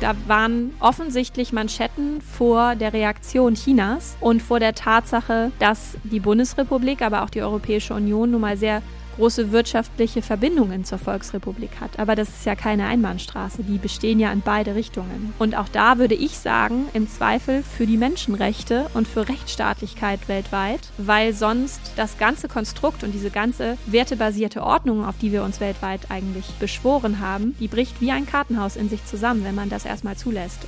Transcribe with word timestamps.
Da 0.00 0.14
waren 0.26 0.72
offensichtlich 0.80 1.52
Manschetten 1.52 2.22
vor 2.22 2.74
der 2.74 2.94
Reaktion 2.94 3.54
Chinas 3.54 4.16
und 4.20 4.40
vor 4.40 4.58
der 4.58 4.74
Tatsache, 4.74 5.52
dass 5.58 5.98
die 6.04 6.20
Bundesrepublik, 6.20 7.02
aber 7.02 7.22
auch 7.22 7.28
die 7.28 7.42
Europäische 7.42 7.92
Union 7.92 8.30
nun 8.30 8.40
mal 8.40 8.56
sehr 8.56 8.80
große 9.20 9.52
wirtschaftliche 9.52 10.22
Verbindungen 10.22 10.84
zur 10.84 10.96
Volksrepublik 10.96 11.78
hat. 11.78 11.98
Aber 11.98 12.14
das 12.14 12.30
ist 12.30 12.46
ja 12.46 12.54
keine 12.54 12.86
Einbahnstraße, 12.86 13.62
die 13.62 13.76
bestehen 13.76 14.18
ja 14.18 14.32
in 14.32 14.40
beide 14.40 14.74
Richtungen. 14.74 15.34
Und 15.38 15.54
auch 15.54 15.68
da 15.68 15.98
würde 15.98 16.14
ich 16.14 16.38
sagen, 16.38 16.86
im 16.94 17.06
Zweifel 17.06 17.62
für 17.62 17.84
die 17.84 17.98
Menschenrechte 17.98 18.86
und 18.94 19.06
für 19.06 19.28
Rechtsstaatlichkeit 19.28 20.26
weltweit, 20.28 20.80
weil 20.96 21.34
sonst 21.34 21.80
das 21.96 22.16
ganze 22.16 22.48
Konstrukt 22.48 23.04
und 23.04 23.12
diese 23.12 23.28
ganze 23.28 23.76
wertebasierte 23.84 24.62
Ordnung, 24.62 25.04
auf 25.04 25.18
die 25.18 25.32
wir 25.32 25.44
uns 25.44 25.60
weltweit 25.60 26.10
eigentlich 26.10 26.46
beschworen 26.58 27.20
haben, 27.20 27.54
die 27.60 27.68
bricht 27.68 28.00
wie 28.00 28.12
ein 28.12 28.24
Kartenhaus 28.24 28.76
in 28.76 28.88
sich 28.88 29.04
zusammen, 29.04 29.44
wenn 29.44 29.54
man 29.54 29.68
das 29.68 29.84
erstmal 29.84 30.16
zulässt. 30.16 30.60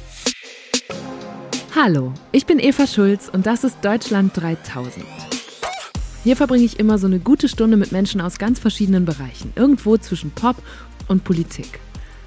Hallo, 1.74 2.12
ich 2.32 2.44
bin 2.44 2.58
Eva 2.58 2.86
Schulz 2.86 3.30
und 3.32 3.46
das 3.46 3.64
ist 3.64 3.78
Deutschland 3.82 4.36
3000. 4.36 5.06
Hier 6.24 6.36
verbringe 6.36 6.64
ich 6.64 6.78
immer 6.78 6.98
so 6.98 7.08
eine 7.08 7.18
gute 7.18 7.48
Stunde 7.48 7.76
mit 7.76 7.90
Menschen 7.90 8.20
aus 8.20 8.38
ganz 8.38 8.60
verschiedenen 8.60 9.04
Bereichen, 9.04 9.52
irgendwo 9.56 9.96
zwischen 9.96 10.30
Pop 10.30 10.56
und 11.08 11.24
Politik. 11.24 11.80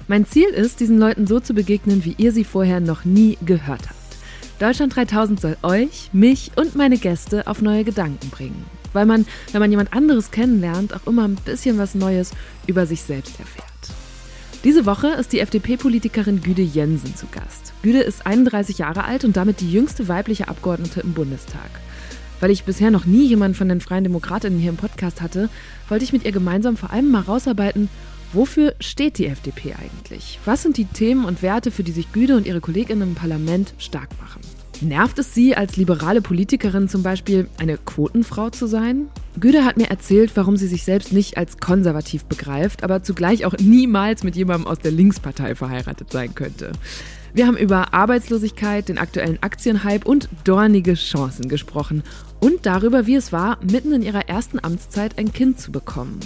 Mein 0.06 0.26
Ziel 0.26 0.48
ist, 0.48 0.80
diesen 0.80 0.98
Leuten 0.98 1.26
so 1.26 1.40
zu 1.40 1.54
begegnen, 1.54 2.04
wie 2.04 2.14
ihr 2.18 2.30
sie 2.30 2.44
vorher 2.44 2.80
noch 2.80 3.06
nie 3.06 3.38
gehört 3.46 3.88
habt. 3.88 3.96
Deutschland 4.58 4.94
3000 4.94 5.40
soll 5.40 5.56
euch, 5.62 6.10
mich 6.12 6.50
und 6.56 6.76
meine 6.76 6.98
Gäste 6.98 7.46
auf 7.46 7.62
neue 7.62 7.84
Gedanken 7.84 8.28
bringen. 8.28 8.66
Weil 8.92 9.06
man, 9.06 9.26
wenn 9.52 9.60
man 9.60 9.70
jemand 9.70 9.94
anderes 9.94 10.30
kennenlernt, 10.30 10.94
auch 10.94 11.06
immer 11.06 11.26
ein 11.26 11.36
bisschen 11.36 11.78
was 11.78 11.94
Neues 11.94 12.32
über 12.66 12.86
sich 12.86 13.02
selbst 13.02 13.40
erfährt. 13.40 13.66
Diese 14.62 14.84
Woche 14.84 15.08
ist 15.08 15.32
die 15.32 15.40
FDP-Politikerin 15.40 16.42
Güde 16.42 16.62
Jensen 16.62 17.16
zu 17.16 17.26
Gast. 17.30 17.72
Güde 17.82 18.00
ist 18.00 18.26
31 18.26 18.78
Jahre 18.78 19.04
alt 19.04 19.24
und 19.24 19.36
damit 19.36 19.60
die 19.60 19.72
jüngste 19.72 20.08
weibliche 20.08 20.48
Abgeordnete 20.48 21.00
im 21.00 21.14
Bundestag. 21.14 21.70
Weil 22.40 22.50
ich 22.50 22.64
bisher 22.64 22.90
noch 22.90 23.06
nie 23.06 23.26
jemanden 23.26 23.54
von 23.54 23.68
den 23.68 23.80
Freien 23.80 24.04
Demokratinnen 24.04 24.58
hier 24.58 24.70
im 24.70 24.76
Podcast 24.76 25.22
hatte, 25.22 25.48
wollte 25.88 26.04
ich 26.04 26.12
mit 26.12 26.24
ihr 26.24 26.32
gemeinsam 26.32 26.76
vor 26.76 26.90
allem 26.90 27.10
mal 27.10 27.22
rausarbeiten, 27.22 27.88
wofür 28.32 28.74
steht 28.80 29.18
die 29.18 29.26
FDP 29.26 29.74
eigentlich? 29.74 30.38
Was 30.44 30.62
sind 30.62 30.76
die 30.76 30.84
Themen 30.84 31.24
und 31.24 31.42
Werte, 31.42 31.70
für 31.70 31.82
die 31.82 31.92
sich 31.92 32.12
Güde 32.12 32.36
und 32.36 32.46
ihre 32.46 32.60
Kolleginnen 32.60 33.10
im 33.10 33.14
Parlament 33.14 33.74
stark 33.78 34.10
machen? 34.20 34.42
Nervt 34.82 35.18
es 35.18 35.32
Sie 35.32 35.56
als 35.56 35.78
liberale 35.78 36.20
Politikerin 36.20 36.88
zum 36.88 37.02
Beispiel, 37.02 37.48
eine 37.56 37.78
Quotenfrau 37.78 38.50
zu 38.50 38.66
sein? 38.66 39.06
Güde 39.40 39.64
hat 39.64 39.78
mir 39.78 39.88
erzählt, 39.88 40.32
warum 40.34 40.58
sie 40.58 40.66
sich 40.66 40.84
selbst 40.84 41.12
nicht 41.12 41.38
als 41.38 41.58
konservativ 41.58 42.24
begreift, 42.24 42.84
aber 42.84 43.02
zugleich 43.02 43.46
auch 43.46 43.54
niemals 43.58 44.22
mit 44.22 44.36
jemandem 44.36 44.66
aus 44.66 44.78
der 44.78 44.92
Linkspartei 44.92 45.54
verheiratet 45.54 46.12
sein 46.12 46.34
könnte. 46.34 46.72
Wir 47.32 47.46
haben 47.46 47.56
über 47.56 47.92
Arbeitslosigkeit, 47.92 48.88
den 48.88 48.98
aktuellen 48.98 49.42
Aktienhype 49.42 50.08
und 50.08 50.28
dornige 50.44 50.94
Chancen 50.94 51.48
gesprochen 51.48 52.02
und 52.40 52.66
darüber, 52.66 53.06
wie 53.06 53.16
es 53.16 53.32
war, 53.32 53.58
mitten 53.62 53.92
in 53.92 54.02
ihrer 54.02 54.28
ersten 54.28 54.62
Amtszeit 54.62 55.18
ein 55.18 55.32
Kind 55.32 55.60
zu 55.60 55.72
bekommen. 55.72 56.20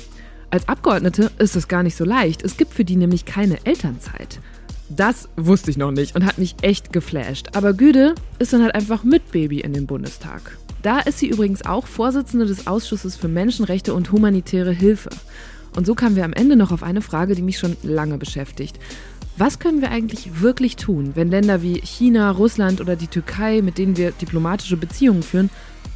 Als 0.51 0.69
Abgeordnete 0.69 1.31
ist 1.39 1.55
es 1.55 1.69
gar 1.69 1.83
nicht 1.83 1.97
so 1.97 2.05
leicht. 2.05 2.43
Es 2.43 2.57
gibt 2.57 2.75
für 2.75 2.85
die 2.85 2.97
nämlich 2.97 3.25
keine 3.25 3.65
Elternzeit. 3.65 4.41
Das 4.89 5.29
wusste 5.37 5.71
ich 5.71 5.77
noch 5.77 5.93
nicht 5.93 6.17
und 6.17 6.27
hat 6.27 6.39
mich 6.39 6.57
echt 6.63 6.93
geflasht. 6.93 7.51
Aber 7.55 7.73
Güde 7.73 8.17
ist 8.41 8.53
dann 8.53 8.63
halt 8.63 8.75
einfach 8.75 9.05
mit 9.05 9.31
Baby 9.31 9.61
in 9.61 9.73
den 9.73 9.87
Bundestag. 9.87 10.59
Da 10.83 10.99
ist 10.99 11.19
sie 11.19 11.29
übrigens 11.29 11.65
auch 11.65 11.87
Vorsitzende 11.87 12.47
des 12.47 12.67
Ausschusses 12.67 13.15
für 13.15 13.29
Menschenrechte 13.29 13.95
und 13.95 14.11
humanitäre 14.11 14.73
Hilfe. 14.73 15.11
Und 15.77 15.87
so 15.87 15.95
kamen 15.95 16.17
wir 16.17 16.25
am 16.25 16.33
Ende 16.33 16.57
noch 16.57 16.73
auf 16.73 16.83
eine 16.83 17.03
Frage, 17.03 17.37
die 17.37 17.43
mich 17.43 17.59
schon 17.59 17.77
lange 17.85 18.19
beschäftigt. 18.19 18.81
Was 19.37 19.61
können 19.61 19.81
wir 19.81 19.91
eigentlich 19.91 20.41
wirklich 20.41 20.77
tun, 20.77 21.13
wenn 21.15 21.31
Länder 21.31 21.63
wie 21.63 21.81
China, 21.81 22.31
Russland 22.33 22.81
oder 22.81 22.97
die 22.97 23.07
Türkei, 23.07 23.63
mit 23.63 23.79
denen 23.79 23.97
wir 23.97 24.11
diplomatische 24.11 24.77
Beziehungen 24.77 25.23
führen, 25.23 25.51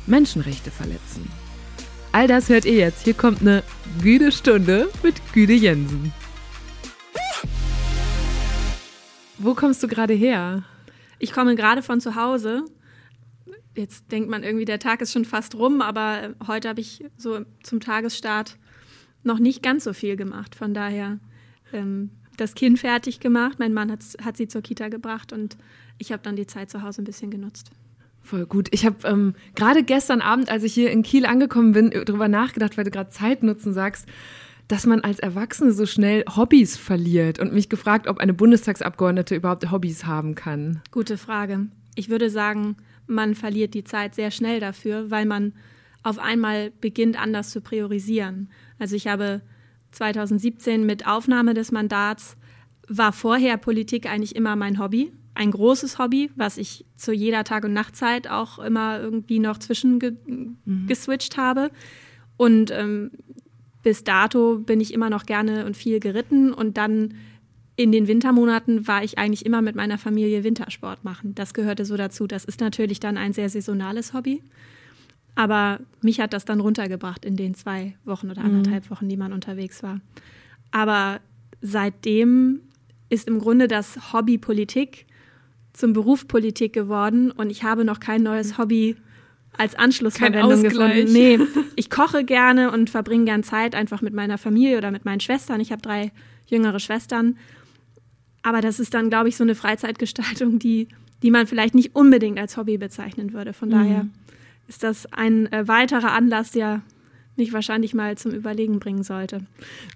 Menschenrechte 0.07 0.71
verletzen? 0.71 1.31
All 2.13 2.29
das 2.29 2.49
hört 2.49 2.65
ihr 2.65 2.75
jetzt. 2.75 3.05
Hier 3.05 3.15
kommt 3.15 3.41
eine 3.41 3.63
Güde 4.03 4.31
Stunde 4.31 4.89
mit 5.03 5.15
Güde 5.33 5.55
Jensen. 5.55 6.13
Wo 9.39 9.55
kommst 9.55 9.83
du 9.83 9.89
gerade 9.89 10.15
her? 10.15 10.63
Ich 11.19 11.33
komme 11.33 11.57
gerade 11.57 11.83
von 11.83 12.01
zu 12.01 12.15
Hause. 12.15 12.65
Jetzt 13.75 14.13
denkt 14.13 14.31
man 14.31 14.45
irgendwie, 14.45 14.65
der 14.65 14.79
Tag 14.79 15.01
ist 15.01 15.13
schon 15.13 15.25
fast 15.25 15.57
rum, 15.57 15.81
aber 15.81 16.35
heute 16.47 16.69
habe 16.69 16.81
ich 16.81 17.05
so 17.17 17.41
zum 17.63 17.81
Tagesstart 17.81 18.59
noch 19.25 19.39
nicht 19.39 19.63
ganz 19.63 19.85
so 19.85 19.93
viel 19.93 20.17
gemacht. 20.17 20.55
Von 20.55 20.75
daher 20.75 21.19
ähm, 21.73 22.11
das 22.37 22.55
Kind 22.55 22.79
fertig 22.79 23.21
gemacht. 23.21 23.59
Mein 23.59 23.75
Mann 23.75 23.91
hat, 23.91 24.01
hat 24.23 24.37
sie 24.37 24.49
zur 24.49 24.63
Kita 24.63 24.89
gebracht 24.89 25.33
und 25.33 25.57
ich 25.99 26.13
habe 26.13 26.23
dann 26.23 26.37
die 26.37 26.47
Zeit 26.47 26.71
zu 26.71 26.83
Hause 26.83 27.03
ein 27.03 27.05
bisschen 27.05 27.31
genutzt. 27.31 27.71
Voll 28.25 28.47
gut. 28.47 28.69
Ich 28.71 28.87
habe 28.87 28.97
ähm, 29.05 29.35
gerade 29.55 29.85
gestern 29.85 30.23
Abend, 30.23 30.51
als 30.51 30.65
ich 30.65 30.73
hier 30.73 30.91
in 30.91 31.03
Kiel 31.03 31.27
angekommen 31.27 31.73
bin, 31.73 31.91
darüber 31.91 32.27
nachgedacht, 32.27 32.79
weil 32.79 32.85
du 32.85 32.91
gerade 32.91 33.11
Zeit 33.11 33.43
nutzen 33.43 33.75
sagst, 33.75 34.07
dass 34.67 34.87
man 34.87 35.01
als 35.01 35.19
Erwachsene 35.19 35.73
so 35.73 35.85
schnell 35.85 36.25
Hobbys 36.35 36.79
verliert 36.79 37.39
und 37.39 37.53
mich 37.53 37.69
gefragt, 37.69 38.09
ob 38.09 38.19
eine 38.19 38.33
Bundestagsabgeordnete 38.33 39.35
überhaupt 39.35 39.71
Hobbys 39.71 40.07
haben 40.07 40.35
kann. 40.35 40.81
Gute 40.91 41.19
Frage. 41.19 41.67
Ich 41.97 42.09
würde 42.09 42.31
sagen, 42.31 42.77
man 43.07 43.35
verliert 43.35 43.75
die 43.75 43.85
Zeit 43.85 44.15
sehr 44.15 44.31
schnell 44.31 44.59
dafür, 44.59 45.11
weil 45.11 45.27
man 45.27 45.53
auf 46.03 46.19
einmal 46.19 46.71
beginnt, 46.81 47.21
anders 47.21 47.51
zu 47.51 47.61
priorisieren. 47.61 48.49
Also 48.79 48.97
ich 48.97 49.07
habe 49.07 49.43
2017 49.91 50.87
mit 50.87 51.07
Aufnahme 51.07 51.53
des 51.53 51.73
Mandats 51.73 52.39
war 52.89 53.13
vorher 53.13 53.59
Politik 53.59 54.07
eigentlich 54.07 54.35
immer 54.35 54.57
mein 54.57 54.79
Hobby, 54.79 55.13
ein 55.35 55.51
großes 55.51 55.99
Hobby, 55.99 56.31
was 56.37 56.57
ich 56.59 56.85
zu 56.97 57.13
jeder 57.13 57.45
Tag- 57.45 57.65
und 57.65 57.73
Nachtzeit 57.73 58.29
auch 58.29 58.59
immer 58.59 59.01
irgendwie 59.01 59.41
noch 59.41 59.59
zwischen 59.59 59.99
ge 59.99 60.13
mhm. 60.27 60.89
habe. 61.37 61.71
Und 62.37 62.71
ähm, 62.71 63.11
bis 63.83 64.05
dato 64.05 64.59
bin 64.59 64.81
ich 64.81 64.95
immer 64.95 65.11
noch 65.11 65.27
gerne 65.27 65.67
und 65.67 65.77
viel 65.77 66.01
geritten 66.01 66.53
und 66.53 66.77
dann 66.77 67.15
in 67.77 67.91
den 67.91 68.07
Wintermonaten 68.07 68.87
war 68.87 69.03
ich 69.03 69.19
eigentlich 69.19 69.45
immer 69.45 69.61
mit 69.61 69.75
meiner 69.75 69.99
Familie 69.99 70.45
Wintersport 70.45 71.03
machen. 71.03 71.35
Das 71.35 71.55
gehörte 71.55 71.85
so 71.85 71.97
dazu. 71.97 72.27
Das 72.29 72.45
ist 72.45 72.61
natürlich 72.61 73.01
dann 73.01 73.19
ein 73.19 73.33
sehr 73.33 73.49
saisonales 73.49 74.15
Hobby. 74.15 74.43
Aber 75.35 75.81
mich 76.01 76.21
hat 76.21 76.33
das 76.33 76.45
dann 76.45 76.61
runtergebracht 76.61 77.25
in 77.25 77.35
den 77.37 77.55
zwei 77.55 77.97
Wochen 78.05 78.31
oder 78.31 78.43
mhm. 78.43 78.59
anderthalb 78.59 78.91
Wochen, 78.91 79.09
die 79.09 79.17
man 79.17 79.33
unterwegs 79.33 79.83
war. 79.83 80.01
Aber 80.71 81.21
seitdem 81.61 82.61
ist 83.09 83.27
im 83.27 83.41
Grunde 83.41 83.67
das 83.67 84.13
Hobby 84.13 84.39
Politik 84.39 85.07
zum 85.75 85.93
Beruf 85.93 86.27
Politik 86.27 86.73
geworden 86.73 87.31
und 87.31 87.51
ich 87.51 87.63
habe 87.63 87.85
noch 87.85 88.01
kein 88.01 88.23
neues 88.23 88.57
Hobby 88.57 88.97
als 89.57 89.75
Anschlussverwendung 89.75 90.63
gefunden. 90.63 91.13
Nee, 91.13 91.39
ich 91.77 91.91
koche 91.91 92.25
gerne 92.25 92.71
und 92.71 92.91
verbringe 92.91 93.27
gern 93.27 93.43
Zeit 93.43 93.75
einfach 93.75 94.01
mit 94.01 94.15
meiner 94.15 94.39
Familie 94.39 94.79
oder 94.79 94.91
mit 94.91 95.05
meinen 95.05 95.21
Schwestern. 95.21 95.61
Ich 95.61 95.71
habe 95.71 95.83
drei 95.83 96.13
jüngere 96.47 96.81
Schwestern. 96.81 97.37
Aber 98.43 98.61
das 98.61 98.81
ist 98.81 98.95
dann, 98.95 99.11
glaube 99.11 99.29
ich, 99.29 99.37
so 99.37 99.45
eine 99.45 99.55
Freizeitgestaltung, 99.55 100.59
die, 100.59 100.89
die 101.23 101.31
man 101.31 101.47
vielleicht 101.47 101.75
nicht 101.75 101.95
unbedingt 101.95 102.39
als 102.39 102.57
Hobby 102.57 102.79
bezeichnen 102.79 103.33
würde. 103.33 103.53
Von 103.53 103.69
mhm. 103.69 103.73
daher 103.73 104.07
ist 104.69 104.83
das 104.83 105.07
ein 105.13 105.51
äh, 105.53 105.67
weiterer 105.67 106.13
Anlass, 106.13 106.51
der 106.51 106.83
mich 107.37 107.53
wahrscheinlich 107.53 107.95
mal 107.95 108.17
zum 108.17 108.33
Überlegen 108.33 108.79
bringen 108.79 109.03
sollte. 109.03 109.41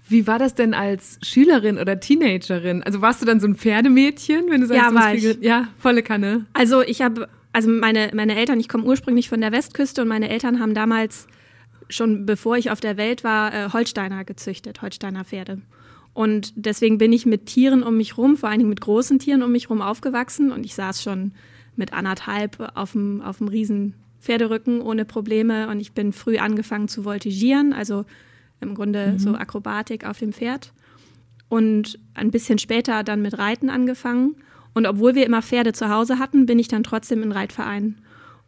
Wie 0.07 0.27
war 0.27 0.39
das 0.39 0.55
denn 0.55 0.73
als 0.73 1.19
Schülerin 1.23 1.77
oder 1.77 1.99
Teenagerin? 1.99 2.83
Also 2.83 3.01
warst 3.01 3.21
du 3.21 3.25
dann 3.25 3.39
so 3.39 3.47
ein 3.47 3.55
Pferdemädchen, 3.55 4.49
wenn 4.49 4.61
du 4.61 4.67
sagst, 4.67 4.83
ja, 4.83 4.93
war 4.93 5.13
ich. 5.13 5.37
ja, 5.41 5.67
volle 5.77 6.03
Kanne. 6.03 6.45
Also 6.53 6.81
ich 6.81 7.01
habe, 7.01 7.29
also 7.53 7.69
meine, 7.69 8.11
meine 8.13 8.35
Eltern, 8.35 8.59
ich 8.59 8.67
komme 8.67 8.83
ursprünglich 8.83 9.29
von 9.29 9.41
der 9.41 9.51
Westküste 9.51 10.01
und 10.01 10.07
meine 10.07 10.29
Eltern 10.29 10.59
haben 10.59 10.73
damals 10.73 11.27
schon 11.89 12.25
bevor 12.25 12.57
ich 12.57 12.71
auf 12.71 12.79
der 12.79 12.97
Welt 12.97 13.23
war, 13.23 13.53
äh, 13.53 13.69
Holsteiner 13.73 14.23
gezüchtet, 14.23 14.81
Holsteiner 14.81 15.25
Pferde. 15.25 15.61
Und 16.13 16.53
deswegen 16.55 16.97
bin 16.97 17.13
ich 17.13 17.25
mit 17.25 17.45
Tieren 17.45 17.83
um 17.83 17.97
mich 17.97 18.17
rum, 18.17 18.37
vor 18.37 18.49
allen 18.49 18.59
Dingen 18.59 18.69
mit 18.69 18.81
großen 18.81 19.19
Tieren 19.19 19.43
um 19.43 19.51
mich 19.51 19.69
rum 19.69 19.81
aufgewachsen 19.81 20.51
und 20.51 20.65
ich 20.65 20.75
saß 20.75 21.01
schon 21.03 21.33
mit 21.75 21.93
anderthalb 21.93 22.71
auf 22.75 22.91
dem, 22.91 23.21
auf 23.21 23.37
dem 23.37 23.47
riesen 23.47 23.95
Pferderücken 24.19 24.81
ohne 24.81 25.05
Probleme 25.05 25.69
und 25.69 25.79
ich 25.79 25.93
bin 25.93 26.13
früh 26.13 26.37
angefangen 26.37 26.87
zu 26.87 27.03
voltigieren, 27.03 27.73
also 27.73 28.05
im 28.61 28.75
Grunde 28.75 29.13
mhm. 29.13 29.19
so 29.19 29.35
Akrobatik 29.35 30.05
auf 30.05 30.19
dem 30.19 30.33
Pferd. 30.33 30.73
Und 31.47 31.97
ein 32.13 32.29
bisschen 32.29 32.59
später 32.59 33.03
dann 33.03 33.21
mit 33.21 33.37
Reiten 33.37 33.69
angefangen. 33.69 34.35
Und 34.73 34.85
obwohl 34.85 35.15
wir 35.15 35.25
immer 35.25 35.41
Pferde 35.41 35.73
zu 35.73 35.89
Hause 35.89 36.19
hatten, 36.19 36.45
bin 36.45 36.59
ich 36.59 36.67
dann 36.67 36.83
trotzdem 36.83 37.23
in 37.23 37.31
Reitverein. 37.31 37.95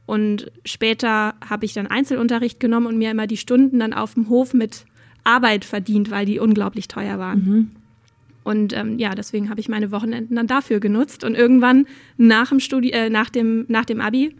Und 0.05 0.51
später 0.65 1.33
habe 1.47 1.65
ich 1.65 1.73
dann 1.73 1.87
Einzelunterricht 1.87 2.59
genommen 2.59 2.85
und 2.85 2.97
mir 2.97 3.11
immer 3.11 3.27
die 3.27 3.37
Stunden 3.37 3.79
dann 3.79 3.93
auf 3.93 4.13
dem 4.13 4.29
Hof 4.29 4.53
mit 4.53 4.85
Arbeit 5.23 5.65
verdient, 5.65 6.11
weil 6.11 6.25
die 6.25 6.39
unglaublich 6.39 6.87
teuer 6.87 7.17
waren. 7.17 7.39
Mhm. 7.39 7.71
Und 8.43 8.73
ähm, 8.73 8.97
ja, 8.99 9.15
deswegen 9.15 9.49
habe 9.49 9.59
ich 9.59 9.69
meine 9.69 9.91
Wochenenden 9.91 10.35
dann 10.35 10.47
dafür 10.47 10.79
genutzt. 10.79 11.23
Und 11.23 11.35
irgendwann 11.35 11.85
nach 12.17 12.49
dem, 12.49 12.59
Studi 12.59 12.91
äh, 12.91 13.09
nach 13.09 13.29
dem, 13.29 13.65
nach 13.67 13.85
dem 13.85 14.01
Abi 14.01 14.35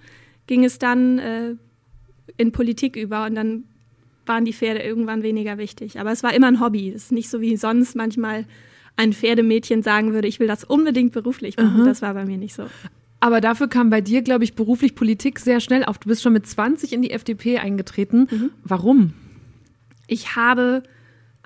ging 0.52 0.66
es 0.66 0.80
dann 0.80 1.18
äh, 1.18 1.56
in 2.36 2.52
Politik 2.52 2.98
über 2.98 3.26
und 3.26 3.36
dann 3.36 3.64
waren 4.26 4.44
die 4.44 4.52
Pferde 4.52 4.82
irgendwann 4.82 5.24
weniger 5.24 5.58
wichtig. 5.58 5.98
Aber 5.98 6.12
es 6.12 6.24
war 6.24 6.34
immer 6.34 6.48
ein 6.48 6.60
Hobby. 6.60 6.90
Es 6.90 7.04
ist 7.04 7.12
nicht 7.14 7.30
so 7.30 7.40
wie 7.40 7.56
sonst 7.56 7.96
manchmal 7.96 8.44
ein 8.98 9.14
Pferdemädchen 9.14 9.82
sagen 9.82 10.12
würde, 10.12 10.28
ich 10.28 10.42
will 10.42 10.48
das 10.48 10.66
unbedingt 10.66 11.14
beruflich 11.14 11.56
machen. 11.56 11.80
Aha. 11.80 11.86
Das 11.86 12.02
war 12.02 12.14
bei 12.16 12.26
mir 12.26 12.38
nicht 12.38 12.54
so. 12.54 12.66
Aber 13.22 13.40
dafür 13.40 13.70
kam 13.70 13.90
bei 13.90 14.02
dir, 14.02 14.24
glaube 14.24 14.44
ich, 14.44 14.54
beruflich 14.54 14.94
Politik 14.94 15.40
sehr 15.40 15.62
schnell 15.62 15.86
auf. 15.86 16.00
Du 16.00 16.10
bist 16.10 16.22
schon 16.22 16.34
mit 16.34 16.46
20 16.46 16.92
in 16.92 17.02
die 17.02 17.12
FDP 17.12 17.60
eingetreten. 17.60 18.28
Mhm. 18.30 18.50
Warum? 18.66 19.14
Ich 20.08 20.36
habe 20.36 20.84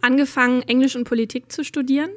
angefangen, 0.02 0.64
Englisch 0.64 0.96
und 0.96 1.04
Politik 1.04 1.52
zu 1.52 1.64
studieren 1.64 2.10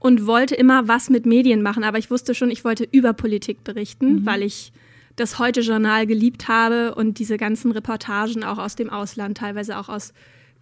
und 0.00 0.26
wollte 0.26 0.56
immer 0.56 0.88
was 0.88 1.08
mit 1.08 1.24
Medien 1.24 1.62
machen. 1.62 1.84
Aber 1.84 1.98
ich 1.98 2.10
wusste 2.10 2.34
schon, 2.34 2.50
ich 2.50 2.64
wollte 2.64 2.82
über 2.90 3.12
Politik 3.12 3.62
berichten, 3.62 4.22
mhm. 4.22 4.26
weil 4.26 4.42
ich 4.42 4.72
das 5.16 5.38
Heute-Journal 5.38 6.06
geliebt 6.06 6.48
habe 6.48 6.94
und 6.94 7.18
diese 7.18 7.38
ganzen 7.38 7.72
Reportagen 7.72 8.44
auch 8.44 8.58
aus 8.58 8.76
dem 8.76 8.90
Ausland, 8.90 9.38
teilweise 9.38 9.78
auch 9.78 9.88
aus 9.88 10.12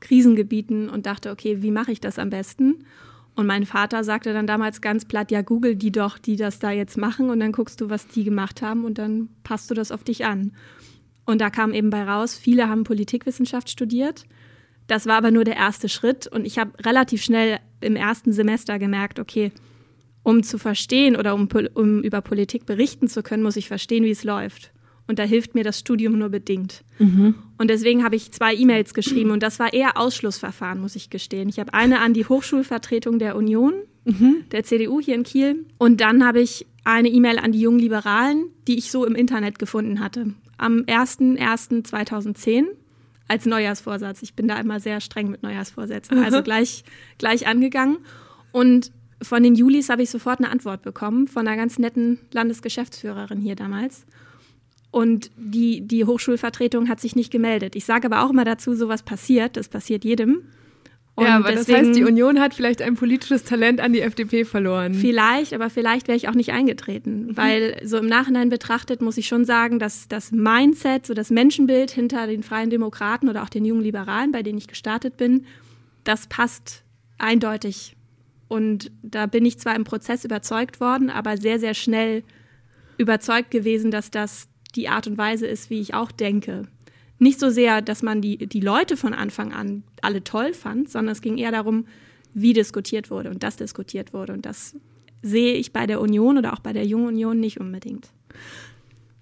Krisengebieten 0.01 0.89
und 0.89 1.07
dachte, 1.07 1.31
okay, 1.31 1.63
wie 1.63 1.71
mache 1.71 1.93
ich 1.93 2.01
das 2.01 2.19
am 2.19 2.31
besten? 2.31 2.85
Und 3.35 3.47
mein 3.47 3.67
Vater 3.67 4.05
sagte 4.05 4.33
dann 4.33 4.47
damals 4.47 4.81
ganz 4.81 5.05
platt, 5.05 5.33
ja, 5.33 5.43
google 5.43 5.75
die 5.75 5.91
doch, 5.91 6.19
die 6.19 6.37
das 6.37 6.61
da 6.61 6.71
jetzt 6.71 6.97
machen 6.97 7.31
und 7.31 7.41
dann 7.41 7.51
guckst 7.51 7.81
du, 7.81 7.91
was 7.91 8.07
die 8.07 8.23
gemacht 8.23 8.63
haben 8.63 8.85
und 8.85 8.99
dann 8.99 9.29
passt 9.43 9.71
du 9.71 9.75
das 9.75 9.91
auf 9.91 10.05
dich 10.05 10.25
an. 10.25 10.53
Und 11.27 11.41
da 11.41 11.51
kam 11.51 11.73
eben 11.73 11.91
bei 11.91 12.05
raus, 12.05 12.37
viele 12.37 12.69
haben 12.69 12.85
Politikwissenschaft 12.85 13.71
studiert. 13.71 14.25
Das 14.87 15.07
war 15.07 15.17
aber 15.17 15.31
nur 15.31 15.45
der 15.45 15.57
erste 15.57 15.89
Schritt 15.89 16.29
und 16.29 16.47
ich 16.47 16.59
habe 16.59 16.73
relativ 16.85 17.23
schnell 17.23 17.59
im 17.81 17.97
ersten 17.97 18.33
Semester 18.33 18.79
gemerkt, 18.79 19.19
okay, 19.19 19.51
um 20.25 20.43
zu 20.43 20.59
verstehen 20.59 21.15
oder 21.15 21.35
um, 21.35 21.49
um 21.75 22.03
über 22.03 22.21
Politik 22.21 22.67
berichten 22.67 23.07
zu 23.07 23.23
können, 23.23 23.45
muss 23.45 23.57
ich 23.57 23.69
verstehen, 23.69 24.03
wie 24.03 24.11
es 24.11 24.25
läuft. 24.25 24.73
Und 25.07 25.19
da 25.19 25.23
hilft 25.23 25.55
mir 25.55 25.65
das 25.65 25.79
Studium 25.79 26.19
nur 26.19 26.31
bedingt. 26.31 26.83
Mhm. 26.99 27.35
Und 27.59 27.69
deswegen 27.69 28.03
habe 28.03 28.17
ich 28.17 28.33
zwei 28.33 28.55
E-Mails 28.55 28.95
geschrieben 28.95 29.31
und 29.31 29.43
das 29.43 29.59
war 29.59 29.75
eher 29.75 29.99
Ausschlussverfahren, 29.99 30.81
muss 30.81 30.97
ich 30.97 31.11
gestehen. 31.11 31.51
Ich 31.51 31.59
habe 31.61 31.75
eine 31.75 32.01
an 32.01 32.15
die 32.15 32.25
Hochschulvertretung 32.25 33.19
der 33.19 33.37
Union, 33.37 33.75
mhm. 34.07 34.45
der 34.51 34.65
CDU 34.65 35.01
hier 35.01 35.15
in 35.15 35.23
Kiel. 35.25 35.67
Und 35.77 36.01
dann 36.01 36.27
habe 36.27 36.41
ich 36.41 36.67
eine 36.85 37.11
E-Mail 37.11 37.39
an 37.39 37.53
die 37.53 37.61
jungen 37.61 37.79
Liberalen, 37.79 38.47
die 38.67 38.79
ich 38.79 38.91
so 38.91 39.05
im 39.05 39.15
Internet 39.15 39.59
gefunden 39.59 40.01
hatte. 40.01 40.33
Am 40.57 40.79
01.01.2010 40.81 42.65
als 43.29 43.45
Neujahrsvorsatz. 43.45 44.23
Ich 44.23 44.35
bin 44.35 44.49
da 44.49 44.59
immer 44.59 44.81
sehr 44.81 45.03
streng 45.03 45.31
mit 45.31 45.43
Neujahrsvorsätzen. 45.43 46.19
Also 46.25 46.43
gleich, 46.43 46.83
gleich 47.19 47.47
angegangen. 47.47 47.99
Und 48.53 48.91
von 49.23 49.43
den 49.43 49.55
Julis 49.55 49.89
habe 49.89 50.03
ich 50.03 50.11
sofort 50.11 50.41
eine 50.41 50.51
Antwort 50.51 50.83
bekommen 50.83 51.29
von 51.29 51.47
einer 51.47 51.57
ganz 51.57 51.79
netten 51.79 52.19
Landesgeschäftsführerin 52.33 53.41
hier 53.41 53.57
damals. 53.57 54.07
Und 54.91 55.31
die, 55.37 55.81
die 55.81 56.05
Hochschulvertretung 56.05 56.89
hat 56.89 57.01
sich 57.01 57.17
nicht 57.17 57.33
gemeldet. 57.33 57.75
Ich 57.75 57.85
sage 57.85 58.07
aber 58.07 58.25
auch 58.25 58.31
immer 58.31 58.45
dazu, 58.45 58.75
sowas 58.75 59.03
passiert, 59.03 59.57
das 59.57 59.69
passiert 59.69 60.05
jedem. 60.05 60.43
Und 61.17 61.27
ja, 61.27 61.37
aber 61.37 61.53
deswegen, 61.53 61.79
das 61.79 61.89
heißt, 61.89 61.99
die 61.99 62.05
Union 62.05 62.41
hat 62.41 62.55
vielleicht 62.55 62.83
ein 62.83 62.97
politisches 62.97 63.45
Talent 63.45 63.81
an 63.81 63.93
die 63.93 64.01
FDP 64.01 64.45
verloren. 64.45 64.95
Vielleicht, 64.95 65.53
aber 65.53 65.71
vielleicht 65.71 66.09
wäre 66.09 66.17
ich 66.17 66.29
auch 66.29 66.35
nicht 66.35 66.53
eingetreten. 66.53 67.27
Mhm. 67.27 67.37
Weil 67.37 67.81
so 67.85 67.99
im 67.99 68.07
Nachhinein 68.07 68.49
betrachtet 68.49 69.01
muss 69.01 69.17
ich 69.17 69.29
schon 69.29 69.45
sagen, 69.45 69.79
dass 69.79 70.09
das 70.09 70.33
Mindset, 70.33 71.07
so 71.07 71.15
das 71.15 71.31
Menschenbild 71.31 71.93
hinter 71.93 72.27
den 72.27 72.43
Freien 72.43 72.71
Demokraten 72.71 73.29
oder 73.29 73.45
auch 73.45 73.49
den 73.49 73.65
jungen 73.65 73.83
Liberalen, 73.83 74.33
bei 74.33 74.43
denen 74.43 74.59
ich 74.59 74.67
gestartet 74.67 75.17
bin, 75.17 75.47
das 76.03 76.27
passt 76.27 76.83
eindeutig. 77.19 77.94
Und 78.55 78.93
da 79.03 79.27
bin 79.27 79.45
ich 79.45 79.59
zwar 79.59 79.75
im 79.75 79.83
Prozess 79.83 80.25
überzeugt 80.25 80.79
worden, 80.79 81.11
aber 81.11 81.37
sehr, 81.37 81.59
sehr 81.59 81.75
schnell 81.75 82.23
überzeugt 82.99 83.51
gewesen, 83.51 83.91
dass 83.91 84.13
das 84.13 84.47
die 84.77 84.89
Art 84.89 85.09
und 85.09 85.19
Weise 85.19 85.45
ist, 85.45 85.71
wie 85.71 85.81
ich 85.81 85.95
auch 85.95 86.13
denke. 86.13 86.63
Nicht 87.19 87.41
so 87.41 87.51
sehr, 87.51 87.83
dass 87.83 88.05
man 88.05 88.21
die, 88.21 88.47
die 88.47 88.61
Leute 88.61 88.97
von 88.97 89.13
Anfang 89.13 89.53
an 89.53 89.83
alle 90.03 90.23
toll 90.23 90.55
fand, 90.55 90.89
sondern 90.89 91.11
es 91.11 91.21
ging 91.21 91.37
eher 91.37 91.51
darum, 91.51 91.87
wie 92.33 92.53
diskutiert 92.53 93.11
wurde 93.11 93.31
und 93.31 93.43
dass 93.43 93.57
diskutiert 93.57 94.13
wurde. 94.13 94.33
Und 94.33 94.47
das 94.47 94.77
sehe 95.21 95.55
ich 95.55 95.73
bei 95.73 95.89
der 95.89 96.01
Union 96.01 96.39
oder 96.39 96.53
auch 96.53 96.61
bei 96.61 96.73
der 96.73 96.87
Jungen 96.87 97.09
Union 97.09 97.41
nicht 97.41 97.59
unbedingt 97.59 98.09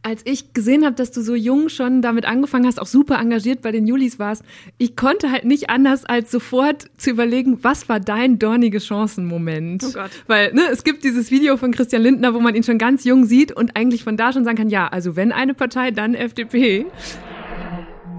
als 0.02 0.22
ich 0.24 0.52
gesehen 0.52 0.84
habe, 0.84 0.96
dass 0.96 1.12
du 1.12 1.22
so 1.22 1.34
jung 1.34 1.68
schon 1.68 2.02
damit 2.02 2.24
angefangen 2.24 2.66
hast, 2.66 2.80
auch 2.80 2.86
super 2.86 3.20
engagiert 3.20 3.62
bei 3.62 3.70
den 3.70 3.86
Julis 3.86 4.18
warst, 4.18 4.42
ich 4.78 4.96
konnte 4.96 5.30
halt 5.30 5.44
nicht 5.44 5.70
anders 5.70 6.04
als 6.04 6.30
sofort 6.30 6.90
zu 6.96 7.10
überlegen, 7.10 7.62
was 7.62 7.88
war 7.88 8.00
dein 8.00 8.38
dornige 8.38 8.80
Chancenmoment? 8.80 9.84
Oh 9.88 9.92
Gott. 9.92 10.10
Weil 10.26 10.52
ne, 10.54 10.62
es 10.72 10.82
gibt 10.82 11.04
dieses 11.04 11.30
Video 11.30 11.56
von 11.56 11.70
Christian 11.70 12.02
Lindner, 12.02 12.34
wo 12.34 12.40
man 12.40 12.54
ihn 12.54 12.64
schon 12.64 12.78
ganz 12.78 13.04
jung 13.04 13.26
sieht 13.26 13.52
und 13.52 13.76
eigentlich 13.76 14.02
von 14.02 14.16
da 14.16 14.32
schon 14.32 14.44
sagen 14.44 14.56
kann, 14.56 14.70
ja, 14.70 14.88
also 14.88 15.14
wenn 15.14 15.30
eine 15.30 15.54
Partei, 15.54 15.92
dann 15.92 16.14
FDP. 16.14 16.86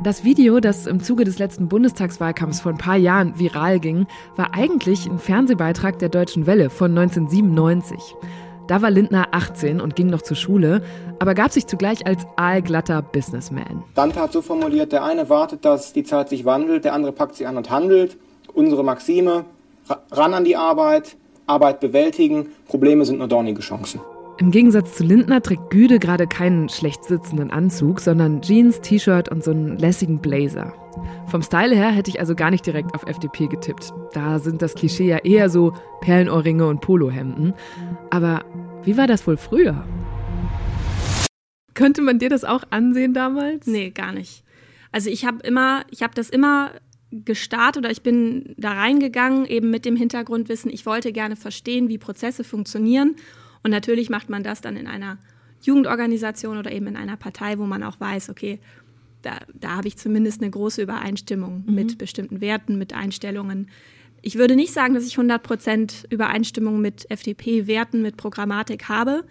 Das 0.04 0.26
Video, 0.26 0.60
das 0.60 0.86
im 0.86 1.02
Zuge 1.02 1.24
des 1.24 1.40
letzten 1.40 1.70
Bundestagswahlkampfs 1.70 2.60
vor 2.60 2.74
ein 2.74 2.78
paar 2.78 2.98
Jahren 2.98 3.40
viral 3.40 3.80
ging, 3.80 4.06
war 4.36 4.54
eigentlich 4.54 5.06
ein 5.06 5.18
Fernsehbeitrag 5.18 5.98
der 6.00 6.10
Deutschen 6.10 6.46
Welle 6.46 6.70
von 6.70 6.92
1997. 6.92 7.98
Da 8.68 8.82
war 8.82 8.92
Lindner 8.92 9.28
18 9.32 9.82
und 9.82 9.96
ging 9.96 10.08
noch 10.08 10.22
zur 10.22 10.38
Schule, 10.38 10.82
aber 11.20 11.34
gab 11.34 11.52
sich 11.52 11.68
zugleich 11.68 12.08
als 12.08 12.26
aalglatter 12.38 13.02
Businessman. 13.02 13.84
Dante 13.94 14.22
hat 14.22 14.32
so 14.32 14.42
formuliert, 14.42 14.92
der 14.92 15.04
eine 15.04 15.30
wartet, 15.30 15.66
dass 15.66 15.92
die 15.92 16.04
Zeit 16.04 16.30
sich 16.30 16.46
wandelt, 16.46 16.86
der 16.86 16.94
andere 16.94 17.12
packt 17.12 17.36
sie 17.36 17.46
an 17.46 17.58
und 17.58 17.70
handelt. 17.70 18.18
Unsere 18.54 18.84
Maxime, 18.84 19.46
ran 20.12 20.34
an 20.34 20.46
die 20.46 20.56
Arbeit, 20.56 21.18
Arbeit 21.46 21.80
bewältigen, 21.82 22.48
Probleme 22.68 23.06
sind 23.06 23.20
nur 23.20 23.28
dornige 23.28 23.62
Chancen. 23.62 24.00
Im 24.38 24.52
Gegensatz 24.52 24.96
zu 24.96 25.04
Lindner 25.04 25.42
trägt 25.42 25.70
Güde 25.70 26.00
gerade 26.00 26.26
keinen 26.26 26.70
schlecht 26.70 27.04
sitzenden 27.04 27.52
Anzug, 27.52 28.00
sondern 28.00 28.42
Jeans, 28.42 28.82
T-Shirt 28.82 29.30
und 29.30 29.44
so 29.44 29.52
einen 29.52 29.78
lässigen 29.78 30.20
Blazer. 30.20 30.74
Vom 31.28 31.42
Style 31.42 31.76
her 31.76 31.90
hätte 31.90 32.10
ich 32.10 32.20
also 32.20 32.36
gar 32.36 32.52
nicht 32.52 32.66
direkt 32.66 32.94
auf 32.94 33.04
FDP 33.06 33.48
getippt. 33.48 33.92
Da 34.14 34.40
sind 34.40 34.62
das 34.62 34.74
Klischee 34.76 35.08
ja 35.08 35.18
eher 35.18 35.50
so 35.50 35.74
Perlenohrringe 36.02 36.68
und 36.68 36.82
Polohemden. 36.82 37.54
Aber 38.10 38.46
wie 38.84 38.98
war 38.98 39.08
das 39.08 39.26
wohl 39.28 39.38
früher? 39.38 39.86
Könnte 41.74 42.02
man 42.02 42.20
dir 42.20 42.30
das 42.30 42.44
auch 42.44 42.64
ansehen 42.70 43.14
damals? 43.14 43.68
Nee, 43.68 43.90
gar 43.90 44.12
nicht. 44.12 44.44
Also 44.92 45.10
ich 45.10 45.26
habe 45.26 45.40
immer, 45.40 45.84
ich 45.90 46.04
habe 46.04 46.14
das 46.14 46.30
immer 46.30 46.72
gestartet 47.12 47.84
oder 47.84 47.92
ich 47.92 48.02
bin 48.02 48.56
da 48.58 48.74
reingegangen, 48.74 49.46
eben 49.46 49.70
mit 49.70 49.86
dem 49.86 49.96
Hintergrundwissen, 49.96 50.72
ich 50.72 50.86
wollte 50.86 51.12
gerne 51.12 51.36
verstehen, 51.36 51.90
wie 51.90 51.98
Prozesse 51.98 52.44
funktionieren. 52.44 53.16
Und 53.64 53.72
natürlich 53.72 54.10
macht 54.10 54.30
man 54.30 54.44
das 54.44 54.62
dann 54.62 54.76
in 54.76 54.88
einer 54.88 55.18
Jugendorganisation 55.62 56.58
oder 56.58 56.72
eben 56.72 56.88
in 56.88 56.98
einer 56.98 57.18
Partei, 57.18 57.58
wo 57.58 57.66
man 57.66 57.84
auch 57.84 58.00
weiß, 58.00 58.30
okay, 58.30 58.60
da, 59.24 59.40
da 59.54 59.78
habe 59.78 59.88
ich 59.88 59.98
zumindest 59.98 60.42
eine 60.42 60.52
große 60.52 60.82
Übereinstimmung 60.82 61.64
mhm. 61.66 61.74
mit 61.74 61.98
bestimmten 61.98 62.42
Werten, 62.42 62.78
mit 62.78 62.94
Einstellungen. 62.94 63.70
Ich 64.22 64.36
würde 64.36 64.56
nicht 64.56 64.74
sagen, 64.74 64.94
dass 64.94 65.06
ich 65.06 65.18
100 65.18 65.42
Prozent 65.42 66.08
Übereinstimmung 66.10 66.80
mit 66.80 67.10
FDP-Werten, 67.10 68.02
mit 68.02 68.16
Programmatik 68.16 68.88
habe. 68.88 69.24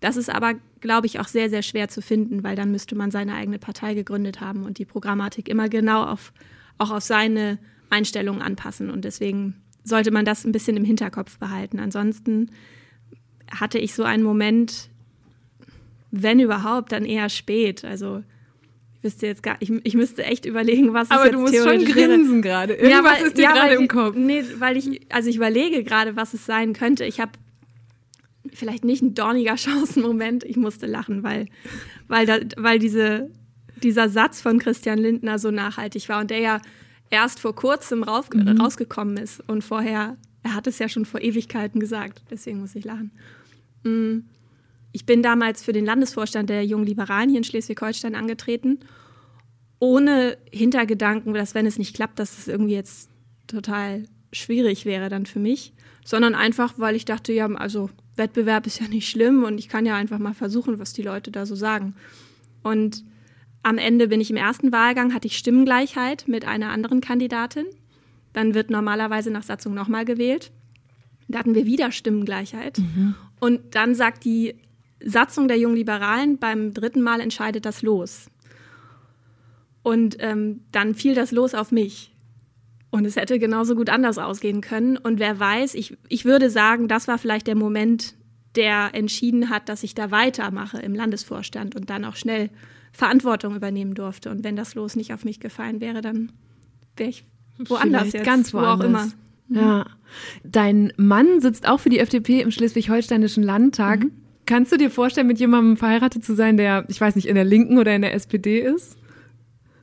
Das 0.00 0.16
ist 0.16 0.28
aber, 0.28 0.54
glaube 0.80 1.06
ich, 1.06 1.20
auch 1.20 1.28
sehr, 1.28 1.48
sehr 1.48 1.62
schwer 1.62 1.88
zu 1.88 2.02
finden, 2.02 2.42
weil 2.42 2.56
dann 2.56 2.70
müsste 2.70 2.96
man 2.96 3.10
seine 3.10 3.34
eigene 3.34 3.58
Partei 3.58 3.94
gegründet 3.94 4.40
haben 4.40 4.64
und 4.64 4.78
die 4.78 4.84
Programmatik 4.84 5.48
immer 5.48 5.68
genau 5.68 6.04
auf, 6.04 6.32
auch 6.78 6.90
auf 6.90 7.02
seine 7.02 7.58
Einstellungen 7.88 8.42
anpassen. 8.42 8.90
Und 8.90 9.04
deswegen 9.04 9.54
sollte 9.84 10.10
man 10.10 10.24
das 10.24 10.44
ein 10.44 10.52
bisschen 10.52 10.76
im 10.76 10.84
Hinterkopf 10.84 11.38
behalten. 11.38 11.78
Ansonsten 11.78 12.50
hatte 13.50 13.78
ich 13.78 13.94
so 13.94 14.02
einen 14.02 14.22
Moment, 14.22 14.90
wenn 16.10 16.40
überhaupt, 16.40 16.92
dann 16.92 17.04
eher 17.04 17.28
spät. 17.28 17.84
Also 17.84 18.22
wüsste 19.06 19.26
jetzt 19.26 19.42
gar, 19.42 19.56
ich, 19.60 19.70
ich 19.84 19.94
müsste 19.94 20.24
echt 20.24 20.44
überlegen, 20.44 20.92
was 20.92 21.10
Aber 21.10 21.20
es 21.20 21.26
jetzt 21.26 21.34
du 21.34 21.40
musst 21.40 21.56
schon 21.56 21.84
grinsen 21.84 22.42
gerade. 22.42 22.74
Irgendwas 22.74 22.92
ja, 22.92 23.04
weil, 23.04 23.26
ist 23.26 23.38
dir 23.38 23.42
ja, 23.42 23.52
gerade 23.52 23.74
im 23.76 23.88
Kopf. 23.88 24.16
Nee, 24.16 24.44
weil 24.58 24.76
ich, 24.76 25.00
also 25.10 25.30
ich 25.30 25.36
überlege 25.36 25.84
gerade, 25.84 26.16
was 26.16 26.34
es 26.34 26.44
sein 26.44 26.72
könnte. 26.72 27.04
Ich 27.04 27.20
habe 27.20 27.32
vielleicht 28.52 28.84
nicht 28.84 29.02
ein 29.02 29.14
dorniger 29.14 29.56
Chancenmoment, 29.56 30.44
ich 30.44 30.56
musste 30.56 30.86
lachen, 30.86 31.22
weil, 31.22 31.46
weil, 32.08 32.26
da, 32.26 32.38
weil 32.56 32.78
diese, 32.78 33.30
dieser 33.82 34.08
Satz 34.08 34.40
von 34.40 34.58
Christian 34.58 34.98
Lindner 34.98 35.38
so 35.38 35.50
nachhaltig 35.50 36.08
war 36.08 36.20
und 36.20 36.30
der 36.30 36.40
ja 36.40 36.60
erst 37.08 37.38
vor 37.38 37.54
kurzem 37.54 38.02
rauf, 38.02 38.28
mhm. 38.34 38.60
rausgekommen 38.60 39.16
ist 39.16 39.42
und 39.48 39.62
vorher, 39.62 40.16
er 40.42 40.54
hat 40.54 40.66
es 40.66 40.80
ja 40.80 40.88
schon 40.88 41.04
vor 41.04 41.22
Ewigkeiten 41.22 41.78
gesagt, 41.78 42.22
deswegen 42.30 42.60
muss 42.60 42.74
ich 42.74 42.84
lachen. 42.84 43.12
Mhm 43.84 44.24
ich 44.96 45.04
bin 45.04 45.22
damals 45.22 45.62
für 45.62 45.74
den 45.74 45.84
Landesvorstand 45.84 46.48
der 46.48 46.64
Jungen 46.64 46.86
Liberalen 46.86 47.28
hier 47.28 47.36
in 47.36 47.44
Schleswig-Holstein 47.44 48.14
angetreten, 48.14 48.78
ohne 49.78 50.38
Hintergedanken, 50.50 51.34
dass 51.34 51.54
wenn 51.54 51.66
es 51.66 51.78
nicht 51.78 51.94
klappt, 51.94 52.18
dass 52.18 52.38
es 52.38 52.48
irgendwie 52.48 52.74
jetzt 52.74 53.10
total 53.46 54.04
schwierig 54.32 54.84
wäre 54.84 55.08
dann 55.08 55.26
für 55.26 55.38
mich, 55.38 55.72
sondern 56.04 56.34
einfach, 56.34 56.74
weil 56.78 56.96
ich 56.96 57.04
dachte, 57.04 57.32
ja, 57.32 57.46
also 57.46 57.90
Wettbewerb 58.16 58.66
ist 58.66 58.80
ja 58.80 58.88
nicht 58.88 59.08
schlimm 59.08 59.44
und 59.44 59.58
ich 59.58 59.68
kann 59.68 59.86
ja 59.86 59.96
einfach 59.96 60.18
mal 60.18 60.34
versuchen, 60.34 60.78
was 60.78 60.92
die 60.92 61.02
Leute 61.02 61.30
da 61.30 61.46
so 61.46 61.54
sagen. 61.54 61.94
Und 62.62 63.04
am 63.62 63.78
Ende 63.78 64.08
bin 64.08 64.20
ich 64.20 64.30
im 64.30 64.36
ersten 64.36 64.72
Wahlgang, 64.72 65.12
hatte 65.12 65.26
ich 65.26 65.36
Stimmengleichheit 65.36 66.28
mit 66.28 66.46
einer 66.46 66.70
anderen 66.70 67.00
Kandidatin. 67.00 67.66
Dann 68.32 68.54
wird 68.54 68.70
normalerweise 68.70 69.30
nach 69.30 69.42
Satzung 69.42 69.74
nochmal 69.74 70.04
gewählt. 70.04 70.52
Da 71.28 71.40
hatten 71.40 71.54
wir 71.54 71.66
wieder 71.66 71.90
Stimmengleichheit. 71.90 72.78
Mhm. 72.78 73.14
Und 73.40 73.74
dann 73.74 73.94
sagt 73.94 74.24
die 74.24 74.54
Satzung 75.04 75.48
der 75.48 75.58
Jungen 75.58 75.76
Liberalen, 75.76 76.38
beim 76.38 76.72
dritten 76.72 77.02
Mal 77.02 77.20
entscheidet 77.20 77.66
das 77.66 77.82
Los. 77.82 78.30
Und 79.86 80.16
ähm, 80.18 80.62
dann 80.72 80.96
fiel 80.96 81.14
das 81.14 81.30
Los 81.30 81.54
auf 81.54 81.70
mich. 81.70 82.12
Und 82.90 83.04
es 83.04 83.14
hätte 83.14 83.38
genauso 83.38 83.76
gut 83.76 83.88
anders 83.88 84.18
ausgehen 84.18 84.60
können. 84.60 84.96
Und 84.96 85.20
wer 85.20 85.38
weiß, 85.38 85.76
ich, 85.76 85.96
ich 86.08 86.24
würde 86.24 86.50
sagen, 86.50 86.88
das 86.88 87.06
war 87.06 87.18
vielleicht 87.18 87.46
der 87.46 87.54
Moment, 87.54 88.16
der 88.56 88.90
entschieden 88.94 89.48
hat, 89.48 89.68
dass 89.68 89.84
ich 89.84 89.94
da 89.94 90.10
weitermache 90.10 90.78
im 90.78 90.92
Landesvorstand 90.92 91.76
und 91.76 91.88
dann 91.88 92.04
auch 92.04 92.16
schnell 92.16 92.50
Verantwortung 92.90 93.54
übernehmen 93.54 93.94
durfte. 93.94 94.28
Und 94.32 94.42
wenn 94.42 94.56
das 94.56 94.74
Los 94.74 94.96
nicht 94.96 95.14
auf 95.14 95.24
mich 95.24 95.38
gefallen 95.38 95.80
wäre, 95.80 96.00
dann 96.00 96.32
wäre 96.96 97.10
ich 97.10 97.24
woanders 97.56 98.08
Vielleicht 98.08 98.14
jetzt. 98.14 98.26
Ganz 98.26 98.52
woanders. 98.52 98.78
Wo 98.78 98.84
auch 98.84 98.88
immer. 98.88 99.08
Ja. 99.48 99.86
Dein 100.42 100.92
Mann 100.96 101.40
sitzt 101.40 101.68
auch 101.68 101.78
für 101.78 101.90
die 101.90 102.00
FDP 102.00 102.40
im 102.40 102.50
Schleswig-Holsteinischen 102.50 103.44
Landtag. 103.44 104.00
Mhm. 104.00 104.10
Kannst 104.46 104.72
du 104.72 104.78
dir 104.78 104.90
vorstellen, 104.90 105.28
mit 105.28 105.38
jemandem 105.38 105.76
verheiratet 105.76 106.24
zu 106.24 106.34
sein, 106.34 106.56
der, 106.56 106.86
ich 106.88 107.00
weiß 107.00 107.14
nicht, 107.14 107.28
in 107.28 107.36
der 107.36 107.44
Linken 107.44 107.78
oder 107.78 107.94
in 107.94 108.02
der 108.02 108.14
SPD 108.14 108.58
ist? 108.58 108.96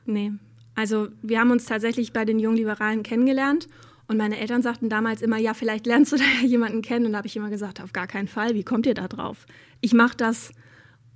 Nee. 0.06 0.32
Also 0.74 1.08
wir 1.22 1.40
haben 1.40 1.50
uns 1.50 1.66
tatsächlich 1.66 2.12
bei 2.12 2.24
den 2.24 2.38
Jungliberalen 2.38 3.02
kennengelernt 3.02 3.68
und 4.06 4.16
meine 4.16 4.38
Eltern 4.38 4.62
sagten 4.62 4.88
damals 4.88 5.22
immer, 5.22 5.38
ja, 5.38 5.54
vielleicht 5.54 5.86
lernst 5.86 6.12
du 6.12 6.16
da 6.40 6.46
jemanden 6.46 6.82
kennen. 6.82 7.06
Und 7.06 7.12
da 7.12 7.18
habe 7.18 7.28
ich 7.28 7.36
immer 7.36 7.50
gesagt, 7.50 7.80
auf 7.80 7.92
gar 7.92 8.06
keinen 8.06 8.28
Fall. 8.28 8.54
Wie 8.54 8.64
kommt 8.64 8.86
ihr 8.86 8.94
da 8.94 9.08
drauf? 9.08 9.46
Ich 9.80 9.92
mache 9.92 10.16
das, 10.16 10.52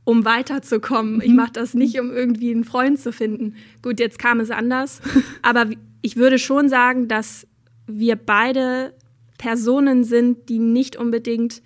um 0.05 0.25
weiterzukommen. 0.25 1.21
Ich 1.21 1.35
mache 1.35 1.53
das 1.53 1.75
nicht, 1.75 2.01
um 2.01 2.11
irgendwie 2.11 2.51
einen 2.51 2.65
Freund 2.65 2.99
zu 2.99 3.13
finden. 3.13 3.57
Gut, 3.83 4.01
jetzt 4.01 4.19
kam 4.19 4.41
es 4.41 4.51
anders. 4.51 5.01
Aber 5.43 5.67
ich 6.01 6.17
würde 6.17 6.39
schon 6.39 6.69
sagen, 6.69 7.09
dass 7.09 7.47
wir 7.87 8.17
beide 8.17 8.95
Personen 9.37 10.05
sind, 10.05 10.49
die 10.49 10.59
nicht 10.59 10.97
unbedingt 10.97 11.63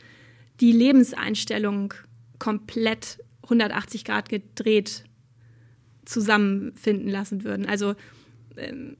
die 0.61 0.73
Lebenseinstellung 0.73 1.95
komplett 2.39 3.19
180 3.45 4.05
Grad 4.05 4.29
gedreht 4.29 5.05
zusammenfinden 6.05 7.09
lassen 7.09 7.45
würden. 7.45 7.67
Also 7.67 7.95
ähm, 8.57 8.97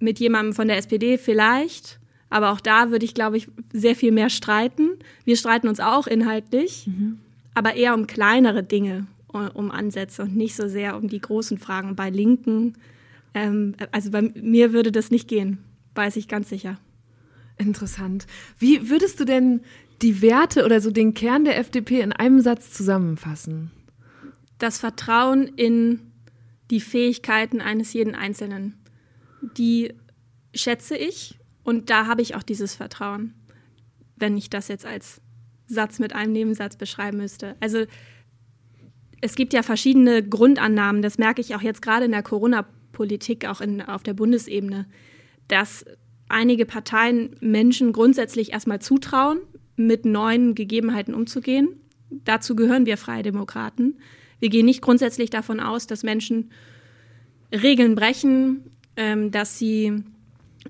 mit 0.00 0.20
jemandem 0.20 0.54
von 0.54 0.68
der 0.68 0.76
SPD 0.76 1.18
vielleicht, 1.18 1.98
aber 2.30 2.52
auch 2.52 2.60
da 2.60 2.90
würde 2.90 3.04
ich, 3.04 3.14
glaube 3.14 3.36
ich, 3.36 3.48
sehr 3.72 3.96
viel 3.96 4.12
mehr 4.12 4.30
streiten. 4.30 4.90
Wir 5.24 5.36
streiten 5.36 5.68
uns 5.68 5.80
auch 5.80 6.06
inhaltlich, 6.06 6.86
mhm. 6.86 7.18
aber 7.54 7.74
eher 7.74 7.94
um 7.94 8.06
kleinere 8.06 8.62
Dinge, 8.62 9.06
um 9.28 9.70
Ansätze 9.70 10.22
und 10.22 10.36
nicht 10.36 10.54
so 10.54 10.68
sehr 10.68 10.96
um 10.96 11.08
die 11.08 11.20
großen 11.20 11.58
Fragen. 11.58 11.96
Bei 11.96 12.10
Linken, 12.10 12.74
ähm, 13.34 13.74
also 13.92 14.10
bei 14.10 14.22
mir 14.22 14.72
würde 14.72 14.92
das 14.92 15.10
nicht 15.10 15.28
gehen, 15.28 15.58
weiß 15.94 16.16
ich 16.16 16.28
ganz 16.28 16.48
sicher. 16.48 16.78
Interessant. 17.56 18.26
Wie 18.58 18.88
würdest 18.88 19.18
du 19.18 19.24
denn 19.24 19.60
die 20.00 20.22
Werte 20.22 20.64
oder 20.64 20.80
so 20.80 20.90
den 20.90 21.14
Kern 21.14 21.44
der 21.44 21.58
FDP 21.58 22.00
in 22.00 22.12
einem 22.12 22.40
Satz 22.40 22.72
zusammenfassen? 22.72 23.72
Das 24.58 24.78
Vertrauen 24.78 25.48
in 25.56 26.00
die 26.70 26.80
Fähigkeiten 26.80 27.60
eines 27.60 27.92
jeden 27.92 28.14
Einzelnen. 28.14 28.74
Die 29.56 29.94
schätze 30.54 30.96
ich 30.96 31.38
und 31.62 31.90
da 31.90 32.06
habe 32.06 32.22
ich 32.22 32.34
auch 32.34 32.42
dieses 32.42 32.74
Vertrauen, 32.74 33.34
wenn 34.16 34.36
ich 34.36 34.50
das 34.50 34.68
jetzt 34.68 34.86
als 34.86 35.20
Satz 35.66 35.98
mit 35.98 36.14
einem 36.14 36.32
Nebensatz 36.32 36.76
beschreiben 36.76 37.18
müsste. 37.18 37.56
Also 37.60 37.84
es 39.20 39.34
gibt 39.34 39.52
ja 39.52 39.62
verschiedene 39.62 40.26
Grundannahmen, 40.26 41.02
das 41.02 41.18
merke 41.18 41.40
ich 41.40 41.54
auch 41.54 41.62
jetzt 41.62 41.82
gerade 41.82 42.06
in 42.06 42.12
der 42.12 42.22
Corona-Politik, 42.22 43.46
auch 43.46 43.60
in, 43.60 43.82
auf 43.82 44.02
der 44.02 44.14
Bundesebene, 44.14 44.86
dass 45.48 45.84
einige 46.28 46.66
Parteien 46.66 47.36
Menschen 47.40 47.92
grundsätzlich 47.92 48.52
erstmal 48.52 48.80
zutrauen, 48.80 49.40
mit 49.76 50.04
neuen 50.04 50.54
Gegebenheiten 50.54 51.14
umzugehen. 51.14 51.80
Dazu 52.10 52.56
gehören 52.56 52.86
wir 52.86 52.96
Freie 52.96 53.22
Demokraten. 53.22 53.98
Wir 54.40 54.48
gehen 54.48 54.66
nicht 54.66 54.82
grundsätzlich 54.82 55.30
davon 55.30 55.60
aus, 55.60 55.86
dass 55.86 56.02
Menschen 56.02 56.50
Regeln 57.52 57.94
brechen, 57.94 58.70
ähm, 58.96 59.30
dass 59.30 59.58
sie 59.58 60.04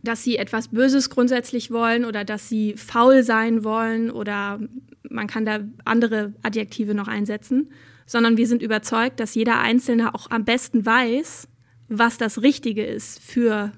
dass 0.03 0.23
sie 0.23 0.37
etwas 0.37 0.69
Böses 0.69 1.11
grundsätzlich 1.11 1.71
wollen 1.71 2.05
oder 2.05 2.25
dass 2.25 2.49
sie 2.49 2.75
faul 2.77 3.23
sein 3.23 3.65
wollen 3.65 4.11
oder 4.11 4.61
man 5.09 5.27
kann 5.27 5.45
da 5.45 5.61
andere 5.85 6.35
Adjektive 6.43 6.95
noch 6.95 7.09
einsetzen, 7.09 7.73
sondern 8.07 8.37
wir 8.37 8.47
sind 8.47 8.63
überzeugt, 8.63 9.19
dass 9.19 9.35
jeder 9.35 9.59
Einzelne 9.61 10.15
auch 10.15 10.31
am 10.31 10.45
besten 10.45 10.85
weiß, 10.85 11.49
was 11.89 12.19
das 12.19 12.43
Richtige 12.43 12.85
ist 12.85 13.21
für 13.21 13.73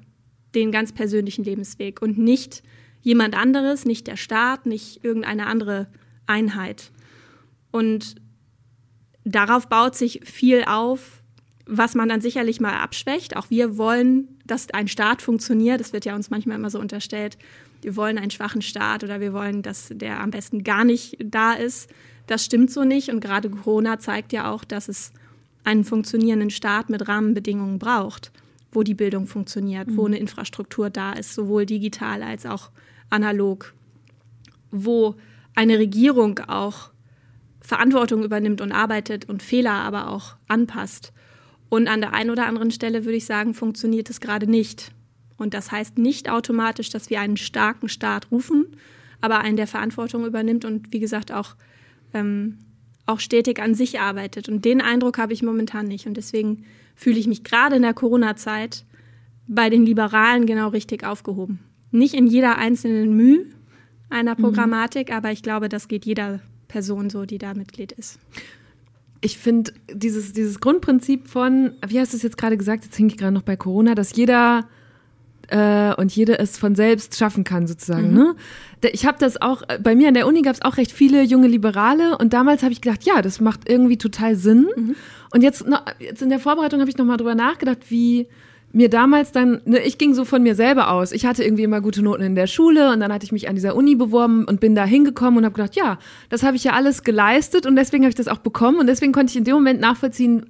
den 0.55 0.73
ganz 0.73 0.93
persönlichen 0.93 1.45
Lebensweg 1.45 2.03
und 2.03 2.19
nicht 2.19 2.63
jemand 3.03 3.37
anderes, 3.37 3.85
nicht 3.85 4.07
der 4.09 4.17
Staat, 4.17 4.67
nicht 4.67 5.05
irgendeine 5.05 5.47
andere 5.47 5.87
Einheit. 6.27 6.91
Und 7.71 8.17
darauf 9.25 9.69
baut 9.69 9.97
sich 9.97 10.21
viel 10.25 10.65
auf, 10.65 11.21
was 11.67 11.95
man 11.95 12.09
dann 12.09 12.21
sicherlich 12.21 12.61
mal 12.61 12.75
abschwächt. 12.75 13.37
Auch 13.37 13.49
wir 13.49 13.77
wollen, 13.77 14.29
dass 14.45 14.71
ein 14.71 14.89
Staat 14.89 15.23
funktioniert. 15.23 15.81
Das 15.81 15.93
wird 15.93 16.05
ja 16.05 16.15
uns 16.15 16.31
manchmal 16.31 16.57
immer 16.57 16.71
so 16.71 16.81
unterstellt. 16.81 17.39
Wir 17.83 17.97
wollen 17.97 18.19
einen 18.19 18.31
schwachen 18.31 18.63
Staat 18.63 19.05
oder 19.05 19.21
wir 19.21 19.33
wollen, 19.33 19.63
dass 19.63 19.89
der 19.93 20.21
am 20.21 20.31
besten 20.31 20.65
gar 20.65 20.85
nicht 20.85 21.17
da 21.23 21.53
ist. 21.53 21.89
Das 22.27 22.45
stimmt 22.45 22.71
so 22.71 22.85
nicht. 22.85 23.09
Und 23.11 23.21
gerade 23.21 23.51
Corona 23.51 23.99
zeigt 23.99 24.33
ja 24.33 24.51
auch, 24.51 24.65
dass 24.65 24.89
es 24.89 25.13
einen 25.65 25.85
funktionierenden 25.85 26.51
Staat 26.51 26.91
mit 26.91 27.07
Rahmenbedingungen 27.07 27.79
braucht, 27.79 28.33
wo 28.73 28.83
die 28.83 28.95
Bildung 28.95 29.27
funktioniert, 29.27 29.89
mhm. 29.89 29.97
wo 29.97 30.07
eine 30.07 30.19
Infrastruktur 30.19 30.91
da 30.91 31.13
ist, 31.13 31.35
sowohl 31.35 31.67
digital 31.67 32.23
als 32.23 32.47
auch 32.47 32.71
analog, 33.11 33.75
wo 34.71 35.15
eine 35.55 35.79
Regierung 35.79 36.39
auch 36.49 36.91
Verantwortung 37.61 38.23
übernimmt 38.25 38.61
und 38.61 38.73
arbeitet 38.73 39.29
und 39.29 39.43
Fehler 39.43 39.73
aber 39.73 40.09
auch 40.09 40.37
anpasst. 40.49 41.13
Und 41.69 41.89
an 41.89 42.01
der 42.01 42.15
einen 42.15 42.31
oder 42.31 42.47
anderen 42.47 42.71
Stelle 42.71 43.05
würde 43.05 43.17
ich 43.17 43.27
sagen, 43.27 43.55
funktioniert 43.55 44.11
es 44.11 44.21
gerade 44.21 44.51
nicht. 44.51 44.93
Und 45.37 45.55
das 45.55 45.71
heißt 45.71 45.99
nicht 45.99 46.29
automatisch, 46.29 46.91
dass 46.91 47.11
wir 47.11 47.21
einen 47.21 47.37
starken 47.37 47.89
Staat 47.89 48.31
rufen, 48.31 48.67
aber 49.21 49.39
einen, 49.39 49.57
der 49.57 49.67
Verantwortung 49.67 50.27
übernimmt 50.27 50.65
und 50.65 50.93
wie 50.93 51.01
gesagt 51.01 51.33
auch, 51.33 51.55
ähm, 52.13 52.59
auch 53.07 53.21
stetig 53.21 53.61
an 53.61 53.75
sich 53.75 54.01
arbeitet. 54.01 54.49
Und 54.49 54.65
den 54.65 54.81
Eindruck 54.81 55.19
habe 55.19 55.33
ich 55.33 55.43
momentan 55.43 55.87
nicht. 55.87 56.07
Und 56.07 56.17
deswegen 56.17 56.65
fühle 56.95 57.19
ich 57.19 57.27
mich 57.27 57.45
gerade 57.45 57.77
in 57.77 57.83
der 57.83 57.95
Corona-Zeit 57.95 58.85
bei 59.47 59.71
den 59.71 59.85
Liberalen 59.85 60.47
genau 60.47 60.69
richtig 60.69 61.05
aufgehoben. 61.05 61.61
Nicht 61.91 62.15
in 62.15 62.27
jeder 62.27 62.57
einzelnen 62.57 63.17
Mühe 63.17 63.47
einer 64.11 64.35
mhm. 64.35 64.43
Programmatik, 64.43 65.09
mhm. 65.09 65.15
aber 65.15 65.33
ich 65.33 65.43
glaube, 65.43 65.69
das 65.69 65.89
geht 65.89 66.05
jeder 66.05 66.41
Person 66.71 67.11
so, 67.11 67.27
die 67.27 67.39
da 67.39 67.55
Mitglied 67.55 67.93
ist. 67.93 68.19
Ich 69.21 69.37
finde 69.37 69.73
dieses, 69.93 70.33
dieses 70.33 70.61
Grundprinzip 70.61 71.29
von, 71.29 71.73
wie 71.87 72.01
hast 72.01 72.13
du 72.13 72.17
es 72.17 72.23
jetzt 72.23 72.39
gerade 72.39 72.57
gesagt, 72.57 72.85
jetzt 72.85 72.99
hänge 72.99 73.09
ich 73.09 73.19
gerade 73.19 73.33
noch 73.33 73.43
bei 73.43 73.57
Corona, 73.57 73.95
dass 73.95 74.17
jeder 74.17 74.67
äh, 75.49 75.95
und 75.97 76.15
jede 76.15 76.39
es 76.39 76.57
von 76.57 76.75
selbst 76.75 77.17
schaffen 77.19 77.45
kann, 77.45 77.67
sozusagen. 77.67 78.11
Mhm. 78.11 78.15
Ne? 78.15 78.37
Ich 78.93 79.05
habe 79.05 79.19
das 79.19 79.43
auch, 79.43 79.63
bei 79.83 79.95
mir 79.95 80.09
an 80.09 80.15
der 80.15 80.27
Uni 80.27 80.43
gab 80.43 80.55
es 80.55 80.63
auch 80.63 80.77
recht 80.77 80.93
viele 80.93 81.23
junge 81.23 81.49
Liberale 81.49 82.17
und 82.17 82.33
damals 82.33 82.63
habe 82.63 82.73
ich 82.73 82.81
gedacht, 82.81 83.05
ja, 83.05 83.21
das 83.21 83.41
macht 83.41 83.69
irgendwie 83.69 83.99
total 83.99 84.37
Sinn. 84.37 84.69
Mhm. 84.75 84.97
Und 85.33 85.43
jetzt, 85.43 85.65
jetzt 85.99 86.23
in 86.23 86.31
der 86.31 86.39
Vorbereitung 86.39 86.81
habe 86.81 86.89
ich 86.89 86.97
nochmal 86.97 87.17
drüber 87.17 87.35
nachgedacht, 87.35 87.91
wie 87.91 88.27
mir 88.73 88.89
damals 88.89 89.33
dann, 89.33 89.61
ne, 89.65 89.81
ich 89.81 89.99
ging 89.99 90.15
so 90.15 90.25
von 90.25 90.43
mir 90.43 90.55
selber 90.55 90.91
aus. 90.91 91.13
Ich 91.13 91.27
hatte 91.27 91.43
irgendwie 91.43 91.65
immer 91.65 91.81
gute 91.81 92.03
Noten 92.03 92.23
in 92.23 92.35
der 92.35 92.47
Schule 92.47 92.93
und 92.93 93.01
dann 93.01 93.13
hatte 93.13 93.25
ich 93.25 93.33
mich 93.33 93.49
an 93.49 93.55
dieser 93.57 93.75
Uni 93.75 93.97
beworben 93.97 94.45
und 94.45 94.61
bin 94.61 94.75
da 94.75 94.85
hingekommen 94.85 95.39
und 95.39 95.45
habe 95.45 95.55
gedacht, 95.55 95.77
ja, 95.77 95.99
das 96.29 96.43
habe 96.43 96.57
ich 96.57 96.65
ja 96.65 96.73
alles 96.73 97.03
geleistet 97.03 97.67
und 97.67 97.77
deswegen 97.77 98.05
habe 98.05 98.11
ich 98.11 98.17
das 98.17 98.29
auch 98.29 98.39
bekommen 98.39 98.79
und 98.79 98.87
deswegen 98.87 99.13
konnte 99.13 99.31
ich 99.31 99.37
in 99.37 99.45
dem 99.45 99.55
Moment 99.55 99.81
nachvollziehen, 99.81 100.47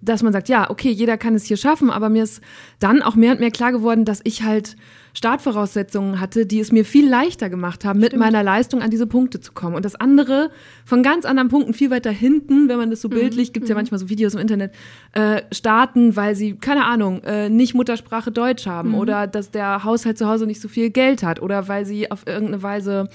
dass 0.00 0.22
man 0.22 0.32
sagt, 0.32 0.48
ja, 0.48 0.70
okay, 0.70 0.90
jeder 0.90 1.16
kann 1.16 1.34
es 1.34 1.44
hier 1.44 1.56
schaffen, 1.56 1.90
aber 1.90 2.08
mir 2.08 2.22
ist 2.22 2.40
dann 2.78 3.02
auch 3.02 3.16
mehr 3.16 3.32
und 3.32 3.40
mehr 3.40 3.50
klar 3.50 3.72
geworden, 3.72 4.04
dass 4.04 4.20
ich 4.22 4.44
halt 4.44 4.76
Startvoraussetzungen 5.16 6.20
hatte, 6.20 6.44
die 6.44 6.58
es 6.58 6.72
mir 6.72 6.84
viel 6.84 7.08
leichter 7.08 7.48
gemacht 7.48 7.84
haben, 7.84 8.00
Stimmt. 8.00 8.12
mit 8.14 8.20
meiner 8.20 8.42
Leistung 8.42 8.82
an 8.82 8.90
diese 8.90 9.06
Punkte 9.06 9.40
zu 9.40 9.52
kommen. 9.52 9.76
Und 9.76 9.84
das 9.84 9.94
andere 9.94 10.50
von 10.84 11.04
ganz 11.04 11.24
anderen 11.24 11.48
Punkten 11.48 11.72
viel 11.72 11.90
weiter 11.90 12.10
hinten, 12.10 12.68
wenn 12.68 12.78
man 12.78 12.90
das 12.90 13.00
so 13.00 13.08
mhm. 13.08 13.14
bildlich, 13.14 13.52
gibt 13.52 13.64
es 13.64 13.70
ja 13.70 13.74
mhm. 13.74 13.78
manchmal 13.78 14.00
so 14.00 14.08
Videos 14.08 14.34
im 14.34 14.40
Internet, 14.40 14.72
äh, 15.12 15.42
starten, 15.52 16.16
weil 16.16 16.34
sie, 16.34 16.56
keine 16.56 16.84
Ahnung, 16.84 17.22
äh, 17.22 17.48
nicht 17.48 17.74
Muttersprache 17.74 18.32
Deutsch 18.32 18.66
haben 18.66 18.90
mhm. 18.90 18.94
oder 18.96 19.26
dass 19.28 19.52
der 19.52 19.84
Haushalt 19.84 20.18
zu 20.18 20.26
Hause 20.26 20.46
nicht 20.46 20.60
so 20.60 20.68
viel 20.68 20.90
Geld 20.90 21.22
hat 21.22 21.40
oder 21.40 21.68
weil 21.68 21.86
sie 21.86 22.10
auf 22.10 22.26
irgendeine 22.26 22.64
Weise 22.64 23.08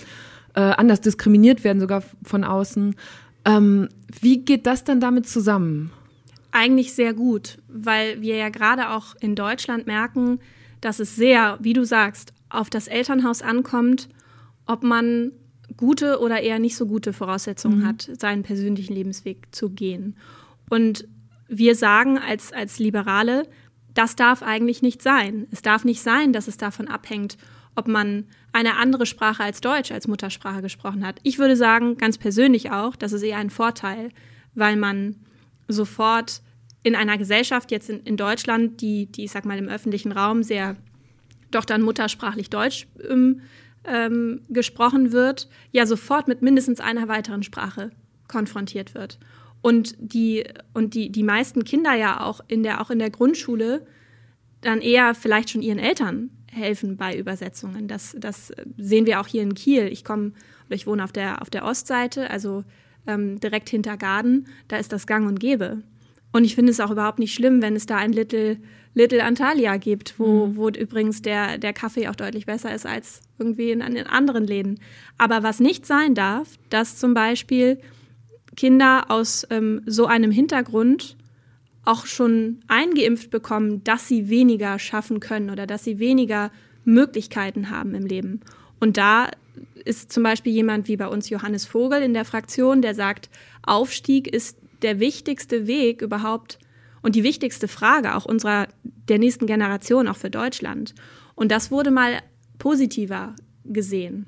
äh, 0.55 0.61
anders 0.61 1.01
diskriminiert 1.01 1.65
werden, 1.65 1.81
sogar 1.81 2.01
von 2.23 2.45
außen. 2.45 2.95
Ähm, 3.43 3.89
wie 4.21 4.37
geht 4.37 4.65
das 4.67 4.85
dann 4.85 5.01
damit 5.01 5.27
zusammen? 5.27 5.91
Eigentlich 6.51 6.93
sehr 6.93 7.13
gut, 7.13 7.57
weil 7.67 8.21
wir 8.21 8.37
ja 8.37 8.49
gerade 8.49 8.89
auch 8.89 9.15
in 9.19 9.35
Deutschland 9.35 9.85
merken, 9.85 10.39
dass 10.81 10.99
es 10.99 11.15
sehr, 11.15 11.57
wie 11.61 11.73
du 11.73 11.85
sagst, 11.85 12.33
auf 12.49 12.69
das 12.69 12.87
Elternhaus 12.87 13.41
ankommt, 13.41 14.09
ob 14.65 14.83
man 14.83 15.31
gute 15.77 16.19
oder 16.19 16.41
eher 16.41 16.59
nicht 16.59 16.75
so 16.75 16.85
gute 16.85 17.13
Voraussetzungen 17.13 17.79
mhm. 17.79 17.85
hat, 17.85 18.09
seinen 18.19 18.43
persönlichen 18.43 18.93
Lebensweg 18.93 19.47
zu 19.51 19.69
gehen. 19.69 20.15
Und 20.69 21.07
wir 21.47 21.75
sagen 21.75 22.17
als, 22.17 22.53
als 22.53 22.79
Liberale, 22.79 23.47
das 23.93 24.15
darf 24.15 24.43
eigentlich 24.43 24.81
nicht 24.81 25.01
sein. 25.01 25.47
Es 25.51 25.61
darf 25.61 25.83
nicht 25.83 26.01
sein, 26.01 26.31
dass 26.33 26.47
es 26.47 26.57
davon 26.57 26.87
abhängt, 26.87 27.37
ob 27.75 27.87
man 27.87 28.25
eine 28.51 28.77
andere 28.77 29.05
Sprache 29.05 29.43
als 29.43 29.61
Deutsch 29.61 29.91
als 29.91 30.07
Muttersprache 30.07 30.61
gesprochen 30.61 31.05
hat. 31.05 31.19
Ich 31.23 31.39
würde 31.39 31.55
sagen, 31.55 31.97
ganz 31.97 32.17
persönlich 32.17 32.71
auch, 32.71 32.95
das 32.95 33.13
ist 33.13 33.23
eher 33.23 33.37
ein 33.37 33.49
Vorteil, 33.49 34.09
weil 34.55 34.75
man 34.75 35.15
sofort 35.67 36.41
in 36.83 36.95
einer 36.95 37.17
Gesellschaft, 37.17 37.71
jetzt 37.71 37.89
in, 37.89 38.01
in 38.01 38.17
Deutschland, 38.17 38.81
die, 38.81 39.05
die, 39.07 39.25
ich 39.25 39.31
sag 39.31 39.45
mal, 39.45 39.57
im 39.57 39.69
öffentlichen 39.69 40.11
Raum 40.11 40.43
sehr 40.43 40.75
doch 41.51 41.65
dann 41.65 41.81
muttersprachlich 41.81 42.49
Deutsch 42.49 42.87
ähm, 43.09 43.41
ähm, 43.83 44.41
gesprochen 44.49 45.11
wird, 45.11 45.49
ja 45.71 45.85
sofort 45.85 46.27
mit 46.27 46.41
mindestens 46.41 46.79
einer 46.79 47.07
weiteren 47.07 47.43
Sprache 47.43 47.91
konfrontiert 48.27 48.93
wird. 48.93 49.19
Und 49.61 49.95
die, 49.99 50.45
und 50.73 50.93
die, 50.93 51.11
die 51.11 51.23
meisten 51.23 51.63
Kinder 51.63 51.93
ja 51.95 52.21
auch 52.21 52.39
in 52.47 52.63
der, 52.63 52.81
auch 52.81 52.89
in 52.89 52.99
der 52.99 53.09
Grundschule 53.09 53.85
dann 54.61 54.81
eher 54.81 55.15
vielleicht 55.15 55.49
schon 55.49 55.61
ihren 55.61 55.79
Eltern 55.79 56.29
helfen 56.51 56.97
bei 56.97 57.17
Übersetzungen. 57.17 57.87
Das, 57.87 58.15
das 58.17 58.51
sehen 58.77 59.05
wir 59.05 59.19
auch 59.19 59.27
hier 59.27 59.43
in 59.43 59.53
Kiel. 59.53 59.87
Ich 59.87 60.03
komme, 60.03 60.33
ich 60.69 60.87
wohne 60.87 61.03
auf 61.03 61.11
der, 61.11 61.41
auf 61.41 61.49
der 61.49 61.65
Ostseite, 61.65 62.29
also 62.29 62.63
ähm, 63.07 63.39
direkt 63.39 63.69
hinter 63.69 63.97
Garden, 63.97 64.47
da 64.67 64.77
ist 64.77 64.91
das 64.91 65.07
gang 65.07 65.27
und 65.27 65.39
gäbe. 65.39 65.83
Und 66.31 66.43
ich 66.43 66.55
finde 66.55 66.71
es 66.71 66.79
auch 66.79 66.91
überhaupt 66.91 67.19
nicht 67.19 67.33
schlimm, 67.33 67.61
wenn 67.61 67.75
es 67.75 67.85
da 67.85 67.97
ein 67.97 68.13
Little, 68.13 68.57
Little 68.93 69.23
Antalya 69.23 69.77
gibt, 69.77 70.19
wo, 70.19 70.47
mhm. 70.47 70.55
wo 70.55 70.69
übrigens 70.69 71.21
der, 71.21 71.57
der 71.57 71.73
Kaffee 71.73 72.07
auch 72.07 72.15
deutlich 72.15 72.45
besser 72.45 72.73
ist 72.73 72.85
als 72.85 73.21
irgendwie 73.39 73.71
in, 73.71 73.81
in 73.81 74.07
anderen 74.07 74.45
Läden. 74.45 74.79
Aber 75.17 75.43
was 75.43 75.59
nicht 75.59 75.85
sein 75.85 76.13
darf, 76.13 76.57
dass 76.69 76.97
zum 76.97 77.13
Beispiel 77.13 77.79
Kinder 78.55 79.05
aus 79.09 79.47
ähm, 79.49 79.81
so 79.85 80.05
einem 80.05 80.31
Hintergrund 80.31 81.15
auch 81.85 82.05
schon 82.05 82.59
eingeimpft 82.67 83.31
bekommen, 83.31 83.83
dass 83.83 84.07
sie 84.07 84.29
weniger 84.29 84.77
schaffen 84.77 85.19
können 85.19 85.49
oder 85.49 85.65
dass 85.65 85.83
sie 85.83 85.97
weniger 85.97 86.51
Möglichkeiten 86.83 87.69
haben 87.69 87.95
im 87.95 88.05
Leben. 88.05 88.41
Und 88.79 88.97
da 88.97 89.29
ist 89.85 90.11
zum 90.11 90.23
Beispiel 90.23 90.53
jemand 90.53 90.87
wie 90.87 90.97
bei 90.97 91.07
uns 91.07 91.29
Johannes 91.29 91.65
Vogel 91.65 92.01
in 92.01 92.13
der 92.13 92.25
Fraktion, 92.25 92.81
der 92.81 92.93
sagt, 92.93 93.29
Aufstieg 93.63 94.27
ist 94.27 94.57
der 94.81 94.99
wichtigste 94.99 95.67
Weg 95.67 96.01
überhaupt 96.01 96.59
und 97.01 97.15
die 97.15 97.23
wichtigste 97.23 97.67
Frage 97.67 98.15
auch 98.15 98.25
unserer 98.25 98.67
der 98.83 99.19
nächsten 99.19 99.45
Generation, 99.45 100.07
auch 100.07 100.17
für 100.17 100.29
Deutschland. 100.29 100.93
Und 101.35 101.51
das 101.51 101.71
wurde 101.71 101.91
mal 101.91 102.19
positiver 102.57 103.35
gesehen 103.63 104.27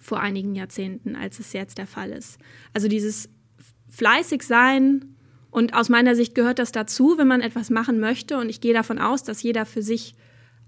vor 0.00 0.20
einigen 0.20 0.54
Jahrzehnten, 0.54 1.16
als 1.16 1.38
es 1.38 1.52
jetzt 1.52 1.78
der 1.78 1.86
Fall 1.86 2.10
ist. 2.10 2.38
Also 2.72 2.88
dieses 2.88 3.28
fleißig 3.88 4.42
sein 4.42 5.16
und 5.50 5.74
aus 5.74 5.88
meiner 5.88 6.14
Sicht 6.14 6.34
gehört 6.34 6.58
das 6.58 6.72
dazu, 6.72 7.18
wenn 7.18 7.26
man 7.26 7.40
etwas 7.40 7.70
machen 7.70 7.98
möchte. 7.98 8.38
Und 8.38 8.48
ich 8.48 8.60
gehe 8.60 8.72
davon 8.72 8.98
aus, 8.98 9.24
dass 9.24 9.42
jeder 9.42 9.66
für 9.66 9.82
sich 9.82 10.14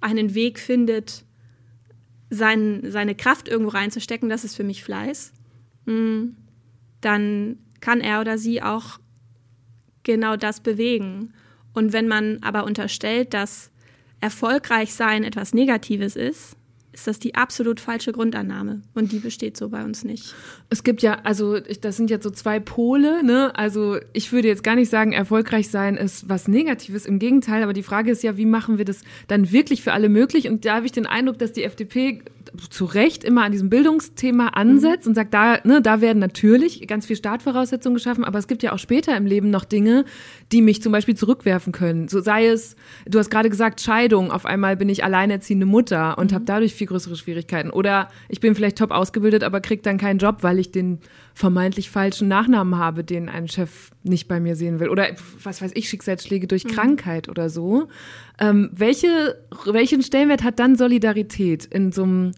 einen 0.00 0.34
Weg 0.34 0.58
findet, 0.58 1.24
sein, 2.30 2.82
seine 2.88 3.14
Kraft 3.14 3.48
irgendwo 3.48 3.70
reinzustecken. 3.70 4.28
Das 4.28 4.44
ist 4.44 4.56
für 4.56 4.64
mich 4.64 4.82
Fleiß. 4.82 5.32
Mm, 5.86 6.30
dann 7.00 7.58
kann 7.80 8.00
er 8.00 8.20
oder 8.20 8.38
sie 8.38 8.62
auch 8.62 8.98
genau 10.02 10.36
das 10.36 10.60
bewegen. 10.60 11.32
Und 11.74 11.92
wenn 11.92 12.08
man 12.08 12.38
aber 12.42 12.64
unterstellt, 12.64 13.34
dass 13.34 13.70
erfolgreich 14.20 14.94
sein 14.94 15.24
etwas 15.24 15.52
Negatives 15.52 16.16
ist, 16.16 16.56
ist 16.92 17.06
das 17.06 17.18
die 17.18 17.34
absolut 17.34 17.80
falsche 17.80 18.12
Grundannahme. 18.12 18.82
Und 18.94 19.12
die 19.12 19.18
besteht 19.18 19.56
so 19.56 19.70
bei 19.70 19.82
uns 19.82 20.04
nicht. 20.04 20.34
Es 20.68 20.84
gibt 20.84 21.02
ja, 21.02 21.18
also 21.24 21.58
das 21.58 21.96
sind 21.96 22.10
jetzt 22.10 22.24
so 22.24 22.30
zwei 22.30 22.60
Pole, 22.60 23.24
ne? 23.24 23.56
Also 23.56 23.96
ich 24.12 24.32
würde 24.32 24.48
jetzt 24.48 24.62
gar 24.62 24.74
nicht 24.74 24.90
sagen, 24.90 25.12
erfolgreich 25.12 25.70
sein 25.70 25.96
ist 25.96 26.28
was 26.28 26.48
Negatives. 26.48 27.06
Im 27.06 27.18
Gegenteil, 27.18 27.62
aber 27.62 27.72
die 27.72 27.82
Frage 27.82 28.10
ist 28.10 28.22
ja, 28.22 28.36
wie 28.36 28.46
machen 28.46 28.76
wir 28.76 28.84
das 28.84 29.00
dann 29.26 29.52
wirklich 29.52 29.82
für 29.82 29.92
alle 29.92 30.08
möglich? 30.08 30.48
Und 30.48 30.64
da 30.64 30.76
habe 30.76 30.86
ich 30.86 30.92
den 30.92 31.06
Eindruck, 31.06 31.38
dass 31.38 31.52
die 31.52 31.64
FDP 31.64 32.22
zu 32.70 32.84
Recht 32.84 33.24
immer 33.24 33.44
an 33.44 33.52
diesem 33.52 33.70
Bildungsthema 33.70 34.48
ansetzt 34.48 35.06
mhm. 35.06 35.10
und 35.10 35.14
sagt, 35.14 35.32
da, 35.32 35.58
ne, 35.64 35.80
da 35.80 36.00
werden 36.00 36.18
natürlich 36.18 36.86
ganz 36.86 37.06
viel 37.06 37.16
Startvoraussetzungen 37.16 37.94
geschaffen, 37.94 38.24
aber 38.24 38.38
es 38.38 38.46
gibt 38.46 38.62
ja 38.62 38.72
auch 38.72 38.78
später 38.78 39.16
im 39.16 39.26
Leben 39.26 39.50
noch 39.50 39.64
Dinge, 39.64 40.04
die 40.50 40.60
mich 40.60 40.82
zum 40.82 40.92
Beispiel 40.92 41.16
zurückwerfen 41.16 41.72
können. 41.72 42.08
So 42.08 42.20
sei 42.20 42.46
es, 42.46 42.76
du 43.06 43.18
hast 43.18 43.30
gerade 43.30 43.48
gesagt, 43.48 43.80
Scheidung, 43.80 44.30
auf 44.30 44.44
einmal 44.44 44.76
bin 44.76 44.88
ich 44.88 45.04
alleinerziehende 45.04 45.66
Mutter 45.66 46.18
und 46.18 46.30
mhm. 46.30 46.34
habe 46.34 46.44
dadurch 46.44 46.74
viel 46.74 46.81
größere 46.86 47.16
Schwierigkeiten. 47.16 47.70
Oder 47.70 48.10
ich 48.28 48.40
bin 48.40 48.54
vielleicht 48.54 48.78
top 48.78 48.90
ausgebildet, 48.90 49.44
aber 49.44 49.60
krieg 49.60 49.82
dann 49.82 49.98
keinen 49.98 50.18
Job, 50.18 50.38
weil 50.42 50.58
ich 50.58 50.70
den 50.70 50.98
vermeintlich 51.34 51.90
falschen 51.90 52.28
Nachnamen 52.28 52.78
habe, 52.78 53.04
den 53.04 53.28
ein 53.28 53.48
Chef 53.48 53.90
nicht 54.02 54.28
bei 54.28 54.40
mir 54.40 54.56
sehen 54.56 54.80
will. 54.80 54.88
Oder 54.88 55.08
was 55.42 55.62
weiß 55.62 55.72
ich, 55.74 55.88
Schicksalsschläge 55.88 56.46
durch 56.46 56.64
mhm. 56.64 56.70
Krankheit 56.70 57.28
oder 57.28 57.50
so. 57.50 57.88
Ähm, 58.38 58.70
welche, 58.72 59.38
welchen 59.66 60.02
Stellenwert 60.02 60.42
hat 60.42 60.58
dann 60.58 60.76
Solidarität 60.76 61.64
in 61.66 61.92
so 61.92 62.02
einem 62.02 62.32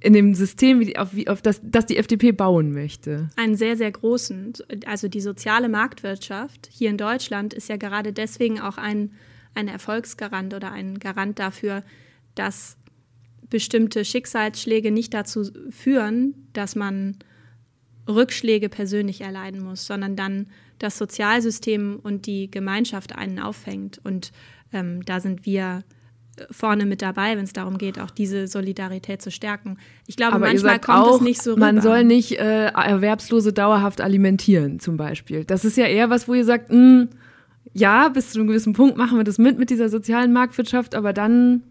in 0.00 0.12
dem 0.12 0.34
System, 0.34 0.80
wie, 0.80 0.96
auf, 0.96 1.14
wie, 1.14 1.26
auf 1.26 1.42
das, 1.42 1.60
das 1.64 1.86
die 1.86 1.96
FDP 1.96 2.32
bauen 2.32 2.72
möchte? 2.72 3.28
Einen 3.36 3.56
sehr, 3.56 3.76
sehr 3.76 3.90
großen. 3.90 4.52
Also 4.86 5.08
die 5.08 5.20
soziale 5.20 5.68
Marktwirtschaft 5.68 6.68
hier 6.70 6.90
in 6.90 6.98
Deutschland 6.98 7.54
ist 7.54 7.68
ja 7.68 7.76
gerade 7.76 8.12
deswegen 8.12 8.60
auch 8.60 8.78
ein, 8.78 9.12
ein 9.54 9.68
Erfolgsgarant 9.68 10.54
oder 10.54 10.70
ein 10.70 10.98
Garant 10.98 11.38
dafür, 11.38 11.82
dass 12.34 12.76
bestimmte 13.50 14.04
Schicksalsschläge 14.04 14.90
nicht 14.90 15.14
dazu 15.14 15.44
führen, 15.70 16.48
dass 16.52 16.74
man 16.74 17.16
Rückschläge 18.08 18.68
persönlich 18.68 19.20
erleiden 19.20 19.62
muss, 19.62 19.86
sondern 19.86 20.16
dann 20.16 20.46
das 20.78 20.98
Sozialsystem 20.98 21.98
und 22.02 22.26
die 22.26 22.50
Gemeinschaft 22.50 23.16
einen 23.16 23.38
auffängt. 23.38 24.00
Und 24.04 24.32
ähm, 24.72 25.04
da 25.04 25.20
sind 25.20 25.46
wir 25.46 25.82
vorne 26.50 26.84
mit 26.84 27.02
dabei, 27.02 27.36
wenn 27.36 27.44
es 27.44 27.52
darum 27.52 27.78
geht, 27.78 27.98
auch 27.98 28.10
diese 28.10 28.46
Solidarität 28.46 29.22
zu 29.22 29.30
stärken. 29.30 29.78
Ich 30.06 30.16
glaube, 30.16 30.34
Aber 30.34 30.46
manchmal 30.46 30.78
kommt 30.78 30.98
auch, 30.98 31.16
es 31.16 31.20
nicht 31.22 31.42
so 31.42 31.52
rüber. 31.52 31.60
Man 31.60 31.80
soll 31.80 32.04
nicht 32.04 32.32
äh, 32.32 32.66
Erwerbslose 32.66 33.52
dauerhaft 33.52 34.00
alimentieren, 34.00 34.78
zum 34.78 34.96
Beispiel. 34.96 35.44
Das 35.44 35.64
ist 35.64 35.76
ja 35.76 35.86
eher 35.86 36.10
was, 36.10 36.28
wo 36.28 36.34
ihr 36.34 36.44
sagt, 36.44 36.70
mh, 36.70 36.76
hm, 36.76 37.08
ja, 37.72 38.08
bis 38.08 38.30
zu 38.30 38.38
einem 38.38 38.48
gewissen 38.48 38.74
Punkt 38.74 38.96
machen 38.96 39.18
wir 39.18 39.24
das 39.24 39.38
mit 39.38 39.58
mit 39.58 39.70
dieser 39.70 39.88
sozialen 39.88 40.32
Marktwirtschaft, 40.32 40.94
aber 40.94 41.12
dann 41.12 41.62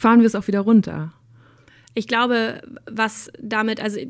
fahren 0.00 0.20
wir 0.20 0.26
es 0.26 0.34
auch 0.34 0.46
wieder 0.46 0.60
runter. 0.60 1.12
Ich 1.92 2.08
glaube, 2.08 2.62
was 2.90 3.30
damit, 3.38 3.82
also 3.82 4.00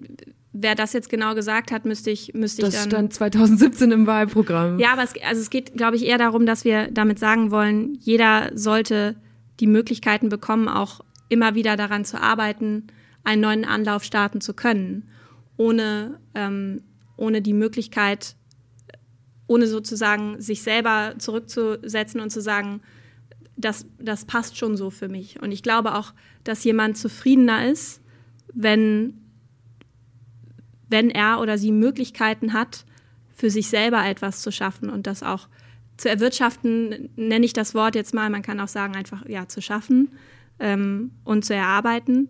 wer 0.53 0.77
das 0.77 0.93
jetzt 0.93 1.09
genau 1.09 1.35
gesagt 1.35 1.73
hat, 1.73 1.85
müsste 1.85 2.13
ich, 2.13 2.33
müsste 2.33 2.63
das 2.63 2.75
ich 2.75 2.81
dann. 2.81 2.91
Das 2.91 2.99
stand 2.99 3.15
2017 3.15 3.91
im 3.91 4.07
Wahlprogramm. 4.07 4.79
Ja, 4.79 4.93
aber 4.93 5.03
es, 5.03 5.15
also 5.29 5.41
es 5.41 5.51
geht, 5.51 5.75
glaube 5.75 5.97
ich, 5.97 6.07
eher 6.07 6.19
darum, 6.19 6.47
dass 6.47 6.65
wir 6.65 6.93
damit 6.93 7.19
sagen 7.19 7.51
wollen, 7.51 7.99
jeder 8.01 8.53
sollte 8.55 9.17
die 9.59 9.67
Möglichkeiten 9.67 10.29
bekommen, 10.29 10.69
auch 10.69 11.01
immer 11.29 11.57
wieder 11.57 11.77
daran 11.77 12.05
zu 12.05 12.21
arbeiten, 12.21 12.87
einen 13.25 13.43
neuen 13.43 13.65
Anlauf 13.65 14.05
starten 14.05 14.41
zu 14.41 14.55
können, 14.55 15.09
ohne, 15.57 16.21
ähm, 16.37 16.83
ohne 17.17 17.43
die 17.43 17.53
Möglichkeit, 17.53 18.37
ohne 19.49 19.67
sozusagen 19.67 20.41
sich 20.41 20.63
selber 20.63 21.15
zurückzusetzen 21.19 22.21
und 22.21 22.31
zu 22.31 22.41
sagen, 22.41 22.81
das, 23.61 23.87
das 23.99 24.25
passt 24.25 24.57
schon 24.57 24.77
so 24.77 24.91
für 24.91 25.09
mich. 25.09 25.41
Und 25.41 25.53
ich 25.53 25.63
glaube 25.63 25.95
auch, 25.95 26.13
dass 26.45 26.65
jemand 26.65 26.97
zufriedener 26.97 27.69
ist, 27.69 28.01
wenn 28.53 29.15
wenn 30.91 31.09
er 31.09 31.41
oder 31.41 31.57
sie 31.57 31.73
Möglichkeiten 31.73 32.53
hat, 32.53 32.85
für 33.33 33.49
sich 33.49 33.69
selber 33.69 34.05
etwas 34.05 34.43
zu 34.43 34.53
schaffen 34.53 34.91
und 34.91 35.07
das 35.07 35.23
auch 35.23 35.49
zu 35.97 36.11
erwirtschaften, 36.11 37.11
nenne 37.17 37.47
ich 37.47 37.53
das 37.53 37.75
Wort 37.75 37.95
jetzt 37.95 38.13
mal, 38.13 38.29
man 38.29 38.43
kann 38.43 38.61
auch 38.61 38.69
sagen, 38.69 38.97
einfach 38.97 39.27
ja, 39.29 39.49
zu 39.49 39.63
schaffen 39.63 40.11
ähm, 40.59 41.13
und 41.25 41.45
zu 41.45 41.55
erarbeiten 41.55 42.29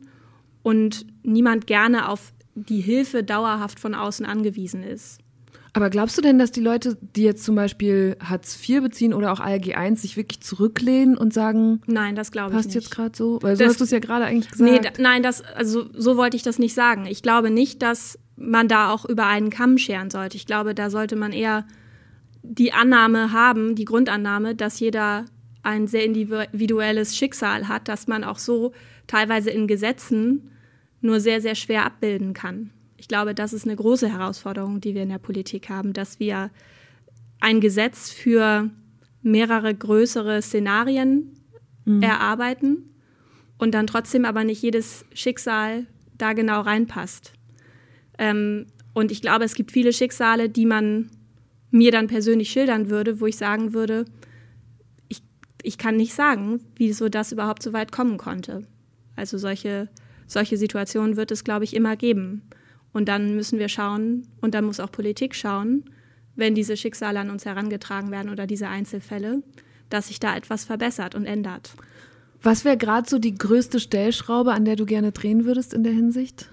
und 0.63 1.07
niemand 1.23 1.67
gerne 1.67 2.09
auf 2.09 2.33
die 2.55 2.81
Hilfe 2.81 3.25
dauerhaft 3.25 3.81
von 3.81 3.95
außen 3.95 4.27
angewiesen 4.27 4.83
ist. 4.83 5.20
Aber 5.73 5.91
glaubst 5.91 6.19
du 6.19 6.23
denn, 6.23 6.39
dass 6.39 6.51
die 6.51 6.61
Leute, 6.61 6.99
die 7.15 7.23
jetzt 7.23 7.45
zum 7.45 7.55
Beispiel 7.55 8.17
Hartz 8.23 8.59
IV 8.69 8.83
beziehen 8.83 9.15
oder 9.15 9.33
auch 9.33 9.41
ALG 9.41 9.77
I, 9.77 9.97
sich 9.97 10.17
wirklich 10.17 10.41
zurücklehnen 10.41 11.17
und 11.17 11.33
sagen, 11.33 11.81
nein, 11.87 12.17
das 12.17 12.33
glaube 12.33 12.51
ich 12.51 12.57
passt 12.57 12.69
nicht. 12.69 12.77
jetzt 12.77 12.91
gerade 12.91 13.17
so? 13.17 13.39
Weil 13.43 13.57
so 13.57 13.65
das, 13.65 13.71
hast 13.71 13.81
du 13.81 13.85
es 13.85 13.91
ja 13.91 14.01
gerade 14.01 14.25
eigentlich 14.25 14.51
gesagt. 14.51 14.71
Nee, 14.71 14.81
da, 14.81 14.91
nein, 14.99 15.23
das, 15.23 15.43
also 15.43 15.87
so 15.93 16.17
wollte 16.17 16.37
ich 16.37 16.43
das 16.43 16.59
nicht 16.59 16.75
sagen. 16.75 17.07
Ich 17.07 17.23
glaube 17.23 17.51
nicht, 17.51 17.83
dass 17.83 18.19
man 18.37 18.69
da 18.69 18.93
auch 18.93 19.05
über 19.05 19.27
einen 19.27 19.51
Kamm 19.51 19.79
scheren 19.79 20.11
sollte. 20.11 20.37
Ich 20.37 20.47
glaube, 20.47 20.75
da 20.75 20.91
sollte 20.91 21.15
man 21.15 21.33
eher 21.33 21.67
die 22.43 22.73
Annahme 22.73 23.33
haben, 23.33 23.75
die 23.75 23.85
Grundannahme, 23.85 24.55
dass 24.55 24.81
jeder 24.81 25.27
ein 25.63 25.87
sehr 25.87 26.05
individuelles 26.05 27.17
Schicksal 27.17 27.69
hat, 27.69 27.89
dass 27.89 28.07
man 28.07 28.25
auch 28.25 28.39
so 28.39 28.73
teilweise 29.07 29.51
in 29.51 29.67
Gesetzen 29.67 30.51
nur 31.03 31.21
sehr, 31.21 31.41
sehr 31.41 31.55
schwer 31.55 31.85
abbilden 31.85 32.33
kann. 32.33 32.71
Ich 33.01 33.09
glaube, 33.09 33.35
das 33.35 33.55
ist 33.55 33.65
eine 33.65 33.77
große 33.77 34.13
Herausforderung, 34.13 34.83
die 34.83 34.95
wir 34.95 35.03
in 35.03 35.09
der 35.09 35.17
Politik 35.17 35.71
haben, 35.71 35.95
dass 35.95 36.21
wir 36.21 36.51
ein 37.41 37.63
Gesetz 37.63 38.11
für 38.11 38.69
mehrere 39.23 39.75
größere 39.75 40.43
Szenarien 40.43 41.33
mhm. 41.87 42.03
erarbeiten 42.03 42.95
und 43.57 43.73
dann 43.73 43.87
trotzdem 43.87 44.27
aber 44.27 44.45
nicht 44.45 44.61
jedes 44.61 45.07
Schicksal 45.15 45.87
da 46.19 46.35
genau 46.35 46.61
reinpasst. 46.61 47.33
Ähm, 48.19 48.67
und 48.93 49.11
ich 49.11 49.23
glaube, 49.23 49.47
es 49.47 49.55
gibt 49.55 49.73
viele 49.73 49.95
Schicksale, 49.95 50.51
die 50.51 50.67
man 50.67 51.09
mir 51.71 51.93
dann 51.93 52.07
persönlich 52.07 52.51
schildern 52.51 52.91
würde, 52.91 53.19
wo 53.19 53.25
ich 53.25 53.39
sagen 53.39 53.73
würde, 53.73 54.05
ich, 55.09 55.23
ich 55.63 55.79
kann 55.79 55.97
nicht 55.97 56.13
sagen, 56.13 56.61
wieso 56.77 57.09
das 57.09 57.33
überhaupt 57.33 57.63
so 57.63 57.73
weit 57.73 57.93
kommen 57.93 58.19
konnte. 58.19 58.67
Also 59.17 59.39
solche, 59.39 59.89
solche 60.27 60.59
Situationen 60.59 61.17
wird 61.17 61.31
es, 61.31 61.45
glaube 61.45 61.65
ich, 61.65 61.75
immer 61.75 61.97
geben. 61.97 62.43
Und 62.93 63.09
dann 63.09 63.37
müssen 63.37 63.59
wir 63.59 63.69
schauen, 63.69 64.27
und 64.41 64.55
dann 64.55 64.65
muss 64.65 64.81
auch 64.81 64.91
Politik 64.91 65.35
schauen, 65.35 65.85
wenn 66.37 66.55
diese 66.55 66.77
Schicksale 66.77 67.21
an 67.21 67.31
uns 67.31 67.45
herangetragen 67.45 68.11
werden 68.11 68.31
oder 68.31 68.47
diese 68.47 68.69
Einzelfälle, 68.69 69.43
dass 69.91 70.09
sich 70.09 70.21
da 70.21 70.37
etwas 70.37 70.65
verbessert 70.65 71.15
und 71.15 71.27
ändert. 71.27 71.73
Was 72.43 72.65
wäre 72.65 72.77
gerade 72.77 73.09
so 73.09 73.19
die 73.19 73.35
größte 73.35 73.81
Stellschraube, 73.81 74.53
an 74.53 74.65
der 74.65 74.77
du 74.77 74.87
gerne 74.87 75.13
drehen 75.13 75.45
würdest 75.45 75.75
in 75.75 75.85
der 75.85 75.93
Hinsicht? 75.93 76.49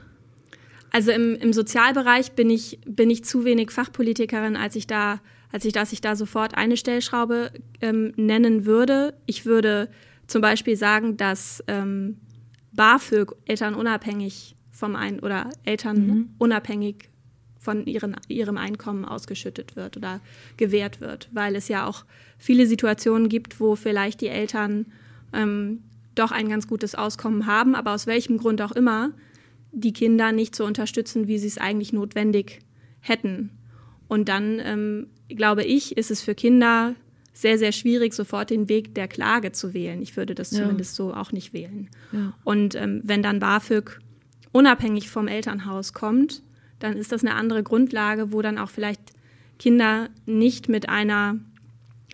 Also 0.92 1.12
im, 1.12 1.36
im 1.36 1.54
Sozialbereich 1.54 2.34
bin 2.34 2.50
ich, 2.50 2.80
bin 2.86 3.10
ich 3.10 3.24
zu 3.24 3.46
wenig 3.46 3.72
Fachpolitikerin, 3.72 4.56
als 4.58 4.76
ich 4.76 4.88
da, 4.88 5.22
als 5.52 5.64
ich, 5.66 5.74
dass 5.74 5.94
ich 5.94 6.02
da 6.02 6.16
sofort 6.16 6.58
eine 6.58 6.76
Stellschraube 6.76 7.52
ähm, 7.82 8.14
nennen 8.18 8.66
würde. 8.66 9.14
Ich 9.26 9.46
würde 9.46 9.90
zum 10.28 10.42
Beispiel 10.42 10.76
sagen, 10.76 11.16
dass 11.16 11.64
ähm, 11.68 12.18
BAföG 12.74 13.34
elternunabhängig 13.46 14.57
vom 14.78 14.96
ein 14.96 15.20
oder 15.20 15.50
Eltern 15.64 16.08
mhm. 16.08 16.30
unabhängig 16.38 17.10
von 17.60 17.86
ihren, 17.86 18.16
ihrem 18.28 18.58
Einkommen 18.58 19.04
ausgeschüttet 19.04 19.76
wird 19.76 19.98
oder 19.98 20.22
gewährt 20.56 21.02
wird, 21.02 21.30
weil 21.34 21.56
es 21.56 21.68
ja 21.68 21.86
auch 21.86 22.06
viele 22.38 22.68
Situationen 22.68 23.28
gibt, 23.28 23.60
wo 23.60 23.76
vielleicht 23.76 24.22
die 24.22 24.28
Eltern 24.28 24.86
ähm, 25.34 25.84
doch 26.16 26.32
ein 26.32 26.48
ganz 26.48 26.68
gutes 26.68 26.96
Auskommen 26.96 27.48
haben, 27.48 27.76
aber 27.76 27.94
aus 27.94 28.08
welchem 28.08 28.38
Grund 28.38 28.62
auch 28.62 28.72
immer 28.72 29.12
die 29.72 29.94
Kinder 29.94 30.32
nicht 30.32 30.56
so 30.56 30.66
unterstützen, 30.66 31.28
wie 31.28 31.40
sie 31.40 31.48
es 31.48 31.58
eigentlich 31.58 31.92
notwendig 31.92 32.60
hätten. 33.00 33.52
Und 34.08 34.30
dann, 34.30 34.60
ähm, 34.64 35.08
glaube 35.28 35.64
ich, 35.64 35.98
ist 35.98 36.12
es 36.12 36.22
für 36.22 36.36
Kinder 36.36 36.96
sehr, 37.34 37.58
sehr 37.58 37.72
schwierig, 37.72 38.14
sofort 38.14 38.50
den 38.50 38.70
Weg 38.70 38.96
der 38.96 39.08
Klage 39.08 39.52
zu 39.52 39.74
wählen. 39.74 40.02
Ich 40.02 40.16
würde 40.18 40.34
das 40.34 40.52
ja. 40.52 40.62
zumindest 40.62 40.96
so 40.96 41.14
auch 41.14 41.32
nicht 41.32 41.54
wählen. 41.54 41.90
Ja. 42.12 42.34
Und 42.44 42.76
ähm, 42.76 43.02
wenn 43.04 43.22
dann 43.22 43.40
BAföG 43.40 44.00
unabhängig 44.58 45.12
vom 45.12 45.28
Elternhaus 45.28 45.94
kommt, 45.94 46.42
dann 46.80 46.98
ist 46.98 47.12
das 47.12 47.24
eine 47.24 47.36
andere 47.36 47.62
Grundlage, 47.62 48.32
wo 48.32 48.42
dann 48.42 48.58
auch 48.58 48.72
vielleicht 48.72 49.02
Kinder 49.60 50.10
nicht 50.26 50.68
mit 50.68 50.90
einer 50.90 51.36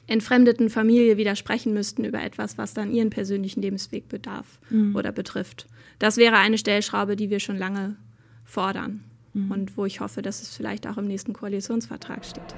entfremdeten 0.08 0.69
Familie 0.69 1.15
widersprechen 1.15 1.73
müssten 1.73 2.03
über 2.03 2.21
etwas, 2.21 2.58
was 2.58 2.73
dann 2.73 2.91
ihren 2.91 3.10
persönlichen 3.10 3.62
Lebensweg 3.62 4.10
bedarf 4.10 4.60
mhm. 4.69 4.93
oder 4.93 5.13
betrifft. 5.13 5.67
Das 5.99 6.17
wäre 6.17 6.36
eine 6.36 6.58
Stellschraube, 6.58 7.15
die 7.15 7.29
wir 7.29 7.39
schon 7.39 7.58
lange 7.58 7.95
fordern 8.43 9.06
mhm. 9.34 9.49
und 9.49 9.77
wo 9.77 9.86
ich 9.86 10.01
hoffe, 10.01 10.21
dass 10.21 10.41
es 10.41 10.53
vielleicht 10.53 10.86
auch 10.86 10.97
im 10.97 11.08
nächsten 11.08 11.32
Koalitionsvertrag 11.32 12.25
steht. 12.25 12.56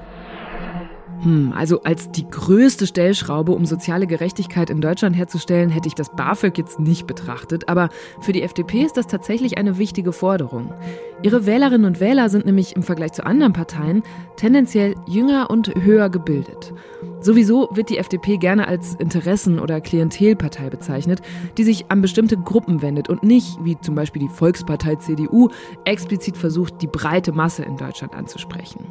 Hm, 1.22 1.54
also 1.56 1.82
als 1.84 2.12
die 2.12 2.28
größte 2.28 2.88
Stellschraube, 2.88 3.52
um 3.52 3.66
soziale 3.66 4.08
Gerechtigkeit 4.08 4.70
in 4.70 4.82
Deutschland 4.82 5.16
herzustellen, 5.16 5.70
hätte 5.70 5.88
ich 5.88 5.96
das 5.96 6.10
BAföG 6.16 6.58
jetzt 6.58 6.80
nicht 6.80 7.08
betrachtet. 7.08 7.70
Aber 7.70 7.90
für 8.22 8.32
die 8.32 8.44
FDP 8.44 8.84
ist 8.84 8.98
das 8.98 9.08
tatsächlich 9.08 9.58
eine 9.58 9.78
wichtige 9.78 10.12
Forderung. 10.12 10.74
Ihre 11.24 11.46
Wählerinnen 11.46 11.86
und 11.86 12.00
Wähler 12.00 12.30
sind 12.30 12.46
nämlich 12.46 12.76
im 12.76 12.84
Vergleich 12.84 13.14
zu 13.14 13.26
anderen 13.26 13.54
Parteien 13.54 14.04
tendenziell 14.36 14.96
jünger 15.08 15.50
und 15.50 15.74
höher 15.76 16.10
gebildet. 16.10 16.74
Sowieso 17.22 17.70
wird 17.72 17.90
die 17.90 17.98
FDP 17.98 18.38
gerne 18.38 18.68
als 18.68 18.96
Interessen- 18.96 19.60
oder 19.60 19.82
Klientelpartei 19.82 20.70
bezeichnet, 20.70 21.22
die 21.58 21.64
sich 21.64 21.90
an 21.90 22.02
bestimmte 22.02 22.38
Gruppen 22.38 22.82
wendet 22.82 23.10
und 23.10 23.24
nicht, 23.24 23.58
wie 23.64 23.80
zum 23.80 23.96
Beispiel 23.96 24.22
die 24.22 24.30
Volkspartei 24.30 24.96
CDU, 24.96 25.50
explizit 25.86 26.38
versucht, 26.38 26.82
die 26.82 26.88
breite 26.88 27.32
Masse 27.32 27.64
in 27.64 27.78
Deutschland 27.78 28.14
anzusprechen. 28.14 28.86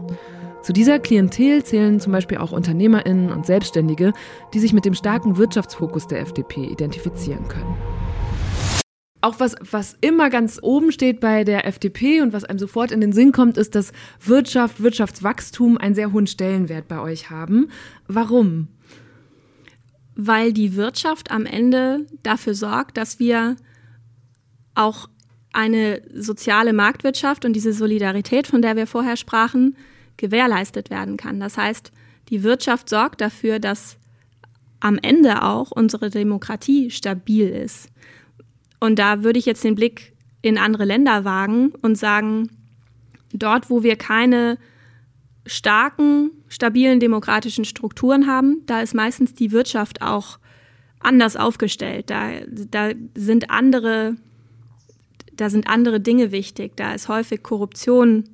Zu 0.64 0.72
dieser 0.72 0.98
Klientel 0.98 1.62
zählen 1.62 2.00
zum 2.00 2.10
Beispiel 2.10 2.38
auch 2.38 2.50
Unternehmerinnen 2.50 3.30
und 3.30 3.44
Selbstständige, 3.44 4.14
die 4.54 4.60
sich 4.60 4.72
mit 4.72 4.86
dem 4.86 4.94
starken 4.94 5.36
Wirtschaftsfokus 5.36 6.06
der 6.06 6.20
FDP 6.20 6.64
identifizieren 6.64 7.46
können. 7.48 7.76
Auch 9.20 9.40
was, 9.40 9.56
was 9.60 9.94
immer 10.00 10.30
ganz 10.30 10.58
oben 10.62 10.90
steht 10.90 11.20
bei 11.20 11.44
der 11.44 11.66
FDP 11.66 12.22
und 12.22 12.32
was 12.32 12.44
einem 12.44 12.58
sofort 12.58 12.92
in 12.92 13.02
den 13.02 13.12
Sinn 13.12 13.30
kommt, 13.32 13.58
ist, 13.58 13.74
dass 13.74 13.92
Wirtschaft, 14.24 14.82
Wirtschaftswachstum 14.82 15.76
einen 15.76 15.94
sehr 15.94 16.12
hohen 16.12 16.26
Stellenwert 16.26 16.88
bei 16.88 16.98
euch 16.98 17.28
haben. 17.28 17.68
Warum? 18.08 18.68
Weil 20.14 20.54
die 20.54 20.76
Wirtschaft 20.76 21.30
am 21.30 21.44
Ende 21.44 22.06
dafür 22.22 22.54
sorgt, 22.54 22.96
dass 22.96 23.18
wir 23.18 23.56
auch 24.74 25.10
eine 25.52 26.00
soziale 26.14 26.72
Marktwirtschaft 26.72 27.44
und 27.44 27.52
diese 27.52 27.74
Solidarität, 27.74 28.46
von 28.46 28.62
der 28.62 28.76
wir 28.76 28.86
vorher 28.86 29.18
sprachen, 29.18 29.76
gewährleistet 30.16 30.90
werden 30.90 31.16
kann. 31.16 31.40
Das 31.40 31.56
heißt, 31.56 31.92
die 32.28 32.42
Wirtschaft 32.42 32.88
sorgt 32.88 33.20
dafür, 33.20 33.58
dass 33.58 33.98
am 34.80 34.98
Ende 34.98 35.42
auch 35.42 35.70
unsere 35.70 36.10
Demokratie 36.10 36.90
stabil 36.90 37.48
ist. 37.48 37.88
Und 38.80 38.98
da 38.98 39.22
würde 39.22 39.38
ich 39.38 39.46
jetzt 39.46 39.64
den 39.64 39.74
Blick 39.74 40.12
in 40.42 40.58
andere 40.58 40.84
Länder 40.84 41.24
wagen 41.24 41.72
und 41.80 41.96
sagen, 41.96 42.50
dort, 43.32 43.70
wo 43.70 43.82
wir 43.82 43.96
keine 43.96 44.58
starken, 45.46 46.30
stabilen 46.48 47.00
demokratischen 47.00 47.64
Strukturen 47.64 48.26
haben, 48.26 48.62
da 48.66 48.80
ist 48.80 48.94
meistens 48.94 49.34
die 49.34 49.52
Wirtschaft 49.52 50.02
auch 50.02 50.38
anders 51.00 51.36
aufgestellt. 51.36 52.10
Da, 52.10 52.30
da 52.46 52.90
sind 53.14 53.50
andere, 53.50 54.16
da 55.32 55.50
sind 55.50 55.68
andere 55.68 56.00
Dinge 56.00 56.32
wichtig. 56.32 56.76
Da 56.76 56.94
ist 56.94 57.08
häufig 57.08 57.42
Korruption 57.42 58.24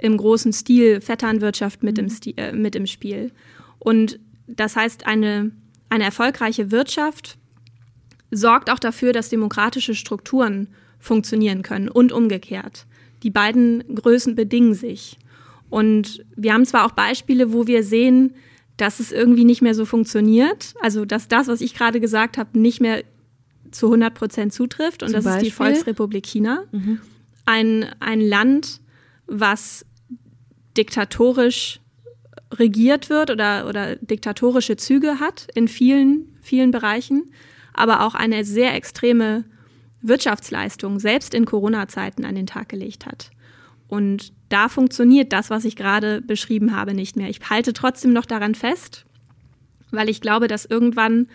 im 0.00 0.16
großen 0.16 0.52
Stil 0.52 1.00
Vetternwirtschaft 1.00 1.82
mit, 1.82 1.98
im, 1.98 2.06
mhm. 2.06 2.10
Stil, 2.10 2.34
äh, 2.36 2.52
mit 2.52 2.74
im 2.74 2.86
Spiel. 2.86 3.32
Und 3.78 4.18
das 4.46 4.76
heißt, 4.76 5.06
eine, 5.06 5.52
eine 5.88 6.04
erfolgreiche 6.04 6.70
Wirtschaft 6.70 7.38
sorgt 8.30 8.70
auch 8.70 8.78
dafür, 8.78 9.12
dass 9.12 9.28
demokratische 9.28 9.94
Strukturen 9.94 10.68
funktionieren 10.98 11.62
können 11.62 11.88
und 11.88 12.12
umgekehrt. 12.12 12.86
Die 13.22 13.30
beiden 13.30 13.94
Größen 13.94 14.34
bedingen 14.34 14.74
sich. 14.74 15.18
Und 15.68 16.24
wir 16.36 16.52
haben 16.52 16.66
zwar 16.66 16.84
auch 16.84 16.92
Beispiele, 16.92 17.52
wo 17.52 17.66
wir 17.66 17.84
sehen, 17.84 18.34
dass 18.76 18.98
es 18.98 19.12
irgendwie 19.12 19.44
nicht 19.44 19.62
mehr 19.62 19.74
so 19.74 19.84
funktioniert, 19.84 20.74
also 20.80 21.04
dass 21.04 21.28
das, 21.28 21.48
was 21.48 21.60
ich 21.60 21.74
gerade 21.74 22.00
gesagt 22.00 22.38
habe, 22.38 22.58
nicht 22.58 22.80
mehr 22.80 23.04
zu 23.70 23.86
100 23.86 24.14
Prozent 24.14 24.52
zutrifft. 24.52 25.02
Und 25.02 25.10
Zum 25.10 25.16
das 25.16 25.24
Beispiel? 25.24 25.48
ist 25.48 25.52
die 25.52 25.56
Volksrepublik 25.56 26.26
China. 26.26 26.64
Mhm. 26.72 27.00
Ein, 27.44 27.86
ein 28.00 28.20
Land, 28.20 28.80
was 29.26 29.84
diktatorisch 30.76 31.80
regiert 32.52 33.10
wird 33.10 33.30
oder, 33.30 33.66
oder 33.68 33.96
diktatorische 33.96 34.76
Züge 34.76 35.20
hat 35.20 35.46
in 35.54 35.68
vielen, 35.68 36.36
vielen 36.40 36.70
Bereichen, 36.70 37.32
aber 37.72 38.04
auch 38.04 38.14
eine 38.14 38.44
sehr 38.44 38.74
extreme 38.74 39.44
Wirtschaftsleistung 40.02 40.98
selbst 40.98 41.34
in 41.34 41.44
Corona-Zeiten 41.44 42.24
an 42.24 42.34
den 42.34 42.46
Tag 42.46 42.68
gelegt 42.68 43.06
hat. 43.06 43.30
Und 43.86 44.32
da 44.48 44.68
funktioniert 44.68 45.32
das, 45.32 45.50
was 45.50 45.64
ich 45.64 45.76
gerade 45.76 46.22
beschrieben 46.22 46.74
habe, 46.74 46.94
nicht 46.94 47.16
mehr. 47.16 47.28
Ich 47.28 47.40
halte 47.50 47.72
trotzdem 47.72 48.12
noch 48.12 48.26
daran 48.26 48.54
fest, 48.54 49.04
weil 49.90 50.08
ich 50.08 50.20
glaube, 50.20 50.48
dass 50.48 50.64
irgendwann 50.64 51.28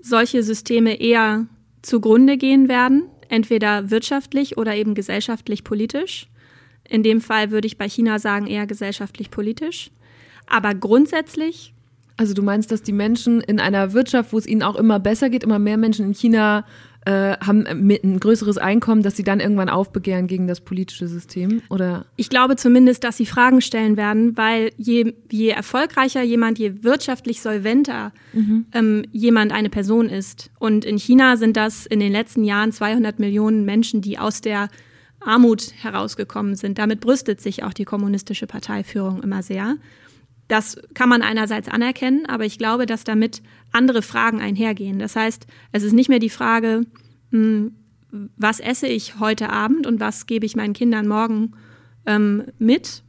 solche 0.00 0.42
Systeme 0.42 1.00
eher 1.00 1.46
zugrunde 1.82 2.36
gehen 2.36 2.68
werden, 2.68 3.04
entweder 3.28 3.90
wirtschaftlich 3.90 4.58
oder 4.58 4.74
eben 4.74 4.94
gesellschaftlich 4.94 5.64
politisch. 5.64 6.28
In 6.88 7.02
dem 7.02 7.20
Fall 7.20 7.50
würde 7.50 7.66
ich 7.66 7.78
bei 7.78 7.88
China 7.88 8.18
sagen, 8.18 8.46
eher 8.46 8.66
gesellschaftlich-politisch. 8.66 9.90
Aber 10.46 10.74
grundsätzlich. 10.74 11.72
Also 12.16 12.34
du 12.34 12.42
meinst, 12.42 12.70
dass 12.70 12.82
die 12.82 12.92
Menschen 12.92 13.40
in 13.40 13.58
einer 13.58 13.92
Wirtschaft, 13.92 14.32
wo 14.32 14.38
es 14.38 14.46
ihnen 14.46 14.62
auch 14.62 14.76
immer 14.76 15.00
besser 15.00 15.30
geht, 15.30 15.42
immer 15.42 15.58
mehr 15.58 15.76
Menschen 15.76 16.06
in 16.06 16.14
China 16.14 16.64
äh, 17.06 17.36
haben 17.38 17.66
ein 17.66 18.20
größeres 18.20 18.56
Einkommen, 18.56 19.02
dass 19.02 19.16
sie 19.16 19.24
dann 19.24 19.40
irgendwann 19.40 19.68
aufbegehren 19.68 20.26
gegen 20.26 20.46
das 20.46 20.60
politische 20.60 21.06
System? 21.06 21.60
Oder? 21.68 22.06
Ich 22.16 22.30
glaube 22.30 22.56
zumindest, 22.56 23.04
dass 23.04 23.18
sie 23.18 23.26
Fragen 23.26 23.60
stellen 23.60 23.96
werden, 23.96 24.36
weil 24.36 24.70
je, 24.78 25.12
je 25.30 25.48
erfolgreicher 25.48 26.22
jemand, 26.22 26.58
je 26.58 26.82
wirtschaftlich 26.82 27.42
solventer 27.42 28.12
mhm. 28.32 28.66
ähm, 28.72 29.04
jemand 29.12 29.52
eine 29.52 29.68
Person 29.68 30.08
ist. 30.08 30.50
Und 30.58 30.84
in 30.84 30.96
China 30.96 31.36
sind 31.36 31.56
das 31.56 31.84
in 31.84 32.00
den 32.00 32.12
letzten 32.12 32.44
Jahren 32.44 32.72
200 32.72 33.18
Millionen 33.18 33.64
Menschen, 33.64 34.00
die 34.00 34.18
aus 34.18 34.40
der 34.40 34.68
Armut 35.24 35.72
herausgekommen 35.82 36.56
sind. 36.56 36.78
Damit 36.78 37.00
brüstet 37.00 37.40
sich 37.40 37.62
auch 37.62 37.72
die 37.72 37.84
kommunistische 37.84 38.46
Parteiführung 38.46 39.22
immer 39.22 39.42
sehr. 39.42 39.76
Das 40.48 40.76
kann 40.92 41.08
man 41.08 41.22
einerseits 41.22 41.68
anerkennen, 41.68 42.26
aber 42.26 42.44
ich 42.44 42.58
glaube, 42.58 42.86
dass 42.86 43.04
damit 43.04 43.42
andere 43.72 44.02
Fragen 44.02 44.40
einhergehen. 44.40 44.98
Das 44.98 45.16
heißt, 45.16 45.46
es 45.72 45.82
ist 45.82 45.92
nicht 45.92 46.08
mehr 46.08 46.18
die 46.18 46.30
Frage, 46.30 46.82
hm, 47.30 47.72
was 48.36 48.60
esse 48.60 48.86
ich 48.86 49.18
heute 49.18 49.50
Abend 49.50 49.86
und 49.86 50.00
was 50.00 50.26
gebe 50.26 50.46
ich 50.46 50.54
meinen 50.54 50.74
Kindern 50.74 51.08
morgen 51.08 51.52
ähm, 52.06 52.44
mit, 52.58 53.02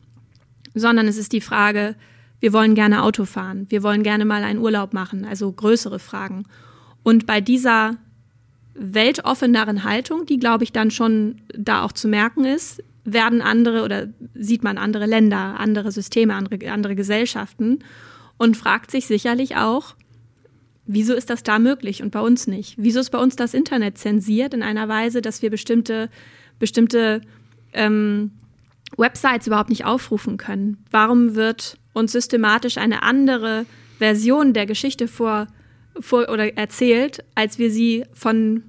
sondern 0.73 1.07
es 1.07 1.17
ist 1.17 1.33
die 1.33 1.41
Frage, 1.41 1.95
wir 2.39 2.53
wollen 2.53 2.75
gerne 2.75 3.03
Auto 3.03 3.25
fahren, 3.25 3.65
wir 3.69 3.83
wollen 3.83 4.03
gerne 4.03 4.25
mal 4.25 4.43
einen 4.43 4.59
Urlaub 4.59 4.93
machen, 4.93 5.25
also 5.25 5.51
größere 5.51 5.99
Fragen. 5.99 6.45
Und 7.03 7.25
bei 7.25 7.41
dieser 7.41 7.97
weltoffeneren 8.75 9.83
Haltung, 9.83 10.25
die, 10.25 10.37
glaube 10.37 10.63
ich, 10.63 10.71
dann 10.71 10.91
schon 10.91 11.41
da 11.57 11.83
auch 11.83 11.93
zu 11.93 12.07
merken 12.07 12.45
ist, 12.45 12.83
werden 13.05 13.41
andere 13.41 13.83
oder 13.83 14.07
sieht 14.33 14.63
man 14.63 14.77
andere 14.77 15.05
Länder, 15.05 15.59
andere 15.59 15.91
Systeme, 15.91 16.33
andere, 16.33 16.71
andere 16.71 16.95
Gesellschaften 16.95 17.79
und 18.37 18.57
fragt 18.57 18.91
sich 18.91 19.07
sicherlich 19.07 19.55
auch, 19.55 19.95
wieso 20.85 21.13
ist 21.13 21.29
das 21.29 21.43
da 21.43 21.59
möglich 21.59 22.03
und 22.03 22.11
bei 22.11 22.19
uns 22.19 22.47
nicht? 22.47 22.75
Wieso 22.77 22.99
ist 22.99 23.11
bei 23.11 23.19
uns 23.19 23.35
das 23.35 23.53
Internet 23.53 23.97
zensiert 23.97 24.53
in 24.53 24.63
einer 24.63 24.87
Weise, 24.87 25.21
dass 25.21 25.41
wir 25.41 25.49
bestimmte, 25.49 26.09
bestimmte 26.59 27.21
ähm, 27.73 28.31
Websites 28.97 29.47
überhaupt 29.47 29.69
nicht 29.69 29.85
aufrufen 29.85 30.37
können? 30.37 30.77
Warum 30.91 31.35
wird 31.35 31.77
uns 31.93 32.11
systematisch 32.11 32.77
eine 32.77 33.03
andere 33.03 33.65
Version 33.99 34.53
der 34.53 34.65
Geschichte 34.65 35.07
vor 35.07 35.47
vor, 35.99 36.29
oder 36.29 36.57
erzählt, 36.57 37.23
als 37.35 37.59
wir 37.59 37.71
sie 37.71 38.05
von, 38.13 38.63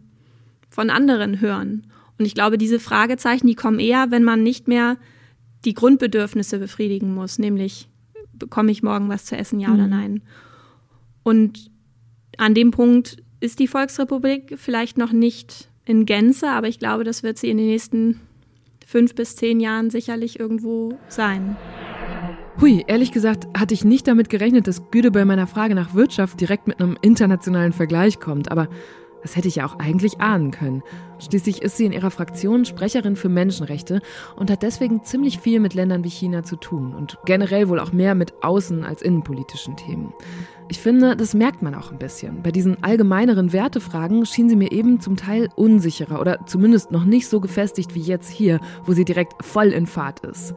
von 0.69 0.91
anderen 0.91 1.41
hören. 1.41 1.87
Und 2.19 2.25
ich 2.25 2.35
glaube, 2.35 2.59
diese 2.59 2.81
Fragezeichen, 2.81 3.47
die 3.47 3.55
kommen 3.55 3.79
eher, 3.79 4.11
wenn 4.11 4.25
man 4.25 4.43
nicht 4.43 4.69
mehr 4.69 4.97
die 5.65 5.75
Grundbedürfnisse 5.75 6.59
befriedigen 6.59 7.15
muss, 7.15 7.39
nämlich 7.39 7.89
bekomme 8.33 8.71
ich 8.71 8.83
morgen 8.83 9.09
was 9.09 9.25
zu 9.25 9.37
essen, 9.37 9.61
ja 9.61 9.69
mhm. 9.69 9.75
oder 9.75 9.87
nein. 9.87 10.23
Und 11.23 11.71
an 12.39 12.55
dem 12.55 12.71
Punkt 12.71 13.23
ist 13.41 13.59
die 13.59 13.69
Volksrepublik 13.69 14.55
vielleicht 14.59 14.99
noch 14.99 15.13
nicht 15.13 15.69
in 15.85 16.07
Gänze, 16.07 16.51
aber 16.51 16.69
ich 16.69 16.79
glaube, 16.79 17.05
das 17.05 17.23
wird 17.23 17.39
sie 17.39 17.51
in 17.51 17.59
den 17.59 17.67
nächsten 17.67 18.21
fünf 18.87 19.15
bis 19.15 19.37
zehn 19.37 19.61
Jahren 19.61 19.91
sicherlich 19.91 20.39
irgendwo 20.39 20.99
sein. 21.09 21.57
Hui, 22.59 22.85
ehrlich 22.87 23.13
gesagt 23.13 23.47
hatte 23.57 23.75
ich 23.75 23.85
nicht 23.85 24.09
damit 24.09 24.31
gerechnet, 24.31 24.67
dass 24.67 24.91
Güde 24.91 25.11
bei 25.11 25.27
meiner 25.27 25.47
Frage 25.47 25.75
nach 25.75 25.93
Wirtschaft 25.93 26.41
direkt 26.41 26.67
mit 26.67 26.81
einem 26.81 26.97
internationalen 27.03 27.75
Vergleich 27.75 28.19
kommt, 28.19 28.51
aber 28.51 28.69
das 29.21 29.37
hätte 29.37 29.49
ich 29.49 29.57
ja 29.57 29.67
auch 29.67 29.79
eigentlich 29.79 30.21
ahnen 30.21 30.53
können. 30.53 30.83
Schließlich 31.19 31.61
ist 31.61 31.77
sie 31.77 31.85
in 31.85 31.93
ihrer 31.93 32.11
Fraktion 32.11 32.65
Sprecherin 32.65 33.17
für 33.17 33.29
Menschenrechte 33.29 34.01
und 34.37 34.51
hat 34.51 34.63
deswegen 34.63 35.05
ziemlich 35.05 35.39
viel 35.39 35.61
mit 35.61 35.75
Ländern 35.75 36.03
wie 36.03 36.09
China 36.09 36.45
zu 36.45 36.57
tun 36.57 36.95
und 36.95 37.19
generell 37.27 37.69
wohl 37.69 37.81
auch 37.81 37.93
mehr 37.93 38.15
mit 38.15 38.33
außen- 38.37 38.85
als 38.85 39.03
innenpolitischen 39.03 39.77
Themen. 39.77 40.15
Ich 40.69 40.79
finde, 40.79 41.15
das 41.15 41.35
merkt 41.35 41.61
man 41.61 41.75
auch 41.75 41.93
ein 41.93 41.99
bisschen. 41.99 42.43
Bei 42.43 42.53
diesen 42.53 42.83
allgemeineren 42.83 43.53
Wertefragen 43.53 44.25
schien 44.25 44.49
sie 44.49 44.57
mir 44.57 44.73
eben 44.73 45.01
zum 45.01 45.17
Teil 45.17 45.51
unsicherer 45.57 46.21
oder 46.21 46.47
zumindest 46.47 46.91
noch 46.91 47.05
nicht 47.05 47.29
so 47.29 47.41
gefestigt 47.41 47.95
wie 47.95 48.01
jetzt 48.01 48.31
hier, 48.31 48.61
wo 48.85 48.93
sie 48.93 49.05
direkt 49.05 49.45
voll 49.45 49.69
in 49.69 49.87
Fahrt 49.87 50.21
ist. 50.21 50.55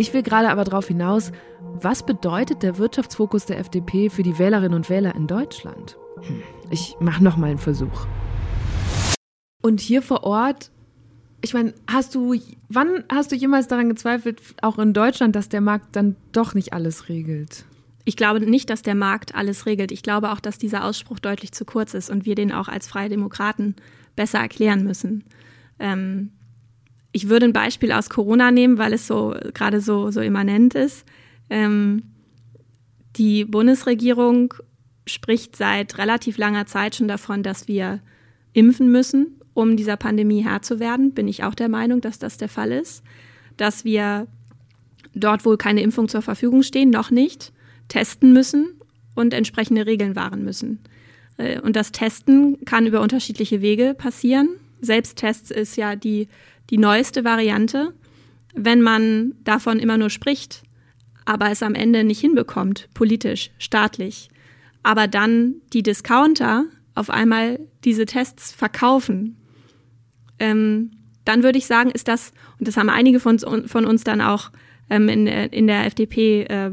Ich 0.00 0.14
will 0.14 0.22
gerade 0.22 0.48
aber 0.48 0.62
darauf 0.62 0.86
hinaus, 0.86 1.32
was 1.60 2.06
bedeutet 2.06 2.62
der 2.62 2.78
Wirtschaftsfokus 2.78 3.46
der 3.46 3.58
FDP 3.58 4.10
für 4.10 4.22
die 4.22 4.38
Wählerinnen 4.38 4.74
und 4.74 4.88
Wähler 4.88 5.12
in 5.16 5.26
Deutschland? 5.26 5.98
Hm. 6.20 6.42
Ich 6.70 6.94
mache 7.00 7.22
noch 7.22 7.36
mal 7.36 7.50
einen 7.50 7.58
Versuch. 7.58 8.06
Und 9.60 9.80
hier 9.80 10.00
vor 10.00 10.22
Ort, 10.22 10.70
ich 11.40 11.52
meine, 11.52 11.74
hast 11.90 12.14
du, 12.14 12.36
wann 12.68 13.02
hast 13.10 13.32
du 13.32 13.36
jemals 13.36 13.66
daran 13.66 13.88
gezweifelt, 13.88 14.40
auch 14.62 14.78
in 14.78 14.92
Deutschland, 14.92 15.34
dass 15.34 15.48
der 15.48 15.60
Markt 15.60 15.96
dann 15.96 16.14
doch 16.30 16.54
nicht 16.54 16.72
alles 16.72 17.08
regelt? 17.08 17.64
Ich 18.04 18.16
glaube 18.16 18.38
nicht, 18.40 18.70
dass 18.70 18.82
der 18.82 18.94
Markt 18.94 19.34
alles 19.34 19.66
regelt. 19.66 19.90
Ich 19.90 20.04
glaube 20.04 20.30
auch, 20.30 20.38
dass 20.38 20.58
dieser 20.58 20.84
Ausspruch 20.84 21.18
deutlich 21.18 21.50
zu 21.50 21.64
kurz 21.64 21.94
ist 21.94 22.08
und 22.08 22.24
wir 22.24 22.36
den 22.36 22.52
auch 22.52 22.68
als 22.68 22.86
Freie 22.86 23.08
Demokraten 23.08 23.74
besser 24.14 24.38
erklären 24.38 24.84
müssen. 24.84 25.24
Ähm, 25.80 26.30
ich 27.18 27.28
würde 27.28 27.46
ein 27.46 27.52
Beispiel 27.52 27.90
aus 27.90 28.10
Corona 28.10 28.52
nehmen, 28.52 28.78
weil 28.78 28.92
es 28.92 29.08
so 29.08 29.34
gerade 29.52 29.80
so, 29.80 30.12
so 30.12 30.20
immanent 30.20 30.76
ist. 30.76 31.04
Ähm, 31.50 32.04
die 33.16 33.44
Bundesregierung 33.44 34.54
spricht 35.04 35.56
seit 35.56 35.98
relativ 35.98 36.38
langer 36.38 36.66
Zeit 36.66 36.94
schon 36.94 37.08
davon, 37.08 37.42
dass 37.42 37.66
wir 37.66 37.98
impfen 38.52 38.92
müssen, 38.92 39.40
um 39.52 39.76
dieser 39.76 39.96
Pandemie 39.96 40.44
Herr 40.44 40.62
zu 40.62 40.78
werden. 40.78 41.12
Bin 41.12 41.26
ich 41.26 41.42
auch 41.42 41.56
der 41.56 41.68
Meinung, 41.68 42.00
dass 42.00 42.20
das 42.20 42.36
der 42.36 42.48
Fall 42.48 42.70
ist. 42.70 43.02
Dass 43.56 43.84
wir 43.84 44.28
dort, 45.12 45.44
wo 45.44 45.56
keine 45.56 45.82
Impfung 45.82 46.06
zur 46.06 46.22
Verfügung 46.22 46.62
stehen, 46.62 46.90
noch 46.90 47.10
nicht 47.10 47.52
testen 47.88 48.32
müssen 48.32 48.74
und 49.16 49.34
entsprechende 49.34 49.86
Regeln 49.86 50.14
wahren 50.14 50.44
müssen. 50.44 50.78
Äh, 51.36 51.58
und 51.62 51.74
das 51.74 51.90
Testen 51.90 52.64
kann 52.64 52.86
über 52.86 53.00
unterschiedliche 53.00 53.60
Wege 53.60 53.96
passieren. 53.98 54.50
Selbsttests 54.80 55.50
ist 55.50 55.76
ja 55.76 55.96
die, 55.96 56.28
die 56.70 56.78
neueste 56.78 57.24
Variante. 57.24 57.94
Wenn 58.54 58.82
man 58.82 59.34
davon 59.44 59.78
immer 59.78 59.98
nur 59.98 60.10
spricht, 60.10 60.62
aber 61.24 61.50
es 61.50 61.62
am 61.62 61.74
Ende 61.74 62.04
nicht 62.04 62.20
hinbekommt, 62.20 62.88
politisch, 62.94 63.50
staatlich, 63.58 64.30
aber 64.82 65.06
dann 65.06 65.56
die 65.72 65.82
Discounter 65.82 66.64
auf 66.94 67.10
einmal 67.10 67.60
diese 67.84 68.06
Tests 68.06 68.52
verkaufen, 68.52 69.36
ähm, 70.38 70.92
dann 71.24 71.42
würde 71.42 71.58
ich 71.58 71.66
sagen, 71.66 71.90
ist 71.90 72.08
das, 72.08 72.32
und 72.58 72.66
das 72.66 72.76
haben 72.76 72.88
einige 72.88 73.20
von, 73.20 73.38
von 73.38 73.84
uns 73.84 74.02
dann 74.02 74.20
auch 74.20 74.50
ähm, 74.88 75.08
in, 75.08 75.26
in 75.26 75.66
der 75.66 75.84
FDP 75.84 76.44
äh, 76.44 76.70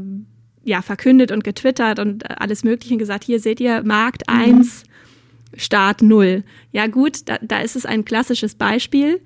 ja, 0.64 0.82
verkündet 0.82 1.30
und 1.30 1.44
getwittert 1.44 1.98
und 1.98 2.40
alles 2.40 2.64
Mögliche 2.64 2.96
gesagt, 2.96 3.24
hier 3.24 3.38
seht 3.38 3.60
ihr 3.60 3.82
Markt 3.84 4.28
1, 4.28 4.84
mhm. 4.84 5.58
Start 5.58 6.02
0. 6.02 6.42
Ja 6.72 6.86
gut, 6.86 7.28
da, 7.28 7.38
da 7.40 7.60
ist 7.60 7.76
es 7.76 7.86
ein 7.86 8.04
klassisches 8.04 8.54
Beispiel. 8.56 9.20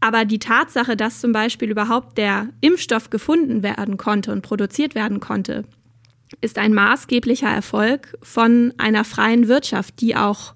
Aber 0.00 0.24
die 0.24 0.38
Tatsache, 0.38 0.96
dass 0.96 1.20
zum 1.20 1.32
Beispiel 1.32 1.70
überhaupt 1.70 2.18
der 2.18 2.48
Impfstoff 2.60 3.10
gefunden 3.10 3.62
werden 3.62 3.96
konnte 3.96 4.32
und 4.32 4.42
produziert 4.42 4.94
werden 4.94 5.20
konnte, 5.20 5.64
ist 6.40 6.58
ein 6.58 6.74
maßgeblicher 6.74 7.48
Erfolg 7.48 8.16
von 8.22 8.72
einer 8.78 9.04
freien 9.04 9.48
Wirtschaft, 9.48 10.00
die 10.00 10.14
auch 10.14 10.54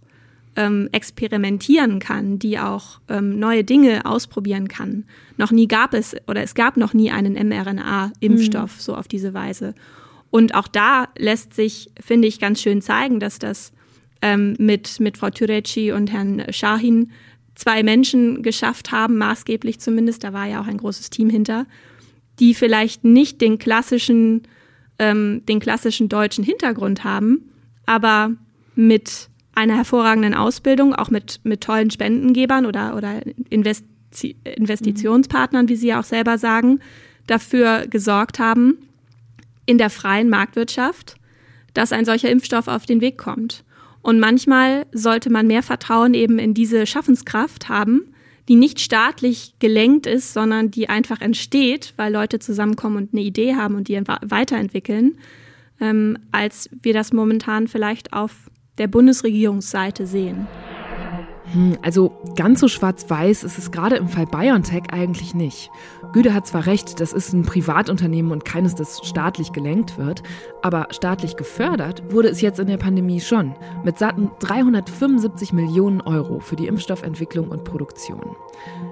ähm, 0.55 0.89
experimentieren 0.93 1.99
kann, 1.99 2.39
die 2.39 2.59
auch 2.59 3.01
ähm, 3.09 3.39
neue 3.39 3.65
Dinge 3.65 4.05
ausprobieren 4.05 4.69
kann. 4.69 5.05
Noch 5.39 5.51
nie 5.51 5.67
gab 5.67 5.95
es 5.95 6.15
oder 6.29 6.43
es 6.43 6.55
gab 6.55 6.77
noch 6.77 6.93
nie 6.93 7.11
einen 7.11 7.35
mRNA-Impfstoff 7.35 8.77
mhm. 8.77 8.81
so 8.81 8.95
auf 8.95 9.09
diese 9.09 9.35
Weise. 9.35 9.75
Und 10.31 10.55
auch 10.55 10.69
da 10.69 11.09
lässt 11.17 11.55
sich, 11.55 11.91
finde 12.01 12.29
ich, 12.29 12.39
ganz 12.39 12.61
schön 12.61 12.83
zeigen, 12.83 13.19
dass 13.19 13.39
das 13.39 13.73
ähm, 14.21 14.55
mit, 14.59 15.01
mit 15.01 15.19
Frau 15.19 15.31
Türeci 15.31 15.93
und 15.93 16.13
Herrn 16.13 16.45
Shahin 16.51 17.11
zwei 17.55 17.83
Menschen 17.83 18.43
geschafft 18.43 18.93
haben, 18.93 19.19
maßgeblich 19.19 19.81
zumindest, 19.81 20.25
da 20.25 20.33
war 20.33 20.47
ja 20.47 20.61
auch 20.61 20.67
ein 20.67 20.79
großes 20.79 21.11
Team 21.11 21.31
hinter, 21.31 21.67
die 22.39 22.55
vielleicht 22.55 23.05
nicht 23.05 23.41
den 23.41 23.59
klassischen 23.59 24.43
ähm, 24.99 25.43
den 25.47 25.61
klassischen 25.61 26.09
deutschen 26.09 26.45
Hintergrund 26.45 27.05
haben, 27.05 27.51
aber 27.87 28.33
mit 28.75 29.29
einer 29.55 29.77
hervorragenden 29.77 30.35
Ausbildung, 30.35 30.95
auch 30.95 31.11
mit, 31.11 31.41
mit 31.43 31.61
tollen 31.61 31.91
Spendengebern 31.91 32.65
oder, 32.65 32.97
oder 32.97 33.21
Investi 33.51 34.37
Investitionspartnern, 34.45 35.69
wie 35.69 35.77
Sie 35.77 35.89
ja 35.89 36.01
auch 36.01 36.05
selber 36.05 36.39
sagen, 36.39 36.81
dafür 37.27 37.87
gesorgt 37.87 38.39
haben, 38.39 38.79
in 39.67 39.79
der 39.79 39.91
freien 39.91 40.29
Marktwirtschaft, 40.29 41.17
dass 41.75 41.93
ein 41.93 42.05
solcher 42.05 42.31
Impfstoff 42.31 42.69
auf 42.69 42.85
den 42.85 43.01
Weg 43.01 43.17
kommt. 43.17 43.65
Und 44.03 44.19
manchmal 44.19 44.87
sollte 44.93 45.31
man 45.31 45.47
mehr 45.47 45.63
Vertrauen 45.63 46.15
eben 46.15 46.39
in 46.39 46.55
diese 46.55 46.87
Schaffenskraft 46.87 47.69
haben, 47.69 48.13
die 48.49 48.57
nicht 48.57 48.81
staatlich 48.81 49.55
gelenkt 49.61 50.07
ist, 50.07 50.33
sondern 50.33 50.71
die 50.71 50.89
einfach 50.89 51.21
entsteht, 51.21 51.95
weil 51.97 52.13
Leute 52.13 52.41
zusammenkommen 52.41 52.97
und 52.97 53.13
eine 53.13 53.23
Idee 53.23 53.55
haben 53.55 53.77
und 53.77 53.89
die 53.89 54.01
weiterentwickeln, 54.23 55.19
ähm, 55.81 56.19
als 56.33 56.69
wir 56.83 56.93
das 56.93 57.13
momentan 57.13 57.69
vielleicht 57.69 58.13
auf 58.13 58.51
der 58.79 58.89
Bundesregierungsseite 58.89 60.07
sehen. 60.07 60.49
Hm, 61.53 61.79
also 61.83 62.13
ganz 62.37 62.61
so 62.61 62.69
schwarz-weiß 62.69 63.45
ist 63.45 63.59
es 63.59 63.71
gerade 63.71 63.97
im 63.97 64.09
Fall 64.09 64.27
BioNTech 64.27 64.85
eigentlich 64.91 65.35
nicht. 65.35 65.71
Güde 66.13 66.35
hat 66.35 66.47
zwar 66.47 66.67
recht, 66.67 67.01
das 67.01 67.15
ist 67.15 67.33
ein 67.33 67.43
Privatunternehmen 67.43 68.33
und 68.33 68.45
keines, 68.45 68.75
das 68.75 69.01
staatlich 69.03 69.53
gelenkt 69.53 69.97
wird, 69.97 70.23
aber 70.61 70.89
staatlich 70.91 71.37
gefördert 71.37 72.03
wurde 72.11 72.29
es 72.29 72.43
jetzt 72.43 72.61
in 72.61 72.67
der 72.67 72.77
Pandemie 72.77 73.21
schon, 73.21 73.55
mit 73.83 73.99
satten 73.99 74.31
375 74.41 75.55
Millionen 75.55 76.03
Euro 76.03 76.41
für 76.41 76.57
die 76.57 76.67
Impfstoffentwicklung 76.67 77.49
und 77.49 77.65
Produktion. 77.65 78.37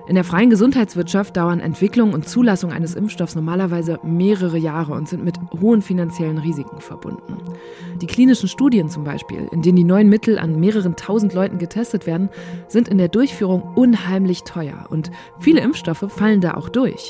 In 0.08 0.14
der 0.16 0.24
freien 0.24 0.50
Gesundheitswirtschaft 0.50 1.36
dauern 1.36 1.60
Entwicklung 1.60 2.14
und 2.14 2.28
Zulassung 2.28 2.72
eines 2.72 2.94
Impfstoffs 2.94 3.36
normalerweise 3.36 4.00
mehrere 4.02 4.58
Jahre 4.58 4.94
und 4.94 5.08
sind 5.08 5.22
mit 5.22 5.38
hohen 5.60 5.82
finanziellen 5.82 6.38
Risiken 6.38 6.80
verbunden. 6.80 7.36
Die 8.00 8.06
klinischen 8.06 8.48
Studien 8.48 8.88
zum 8.88 9.04
Beispiel, 9.04 9.46
in 9.52 9.62
denen 9.62 9.76
die 9.76 9.84
neuen 9.84 10.08
Mittel 10.08 10.38
an 10.38 10.58
mehreren 10.58 10.96
tausend 10.96 11.34
Leuten 11.34 11.58
getestet 11.58 12.06
werden, 12.06 12.30
sind 12.66 12.88
in 12.88 12.98
der 12.98 13.08
Durchführung 13.08 13.62
unheimlich 13.76 14.42
teuer 14.42 14.86
und 14.88 15.12
viele 15.38 15.60
Impfstoffe 15.60 16.06
fallen 16.08 16.40
da 16.40 16.54
auch 16.54 16.70
durch. 16.70 17.09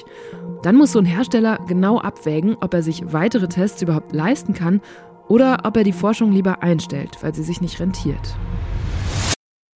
Dann 0.63 0.77
muss 0.77 0.93
so 0.93 0.99
ein 0.99 1.05
Hersteller 1.05 1.59
genau 1.67 1.99
abwägen, 1.99 2.57
ob 2.61 2.75
er 2.75 2.83
sich 2.83 3.13
weitere 3.13 3.49
Tests 3.49 3.83
überhaupt 3.83 4.13
leisten 4.13 4.55
kann 4.55 4.81
oder 5.29 5.61
ob 5.65 5.77
er 5.77 5.85
die 5.85 5.93
Forschung 5.93 6.33
lieber 6.33 6.63
einstellt, 6.63 7.19
weil 7.23 7.35
sie 7.35 7.43
sich 7.43 7.61
nicht 7.61 7.81
rentiert. 7.81 8.37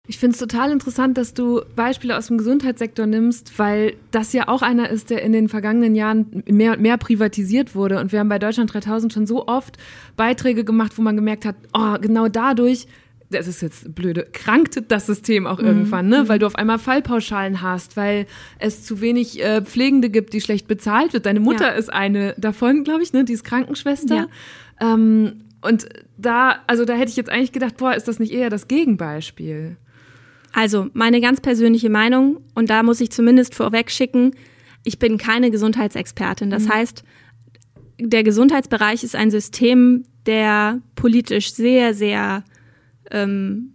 Ich 0.06 0.18
finde 0.18 0.34
es 0.34 0.38
total 0.38 0.70
interessant, 0.70 1.16
dass 1.16 1.32
du 1.32 1.62
Beispiele 1.74 2.18
aus 2.18 2.26
dem 2.26 2.36
Gesundheitssektor 2.36 3.06
nimmst, 3.06 3.58
weil 3.58 3.94
das 4.10 4.34
ja 4.34 4.48
auch 4.48 4.60
einer 4.60 4.90
ist, 4.90 5.08
der 5.08 5.22
in 5.22 5.32
den 5.32 5.48
vergangenen 5.48 5.94
Jahren 5.94 6.42
mehr 6.46 6.72
und 6.72 6.82
mehr 6.82 6.98
privatisiert 6.98 7.74
wurde. 7.74 7.98
Und 7.98 8.12
wir 8.12 8.20
haben 8.20 8.28
bei 8.28 8.38
Deutschland 8.38 8.74
3000 8.74 9.14
schon 9.14 9.26
so 9.26 9.46
oft 9.46 9.78
Beiträge 10.14 10.62
gemacht, 10.62 10.98
wo 10.98 11.02
man 11.02 11.16
gemerkt 11.16 11.46
hat, 11.46 11.56
oh, 11.72 11.96
genau 12.02 12.28
dadurch 12.28 12.86
das 13.34 13.48
ist 13.48 13.62
jetzt 13.62 13.94
blöde, 13.94 14.26
krankt 14.32 14.82
das 14.88 15.06
System 15.06 15.46
auch 15.46 15.60
mhm. 15.60 15.66
irgendwann, 15.66 16.08
ne? 16.08 16.28
Weil 16.28 16.38
du 16.38 16.46
auf 16.46 16.56
einmal 16.56 16.78
Fallpauschalen 16.78 17.62
hast, 17.62 17.96
weil 17.96 18.26
es 18.58 18.84
zu 18.84 19.00
wenig 19.00 19.42
äh, 19.42 19.62
Pflegende 19.62 20.10
gibt, 20.10 20.32
die 20.32 20.40
schlecht 20.40 20.66
bezahlt 20.66 21.12
wird. 21.12 21.26
Deine 21.26 21.40
Mutter 21.40 21.72
ja. 21.72 21.78
ist 21.78 21.92
eine 21.92 22.34
davon, 22.38 22.84
glaube 22.84 23.02
ich, 23.02 23.12
ne? 23.12 23.24
Die 23.24 23.32
ist 23.32 23.44
Krankenschwester. 23.44 24.28
Ja. 24.80 24.94
Ähm, 24.94 25.44
und 25.60 25.88
da, 26.16 26.56
also 26.66 26.84
da 26.84 26.94
hätte 26.94 27.10
ich 27.10 27.16
jetzt 27.16 27.30
eigentlich 27.30 27.52
gedacht, 27.52 27.76
boah, 27.76 27.94
ist 27.94 28.08
das 28.08 28.18
nicht 28.18 28.32
eher 28.32 28.50
das 28.50 28.68
Gegenbeispiel? 28.68 29.76
Also, 30.52 30.88
meine 30.92 31.20
ganz 31.20 31.40
persönliche 31.40 31.90
Meinung, 31.90 32.40
und 32.54 32.70
da 32.70 32.82
muss 32.82 33.00
ich 33.00 33.10
zumindest 33.10 33.54
vorweg 33.54 33.90
schicken, 33.90 34.32
ich 34.84 34.98
bin 34.98 35.18
keine 35.18 35.50
Gesundheitsexpertin. 35.50 36.50
Das 36.50 36.64
mhm. 36.64 36.74
heißt, 36.74 37.04
der 37.98 38.22
Gesundheitsbereich 38.22 39.02
ist 39.02 39.16
ein 39.16 39.30
System 39.30 40.04
der 40.26 40.80
politisch 40.94 41.52
sehr, 41.52 41.94
sehr 41.94 42.44
ähm, 43.14 43.74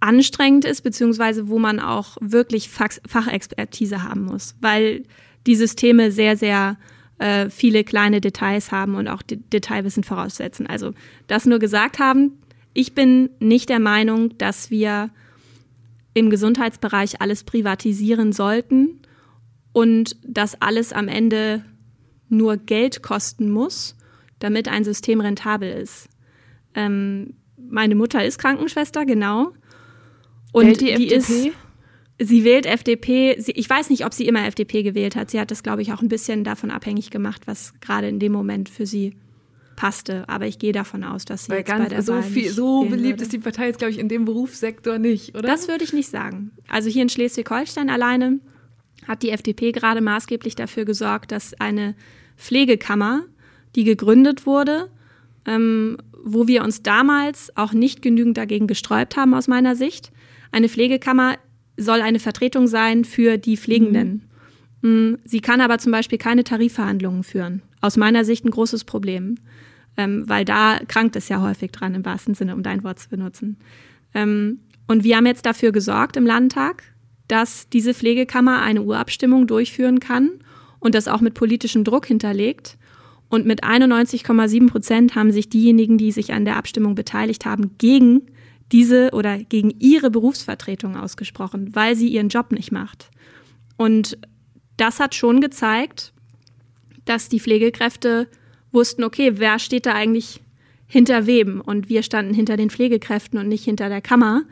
anstrengend 0.00 0.64
ist, 0.64 0.82
beziehungsweise 0.82 1.48
wo 1.48 1.58
man 1.58 1.78
auch 1.78 2.16
wirklich 2.20 2.68
Fach 2.68 2.90
Fachexpertise 3.06 4.02
haben 4.02 4.24
muss, 4.24 4.56
weil 4.60 5.04
die 5.46 5.54
Systeme 5.54 6.10
sehr, 6.10 6.36
sehr 6.36 6.76
äh, 7.18 7.48
viele 7.50 7.84
kleine 7.84 8.20
Details 8.20 8.72
haben 8.72 8.96
und 8.96 9.06
auch 9.06 9.22
Detailwissen 9.22 10.02
voraussetzen. 10.02 10.66
Also 10.66 10.92
das 11.28 11.46
nur 11.46 11.60
gesagt 11.60 12.00
haben, 12.00 12.38
ich 12.74 12.94
bin 12.94 13.30
nicht 13.38 13.68
der 13.68 13.80
Meinung, 13.80 14.36
dass 14.38 14.70
wir 14.70 15.10
im 16.14 16.30
Gesundheitsbereich 16.30 17.20
alles 17.20 17.44
privatisieren 17.44 18.32
sollten 18.32 19.00
und 19.72 20.16
dass 20.26 20.60
alles 20.60 20.92
am 20.92 21.08
Ende 21.08 21.64
nur 22.28 22.56
Geld 22.56 23.02
kosten 23.02 23.50
muss, 23.50 23.96
damit 24.38 24.68
ein 24.68 24.84
System 24.84 25.20
rentabel 25.20 25.70
ist. 25.70 26.08
Ähm, 26.74 27.34
meine 27.56 27.94
Mutter 27.94 28.24
ist 28.24 28.38
Krankenschwester, 28.38 29.06
genau. 29.06 29.52
Und 30.52 30.66
Wählt 30.66 30.80
die, 30.80 30.94
die 30.94 31.14
FDP? 31.14 31.48
ist 31.48 31.56
Sie 32.18 32.44
wählt 32.44 32.66
FDP. 32.66 33.36
Sie, 33.38 33.52
ich 33.52 33.68
weiß 33.68 33.90
nicht, 33.90 34.04
ob 34.04 34.14
sie 34.14 34.26
immer 34.26 34.46
FDP 34.46 34.82
gewählt 34.82 35.16
hat. 35.16 35.30
Sie 35.30 35.40
hat 35.40 35.50
das, 35.50 35.62
glaube 35.62 35.82
ich, 35.82 35.92
auch 35.92 36.02
ein 36.02 36.08
bisschen 36.08 36.44
davon 36.44 36.70
abhängig 36.70 37.10
gemacht, 37.10 37.42
was 37.46 37.74
gerade 37.80 38.08
in 38.08 38.18
dem 38.18 38.32
Moment 38.32 38.68
für 38.68 38.86
sie 38.86 39.14
passte. 39.76 40.28
Aber 40.28 40.46
ich 40.46 40.58
gehe 40.58 40.72
davon 40.72 41.02
aus, 41.02 41.24
dass 41.24 41.46
sie 41.46 41.50
Weil 41.50 41.58
jetzt 41.58 41.68
ganz, 41.68 41.84
bei 41.84 41.88
der 41.88 42.02
so 42.02 42.14
Wahl 42.14 42.22
viel, 42.22 42.50
so 42.50 42.84
beliebt 42.84 43.04
würde. 43.04 43.22
ist 43.22 43.32
die 43.32 43.38
Partei 43.38 43.66
jetzt, 43.66 43.78
glaube 43.78 43.90
ich, 43.92 43.98
in 43.98 44.08
dem 44.08 44.24
Berufssektor 44.24 44.98
nicht, 44.98 45.30
oder? 45.34 45.48
Das 45.48 45.68
würde 45.68 45.84
ich 45.84 45.92
nicht 45.92 46.10
sagen. 46.10 46.52
Also 46.68 46.88
hier 46.90 47.02
in 47.02 47.08
Schleswig-Holstein 47.08 47.90
alleine 47.90 48.38
hat 49.08 49.22
die 49.22 49.30
FDP 49.30 49.72
gerade 49.72 50.00
maßgeblich 50.00 50.54
dafür 50.54 50.84
gesorgt, 50.84 51.32
dass 51.32 51.54
eine 51.58 51.96
Pflegekammer, 52.36 53.22
die 53.74 53.84
gegründet 53.84 54.46
wurde, 54.46 54.90
ähm, 55.46 55.96
wo 56.24 56.48
wir 56.48 56.62
uns 56.62 56.82
damals 56.82 57.56
auch 57.56 57.72
nicht 57.72 58.02
genügend 58.02 58.36
dagegen 58.36 58.66
gesträubt 58.66 59.16
haben 59.16 59.34
aus 59.34 59.48
meiner 59.48 59.76
Sicht. 59.76 60.12
Eine 60.50 60.68
Pflegekammer 60.68 61.36
soll 61.76 62.00
eine 62.00 62.18
Vertretung 62.18 62.66
sein 62.66 63.04
für 63.04 63.38
die 63.38 63.56
Pflegenden. 63.56 64.28
Mhm. 64.82 65.18
Sie 65.24 65.40
kann 65.40 65.60
aber 65.60 65.78
zum 65.78 65.92
Beispiel 65.92 66.18
keine 66.18 66.44
Tarifverhandlungen 66.44 67.22
führen. 67.22 67.62
Aus 67.80 67.96
meiner 67.96 68.24
Sicht 68.24 68.44
ein 68.44 68.50
großes 68.50 68.84
Problem, 68.84 69.36
ähm, 69.96 70.28
weil 70.28 70.44
da 70.44 70.80
krankt 70.86 71.16
es 71.16 71.28
ja 71.28 71.40
häufig 71.40 71.70
dran, 71.70 71.94
im 71.94 72.04
wahrsten 72.04 72.34
Sinne, 72.34 72.54
um 72.54 72.62
dein 72.62 72.84
Wort 72.84 72.98
zu 72.98 73.08
benutzen. 73.08 73.56
Ähm, 74.14 74.60
und 74.88 75.04
wir 75.04 75.16
haben 75.16 75.26
jetzt 75.26 75.46
dafür 75.46 75.72
gesorgt 75.72 76.16
im 76.16 76.26
Landtag, 76.26 76.82
dass 77.28 77.68
diese 77.68 77.94
Pflegekammer 77.94 78.60
eine 78.60 78.82
Urabstimmung 78.82 79.46
durchführen 79.46 80.00
kann 80.00 80.32
und 80.80 80.94
das 80.94 81.08
auch 81.08 81.20
mit 81.20 81.34
politischem 81.34 81.84
Druck 81.84 82.06
hinterlegt. 82.06 82.76
Und 83.32 83.46
mit 83.46 83.64
91,7 83.64 84.68
Prozent 84.68 85.14
haben 85.14 85.32
sich 85.32 85.48
diejenigen, 85.48 85.96
die 85.96 86.12
sich 86.12 86.34
an 86.34 86.44
der 86.44 86.56
Abstimmung 86.56 86.94
beteiligt 86.94 87.46
haben, 87.46 87.78
gegen 87.78 88.26
diese 88.72 89.08
oder 89.12 89.38
gegen 89.38 89.70
ihre 89.80 90.10
Berufsvertretung 90.10 90.98
ausgesprochen, 90.98 91.74
weil 91.74 91.96
sie 91.96 92.08
ihren 92.08 92.28
Job 92.28 92.52
nicht 92.52 92.72
macht. 92.72 93.08
Und 93.78 94.18
das 94.76 95.00
hat 95.00 95.14
schon 95.14 95.40
gezeigt, 95.40 96.12
dass 97.06 97.30
die 97.30 97.40
Pflegekräfte 97.40 98.28
wussten, 98.70 99.02
okay, 99.02 99.32
wer 99.36 99.58
steht 99.58 99.86
da 99.86 99.94
eigentlich 99.94 100.42
hinter 100.86 101.24
wem? 101.26 101.62
Und 101.62 101.88
wir 101.88 102.02
standen 102.02 102.34
hinter 102.34 102.58
den 102.58 102.68
Pflegekräften 102.68 103.38
und 103.38 103.48
nicht 103.48 103.64
hinter 103.64 103.88
der 103.88 104.02
Kammer, 104.02 104.42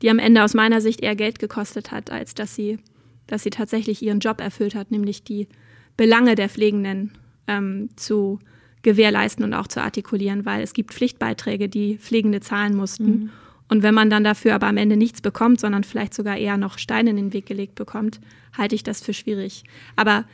die 0.00 0.10
am 0.10 0.20
Ende 0.20 0.44
aus 0.44 0.54
meiner 0.54 0.80
Sicht 0.80 1.00
eher 1.00 1.16
Geld 1.16 1.40
gekostet 1.40 1.90
hat, 1.90 2.12
als 2.12 2.34
dass 2.34 2.54
sie, 2.54 2.78
dass 3.26 3.42
sie 3.42 3.50
tatsächlich 3.50 4.00
ihren 4.00 4.20
Job 4.20 4.40
erfüllt 4.40 4.76
hat, 4.76 4.92
nämlich 4.92 5.24
die 5.24 5.48
Belange 5.96 6.36
der 6.36 6.48
Pflegenden 6.48 7.18
ähm, 7.48 7.90
zu 7.96 8.38
gewährleisten 8.82 9.44
und 9.44 9.54
auch 9.54 9.66
zu 9.66 9.82
artikulieren, 9.82 10.46
weil 10.46 10.62
es 10.62 10.72
gibt 10.72 10.94
Pflichtbeiträge, 10.94 11.68
die 11.68 11.98
Pflegende 11.98 12.40
zahlen 12.40 12.76
mussten. 12.76 13.04
Mhm. 13.04 13.30
Und 13.68 13.82
wenn 13.82 13.94
man 13.94 14.08
dann 14.08 14.24
dafür 14.24 14.54
aber 14.54 14.66
am 14.66 14.76
Ende 14.76 14.96
nichts 14.96 15.20
bekommt, 15.20 15.60
sondern 15.60 15.84
vielleicht 15.84 16.14
sogar 16.14 16.36
eher 16.36 16.56
noch 16.56 16.78
Steine 16.78 17.10
in 17.10 17.16
den 17.16 17.32
Weg 17.32 17.46
gelegt 17.46 17.74
bekommt, 17.74 18.20
halte 18.56 18.74
ich 18.74 18.82
das 18.82 19.00
für 19.00 19.12
schwierig. 19.12 19.64
Aber 19.96 20.24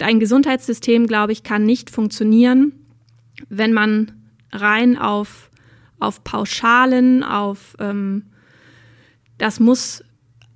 ein 0.00 0.20
Gesundheitssystem, 0.20 1.06
glaube 1.06 1.32
ich, 1.32 1.44
kann 1.44 1.64
nicht 1.64 1.88
funktionieren, 1.88 2.72
wenn 3.48 3.72
man 3.72 4.12
rein 4.52 4.98
auf, 4.98 5.50
auf 5.98 6.24
Pauschalen, 6.24 7.22
auf 7.22 7.76
ähm, 7.78 8.24
das 9.38 9.60
muss 9.60 10.04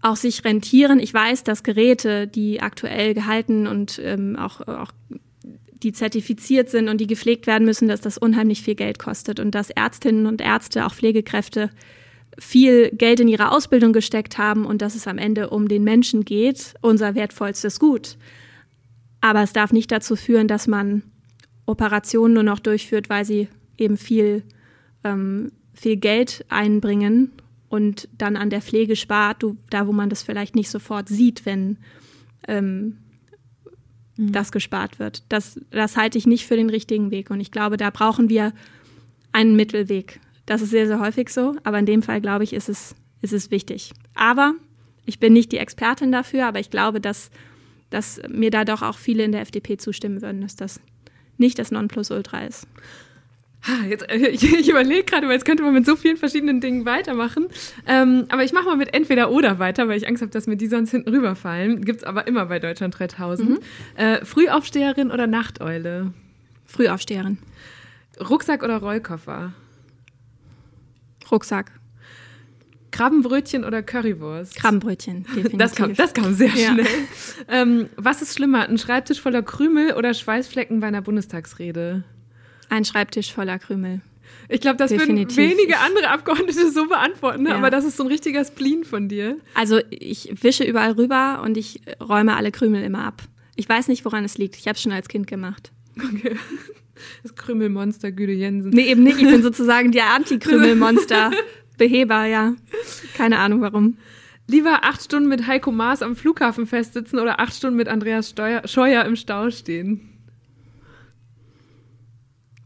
auch 0.01 0.16
sich 0.16 0.44
rentieren. 0.44 1.01
Ich 1.01 1.12
weiß, 1.12 1.44
dass 1.44 1.62
Geräte, 1.62 2.27
die 2.29 2.61
aktuell 2.61 3.14
gehalten 3.14 3.66
und 3.66 4.01
ähm, 4.03 4.37
auch, 4.37 4.61
auch 4.61 4.92
die 5.83 5.93
zertifiziert 5.93 6.71
sind 6.71 6.88
und 6.88 7.01
die 7.01 7.07
gepflegt 7.07 7.47
werden 7.47 7.64
müssen, 7.64 7.88
dass 7.88 8.01
das 8.01 8.19
unheimlich 8.19 8.62
viel 8.62 8.75
Geld 8.75 8.99
kostet 8.99 9.41
und 9.41 9.55
dass 9.55 9.71
Ärztinnen 9.71 10.27
und 10.27 10.41
Ärzte, 10.41 10.87
auch 10.87 10.95
Pflegekräfte 10.95 11.71
viel 12.38 12.91
Geld 12.91 13.21
in 13.21 13.29
ihre 13.29 13.51
Ausbildung 13.51 13.93
gesteckt 13.93 14.38
haben 14.38 14.64
und 14.64 14.83
dass 14.83 14.95
es 14.95 15.07
am 15.07 15.19
Ende 15.19 15.51
um 15.51 15.69
den 15.69 15.85
Menschen 15.85 16.25
geht, 16.25 16.75
unser 16.81 17.14
wertvollstes 17.14 17.81
Gut. 17.81 18.17
Aber 19.21 19.43
es 19.43 19.53
darf 19.53 19.73
nicht 19.73 19.91
dazu 19.91 20.17
führen, 20.17 20.47
dass 20.47 20.67
man 20.67 21.03
Operationen 21.67 22.35
nur 22.35 22.45
noch 22.45 22.61
durchführt, 22.61 23.11
weil 23.11 23.25
sie 23.25 23.49
eben 23.77 23.97
viel, 23.97 24.45
ähm, 25.05 25.53
viel 25.75 25.97
Geld 25.97 26.45
einbringen 26.49 27.33
und 27.69 28.09
dann 28.17 28.37
an 28.37 28.51
der 28.51 28.62
Pflege 28.62 28.97
spart, 28.97 29.45
da 29.71 29.87
wo 29.87 29.93
man 29.93 30.09
das 30.09 30.23
vielleicht 30.23 30.55
nicht 30.55 30.71
sofort 30.71 31.09
sieht, 31.09 31.45
wenn 31.45 31.79
ähm, 32.47 32.99
mhm. 34.18 34.33
das 34.33 34.52
gespart 34.52 34.98
wird. 34.98 35.22
Das, 35.31 35.59
das 35.70 35.96
halte 35.96 36.18
ich 36.18 36.26
nicht 36.26 36.46
für 36.46 36.57
den 36.57 36.68
richtigen 36.68 37.11
Weg. 37.11 37.31
Und 37.31 37.40
ich 37.40 37.50
glaube, 37.50 37.78
da 37.78 37.88
brauchen 37.90 38.28
wir 38.28 38.52
einen 39.33 39.57
Mittelweg. 39.57 40.20
Das 40.44 40.61
ist 40.61 40.70
sehr, 40.70 40.87
sehr 40.87 41.00
häufig 41.00 41.31
so, 41.31 41.57
aber 41.64 41.78
in 41.78 41.87
dem 41.87 42.02
Fall, 42.02 42.20
glaube 42.20 42.44
ich, 42.44 42.52
ist 42.52 42.68
es, 42.68 42.94
ist 43.22 43.33
es 43.33 43.50
wichtig. 43.50 43.92
Aber 44.14 44.54
ich 45.07 45.18
bin 45.18 45.33
nicht 45.33 45.52
die 45.52 45.59
Expertin 45.59 46.12
dafür, 46.12 46.46
aber 46.46 46.61
ich 46.61 46.70
glaube, 46.70 47.00
dass, 47.00 47.31
dass 47.90 48.20
mir 48.28 48.50
da 48.50 48.64
doch 48.64 48.83
auch 48.83 48.98
viele 48.98 49.24
in 49.24 49.33
der 49.33 49.42
FDP 49.42 49.76
zustimmen 49.76 50.22
würden, 50.22 50.40
dass 50.40 50.57
das 50.57 50.81
nicht 51.37 51.59
das 51.59 51.70
Nonplusultra 51.70 52.40
ist. 52.40 52.66
Jetzt, 53.88 54.09
äh, 54.09 54.16
ich, 54.29 54.68
überlege 54.68 55.05
gerade, 55.05 55.27
weil 55.27 55.35
jetzt 55.35 55.44
könnte 55.44 55.62
man 55.62 55.75
mit 55.75 55.87
so 55.87 55.97
vielen 55.97 56.16
verschiedenen 56.16 56.61
Dingen 56.61 56.85
weitermachen. 56.85 57.49
Ähm, 57.87 58.27
aber 58.29 58.44
ich 58.44 58.53
mache 58.53 58.66
mal 58.66 58.77
mit 58.77 58.94
entweder 58.94 59.31
oder 59.31 59.59
weiter, 59.59 59.88
weil 59.88 59.99
ich 59.99 60.09
Angst 60.09 60.23
habe, 60.23 60.31
dass 60.31 60.47
mir 60.47 60.57
die 60.57 60.68
sonst 60.68 60.90
hinten 60.90 61.11
rüberfallen. 61.11 61.85
Gibt 61.85 61.99
es 61.99 62.05
aber 62.05 62.27
immer 62.27 62.47
bei 62.47 62.59
Deutschland 62.59 62.99
3000. 62.99 63.51
Mhm. 63.51 63.59
Äh, 63.97 64.25
Frühaufsteherin 64.25 65.11
oder 65.11 65.27
Nachteule? 65.27 66.12
Frühaufsteherin. 66.64 67.38
Rucksack 68.29 68.62
oder 68.62 68.79
Rollkoffer? 68.79 69.53
Rucksack. 71.31 71.73
Krabbenbrötchen 72.90 73.64
oder 73.64 73.83
Currywurst? 73.83 74.57
Krabbenbrötchen, 74.57 75.25
definitiv. 75.25 75.59
Das 75.59 75.75
kam, 75.75 75.94
das 75.94 76.14
kam 76.14 76.35
sehr 76.35 76.49
ja. 76.49 76.73
schnell. 76.73 76.87
Ähm, 77.49 77.88
was 77.97 78.23
ist 78.23 78.35
schlimmer, 78.35 78.68
ein 78.68 78.79
Schreibtisch 78.79 79.21
voller 79.21 79.42
Krümel 79.42 79.92
oder 79.92 80.14
Schweißflecken 80.14 80.81
bei 80.81 80.87
einer 80.88 81.03
Bundestagsrede? 81.03 82.05
Ein 82.68 82.85
Schreibtisch 82.85 83.33
voller 83.33 83.59
Krümel. 83.59 84.00
Ich 84.48 84.61
glaube, 84.61 84.76
das 84.76 84.90
Definitiv. 84.90 85.37
würden 85.37 85.50
wenige 85.50 85.78
andere 85.78 86.09
Abgeordnete 86.09 86.70
so 86.70 86.88
beantworten, 86.88 87.42
ne? 87.42 87.50
ja. 87.50 87.57
aber 87.57 87.70
das 87.70 87.85
ist 87.85 87.96
so 87.96 88.04
ein 88.04 88.09
richtiger 88.09 88.44
Spleen 88.44 88.85
von 88.85 89.09
dir. 89.09 89.37
Also 89.54 89.81
ich 89.90 90.31
wische 90.42 90.64
überall 90.64 90.92
rüber 90.92 91.42
und 91.44 91.57
ich 91.57 91.81
räume 92.00 92.37
alle 92.37 92.50
Krümel 92.50 92.83
immer 92.83 93.04
ab. 93.04 93.22
Ich 93.57 93.68
weiß 93.68 93.88
nicht, 93.88 94.04
woran 94.04 94.24
es 94.24 94.38
liegt. 94.38 94.57
Ich 94.57 94.66
habe 94.66 94.76
es 94.76 94.83
schon 94.83 94.92
als 94.92 95.09
Kind 95.09 95.26
gemacht. 95.26 95.72
Okay. 95.96 96.37
Das 97.22 97.37
Krümelmonster 97.37 98.11
Güde 98.11 98.33
Jensen. 98.33 98.70
Nee, 98.70 98.90
eben 98.90 99.04
nicht. 99.04 99.20
Ich 99.20 99.28
bin 99.28 99.40
sozusagen 99.40 99.92
der 99.92 100.14
Anti-Krümelmonster-Beheber, 100.14 102.24
ja. 102.26 102.57
Keine 103.16 103.38
Ahnung 103.38 103.61
warum. 103.61 103.98
Lieber 104.48 104.83
acht 104.83 105.04
Stunden 105.04 105.28
mit 105.28 105.46
Heiko 105.46 105.70
Maas 105.70 106.02
am 106.02 106.16
Flughafen 106.16 106.66
festsitzen 106.66 107.20
oder 107.20 107.38
acht 107.38 107.54
Stunden 107.54 107.76
mit 107.76 107.87
Andreas 107.87 108.31
Steuer, 108.31 108.66
Scheuer 108.66 109.04
im 109.04 109.14
Stau 109.14 109.50
stehen? 109.50 110.17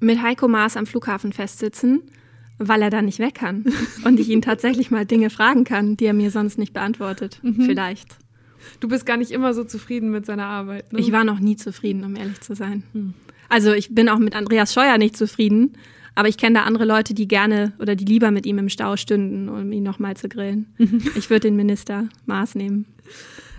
Mit 0.02 0.20
Heiko 0.20 0.48
Maas 0.48 0.76
am 0.76 0.84
Flughafen 0.84 1.32
festsitzen, 1.32 2.02
weil 2.58 2.82
er 2.82 2.90
da 2.90 3.02
nicht 3.02 3.20
weg 3.20 3.36
kann 3.36 3.64
und 4.04 4.18
ich 4.18 4.28
ihn 4.28 4.42
tatsächlich 4.42 4.90
mal 4.90 5.06
Dinge 5.06 5.30
fragen 5.30 5.62
kann, 5.62 5.96
die 5.96 6.06
er 6.06 6.12
mir 6.12 6.33
sonst 6.33 6.58
nicht 6.58 6.72
beantwortet. 6.72 7.38
Mhm. 7.42 7.62
Vielleicht. 7.62 8.16
Du 8.81 8.88
bist 8.88 9.06
gar 9.06 9.16
nicht 9.16 9.31
immer 9.31 9.54
so 9.54 9.62
zufrieden 9.62 10.10
mit 10.10 10.27
seiner 10.27 10.46
Arbeit. 10.46 10.92
Ne? 10.92 10.98
Ich 10.98 11.12
war 11.12 11.22
noch 11.22 11.38
nie 11.38 11.56
zufrieden, 11.56 12.04
um 12.04 12.16
ehrlich 12.16 12.40
zu 12.40 12.54
sein. 12.54 12.83
Hm. 12.92 13.14
Also 13.48 13.72
ich 13.72 13.94
bin 13.94 14.08
auch 14.08 14.18
mit 14.18 14.35
Andreas 14.35 14.72
Scheuer 14.72 14.98
nicht 14.98 15.16
zufrieden, 15.16 15.74
aber 16.16 16.29
ich 16.29 16.37
kenne 16.37 16.58
da 16.58 16.64
andere 16.64 16.85
Leute, 16.85 17.14
die 17.14 17.29
gerne 17.29 17.72
oder 17.79 17.94
die 17.94 18.04
lieber 18.04 18.33
mit 18.33 18.44
ihm 18.44 18.58
im 18.58 18.68
Stau 18.68 18.96
stünden, 18.96 19.48
um 19.48 19.70
ihn 19.70 19.85
nochmal 19.85 20.16
zu 20.16 20.29
grillen. 20.29 20.66
ich 21.16 21.31
würde 21.31 21.48
den 21.48 21.56
Minister 21.56 22.08
Maß 22.27 22.56
nehmen. 22.56 22.87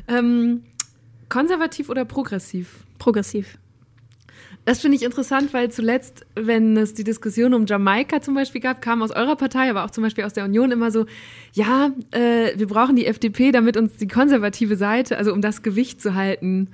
Ähm, 0.10 0.64
konservativ 1.30 1.90
oder 1.90 2.04
progressiv? 2.04 2.84
Progressiv. 3.00 3.58
Das 4.66 4.80
finde 4.80 4.96
ich 4.96 5.04
interessant, 5.04 5.54
weil 5.54 5.72
zuletzt, 5.72 6.26
wenn 6.36 6.78
es 6.78 6.94
die 6.94 7.04
Diskussion 7.04 7.54
um 7.54 7.66
Jamaika 7.66 8.22
zum 8.22 8.34
Beispiel 8.34 8.62
gab, 8.62 8.82
kam 8.82 9.02
aus 9.02 9.12
eurer 9.12 9.36
Partei, 9.36 9.70
aber 9.70 9.84
auch 9.84 9.92
zum 9.92 10.04
Beispiel 10.04 10.24
aus 10.24 10.34
der 10.34 10.46
Union 10.46 10.72
immer 10.72 10.90
so, 10.90 11.06
ja, 11.52 11.92
äh, 12.12 12.58
wir 12.58 12.68
brauchen 12.68 12.96
die 12.96 13.06
FDP, 13.06 13.52
damit 13.52 13.76
uns 13.76 13.98
die 13.98 14.08
konservative 14.08 14.78
Seite, 14.78 15.18
also 15.18 15.34
um 15.34 15.42
das 15.42 15.64
Gewicht 15.64 16.02
zu 16.02 16.16
halten. 16.16 16.70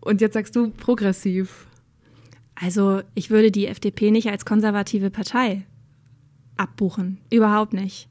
Und 0.00 0.20
jetzt 0.20 0.34
sagst 0.34 0.56
du 0.56 0.70
progressiv. 0.70 1.66
Also 2.56 3.02
ich 3.14 3.30
würde 3.30 3.52
die 3.52 3.66
FDP 3.66 4.10
nicht 4.10 4.28
als 4.28 4.44
konservative 4.44 5.10
Partei 5.10 5.62
abbuchen. 6.56 7.18
Überhaupt 7.30 7.74
nicht. 7.74 8.08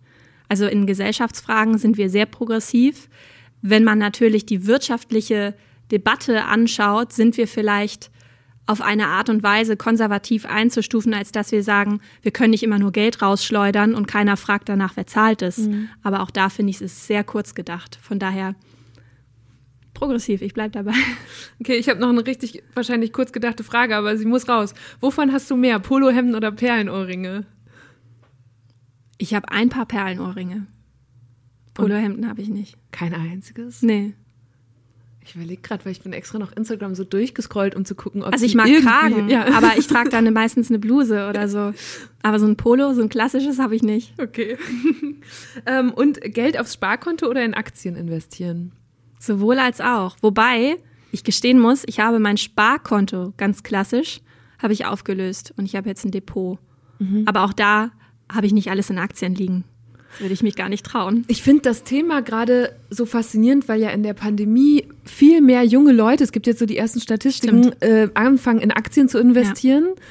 Also 0.48 0.66
in 0.66 0.86
Gesellschaftsfragen 0.86 1.78
sind 1.78 1.98
wir 1.98 2.10
sehr 2.10 2.26
progressiv. 2.26 3.10
Wenn 3.62 3.84
man 3.84 3.98
natürlich 3.98 4.46
die 4.46 4.66
wirtschaftliche 4.66 5.56
Debatte 5.92 6.46
anschaut, 6.46 7.12
sind 7.12 7.38
wir 7.38 7.48
vielleicht 7.48 8.12
auf 8.66 8.82
eine 8.82 9.08
Art 9.08 9.30
und 9.30 9.44
Weise 9.44 9.76
konservativ 9.76 10.46
einzustufen, 10.46 11.14
als 11.14 11.32
dass 11.32 11.52
wir 11.52 11.64
sagen, 11.64 12.00
wir 12.22 12.32
können 12.32 12.52
nicht 12.52 12.64
immer 12.64 12.80
nur 12.80 12.92
Geld 12.92 13.22
rausschleudern 13.22 13.94
und 13.94 14.08
keiner 14.08 14.38
fragt 14.38 14.70
danach, 14.70 14.96
wer 14.96 15.06
zahlt 15.06 15.42
es. 15.42 15.58
Mhm. 15.58 15.90
Aber 16.02 16.22
auch 16.22 16.32
da 16.32 16.50
finde 16.50 16.70
ich 16.72 16.82
es 16.82 17.08
sehr 17.08 17.24
kurz 17.24 17.56
gedacht. 17.56 18.00
Von 18.02 18.20
daher 18.20 18.56
progressiv, 19.94 20.42
ich 20.42 20.54
bleibe 20.54 20.72
dabei. 20.72 20.94
Okay, 21.60 21.76
ich 21.76 21.88
habe 21.88 22.00
noch 22.00 22.10
eine 22.10 22.26
richtig 22.26 22.64
wahrscheinlich 22.74 23.14
kurz 23.14 23.32
gedachte 23.32 23.64
Frage, 23.64 23.96
aber 23.96 24.18
sie 24.18 24.26
muss 24.26 24.50
raus. 24.50 24.74
Wovon 25.00 25.32
hast 25.32 25.50
du 25.50 25.56
mehr, 25.56 25.80
Polohemden 25.80 26.36
oder 26.36 26.52
Perlenohrringe? 26.52 27.46
Ich 29.18 29.34
habe 29.34 29.50
ein 29.50 29.70
paar 29.70 29.86
Perlenohrringe. 29.86 30.68
Polohemden 31.74 32.28
habe 32.28 32.42
ich 32.42 32.50
nicht. 32.50 32.78
Kein 32.92 33.14
einziges? 33.14 33.82
Nee. 33.82 34.14
Ich 35.26 35.36
überlege 35.36 35.62
gerade, 35.62 35.86
weil 35.86 35.94
ich 35.94 36.02
bin 36.02 36.12
extra 36.14 36.38
noch 36.38 36.52
Instagram 36.52 36.96
so 36.96 37.04
durchgescrollt, 37.04 37.76
um 37.76 37.86
zu 37.86 37.96
gucken, 37.96 38.24
ob 38.24 38.34
Also 38.34 38.46
ich 38.46 38.56
mag 38.56 38.68
Kragen, 38.82 39.30
ja. 39.30 39.46
aber 39.54 39.78
ich 39.78 39.88
trage 39.88 40.10
dann 40.10 40.32
meistens 40.34 40.70
eine 40.70 40.80
Bluse 40.80 41.30
oder 41.30 41.48
so. 41.48 41.74
Aber 42.22 42.40
so 42.40 42.46
ein 42.46 42.58
Polo, 42.58 42.94
so 42.94 43.02
ein 43.02 43.10
klassisches 43.10 43.60
habe 43.60 43.76
ich 43.76 43.84
nicht. 43.84 44.14
Okay. 44.20 44.58
ähm, 45.66 45.92
und 45.94 46.20
Geld 46.22 46.60
aufs 46.60 46.74
Sparkonto 46.74 47.28
oder 47.28 47.44
in 47.44 47.54
Aktien 47.54 47.96
investieren? 47.96 48.74
Sowohl 49.20 49.60
als 49.60 49.80
auch. 49.80 50.18
Wobei 50.22 50.78
ich 51.12 51.24
gestehen 51.24 51.60
muss, 51.60 51.84
ich 51.86 52.00
habe 52.00 52.20
mein 52.20 52.38
Sparkonto 52.38 53.34
ganz 53.38 53.64
klassisch 53.64 54.22
habe 54.64 54.74
ich 54.74 54.86
aufgelöst 54.86 55.54
und 55.58 55.66
ich 55.66 55.76
habe 55.76 55.90
jetzt 55.90 56.06
ein 56.06 56.12
Depot. 56.12 56.58
Mhm. 56.98 57.24
Aber 57.26 57.44
auch 57.44 57.54
da 57.54 57.92
habe 58.32 58.48
ich 58.48 58.54
nicht 58.54 58.72
alles 58.72 58.90
in 58.90 58.98
Aktien 58.98 59.36
liegen. 59.36 59.66
Das 60.14 60.22
würde 60.22 60.34
ich 60.34 60.44
mich 60.44 60.56
gar 60.56 60.70
nicht 60.70 60.86
trauen. 60.86 61.26
Ich 61.28 61.44
finde 61.44 61.64
das 61.64 61.84
Thema 61.84 62.22
gerade 62.22 62.76
so 62.90 63.06
faszinierend, 63.06 63.68
weil 63.68 63.82
ja 63.82 63.90
in 63.90 64.04
der 64.04 64.14
Pandemie 64.14 64.88
viel 65.04 65.42
mehr 65.42 65.64
junge 65.64 65.92
Leute, 65.92 66.24
es 66.24 66.32
gibt 66.32 66.48
jetzt 66.48 66.60
so 66.60 66.66
die 66.66 66.78
ersten 66.78 67.02
Statistiken, 67.02 67.74
äh, 67.82 68.10
anfangen 68.14 68.60
in 68.60 68.72
Aktien 68.72 69.10
zu 69.10 69.20
investieren. 69.20 69.86
Ja. 69.96 70.02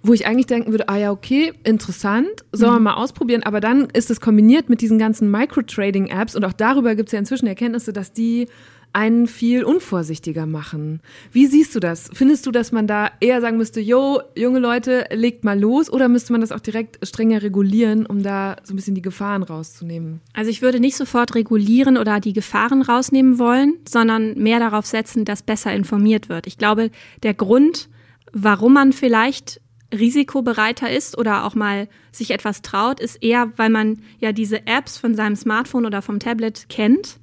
Wo 0.00 0.12
ich 0.12 0.26
eigentlich 0.26 0.46
denken 0.46 0.70
würde, 0.70 0.88
ah 0.88 0.96
ja, 0.96 1.10
okay, 1.10 1.52
interessant, 1.64 2.28
sollen 2.52 2.74
wir 2.74 2.78
mhm. 2.78 2.84
mal 2.84 2.94
ausprobieren. 2.94 3.42
Aber 3.42 3.58
dann 3.58 3.88
ist 3.92 4.12
es 4.12 4.20
kombiniert 4.20 4.68
mit 4.68 4.80
diesen 4.80 4.96
ganzen 4.96 5.28
Micro-Trading-Apps 5.28 6.36
und 6.36 6.44
auch 6.44 6.52
darüber 6.52 6.94
gibt 6.94 7.08
es 7.08 7.12
ja 7.12 7.18
inzwischen 7.18 7.48
Erkenntnisse, 7.48 7.92
dass 7.92 8.12
die 8.12 8.46
einen 8.92 9.26
viel 9.26 9.64
unvorsichtiger 9.64 10.46
machen. 10.46 11.00
Wie 11.32 11.46
siehst 11.46 11.74
du 11.74 11.80
das? 11.80 12.10
Findest 12.12 12.46
du, 12.46 12.50
dass 12.50 12.72
man 12.72 12.86
da 12.86 13.10
eher 13.20 13.40
sagen 13.40 13.56
müsste, 13.56 13.80
yo, 13.80 14.20
junge 14.36 14.58
Leute, 14.58 15.06
legt 15.12 15.44
mal 15.44 15.58
los 15.58 15.90
oder 15.90 16.08
müsste 16.08 16.32
man 16.32 16.40
das 16.40 16.52
auch 16.52 16.60
direkt 16.60 16.98
strenger 17.06 17.42
regulieren, 17.42 18.06
um 18.06 18.22
da 18.22 18.56
so 18.64 18.72
ein 18.72 18.76
bisschen 18.76 18.94
die 18.94 19.02
Gefahren 19.02 19.42
rauszunehmen? 19.42 20.20
Also 20.32 20.50
ich 20.50 20.62
würde 20.62 20.80
nicht 20.80 20.96
sofort 20.96 21.34
regulieren 21.34 21.96
oder 21.96 22.20
die 22.20 22.32
Gefahren 22.32 22.82
rausnehmen 22.82 23.38
wollen, 23.38 23.74
sondern 23.88 24.34
mehr 24.34 24.58
darauf 24.58 24.86
setzen, 24.86 25.24
dass 25.24 25.42
besser 25.42 25.72
informiert 25.72 26.28
wird. 26.28 26.46
Ich 26.46 26.58
glaube, 26.58 26.90
der 27.22 27.34
Grund, 27.34 27.88
warum 28.32 28.72
man 28.72 28.92
vielleicht 28.92 29.60
risikobereiter 29.92 30.90
ist 30.90 31.16
oder 31.16 31.44
auch 31.44 31.54
mal 31.54 31.88
sich 32.12 32.30
etwas 32.30 32.62
traut, 32.62 33.00
ist 33.00 33.22
eher, 33.22 33.52
weil 33.56 33.70
man 33.70 34.00
ja 34.18 34.32
diese 34.32 34.66
Apps 34.66 34.98
von 34.98 35.14
seinem 35.14 35.36
Smartphone 35.36 35.86
oder 35.86 36.02
vom 36.02 36.18
Tablet 36.18 36.68
kennt 36.68 37.17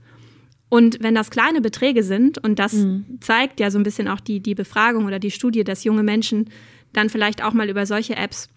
und 0.75 0.97
wenn 1.01 1.15
das 1.15 1.29
kleine 1.29 1.61
Beträge 1.61 2.03
sind, 2.03 2.37
und 2.43 2.59
das 2.59 2.73
mhm. 2.73 3.05
zeigt 3.21 3.61
ja 3.61 3.71
so 3.71 3.79
ein 3.79 3.83
bisschen 3.83 4.09
auch 4.09 4.19
die, 4.19 4.41
die 4.41 4.55
Befragung 4.55 5.05
oder 5.05 5.19
die 5.19 5.31
Studie, 5.31 5.63
dass 5.63 5.85
junge 5.85 6.03
Menschen 6.03 6.49
dann 6.91 7.07
vielleicht 7.07 7.41
auch 7.41 7.53
mal 7.53 7.69
über 7.69 7.85
solche 7.85 8.17
Apps 8.17 8.49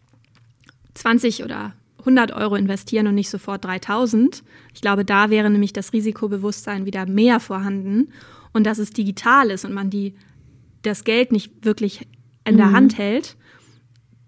20 0.95 1.45
oder 1.45 1.75
100 2.01 2.33
Euro 2.33 2.57
investieren 2.57 3.07
und 3.07 3.15
nicht 3.15 3.31
sofort 3.31 3.65
3000. 3.65 4.43
Ich 4.75 4.81
glaube, 4.81 5.05
da 5.05 5.31
wäre 5.31 5.49
nämlich 5.49 5.73
das 5.73 5.93
Risikobewusstsein 5.93 6.87
wieder 6.87 7.07
mehr 7.07 7.39
vorhanden. 7.39 8.09
Und 8.53 8.65
dass 8.65 8.79
es 8.79 8.91
digital 8.91 9.53
ist 9.53 9.65
und 9.65 9.73
man 9.73 9.89
die, 9.89 10.15
das 10.83 11.05
Geld 11.05 11.31
nicht 11.31 11.65
wirklich 11.65 12.09
in 12.45 12.57
der 12.57 12.67
mhm. 12.67 12.73
Hand 12.73 12.99
hält, 12.99 13.37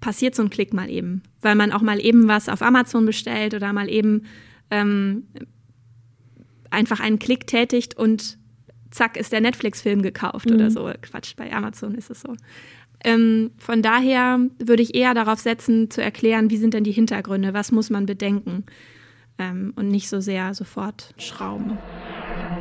passiert 0.00 0.36
so 0.36 0.44
ein 0.44 0.50
Klick 0.50 0.72
mal 0.72 0.88
eben. 0.88 1.24
Weil 1.40 1.56
man 1.56 1.72
auch 1.72 1.82
mal 1.82 1.98
eben 1.98 2.28
was 2.28 2.48
auf 2.48 2.62
Amazon 2.62 3.04
bestellt 3.04 3.52
oder 3.52 3.72
mal 3.72 3.88
eben 3.88 4.26
ähm, 4.70 5.24
einfach 6.70 7.00
einen 7.00 7.18
Klick 7.18 7.46
tätigt 7.46 7.96
und 7.96 8.38
zack 8.90 9.16
ist 9.16 9.32
der 9.32 9.40
Netflix-Film 9.40 10.02
gekauft 10.02 10.48
mhm. 10.48 10.56
oder 10.56 10.70
so. 10.70 10.90
Quatsch, 11.02 11.36
bei 11.36 11.52
Amazon 11.52 11.94
ist 11.94 12.10
es 12.10 12.20
so. 12.20 12.34
Ähm, 13.02 13.52
von 13.56 13.82
daher 13.82 14.40
würde 14.58 14.82
ich 14.82 14.94
eher 14.94 15.14
darauf 15.14 15.38
setzen, 15.38 15.90
zu 15.90 16.02
erklären, 16.02 16.50
wie 16.50 16.58
sind 16.58 16.74
denn 16.74 16.84
die 16.84 16.92
Hintergründe, 16.92 17.54
was 17.54 17.72
muss 17.72 17.88
man 17.88 18.04
bedenken 18.04 18.64
ähm, 19.38 19.72
und 19.76 19.88
nicht 19.88 20.08
so 20.08 20.20
sehr 20.20 20.54
sofort 20.54 21.14
schrauben. 21.16 21.78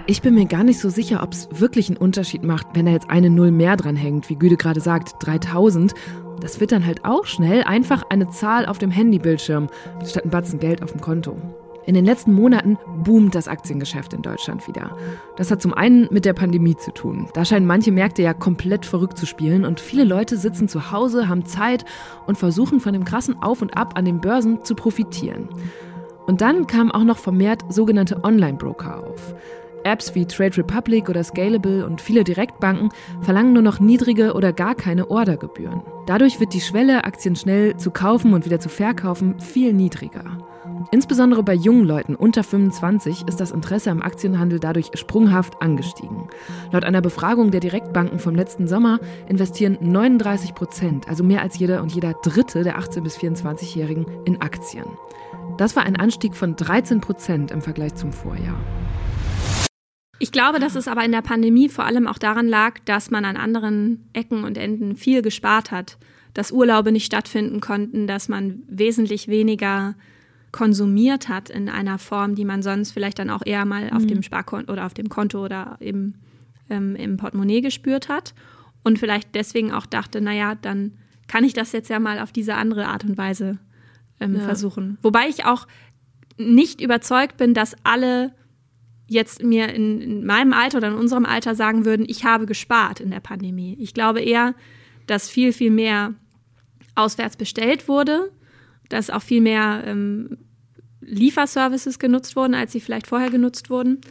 Ich 0.08 0.22
bin 0.22 0.34
mir 0.34 0.46
gar 0.46 0.64
nicht 0.64 0.80
so 0.80 0.90
sicher, 0.90 1.22
ob 1.24 1.34
es 1.34 1.50
wirklich 1.52 1.90
einen 1.90 1.98
Unterschied 1.98 2.44
macht, 2.44 2.68
wenn 2.74 2.86
da 2.86 2.94
jetzt 2.94 3.10
eine 3.10 3.30
Null 3.30 3.52
mehr 3.52 3.76
dran 3.76 3.96
hängt, 3.96 4.30
wie 4.30 4.36
Güde 4.36 4.56
gerade 4.56 4.80
sagt, 4.80 5.14
3000. 5.20 5.94
Das 6.40 6.62
wird 6.62 6.72
dann 6.72 6.86
halt 6.86 7.04
auch 7.04 7.26
schnell 7.26 7.64
einfach 7.64 8.04
eine 8.10 8.30
Zahl 8.30 8.66
auf 8.66 8.78
dem 8.78 8.92
Handybildschirm, 8.92 9.68
statt 10.06 10.24
ein 10.24 10.30
Batzen 10.30 10.60
Geld 10.60 10.82
auf 10.82 10.94
dem 10.94 11.02
Konto. 11.02 11.38
In 11.90 11.96
den 11.96 12.06
letzten 12.06 12.34
Monaten 12.34 12.78
boomt 13.04 13.34
das 13.34 13.48
Aktiengeschäft 13.48 14.14
in 14.14 14.22
Deutschland 14.22 14.68
wieder. 14.68 14.96
Das 15.38 15.50
hat 15.50 15.60
zum 15.60 15.74
einen 15.74 16.08
mit 16.12 16.24
der 16.24 16.34
Pandemie 16.34 16.76
zu 16.76 16.94
tun. 16.94 17.28
Da 17.34 17.44
scheinen 17.44 17.66
manche 17.66 17.92
Märkte 17.92 18.22
ja 18.22 18.36
komplett 18.36 18.86
verrückt 18.86 19.18
zu 19.18 19.26
spielen 19.26 19.66
und 19.66 19.80
viele 19.80 20.04
Leute 20.04 20.38
sitzen 20.38 20.68
zu 20.68 20.92
Hause, 20.92 21.28
haben 21.28 21.48
Zeit 21.48 21.86
und 22.28 22.38
versuchen 22.38 22.80
von 22.80 22.94
dem 22.94 23.06
krassen 23.06 23.42
Auf 23.42 23.64
und 23.64 23.76
Ab 23.76 23.98
an 23.98 24.06
den 24.06 24.22
Börsen 24.22 24.64
zu 24.64 24.76
profitieren. 24.76 25.50
Und 26.28 26.42
dann 26.42 26.68
kamen 26.68 26.92
auch 26.92 27.06
noch 27.06 27.18
vermehrt 27.18 27.64
sogenannte 27.70 28.24
Online-Broker 28.24 29.08
auf. 29.08 29.34
Apps 29.84 30.14
wie 30.14 30.28
Trade 30.28 30.58
Republic 30.58 31.10
oder 31.10 31.24
Scalable 31.24 31.88
und 31.88 32.02
viele 32.02 32.24
Direktbanken 32.24 32.90
verlangen 33.22 33.54
nur 33.54 33.64
noch 33.64 33.80
niedrige 33.80 34.34
oder 34.36 34.54
gar 34.54 34.76
keine 34.76 35.10
Ordergebühren. 35.10 35.82
Dadurch 36.06 36.40
wird 36.40 36.54
die 36.54 36.62
Schwelle, 36.62 37.04
Aktien 37.06 37.36
schnell 37.36 37.78
zu 37.78 37.90
kaufen 37.90 38.36
und 38.36 38.46
wieder 38.46 38.60
zu 38.60 38.70
verkaufen, 38.70 39.40
viel 39.40 39.74
niedriger. 39.74 40.38
Insbesondere 40.92 41.44
bei 41.44 41.54
jungen 41.54 41.86
Leuten 41.86 42.16
unter 42.16 42.44
25 42.44 43.28
ist 43.28 43.40
das 43.40 43.52
Interesse 43.52 43.92
am 43.92 44.02
Aktienhandel 44.02 44.60
dadurch 44.60 44.92
sprunghaft 44.94 45.62
angestiegen. 45.62 46.30
Laut 46.72 46.84
einer 46.84 47.02
Befragung 47.02 47.52
der 47.52 47.60
Direktbanken 47.60 48.20
vom 48.20 48.36
letzten 48.36 48.68
Sommer 48.68 49.00
investieren 49.28 49.78
39 49.82 50.56
Prozent, 50.56 51.08
also 51.08 51.24
mehr 51.24 51.42
als 51.42 51.58
jeder 51.60 51.82
und 51.82 51.94
jeder 51.94 52.14
Dritte 52.14 52.64
der 52.64 52.80
18- 52.80 53.02
bis 53.02 53.18
24-Jährigen, 53.18 54.06
in 54.26 54.42
Aktien. 54.42 54.86
Das 55.58 55.76
war 55.76 55.84
ein 55.84 55.96
Anstieg 55.96 56.36
von 56.36 56.56
13 56.56 57.02
Prozent 57.02 57.52
im 57.52 57.62
Vergleich 57.62 57.96
zum 57.96 58.14
Vorjahr. 58.14 58.60
Ich 60.20 60.32
glaube, 60.32 60.60
dass 60.60 60.76
es 60.76 60.88
aber 60.88 61.04
in 61.06 61.12
der 61.12 61.22
Pandemie 61.22 61.70
vor 61.70 61.86
allem 61.86 62.08
auch 62.08 62.18
daran 62.18 62.48
lag, 62.48 62.80
dass 62.86 63.10
man 63.10 63.26
an 63.26 63.38
anderen 63.38 64.10
Ecken 64.14 64.44
und 64.44 64.58
Enden 64.58 64.96
viel 64.96 65.22
gespart 65.22 65.72
hat, 65.72 65.98
dass 66.34 66.52
Urlaube 66.52 66.92
nicht 66.92 67.06
stattfinden 67.06 67.62
konnten, 67.62 68.06
dass 68.06 68.28
man 68.28 68.64
wesentlich 68.68 69.28
weniger 69.30 69.96
konsumiert 70.52 71.30
hat 71.30 71.50
in 71.50 71.70
einer 71.70 72.00
Form, 72.00 72.36
die 72.36 72.46
man 72.46 72.62
sonst 72.62 72.92
vielleicht 72.92 73.20
dann 73.20 73.30
auch 73.30 73.42
eher 73.46 73.66
mal 73.66 73.86
mhm. 73.86 73.98
auf 73.98 74.06
dem 74.06 74.24
Sparkonto 74.24 74.72
oder 74.72 74.86
auf 74.86 74.94
dem 74.94 75.10
Konto 75.10 75.44
oder 75.44 75.78
im, 75.80 76.16
ähm, 76.70 76.96
im 76.96 77.18
Portemonnaie 77.18 77.62
gespürt 77.62 78.10
hat 78.10 78.34
und 78.84 79.00
vielleicht 79.00 79.36
deswegen 79.36 79.72
auch 79.72 79.86
dachte, 79.86 80.22
naja, 80.22 80.56
dann 80.56 80.94
kann 81.28 81.44
ich 81.44 81.54
das 81.54 81.72
jetzt 81.72 81.90
ja 81.90 82.00
mal 82.00 82.20
auf 82.20 82.32
diese 82.32 82.56
andere 82.56 82.88
Art 82.88 83.04
und 83.04 83.18
Weise 83.18 83.60
ähm, 84.20 84.36
ja. 84.36 84.42
versuchen. 84.42 84.98
Wobei 85.02 85.28
ich 85.28 85.46
auch 85.46 85.68
nicht 86.38 86.82
überzeugt 86.82 87.38
bin, 87.38 87.54
dass 87.54 87.76
alle 87.84 88.34
jetzt 89.08 89.44
mir 89.44 89.74
in, 89.74 90.02
in, 90.02 90.26
meinem 90.26 90.54
Alter 90.54 90.78
oder 90.78 90.88
in 90.88 90.94
unserem 90.94 91.26
Alter 91.26 91.56
sagen 91.56 91.86
würden, 91.86 92.06
ich 92.08 92.24
habe 92.26 92.46
gespart 92.46 93.00
in 93.00 93.12
der 93.12 93.20
Pandemie. 93.20 93.76
Ich 93.80 93.94
glaube 93.94 94.22
eher, 94.22 94.56
dass 95.08 95.30
viel, 95.30 95.52
viel 95.52 95.72
mehr 95.72 96.14
auswärts 96.96 97.36
bestellt 97.36 97.88
wurde 97.88 98.32
dass 98.90 99.10
auch 99.10 99.22
viel 99.22 99.42
mehr 99.42 99.84
ähm, 99.86 100.38
Lieferservices 101.02 102.00
genutzt 102.00 102.36
wurden, 102.36 102.54
als 102.54 102.72
sie 102.72 102.80
vielleicht 102.80 103.08
vorher 103.08 103.30
genutzt 103.30 103.70
wurden. 103.70 104.02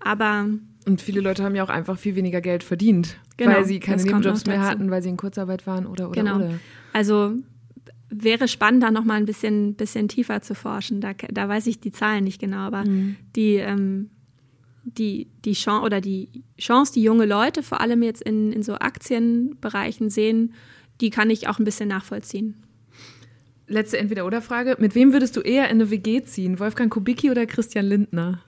Aber 0.00 0.46
und 0.86 1.00
viele 1.00 1.20
Leute 1.20 1.42
haben 1.42 1.56
ja 1.56 1.64
auch 1.64 1.68
einfach 1.68 1.98
viel 1.98 2.14
weniger 2.14 2.40
Geld 2.40 2.62
verdient, 2.62 3.18
genau, 3.36 3.56
weil 3.56 3.64
sie 3.64 3.80
keine 3.80 4.02
Nebenjobs 4.02 4.46
mehr 4.46 4.62
hatten, 4.62 4.90
weil 4.90 5.02
sie 5.02 5.08
in 5.08 5.16
Kurzarbeit 5.16 5.66
waren 5.66 5.86
oder 5.86 6.08
oder 6.10 6.22
genau. 6.22 6.36
oder. 6.36 6.60
Also 6.92 7.34
wäre 8.08 8.46
spannend, 8.46 8.84
da 8.84 8.92
noch 8.92 9.04
mal 9.04 9.14
ein 9.14 9.26
bisschen, 9.26 9.74
bisschen 9.74 10.06
tiefer 10.06 10.42
zu 10.42 10.54
forschen. 10.54 11.00
Da, 11.00 11.12
da 11.12 11.48
weiß 11.48 11.66
ich 11.66 11.80
die 11.80 11.90
Zahlen 11.90 12.22
nicht 12.22 12.40
genau, 12.40 12.58
aber 12.58 12.84
mhm. 12.84 13.16
die, 13.34 13.56
ähm, 13.56 14.10
die, 14.84 15.26
die 15.44 15.54
Chance 15.54 15.84
oder 15.84 16.00
die 16.00 16.44
Chance, 16.56 16.92
die 16.92 17.02
junge 17.02 17.26
Leute 17.26 17.64
vor 17.64 17.80
allem 17.80 18.04
jetzt 18.04 18.22
in, 18.22 18.52
in 18.52 18.62
so 18.62 18.74
Aktienbereichen 18.74 20.08
sehen, 20.08 20.54
die 21.00 21.10
kann 21.10 21.30
ich 21.30 21.48
auch 21.48 21.58
ein 21.58 21.64
bisschen 21.64 21.88
nachvollziehen 21.88 22.54
letzte 23.66 23.98
Entweder-Oder-Frage. 23.98 24.76
Mit 24.78 24.94
wem 24.94 25.12
würdest 25.12 25.36
du 25.36 25.40
eher 25.40 25.64
in 25.64 25.80
eine 25.80 25.90
WG 25.90 26.22
ziehen? 26.22 26.58
Wolfgang 26.58 26.92
Kubicki 26.92 27.30
oder 27.30 27.46
Christian 27.46 27.86
Lindner? 27.86 28.42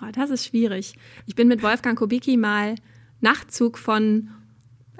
Oh, 0.00 0.10
das 0.12 0.30
ist 0.30 0.46
schwierig. 0.46 0.94
Ich 1.26 1.34
bin 1.34 1.48
mit 1.48 1.62
Wolfgang 1.62 1.98
Kubicki 1.98 2.36
mal 2.36 2.76
Nachtzug 3.20 3.78
von 3.78 4.30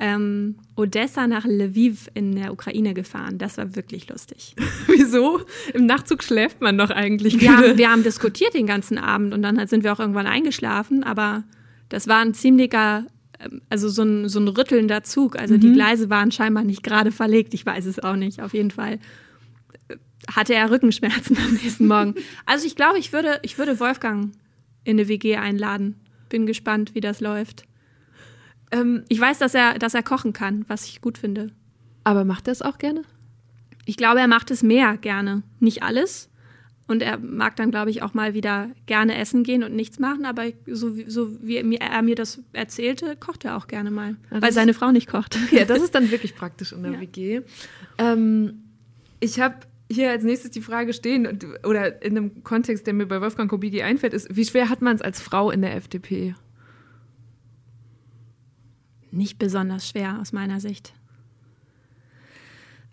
ähm, 0.01 0.57
Odessa 0.76 1.26
nach 1.26 1.44
Lviv 1.44 2.09
in 2.14 2.36
der 2.36 2.53
Ukraine 2.53 2.94
gefahren. 2.94 3.38
Das 3.38 3.59
war 3.59 3.74
wirklich 3.74 4.09
lustig. 4.09 4.55
Wieso? 4.86 5.40
Im 5.74 5.86
Nachtzug 5.86 6.22
schläft 6.22 6.61
man 6.61 6.78
doch 6.78 6.90
eigentlich. 6.90 7.40
Wir 7.40 7.57
haben, 7.57 7.78
wir 7.78 7.90
haben 7.90 8.03
diskutiert 8.03 8.55
den 8.55 8.66
ganzen 8.66 8.99
Abend 8.99 9.34
und 9.34 9.42
dann 9.42 9.64
sind 9.66 9.84
wir 9.84 9.92
auch 9.92 10.01
irgendwann 10.01 10.26
eingeschlafen, 10.26 11.03
aber 11.03 11.44
das 11.88 12.07
war 12.07 12.18
ein 12.18 12.34
ziemlicher, 12.34 13.07
also 13.68 13.89
so 13.89 14.03
ein, 14.03 14.28
so 14.28 14.41
ein 14.41 14.49
rüttelnder 14.49 15.03
Zug. 15.03 15.39
Also 15.39 15.55
mhm. 15.55 15.61
die 15.61 15.72
Gleise 15.72 16.11
waren 16.11 16.30
scheinbar 16.30 16.64
nicht 16.64 16.82
gerade 16.82 17.12
verlegt. 17.12 17.55
Ich 17.55 17.64
weiß 17.64 17.86
es 17.86 17.99
auch 17.99 18.16
nicht. 18.16 18.43
Auf 18.43 18.55
jeden 18.55 18.70
Fall 18.70 18.99
äh, 19.89 19.97
hatte 20.30 20.55
er 20.55 20.70
Rückenschmerzen 20.70 21.36
am 21.45 21.55
nächsten 21.55 21.86
Morgen. 21.86 22.14
Also 22.47 22.66
ich 22.66 22.76
glaube, 22.76 22.99
ich 22.99 23.12
würde, 23.12 23.39
ich 23.43 23.59
würde 23.59 23.78
Wolfgang 23.80 24.32
in 24.84 24.99
eine 24.99 25.09
WG 25.09 25.36
einladen. 25.36 25.97
Bin 26.28 26.47
gespannt, 26.47 26.95
wie 26.95 27.01
das 27.01 27.20
läuft. 27.20 27.64
Ähm, 28.70 29.05
ich 29.09 29.20
weiß, 29.20 29.39
dass 29.39 29.55
er, 29.55 29.78
dass 29.78 29.95
er 29.95 30.03
kochen 30.03 30.32
kann, 30.32 30.64
was 30.68 30.84
ich 30.86 31.01
gut 31.01 31.18
finde. 31.18 31.53
Aber 32.05 32.24
macht 32.24 32.49
er 32.49 32.53
es 32.53 32.62
auch 32.62 32.78
gerne? 32.78 33.03
Ich 33.84 33.97
glaube, 33.97 34.20
er 34.20 34.28
macht 34.28 34.51
es 34.51 34.62
mehr 34.62 34.97
gerne. 34.97 35.43
Nicht 35.61 35.82
alles. 35.82 36.28
Und 36.89 37.03
er 37.03 37.18
mag 37.18 37.55
dann, 37.57 37.70
glaube 37.70 37.91
ich, 37.91 38.03
auch 38.03 38.14
mal 38.14 38.34
wieder 38.34 38.70
gerne 38.86 39.16
essen 39.16 39.45
gehen 39.45 39.62
und 39.62 39.76
nichts 39.76 39.99
machen. 39.99 40.24
Aber 40.24 40.47
so, 40.66 40.91
so 41.07 41.30
wie 41.41 41.76
er 41.76 42.03
mir 42.03 42.14
das 42.14 42.43
erzählte, 42.53 43.14
kocht 43.14 43.45
er 43.45 43.57
auch 43.57 43.68
gerne 43.68 43.91
mal. 43.91 44.16
Ja, 44.30 44.43
weil 44.43 44.53
seine 44.53 44.74
Frau 44.74 44.91
nicht 44.91 45.09
kocht. 45.09 45.39
Okay, 45.49 45.64
das 45.66 45.82
ist 45.82 45.95
dann 45.95 46.11
wirklich 46.11 46.34
praktisch 46.34 46.72
in 46.72 46.82
der 46.82 46.93
ja. 46.95 47.01
WG. 47.01 47.43
Ähm, 47.99 48.64
ich 49.20 49.39
habe 49.39 49.57
hier 49.91 50.11
als 50.11 50.24
nächstes 50.24 50.51
die 50.51 50.61
Frage 50.61 50.93
stehen, 50.93 51.39
oder 51.64 52.03
in 52.03 52.16
einem 52.16 52.43
Kontext, 52.43 52.86
der 52.86 52.95
mir 52.95 53.07
bei 53.07 53.20
Wolfgang 53.20 53.49
Kubicki 53.51 53.82
einfällt, 53.82 54.12
ist, 54.12 54.34
wie 54.34 54.45
schwer 54.45 54.68
hat 54.68 54.82
man 54.82 54.97
es 54.97 55.03
als 55.03 55.20
Frau 55.20 55.51
in 55.51 55.62
der 55.62 55.76
FDP? 55.76 56.34
nicht 59.11 59.39
besonders 59.39 59.89
schwer 59.89 60.18
aus 60.20 60.32
meiner 60.32 60.61
Sicht. 60.61 60.95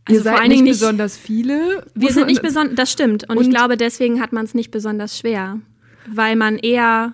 Also 0.08 0.22
seid 0.22 0.34
vor 0.34 0.42
allen 0.42 0.52
Dingen 0.52 0.64
nicht 0.64 0.80
besonders 0.80 1.18
viele. 1.18 1.86
Wir 1.96 2.12
sind 2.12 2.28
nicht 2.28 2.42
besonders, 2.44 2.76
das 2.76 2.92
stimmt. 2.92 3.30
Und, 3.30 3.38
und, 3.38 3.44
ich 3.44 3.50
glaube, 3.50 3.78
deswegen 3.78 4.22
hat 4.22 4.34
man 4.34 4.46
es 4.46 4.54
nicht 4.54 4.72
besonders 4.72 5.18
schwer. 5.18 5.60
Weil 6.08 6.36
man 6.36 6.58
eher, 6.58 7.14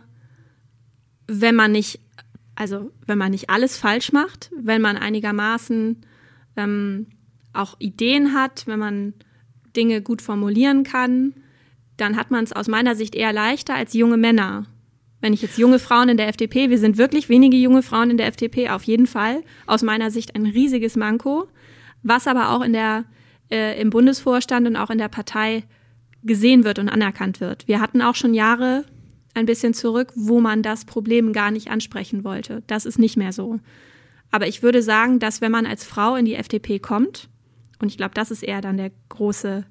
wenn 1.28 1.56
man 1.56 1.72
nicht, 1.72 2.02
also 2.56 2.92
wenn 3.08 3.18
man 3.18 3.32
nicht 3.32 3.50
alles 3.50 3.78
falsch 3.78 4.12
macht, 4.12 4.52
wenn 4.56 4.82
man 4.82 4.98
einigermaßen 4.98 6.06
ähm, 6.58 7.08
auch 7.54 7.76
Ideen 7.80 8.34
hat, 8.34 8.68
wenn 8.68 8.80
man 8.80 9.14
Dinge 9.76 10.02
gut 10.02 10.22
formulieren 10.22 10.84
kann, 10.84 11.34
dann 11.96 12.18
hat 12.18 12.32
man 12.32 12.44
es 12.44 12.52
aus 12.52 12.68
meiner 12.68 12.96
Sicht 12.96 13.16
eher 13.16 13.32
leichter 13.32 13.76
als 13.76 13.94
junge 13.94 14.18
Männer 14.18 14.66
wenn 15.22 15.34
ich 15.34 15.42
jetzt 15.42 15.58
junge 15.58 15.80
Frauen 15.80 16.10
in 16.10 16.18
der 16.18 16.28
FDP, 16.28 16.70
wir 16.70 16.80
sind 16.80 16.98
wirklich 16.98 17.30
wenige 17.30 17.56
junge 17.56 17.84
Frauen 17.84 18.10
in 18.10 18.18
der 18.18 18.28
FDP, 18.28 18.70
auf 18.70 18.84
jeden 18.84 19.08
Fall, 19.08 19.44
aus 19.68 19.84
meiner 19.84 20.12
Sicht 20.12 20.36
ein 20.36 20.48
riesiges 20.48 20.96
Manko, 20.96 21.48
was 22.04 22.28
aber 22.28 22.52
auch 22.52 22.62
in 22.62 22.74
der, 22.74 23.06
äh, 23.50 23.80
im 23.80 23.90
Bundesvorstand 23.90 24.68
und 24.68 24.76
auch 24.76 24.90
in 24.90 24.98
der 24.98 25.10
Partei 25.10 25.64
gesehen 26.24 26.64
wird 26.64 26.80
und 26.80 26.90
anerkannt 26.90 27.40
wird. 27.40 27.68
Wir 27.68 27.82
hatten 27.82 28.02
auch 28.02 28.16
schon 28.16 28.34
Jahre 28.34 28.86
ein 29.34 29.46
bisschen 29.46 29.74
zurück, 29.74 30.12
wo 30.16 30.40
man 30.40 30.62
das 30.62 30.86
Problem 30.86 31.34
gar 31.34 31.52
nicht 31.52 31.70
ansprechen 31.70 32.24
wollte. 32.24 32.64
Das 32.68 32.86
ist 32.86 33.00
nicht 33.00 33.18
mehr 33.18 33.32
so. 33.32 33.60
Aber 34.30 34.48
ich 34.48 34.64
würde 34.64 34.82
sagen, 34.82 35.20
dass 35.20 35.42
wenn 35.42 35.52
man 35.52 35.66
als 35.66 35.84
Frau 35.84 36.16
in 36.16 36.26
die 36.26 36.36
FDP 36.36 36.80
kommt, 36.80 37.30
und 37.80 37.90
ich 37.90 37.98
glaube, 37.98 38.14
das 38.14 38.32
ist 38.32 38.44
eher 38.44 38.62
dann 38.62 38.78
der 38.78 38.92
große, 39.10 39.66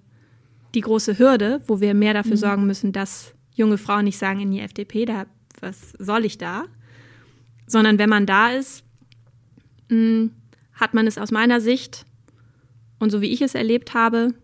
die 0.75 0.81
große 0.81 1.19
Hürde, 1.19 1.63
wo 1.67 1.81
wir 1.81 1.95
mehr 1.95 2.15
dafür 2.15 2.33
mhm. 2.33 2.41
sorgen 2.41 2.67
müssen, 2.67 2.93
dass 2.93 3.35
junge 3.55 3.79
Frauen 3.79 4.05
nicht 4.05 4.19
sagen 4.19 4.41
in 4.41 4.51
die 4.51 4.61
FDP, 4.61 5.05
da 5.05 5.27
was 5.61 5.93
soll 5.99 6.25
ich 6.25 6.39
da? 6.39 6.65
Sondern 7.67 7.99
wenn 7.99 8.09
man 8.09 8.27
da 8.27 8.51
ist, 8.51 8.83
mm, 9.91 10.27
hat 10.73 10.95
man 10.95 11.07
es 11.07 11.19
aus 11.19 11.31
meiner 11.31 11.61
Sicht 11.61 12.07
und 13.01 13.11
so 13.11 13.21
wie 13.21 13.33
ich 13.33 13.43
es 13.43 13.57
erlebt 13.57 13.95
habe, 13.95 14.35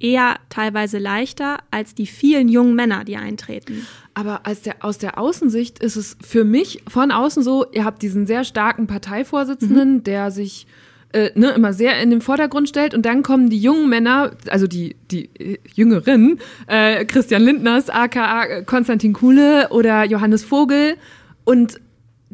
eher 0.00 0.36
teilweise 0.48 0.98
leichter 0.98 1.58
als 1.70 1.94
die 1.94 2.06
vielen 2.06 2.48
jungen 2.48 2.74
Männer, 2.74 3.04
die 3.04 3.16
eintreten. 3.16 3.86
Aber 4.14 4.42
der, 4.64 4.76
aus 4.80 4.98
der 4.98 5.18
Außensicht 5.18 5.78
ist 5.78 5.96
es 5.96 6.16
für 6.22 6.44
mich 6.44 6.82
von 6.88 7.10
außen 7.10 7.42
so, 7.42 7.66
ihr 7.72 7.84
habt 7.84 8.02
diesen 8.02 8.26
sehr 8.26 8.44
starken 8.44 8.86
Parteivorsitzenden, 8.86 9.94
mhm. 9.94 10.04
der 10.04 10.30
sich 10.30 10.66
äh, 11.12 11.30
ne, 11.34 11.50
immer 11.50 11.72
sehr 11.72 12.00
in 12.00 12.10
den 12.10 12.20
Vordergrund 12.20 12.68
stellt 12.68 12.94
und 12.94 13.06
dann 13.06 13.22
kommen 13.22 13.48
die 13.48 13.58
jungen 13.58 13.88
Männer, 13.88 14.32
also 14.48 14.66
die, 14.66 14.96
die 15.10 15.30
äh, 15.38 15.58
Jüngeren, 15.74 16.40
äh, 16.66 17.04
Christian 17.04 17.42
Lindners, 17.42 17.88
aka 17.88 18.62
Konstantin 18.62 19.12
Kuhle 19.12 19.68
oder 19.70 20.04
Johannes 20.04 20.44
Vogel 20.44 20.96
und 21.44 21.80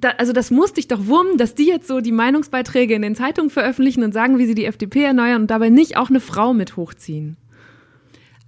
da, 0.03 0.11
also 0.18 0.32
das 0.32 0.50
musste 0.50 0.80
ich 0.80 0.88
doch 0.88 1.07
wurmen, 1.07 1.38
dass 1.38 1.55
die 1.55 1.66
jetzt 1.66 1.86
so 1.86 2.00
die 2.00 2.12
Meinungsbeiträge 2.12 2.94
in 2.94 3.03
den 3.03 3.14
Zeitungen 3.14 3.50
veröffentlichen 3.50 4.03
und 4.03 4.12
sagen, 4.12 4.38
wie 4.38 4.46
sie 4.46 4.57
die 4.57 4.64
FDP 4.64 5.05
erneuern 5.05 5.42
und 5.42 5.50
dabei 5.50 5.70
nicht 5.70 5.96
auch 5.96 6.11
eine 6.11 6.20
Frau 6.20 6.53
mit 6.53 6.76
hochziehen. 6.76 7.36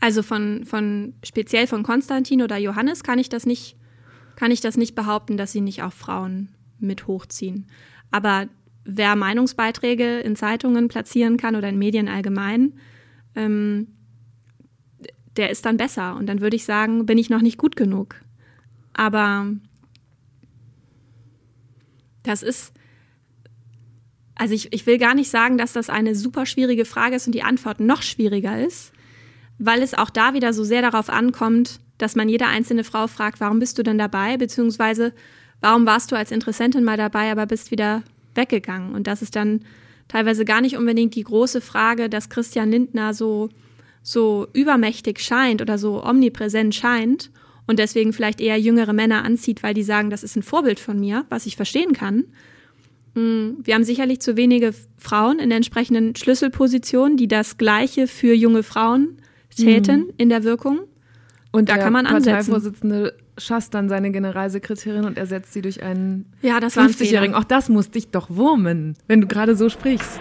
Also 0.01 0.23
von, 0.23 0.65
von 0.65 1.15
speziell 1.25 1.67
von 1.67 1.85
Konstantin 1.85 2.43
oder 2.43 2.57
Johannes 2.57 3.05
kann 3.05 3.21
ich 3.21 3.29
das 3.29 3.47
nicht, 3.47 3.77
kann 4.35 4.51
ich 4.51 4.61
das 4.61 4.77
nicht 4.77 4.97
behaupten, 4.97 5.37
dass 5.37 5.53
sie 5.53 5.61
nicht 5.61 5.83
auch 5.83 5.93
Frauen 5.93 6.49
mit 6.81 7.07
hochziehen. 7.07 7.69
Aber 8.11 8.49
wer 8.85 9.15
Meinungsbeiträge 9.15 10.19
in 10.21 10.35
Zeitungen 10.35 10.89
platzieren 10.89 11.37
kann 11.37 11.55
oder 11.55 11.69
in 11.69 11.79
Medien 11.79 12.09
allgemein, 12.09 12.75
ähm, 13.37 13.87
der 15.37 15.51
ist 15.51 15.65
dann 15.65 15.77
besser. 15.77 16.17
Und 16.17 16.27
dann 16.27 16.41
würde 16.41 16.57
ich 16.57 16.65
sagen, 16.65 17.07
bin 17.07 17.17
ich 17.17 17.31
noch 17.31 17.43
nicht 17.43 17.59
gut 17.59 17.77
genug. 17.77 18.17
Aber 18.93 19.47
das 22.25 22.43
ist, 22.43 22.73
also 24.35 24.53
ich, 24.53 24.73
ich 24.73 24.87
will 24.87 24.99
gar 24.99 25.15
nicht 25.15 25.31
sagen, 25.31 25.57
dass 25.57 25.73
das 25.73 25.89
eine 25.89 26.17
super 26.17 26.45
schwierige 26.45 26.85
Frage 26.85 27.15
ist 27.15 27.27
und 27.27 27.35
die 27.35 27.45
Antwort 27.45 27.79
noch 27.79 28.03
schwieriger 28.03 28.61
ist, 28.61 28.93
weil 29.59 29.83
es 29.83 29.95
auch 29.95 30.11
da 30.11 30.35
wieder 30.35 30.53
so 30.53 30.65
sehr 30.65 30.83
darauf 30.83 31.09
ankommt, 31.09 31.79
dass 31.99 32.17
man 32.17 32.29
jede 32.29 32.47
einzelne 32.47 32.83
Frau 32.83 33.07
fragt, 33.07 33.41
warum 33.41 33.61
bist 33.61 33.79
du 33.79 33.85
denn 33.85 33.99
dabei, 33.99 34.37
beziehungsweise 34.37 35.13
warum 35.61 35.87
warst 35.87 36.11
du 36.11 36.17
als 36.17 36.33
Interessentin 36.33 36.83
mal 36.83 36.97
dabei, 36.97 37.31
aber 37.31 37.47
bist 37.47 37.71
wieder 37.71 38.03
weggegangen. 38.35 38.95
Und 38.95 39.07
das 39.07 39.23
ist 39.23 39.37
dann 39.37 39.61
teilweise 40.09 40.45
gar 40.45 40.61
nicht 40.61 40.77
unbedingt 40.77 41.15
die 41.15 41.23
große 41.23 41.61
Frage, 41.61 42.09
dass 42.09 42.31
Christian 42.31 42.71
Lindner 42.71 43.15
so, 43.15 43.51
so 44.03 44.49
übermächtig 44.53 45.21
scheint 45.21 45.63
oder 45.63 45.79
so 45.79 46.05
omnipräsent 46.05 46.75
scheint 46.75 47.31
und 47.67 47.79
deswegen 47.79 48.13
vielleicht 48.13 48.41
eher 48.41 48.59
jüngere 48.59 48.93
Männer 48.93 49.25
anzieht, 49.25 49.63
weil 49.63 49.75
die 49.75 49.83
sagen, 49.83 50.11
das 50.11 50.23
ist 50.23 50.37
ein 50.37 50.43
Vorbild 50.43 50.81
von 50.81 50.99
mir, 50.99 51.25
was 51.31 51.47
ich 51.47 51.57
verstehen 51.57 51.93
kann. 51.93 52.25
Mm, 53.15 53.61
wir 53.63 53.75
haben 53.75 53.85
sicherlich 53.85 54.21
zu 54.21 54.37
wenige 54.37 54.75
Frauen 54.99 55.39
in 55.39 55.51
entsprechenden 55.51 56.15
Schlüsselpositionen, 56.17 57.17
die 57.17 57.29
das 57.29 57.57
Gleiche 57.57 58.07
für 58.07 58.35
junge 58.35 58.63
Frauen 58.63 59.17
täten 59.57 60.01
mhm. 60.01 60.13
in 60.19 60.29
der 60.29 60.45
Wirkung. 60.45 60.81
Und 61.53 61.69
da 61.69 61.79
kann 61.79 61.93
man 61.93 62.07
ansetzen. 62.07 62.51
Parteivorsitzende 62.51 63.15
schasst 63.39 63.75
dann 63.75 63.89
seine 63.89 64.11
Generalsekretärin 64.11 65.05
und 65.05 65.17
ersetzt 65.17 65.53
sie 65.53 65.63
durch 65.63 65.83
einen 65.83 66.27
ja, 66.43 66.59
50-Jährigen. 66.59 67.35
Auch 67.35 67.45
das 67.45 67.69
muss 67.69 67.91
dich 67.91 68.09
doch 68.11 68.29
wurmen, 68.31 68.95
wenn 69.07 69.21
du 69.21 69.27
gerade 69.27 69.57
so 69.57 69.69
sprichst. 69.69 70.21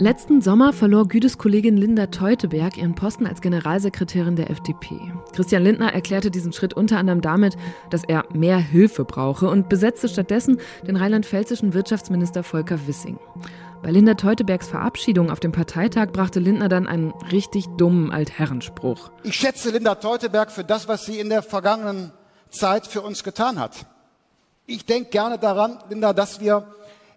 Letzten 0.00 0.40
Sommer 0.40 0.72
verlor 0.72 1.08
Güdes 1.08 1.38
Kollegin 1.38 1.76
Linda 1.76 2.06
Teuteberg 2.06 2.76
ihren 2.76 2.94
Posten 2.94 3.26
als 3.26 3.40
Generalsekretärin 3.40 4.36
der 4.36 4.48
FDP. 4.48 4.94
Christian 5.32 5.64
Lindner 5.64 5.92
erklärte 5.92 6.30
diesen 6.30 6.52
Schritt 6.52 6.72
unter 6.72 6.98
anderem 6.98 7.20
damit, 7.20 7.56
dass 7.90 8.04
er 8.04 8.24
mehr 8.32 8.58
Hilfe 8.58 9.04
brauche 9.04 9.48
und 9.48 9.68
besetzte 9.68 10.08
stattdessen 10.08 10.60
den 10.86 10.94
rheinland-pfälzischen 10.94 11.74
Wirtschaftsminister 11.74 12.44
Volker 12.44 12.86
Wissing. 12.86 13.18
Bei 13.82 13.90
Linda 13.90 14.14
Teutebergs 14.14 14.68
Verabschiedung 14.68 15.32
auf 15.32 15.40
dem 15.40 15.50
Parteitag 15.50 16.12
brachte 16.12 16.38
Lindner 16.38 16.68
dann 16.68 16.86
einen 16.86 17.10
richtig 17.32 17.66
dummen 17.76 18.12
Altherrenspruch. 18.12 19.10
Ich 19.24 19.34
schätze 19.34 19.70
Linda 19.70 19.96
Teuteberg 19.96 20.52
für 20.52 20.62
das, 20.62 20.86
was 20.86 21.06
sie 21.06 21.18
in 21.18 21.28
der 21.28 21.42
vergangenen 21.42 22.12
Zeit 22.50 22.86
für 22.86 23.00
uns 23.00 23.24
getan 23.24 23.58
hat. 23.58 23.86
Ich 24.64 24.86
denke 24.86 25.10
gerne 25.10 25.38
daran, 25.38 25.78
Linda, 25.88 26.12
dass 26.12 26.40
wir 26.40 26.68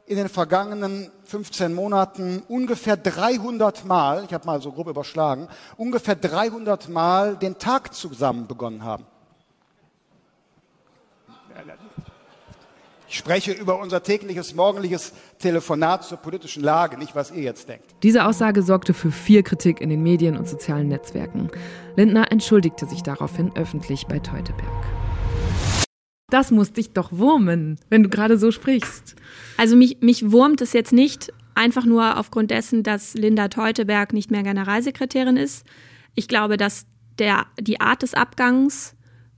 in 0.06 0.18
den 0.18 0.30
vergangenen 0.30 1.10
15 1.26 1.74
Monaten 1.74 2.43
ungefähr 2.47 2.97
300 2.97 3.86
Mal, 3.86 4.26
ich 4.26 4.34
habe 4.34 4.45
mal 4.45 4.62
so 4.62 4.72
grob 4.72 4.88
überschlagen, 4.88 5.47
ungefähr 5.78 6.16
300 6.16 6.89
Mal 6.89 7.38
den 7.38 7.58
Tag 7.58 7.93
zusammen 7.93 8.47
begonnen 8.47 8.84
haben. 8.84 9.06
Ich 13.08 13.18
spreche 13.18 13.52
über 13.52 13.78
unser 13.78 14.02
tägliches 14.04 14.56
morgendliches 14.56 15.12
Telefonat 15.38 16.06
zur 16.06 16.18
politischen 16.18 16.64
Lage, 16.64 16.97
nicht 16.97 17.14
was 17.14 17.30
ihr 17.30 17.43
jetzt 17.43 17.68
denkt. 17.68 17.84
Diese 18.04 18.26
Aussage 18.26 18.64
sorgte 18.64 18.93
für 18.93 19.12
viel 19.12 19.43
Kritik 19.43 19.82
in 19.82 19.89
den 19.89 20.02
Medien 20.02 20.38
und 20.38 20.47
sozialen 20.47 20.88
Netzwerken. 20.88 21.49
Lindner 21.97 22.32
entschuldigte 22.32 22.86
sich 22.86 23.04
daraufhin 23.04 23.52
öffentlich 23.54 24.08
bei 24.08 24.20
Teuteberg. 24.20 24.86
Das 26.30 26.52
muss 26.52 26.72
dich 26.72 26.93
doch 26.93 27.12
wurmen, 27.12 27.78
wenn 27.89 28.04
du 28.04 28.10
gerade 28.10 28.38
so 28.38 28.49
sprichst. 28.49 29.18
Also 29.62 29.76
mich, 29.76 29.97
mich 30.01 30.32
wurmt 30.32 30.59
es 30.62 30.74
jetzt 30.74 30.91
nicht 30.91 31.32
einfach 31.53 31.86
nur 31.86 32.18
aufgrund 32.18 32.49
dessen, 32.49 32.82
dass 32.82 33.14
Linda 33.14 33.47
Teuteberg 33.47 34.12
nicht 34.12 34.32
mehr 34.32 34.41
Generalsekretärin 34.41 35.38
ist. 35.38 35.68
Ich 36.16 36.28
glaube, 36.28 36.57
dass 36.57 36.88
der, 37.20 37.45
die 37.59 37.80
Art 37.80 38.01
des 38.01 38.16
Abgangs 38.16 38.95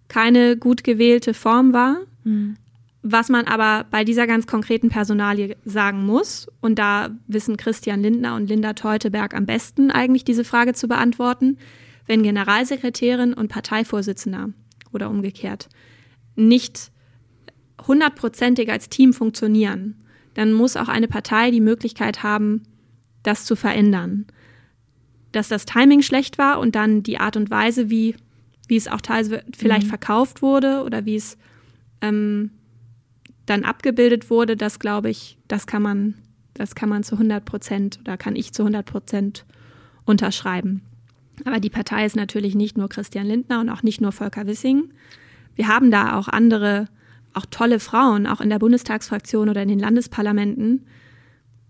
keine 0.08 0.56
gut 0.56 0.86
gewählte 0.86 1.34
Form 1.34 1.74
war. 1.74 1.98
Mhm. 2.24 2.56
Was 3.02 3.28
man 3.28 3.48
aber 3.48 3.86
bei 3.92 4.06
dieser 4.06 4.26
ganz 4.26 4.48
konkreten 4.48 4.88
Personalie 4.88 5.58
sagen 5.66 6.06
muss, 6.06 6.48
und 6.62 6.80
da 6.80 7.10
wissen 7.28 7.58
Christian 7.58 8.02
Lindner 8.02 8.36
und 8.36 8.48
Linda 8.48 8.72
Teuteberg 8.72 9.36
am 9.36 9.46
besten 9.46 9.92
eigentlich 9.92 10.24
diese 10.24 10.46
Frage 10.46 10.72
zu 10.72 10.88
beantworten, 10.88 11.58
wenn 12.08 12.24
Generalsekretärin 12.24 13.34
und 13.34 13.50
Parteivorsitzender 13.50 14.52
oder 14.94 15.10
umgekehrt 15.10 15.68
nicht 16.38 16.94
hundertprozentig 17.86 18.72
als 18.72 18.88
Team 18.88 19.12
funktionieren, 19.12 20.03
dann 20.34 20.54
muss 20.54 20.78
auch 20.78 20.88
eine 20.88 21.08
Partei 21.08 21.52
die 21.52 21.62
Möglichkeit 21.62 22.24
haben, 22.24 22.64
das 23.24 23.46
zu 23.46 23.56
verändern. 23.56 24.26
Dass 25.32 25.48
das 25.48 25.66
Timing 25.66 26.02
schlecht 26.02 26.38
war 26.38 26.60
und 26.60 26.76
dann 26.76 27.04
die 27.04 27.20
Art 27.20 27.38
und 27.38 27.50
Weise, 27.50 27.90
wie, 27.90 28.16
wie 28.68 28.76
es 28.76 28.88
auch 28.88 29.02
teilweise 29.02 29.44
vielleicht 29.56 29.86
mhm. 29.86 29.90
verkauft 29.90 30.42
wurde 30.42 30.84
oder 30.84 31.06
wie 31.06 31.16
es 31.16 31.38
ähm, 32.02 32.52
dann 33.46 33.64
abgebildet 33.64 34.30
wurde, 34.30 34.56
das 34.56 34.80
glaube 34.80 35.10
ich, 35.10 35.38
das 35.48 35.68
kann 35.68 35.82
man, 35.82 36.16
das 36.54 36.76
kann 36.76 36.90
man 36.90 37.04
zu 37.04 37.16
100 37.16 37.44
Prozent 37.44 38.00
oder 38.02 38.18
kann 38.18 38.36
ich 38.36 38.54
zu 38.54 38.64
100 38.64 38.86
Prozent 38.86 39.46
unterschreiben. 40.06 40.82
Aber 41.46 41.60
die 41.60 41.70
Partei 41.70 42.06
ist 42.06 42.16
natürlich 42.16 42.56
nicht 42.56 42.78
nur 42.78 42.90
Christian 42.90 43.26
Lindner 43.26 43.60
und 43.60 43.70
auch 43.70 43.84
nicht 43.84 44.02
nur 44.02 44.12
Volker 44.12 44.46
Wissing. 44.46 44.94
Wir 45.56 45.68
haben 45.68 45.92
da 45.92 46.18
auch 46.18 46.28
andere, 46.28 46.88
auch 47.34 47.46
tolle 47.50 47.80
Frauen, 47.80 48.28
auch 48.28 48.42
in 48.42 48.50
der 48.50 48.60
Bundestagsfraktion 48.60 49.50
oder 49.50 49.62
in 49.62 49.70
den 49.70 49.80
Landesparlamenten. 49.80 50.86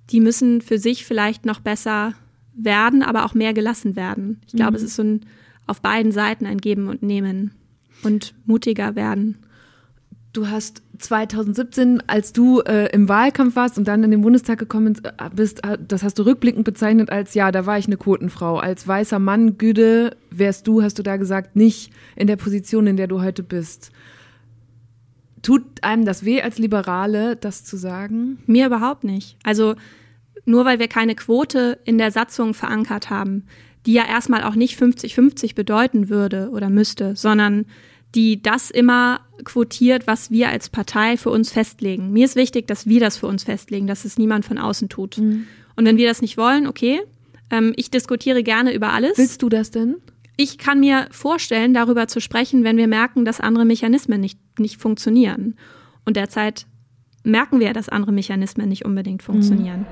Die 0.09 0.19
müssen 0.19 0.61
für 0.61 0.77
sich 0.77 1.05
vielleicht 1.05 1.45
noch 1.45 1.59
besser 1.59 2.13
werden, 2.53 3.03
aber 3.03 3.25
auch 3.25 3.33
mehr 3.33 3.53
gelassen 3.53 3.95
werden. 3.95 4.41
Ich 4.47 4.53
glaube, 4.53 4.71
mhm. 4.71 4.77
es 4.77 4.83
ist 4.83 4.95
so 4.95 5.03
ein 5.03 5.21
auf 5.65 5.81
beiden 5.81 6.11
Seiten 6.11 6.45
ein 6.45 6.57
Geben 6.57 6.89
und 6.89 7.03
Nehmen 7.03 7.51
und 8.03 8.33
mutiger 8.45 8.95
werden. 8.95 9.37
Du 10.33 10.49
hast 10.49 10.81
2017, 10.97 12.01
als 12.07 12.33
du 12.33 12.61
äh, 12.61 12.91
im 12.91 13.07
Wahlkampf 13.07 13.55
warst 13.55 13.77
und 13.77 13.87
dann 13.87 14.03
in 14.03 14.09
den 14.09 14.21
Bundestag 14.21 14.57
gekommen 14.57 14.99
äh, 15.03 15.29
bist, 15.29 15.63
äh, 15.63 15.77
das 15.87 16.01
hast 16.01 16.17
du 16.17 16.23
rückblickend 16.23 16.65
bezeichnet 16.65 17.11
als, 17.11 17.35
ja, 17.35 17.51
da 17.51 17.67
war 17.67 17.77
ich 17.77 17.85
eine 17.85 17.97
Quotenfrau. 17.97 18.57
Als 18.57 18.87
weißer 18.87 19.19
Mann, 19.19 19.59
Güde, 19.59 20.17
wärst 20.31 20.67
du, 20.67 20.81
hast 20.81 20.97
du 20.97 21.03
da 21.03 21.17
gesagt, 21.17 21.55
nicht 21.55 21.93
in 22.15 22.25
der 22.25 22.35
Position, 22.35 22.87
in 22.87 22.97
der 22.97 23.07
du 23.07 23.21
heute 23.21 23.43
bist. 23.43 23.91
Tut 25.43 25.63
einem 25.83 26.05
das 26.05 26.25
weh 26.25 26.41
als 26.41 26.57
Liberale, 26.57 27.35
das 27.35 27.63
zu 27.63 27.77
sagen? 27.77 28.39
Mir 28.47 28.65
überhaupt 28.65 29.03
nicht. 29.03 29.37
Also 29.43 29.75
nur 30.45 30.65
weil 30.65 30.79
wir 30.79 30.87
keine 30.87 31.15
Quote 31.15 31.77
in 31.85 31.97
der 31.97 32.11
Satzung 32.11 32.53
verankert 32.53 33.09
haben, 33.09 33.43
die 33.85 33.93
ja 33.93 34.07
erstmal 34.07 34.43
auch 34.43 34.55
nicht 34.55 34.79
50-50 34.79 35.55
bedeuten 35.55 36.09
würde 36.09 36.49
oder 36.51 36.69
müsste, 36.69 37.15
sondern 37.15 37.65
die 38.15 38.41
das 38.41 38.69
immer 38.69 39.21
quotiert, 39.43 40.07
was 40.07 40.31
wir 40.31 40.49
als 40.49 40.69
Partei 40.69 41.17
für 41.17 41.29
uns 41.29 41.51
festlegen. 41.51 42.11
Mir 42.11 42.25
ist 42.25 42.35
wichtig, 42.35 42.67
dass 42.67 42.87
wir 42.87 42.99
das 42.99 43.17
für 43.17 43.27
uns 43.27 43.43
festlegen, 43.43 43.87
dass 43.87 44.05
es 44.05 44.17
niemand 44.17 44.45
von 44.45 44.57
außen 44.57 44.89
tut. 44.89 45.17
Mhm. 45.17 45.47
Und 45.75 45.85
wenn 45.85 45.97
wir 45.97 46.07
das 46.07 46.21
nicht 46.21 46.37
wollen, 46.37 46.67
okay. 46.67 47.01
Ähm, 47.49 47.73
ich 47.75 47.89
diskutiere 47.89 48.43
gerne 48.43 48.73
über 48.73 48.93
alles. 48.93 49.17
Willst 49.17 49.41
du 49.41 49.49
das 49.49 49.71
denn? 49.71 49.95
Ich 50.35 50.57
kann 50.57 50.79
mir 50.79 51.07
vorstellen, 51.11 51.73
darüber 51.73 52.07
zu 52.07 52.19
sprechen, 52.19 52.63
wenn 52.63 52.77
wir 52.77 52.87
merken, 52.87 53.25
dass 53.25 53.39
andere 53.39 53.65
Mechanismen 53.65 54.19
nicht, 54.19 54.39
nicht 54.59 54.81
funktionieren. 54.81 55.55
Und 56.05 56.17
derzeit 56.17 56.65
merken 57.23 57.59
wir, 57.59 57.73
dass 57.73 57.89
andere 57.89 58.11
Mechanismen 58.11 58.67
nicht 58.67 58.85
unbedingt 58.85 59.23
funktionieren. 59.23 59.81
Mhm. 59.81 59.85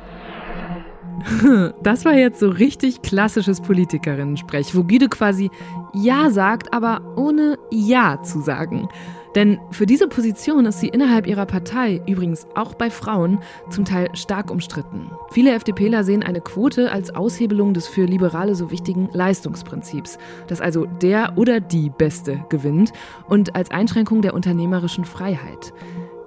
Das 1.83 2.05
war 2.05 2.13
jetzt 2.13 2.39
so 2.39 2.49
richtig 2.49 3.01
klassisches 3.01 3.61
Politikerinnen-Sprech, 3.61 4.75
wo 4.75 4.83
Guido 4.83 5.07
quasi 5.07 5.49
Ja 5.93 6.29
sagt, 6.29 6.73
aber 6.73 7.15
ohne 7.15 7.57
Ja 7.71 8.21
zu 8.23 8.41
sagen. 8.41 8.89
Denn 9.35 9.59
für 9.71 9.85
diese 9.85 10.07
Position 10.07 10.65
ist 10.65 10.79
sie 10.79 10.89
innerhalb 10.89 11.25
ihrer 11.25 11.45
Partei, 11.45 12.01
übrigens 12.05 12.47
auch 12.55 12.73
bei 12.73 12.89
Frauen, 12.89 13.39
zum 13.69 13.85
Teil 13.85 14.09
stark 14.13 14.51
umstritten. 14.51 15.11
Viele 15.31 15.53
FDPler 15.53 16.03
sehen 16.03 16.23
eine 16.23 16.41
Quote 16.41 16.91
als 16.91 17.15
Aushebelung 17.15 17.73
des 17.73 17.87
für 17.87 18.05
Liberale 18.05 18.55
so 18.55 18.71
wichtigen 18.71 19.09
Leistungsprinzips, 19.13 20.17
dass 20.47 20.59
also 20.59 20.85
der 20.85 21.37
oder 21.37 21.59
die 21.59 21.89
Beste 21.89 22.43
gewinnt 22.49 22.91
und 23.29 23.55
als 23.55 23.71
Einschränkung 23.71 24.21
der 24.21 24.33
unternehmerischen 24.33 25.05
Freiheit. 25.05 25.73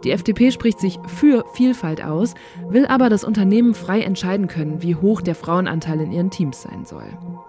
Die 0.04 0.10
FDP 0.10 0.50
spricht 0.50 0.80
sich 0.80 0.98
für 1.06 1.44
Vielfalt 1.54 2.04
aus, 2.04 2.34
will 2.68 2.86
aber 2.86 3.08
das 3.08 3.24
Unternehmen 3.24 3.74
frei 3.74 4.00
entscheiden 4.02 4.48
können, 4.48 4.82
wie 4.82 4.96
hoch 4.96 5.22
der 5.22 5.34
Frauenanteil 5.34 6.00
in 6.00 6.12
ihren 6.12 6.30
Teams 6.30 6.60
sein 6.60 6.84
soll. 6.84 7.06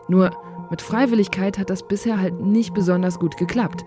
Nur 0.08 0.32
mit 0.70 0.82
Freiwilligkeit 0.82 1.58
hat 1.60 1.70
das 1.70 1.88
bisher 1.88 2.20
halt 2.20 2.40
nicht 2.40 2.74
besonders 2.74 3.20
gut 3.20 3.36
geklappt. 3.38 3.86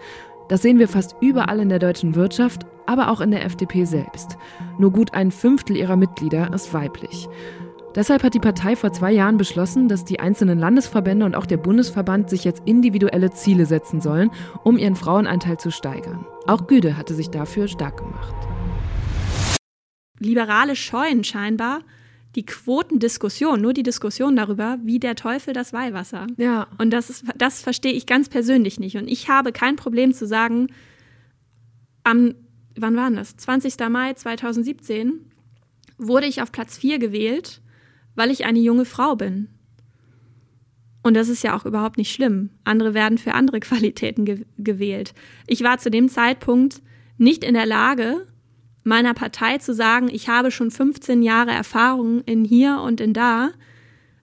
Das 0.49 0.63
sehen 0.63 0.79
wir 0.79 0.89
fast 0.89 1.17
überall 1.21 1.61
in 1.61 1.69
der 1.69 1.79
deutschen 1.79 2.15
Wirtschaft, 2.15 2.67
aber 2.87 3.11
auch 3.11 3.21
in 3.21 3.31
der 3.31 3.45
FDP 3.45 3.85
selbst. 3.85 4.39
Nur 4.79 4.91
gut 4.91 5.13
ein 5.13 5.31
Fünftel 5.31 5.77
ihrer 5.77 5.97
Mitglieder 5.97 6.53
ist 6.55 6.73
weiblich. 6.73 7.29
Deshalb 7.95 8.23
hat 8.23 8.35
die 8.35 8.41
Partei 8.41 8.77
vor 8.77 8.93
zwei 8.93 9.13
Jahren 9.13 9.37
beschlossen, 9.37 9.89
dass 9.89 10.05
die 10.05 10.21
einzelnen 10.21 10.59
Landesverbände 10.59 11.27
und 11.27 11.35
auch 11.35 11.47
der 11.47 11.57
Bundesverband 11.57 12.31
sich 12.31 12.45
jetzt 12.45 12.63
individuelle 12.65 13.31
Ziele 13.31 13.67
setzen 13.67 14.01
sollen, 14.01 14.31
um 14.63 14.79
ihren 14.79 14.97
Frauenanteil 14.97 15.59
zu 15.59 15.71
steigern. 15.71 16.25
Auch 16.47 16.67
Güde 16.67 16.97
hatte 16.97 17.15
sich 17.15 17.29
dafür 17.31 17.69
stark 17.69 17.99
gemacht. 17.99 18.35
Liberale 20.19 20.77
scheuen 20.77 21.25
scheinbar 21.25 21.81
die 22.39 22.47
Quotendiskussion, 22.47 23.61
nur 23.61 23.73
die 23.73 23.83
Diskussion 23.83 24.37
darüber, 24.37 24.79
wie 24.85 25.01
der 25.01 25.17
Teufel 25.17 25.53
das 25.53 25.73
Weihwasser. 25.73 26.29
Ja. 26.37 26.69
Und 26.79 26.91
das, 26.91 27.11
ist, 27.11 27.25
das 27.37 27.61
verstehe 27.61 27.93
ich 27.93 28.07
ganz 28.07 28.29
persönlich 28.29 28.79
nicht. 28.79 28.97
Und 28.97 29.09
ich 29.09 29.29
habe 29.29 29.51
kein 29.51 29.75
Problem 29.75 30.15
zu 30.15 30.25
sagen, 30.25 30.69
am, 32.05 32.37
wann 32.77 32.95
war 32.95 33.11
das? 33.11 33.37
20. 33.37 33.75
Mai 33.91 34.13
2017 34.13 35.33
wurde 35.97 36.27
ich 36.27 36.41
auf 36.41 36.53
Platz 36.53 36.79
4 36.79 37.01
gewählt, 37.01 37.61
weil 38.15 38.31
ich 38.31 38.45
eine 38.45 38.61
junge 38.61 38.85
Frau 38.85 39.17
bin. 39.17 39.49
Und 41.03 41.15
das 41.15 41.29
ist 41.29 41.43
ja 41.43 41.57
auch 41.57 41.67
überhaupt 41.67 41.99
nicht 41.99 42.13
schlimm. 42.13 42.51
Andere 42.63 42.95
werden 42.95 43.19
für 43.19 43.35
andere 43.35 43.59
Qualitäten 43.69 44.25
ge 44.25 44.45
gewählt. 44.59 45.13
Ich 45.49 45.65
war 45.65 45.79
zu 45.79 45.91
dem 45.91 46.09
Zeitpunkt 46.09 46.83
nicht 47.17 47.43
in 47.43 47.55
der 47.55 47.67
Lage, 47.67 48.28
meiner 48.89 49.15
Partei 49.15 49.59
zu 49.59 49.73
sagen, 49.75 50.09
ich 50.11 50.29
habe 50.29 50.51
schon 50.51 50.71
15 50.71 51.23
Jahre 51.23 51.53
Erfahrung 51.53 52.23
in 52.25 52.45
hier 52.45 52.81
und 52.81 53.01
in 53.01 53.13
da. 53.13 53.51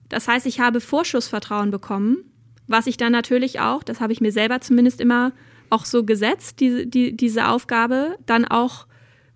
Das 0.08 0.28
heißt, 0.28 0.46
ich 0.46 0.60
habe 0.60 0.80
Vorschussvertrauen 0.80 1.70
bekommen, 1.70 2.18
was 2.66 2.86
ich 2.86 2.96
dann 2.96 3.12
natürlich 3.12 3.60
auch, 3.60 3.82
das 3.82 4.00
habe 4.00 4.12
ich 4.12 4.20
mir 4.20 4.32
selber 4.32 4.60
zumindest 4.60 5.00
immer 5.00 5.32
auch 5.70 5.84
so 5.84 6.04
gesetzt, 6.04 6.60
die, 6.60 6.88
die, 6.88 7.16
diese 7.16 7.48
Aufgabe, 7.48 8.18
dann 8.26 8.44
auch 8.44 8.86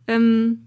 ähm, 0.06 0.66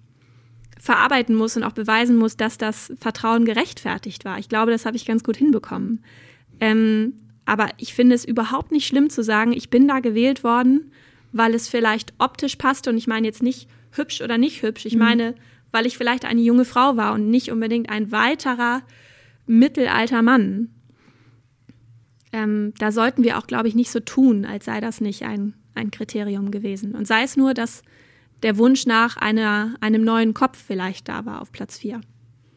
verarbeiten 0.79 1.35
muss 1.35 1.55
und 1.55 1.63
auch 1.63 1.71
beweisen 1.71 2.17
muss, 2.17 2.35
dass 2.35 2.57
das 2.57 2.91
Vertrauen 2.99 3.45
gerechtfertigt 3.45 4.25
war. 4.25 4.39
Ich 4.39 4.49
glaube, 4.49 4.71
das 4.71 4.85
habe 4.85 4.97
ich 4.97 5.05
ganz 5.05 5.23
gut 5.23 5.37
hinbekommen. 5.37 6.03
Ähm, 6.59 7.13
aber 7.45 7.69
ich 7.77 7.93
finde 7.93 8.15
es 8.15 8.25
überhaupt 8.25 8.71
nicht 8.71 8.87
schlimm 8.87 9.09
zu 9.09 9.23
sagen, 9.23 9.53
ich 9.53 9.69
bin 9.69 9.87
da 9.87 9.99
gewählt 9.99 10.43
worden, 10.43 10.91
weil 11.31 11.53
es 11.53 11.67
vielleicht 11.67 12.13
optisch 12.17 12.57
passte 12.57 12.89
und 12.89 12.97
ich 12.97 13.07
meine 13.07 13.27
jetzt 13.27 13.43
nicht 13.43 13.69
hübsch 13.95 14.21
oder 14.21 14.37
nicht 14.37 14.61
hübsch. 14.61 14.85
Ich 14.85 14.93
mhm. 14.93 14.99
meine, 14.99 15.35
weil 15.71 15.85
ich 15.85 15.97
vielleicht 15.97 16.25
eine 16.25 16.41
junge 16.41 16.65
Frau 16.65 16.97
war 16.97 17.13
und 17.13 17.29
nicht 17.29 17.51
unbedingt 17.51 17.89
ein 17.89 18.11
weiterer 18.11 18.81
mittelalter 19.45 20.21
Mann. 20.21 20.69
Ähm, 22.31 22.73
da 22.79 22.91
sollten 22.91 23.23
wir 23.23 23.37
auch, 23.37 23.47
glaube 23.47 23.67
ich, 23.67 23.75
nicht 23.75 23.91
so 23.91 23.99
tun, 23.99 24.45
als 24.45 24.65
sei 24.65 24.79
das 24.79 25.01
nicht 25.01 25.23
ein, 25.23 25.53
ein 25.75 25.91
Kriterium 25.91 26.51
gewesen. 26.51 26.95
Und 26.95 27.07
sei 27.07 27.23
es 27.23 27.37
nur, 27.37 27.53
dass 27.53 27.83
der 28.41 28.57
Wunsch 28.57 28.85
nach 28.85 29.17
einer, 29.17 29.75
einem 29.81 30.03
neuen 30.03 30.33
Kopf 30.33 30.61
vielleicht 30.61 31.07
da 31.07 31.25
war 31.25 31.41
auf 31.41 31.51
Platz 31.51 31.77
4 31.77 32.01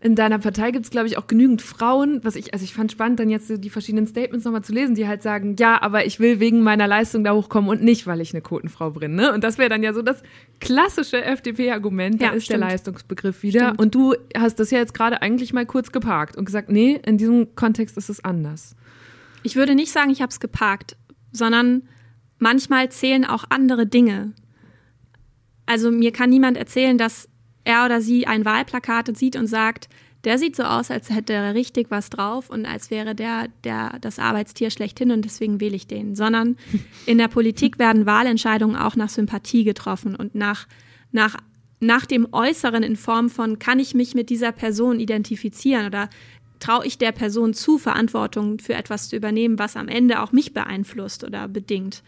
in 0.06 0.14
deiner 0.14 0.38
Partei 0.38 0.70
gibt 0.70 0.84
es, 0.84 0.92
glaube 0.92 1.08
ich, 1.08 1.18
auch 1.18 1.26
genügend 1.26 1.62
Frauen, 1.62 2.20
was 2.22 2.36
ich, 2.36 2.54
also 2.54 2.64
ich 2.64 2.72
fand 2.72 2.92
spannend, 2.92 3.18
dann 3.18 3.28
jetzt 3.28 3.50
die 3.52 3.70
verschiedenen 3.70 4.06
Statements 4.06 4.44
nochmal 4.44 4.62
zu 4.62 4.72
lesen, 4.72 4.94
die 4.94 5.08
halt 5.08 5.20
sagen, 5.20 5.56
ja, 5.58 5.82
aber 5.82 6.06
ich 6.06 6.20
will 6.20 6.38
wegen 6.38 6.62
meiner 6.62 6.86
Leistung 6.86 7.24
da 7.24 7.34
hochkommen 7.34 7.68
und 7.68 7.82
nicht, 7.82 8.06
weil 8.06 8.20
ich 8.20 8.32
eine 8.32 8.40
Quotenfrau 8.40 8.90
bin. 8.90 9.16
Ne? 9.16 9.32
Und 9.34 9.42
das 9.42 9.58
wäre 9.58 9.68
dann 9.68 9.82
ja 9.82 9.92
so 9.92 10.02
das 10.02 10.22
klassische 10.60 11.24
FDP-Argument, 11.24 12.22
da 12.22 12.26
ja, 12.26 12.32
ist 12.34 12.44
stimmt. 12.44 12.62
der 12.62 12.68
Leistungsbegriff 12.68 13.42
wieder. 13.42 13.64
Stimmt. 13.64 13.80
Und 13.80 13.94
du 13.96 14.14
hast 14.36 14.60
das 14.60 14.70
ja 14.70 14.78
jetzt 14.78 14.94
gerade 14.94 15.22
eigentlich 15.22 15.52
mal 15.52 15.66
kurz 15.66 15.90
geparkt 15.90 16.36
und 16.36 16.44
gesagt, 16.44 16.70
nee, 16.70 17.00
in 17.04 17.18
diesem 17.18 17.56
Kontext 17.56 17.96
ist 17.96 18.08
es 18.08 18.24
anders. 18.24 18.76
Ich 19.42 19.56
würde 19.56 19.74
nicht 19.74 19.90
sagen, 19.90 20.10
ich 20.10 20.22
habe 20.22 20.30
es 20.30 20.38
geparkt, 20.38 20.96
sondern 21.32 21.82
manchmal 22.38 22.90
zählen 22.90 23.24
auch 23.24 23.42
andere 23.48 23.88
Dinge. 23.88 24.34
Also 25.66 25.90
mir 25.90 26.12
kann 26.12 26.30
niemand 26.30 26.56
erzählen, 26.56 26.96
dass 26.96 27.28
er 27.66 27.84
oder 27.84 28.00
sie 28.00 28.26
ein 28.26 28.44
Wahlplakat 28.44 29.14
sieht 29.16 29.36
und 29.36 29.46
sagt, 29.46 29.88
der 30.24 30.38
sieht 30.38 30.56
so 30.56 30.64
aus, 30.64 30.90
als 30.90 31.10
hätte 31.10 31.34
er 31.34 31.54
richtig 31.54 31.90
was 31.90 32.10
drauf 32.10 32.50
und 32.50 32.66
als 32.66 32.90
wäre 32.90 33.14
der, 33.14 33.48
der 33.64 33.98
das 34.00 34.18
Arbeitstier 34.18 34.70
schlechthin 34.70 35.10
und 35.10 35.24
deswegen 35.24 35.60
wähle 35.60 35.76
ich 35.76 35.86
den. 35.86 36.16
Sondern 36.16 36.56
in 37.06 37.18
der 37.18 37.28
Politik 37.28 37.78
werden 37.78 38.06
Wahlentscheidungen 38.06 38.76
auch 38.76 38.96
nach 38.96 39.08
Sympathie 39.08 39.64
getroffen 39.64 40.16
und 40.16 40.34
nach, 40.34 40.66
nach, 41.12 41.36
nach 41.80 42.06
dem 42.06 42.28
Äußeren 42.32 42.82
in 42.82 42.96
Form 42.96 43.30
von, 43.30 43.58
kann 43.58 43.78
ich 43.78 43.94
mich 43.94 44.14
mit 44.14 44.30
dieser 44.30 44.52
Person 44.52 44.98
identifizieren 44.98 45.86
oder 45.86 46.08
traue 46.58 46.86
ich 46.86 46.98
der 46.98 47.12
Person 47.12 47.54
zu, 47.54 47.78
Verantwortung 47.78 48.58
für 48.58 48.74
etwas 48.74 49.08
zu 49.08 49.16
übernehmen, 49.16 49.58
was 49.58 49.76
am 49.76 49.88
Ende 49.88 50.22
auch 50.22 50.32
mich 50.32 50.54
beeinflusst 50.54 51.22
oder 51.22 51.46
bedingt. 51.46 52.02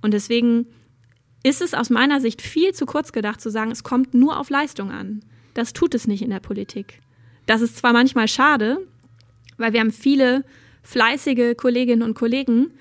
Und 0.00 0.14
deswegen 0.14 0.66
ist 1.42 1.62
es 1.62 1.74
aus 1.74 1.90
meiner 1.90 2.20
Sicht 2.20 2.42
viel 2.42 2.74
zu 2.74 2.86
kurz 2.86 3.12
gedacht 3.12 3.40
zu 3.40 3.50
sagen, 3.50 3.70
es 3.70 3.82
kommt 3.82 4.14
nur 4.14 4.38
auf 4.38 4.50
Leistung 4.50 4.90
an. 4.90 5.20
Das 5.54 5.72
tut 5.72 5.94
es 5.94 6.06
nicht 6.06 6.22
in 6.22 6.30
der 6.30 6.40
Politik. 6.40 7.00
Das 7.46 7.60
ist 7.60 7.76
zwar 7.76 7.92
manchmal 7.92 8.28
schade, 8.28 8.78
weil 9.56 9.72
wir 9.72 9.80
haben 9.80 9.92
viele 9.92 10.44
fleißige 10.82 11.56
Kolleginnen 11.56 12.02
und 12.02 12.14
Kollegen, 12.14 12.72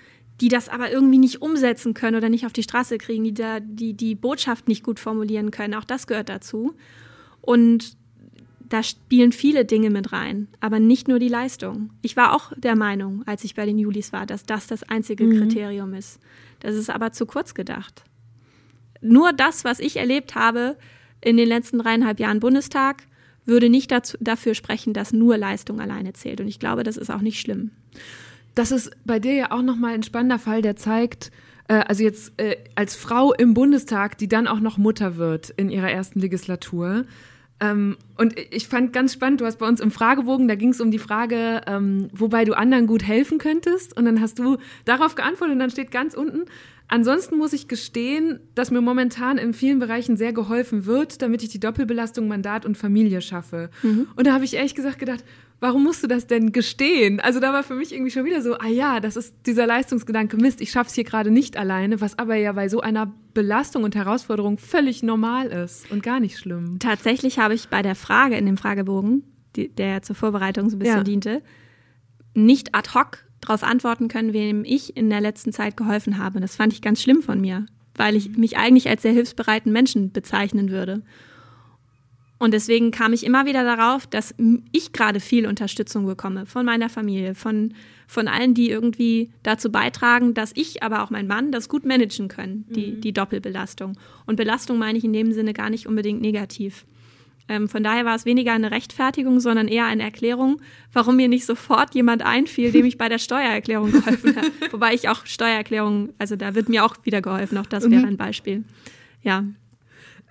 die 0.42 0.50
das 0.50 0.70
aber 0.70 0.92
irgendwie 0.92 1.18
nicht 1.18 1.42
umsetzen 1.42 1.94
können 1.94 2.18
oder 2.18 2.30
nicht 2.30 2.46
auf 2.46 2.54
die 2.54 2.64
Straße 2.64 2.98
kriegen, 2.98 3.24
die 3.24 3.34
da, 3.34 3.60
die, 3.60 3.94
die 3.94 4.16
Botschaft 4.16 4.68
nicht 4.68 4.84
gut 4.84 5.00
formulieren 5.00 5.52
können. 5.52 5.74
Auch 5.74 5.84
das 5.84 6.06
gehört 6.06 6.30
dazu. 6.30 6.76
Und 7.42 7.98
da 8.70 8.84
spielen 8.84 9.32
viele 9.32 9.66
Dinge 9.66 9.90
mit 9.90 10.12
rein, 10.12 10.48
aber 10.60 10.80
nicht 10.80 11.08
nur 11.08 11.20
die 11.20 11.30
Leistung. 11.30 11.92
Ich 12.02 12.18
war 12.18 12.34
auch 12.36 12.52
der 12.58 12.76
Meinung, 12.76 13.24
als 13.26 13.44
ich 13.44 13.56
bei 13.56 13.66
den 13.66 13.80
Julis 13.80 14.12
war, 14.12 14.26
dass 14.26 14.46
das 14.46 14.68
das 14.68 14.84
einzige 14.84 15.24
mhm. 15.24 15.40
Kriterium 15.40 15.94
ist. 15.94 16.20
Das 16.60 16.76
ist 16.76 16.90
aber 16.90 17.12
zu 17.14 17.26
kurz 17.26 17.54
gedacht. 17.54 18.04
Nur 19.02 19.34
das, 19.34 19.64
was 19.64 19.80
ich 19.80 19.98
erlebt 19.98 20.36
habe 20.36 20.78
in 21.22 21.38
den 21.38 21.48
letzten 21.48 21.80
dreieinhalb 21.80 22.20
Jahren 22.20 22.40
Bundestag, 22.40 23.04
würde 23.46 23.70
nicht 23.70 23.92
dazu, 23.92 24.18
dafür 24.20 24.54
sprechen, 24.54 24.94
dass 24.94 25.14
nur 25.14 25.38
Leistung 25.38 25.80
alleine 25.80 26.14
zählt. 26.14 26.42
Und 26.42 26.48
ich 26.48 26.60
glaube, 26.60 26.84
das 26.84 26.98
ist 26.98 27.10
auch 27.10 27.22
nicht 27.22 27.40
schlimm. 27.40 27.72
Das 28.56 28.72
ist 28.72 28.92
bei 29.06 29.20
dir 29.20 29.34
ja 29.34 29.52
auch 29.52 29.62
nochmal 29.62 29.94
ein 29.94 30.04
spannender 30.04 30.40
Fall, 30.40 30.62
der 30.62 30.76
zeigt, 30.76 31.32
äh, 31.68 31.76
also 31.76 32.04
jetzt 32.04 32.34
äh, 32.38 32.58
als 32.76 32.96
Frau 32.96 33.34
im 33.34 33.54
Bundestag, 33.54 34.18
die 34.18 34.28
dann 34.28 34.48
auch 34.48 34.60
noch 34.60 34.78
Mutter 34.78 35.16
wird 35.18 35.52
in 35.52 35.70
ihrer 35.70 35.90
ersten 35.90 36.20
Legislatur. 36.20 37.06
Ähm, 37.60 37.98
und 38.18 38.38
ich 38.38 38.68
fand 38.68 38.94
ganz 38.94 39.14
spannend, 39.14 39.42
du 39.42 39.46
hast 39.46 39.58
bei 39.58 39.68
uns 39.68 39.80
im 39.80 39.92
Fragebogen, 39.92 40.48
da 40.48 40.56
ging 40.56 40.70
es 40.70 40.82
um 40.82 40.92
die 40.92 41.00
Frage, 41.00 41.62
ähm, 41.66 42.10
wobei 42.14 42.46
du 42.46 42.56
anderen 42.56 42.86
gut 42.86 43.04
helfen 43.04 43.38
könntest. 43.38 43.96
Und 43.98 44.06
dann 44.06 44.22
hast 44.22 44.40
du 44.40 44.58
darauf 44.86 45.16
geantwortet 45.16 45.54
und 45.54 45.60
dann 45.60 45.72
steht 45.72 45.92
ganz 45.92 46.14
unten, 46.14 46.46
Ansonsten 46.90 47.38
muss 47.38 47.52
ich 47.52 47.68
gestehen, 47.68 48.40
dass 48.56 48.72
mir 48.72 48.82
momentan 48.82 49.38
in 49.38 49.54
vielen 49.54 49.80
Bereichen 49.80 50.16
sehr 50.16 50.32
geholfen 50.32 50.86
wird, 50.86 51.22
damit 51.22 51.44
ich 51.44 51.50
die 51.50 51.60
Doppelbelastung 51.60 52.28
Mandat 52.28 52.66
und 52.66 52.78
Familie 52.78 53.22
schaffe. 53.22 53.70
Mhm. 53.84 54.08
Und 54.16 54.26
da 54.26 54.34
habe 54.34 54.46
ich 54.46 54.54
ehrlich 54.54 54.74
gesagt 54.74 54.98
gedacht, 54.98 55.24
warum 55.60 55.84
musst 55.84 56.04
du 56.04 56.08
das 56.08 56.28
denn 56.28 56.54
gestehen? 56.54 57.20
Also 57.20 57.42
da 57.42 57.52
war 57.52 57.64
für 57.64 57.74
mich 57.74 57.94
irgendwie 57.94 58.12
schon 58.12 58.24
wieder 58.24 58.42
so, 58.42 58.58
ah 58.58 58.68
ja, 58.68 59.02
das 59.02 59.18
ist 59.18 59.36
dieser 59.46 59.68
Leistungsgedanke, 59.68 60.38
Mist, 60.38 60.62
ich 60.62 60.72
schaffe 60.72 60.90
es 60.90 60.96
hier 60.96 61.04
gerade 61.04 61.30
nicht 61.30 61.58
alleine, 61.58 62.00
was 62.00 62.18
aber 62.18 62.36
ja 62.36 62.54
bei 62.54 62.70
so 62.70 62.80
einer 62.80 63.14
Belastung 63.34 63.84
und 63.84 63.96
Herausforderung 63.96 64.58
völlig 64.58 65.04
normal 65.04 65.48
ist 65.48 65.92
und 65.92 66.04
gar 66.04 66.22
nicht 66.22 66.38
schlimm. 66.38 66.80
Tatsächlich 66.80 67.38
habe 67.40 67.54
ich 67.54 67.68
bei 67.68 67.82
der 67.82 67.96
Frage 67.96 68.38
in 68.38 68.46
dem 68.46 68.58
Fragebogen, 68.58 69.24
die, 69.56 69.70
der 69.70 70.04
zur 70.04 70.16
Vorbereitung 70.16 70.70
so 70.70 70.78
ein 70.78 70.80
bisschen 70.80 70.98
ja. 70.98 71.04
diente, 71.04 71.42
nicht 72.34 72.76
ad 72.76 72.92
hoc 72.94 73.27
darauf 73.42 73.64
antworten 73.64 74.08
können, 74.08 74.34
wem 74.34 74.64
ich 74.66 74.98
in 74.98 75.10
der 75.10 75.22
letzten 75.22 75.54
Zeit 75.54 75.78
geholfen 75.78 76.18
habe. 76.18 76.40
Das 76.40 76.56
fand 76.56 76.74
ich 76.74 76.82
ganz 76.82 77.02
schlimm 77.02 77.22
von 77.22 77.40
mir, 77.40 77.66
weil 77.96 78.16
ich 78.16 78.38
mich 78.38 78.58
eigentlich 78.58 78.90
als 78.90 79.02
sehr 79.02 79.14
hilfsbereiten 79.14 79.72
Menschen 79.72 80.12
bezeichnen 80.12 80.70
würde. 80.70 81.04
Und 82.40 82.54
deswegen 82.54 82.92
kam 82.92 83.14
ich 83.14 83.26
immer 83.26 83.46
wieder 83.48 83.64
darauf, 83.64 84.06
dass 84.06 84.36
ich 84.72 84.94
gerade 84.94 85.20
viel 85.20 85.48
Unterstützung 85.48 86.06
bekomme 86.06 86.46
von 86.46 86.66
meiner 86.66 86.88
Familie, 86.88 87.34
von, 87.34 87.74
von 88.06 88.28
allen, 88.28 88.54
die 88.54 88.70
irgendwie 88.70 89.32
dazu 89.42 89.72
beitragen, 89.72 90.36
dass 90.36 90.52
ich, 90.56 90.84
aber 90.84 91.04
auch 91.04 91.10
mein 91.10 91.26
Mann 91.26 91.52
das 91.52 91.68
gut 91.68 91.84
managen 91.84 92.28
können, 92.28 92.66
die, 92.70 92.92
mhm. 92.92 93.02
die 93.02 93.14
Doppelbelastung. 93.14 93.98
Und 94.28 94.36
Belastung 94.36 94.78
meine 94.78 95.00
ich 95.00 95.04
in 95.04 95.14
dem 95.14 95.32
Sinne 95.32 95.54
gar 95.54 95.72
nicht 95.72 95.88
unbedingt 95.88 96.22
negativ. 96.22 96.86
Ähm, 97.50 97.70
von 97.70 97.84
daher 97.84 98.06
war 98.06 98.16
es 98.16 98.26
weniger 98.26 98.54
eine 98.54 98.72
Rechtfertigung, 98.72 99.40
sondern 99.40 99.68
eher 99.68 99.86
eine 99.86 100.04
Erklärung, 100.04 100.62
warum 100.92 101.16
mir 101.16 101.28
nicht 101.28 101.46
sofort 101.46 101.96
jemand 101.96 102.22
einfiel, 102.22 102.72
dem 102.72 102.86
ich 102.86 102.98
bei 102.98 103.10
der 103.10 103.20
Steuererklärung 103.20 103.92
geholfen 103.92 104.36
habe. 104.36 104.52
Wobei 104.72 104.94
ich 104.94 105.08
auch 105.10 105.26
Steuererklärung, 105.26 106.14
also 106.18 106.36
da 106.36 106.56
wird 106.56 106.70
mir 106.70 106.84
auch 106.84 106.96
wieder 107.04 107.22
geholfen, 107.22 107.58
auch 107.58 107.66
das 107.66 107.86
mhm. 107.86 107.92
wäre 107.92 108.08
ein 108.08 108.18
Beispiel. 108.18 108.64
Ja. 109.24 109.46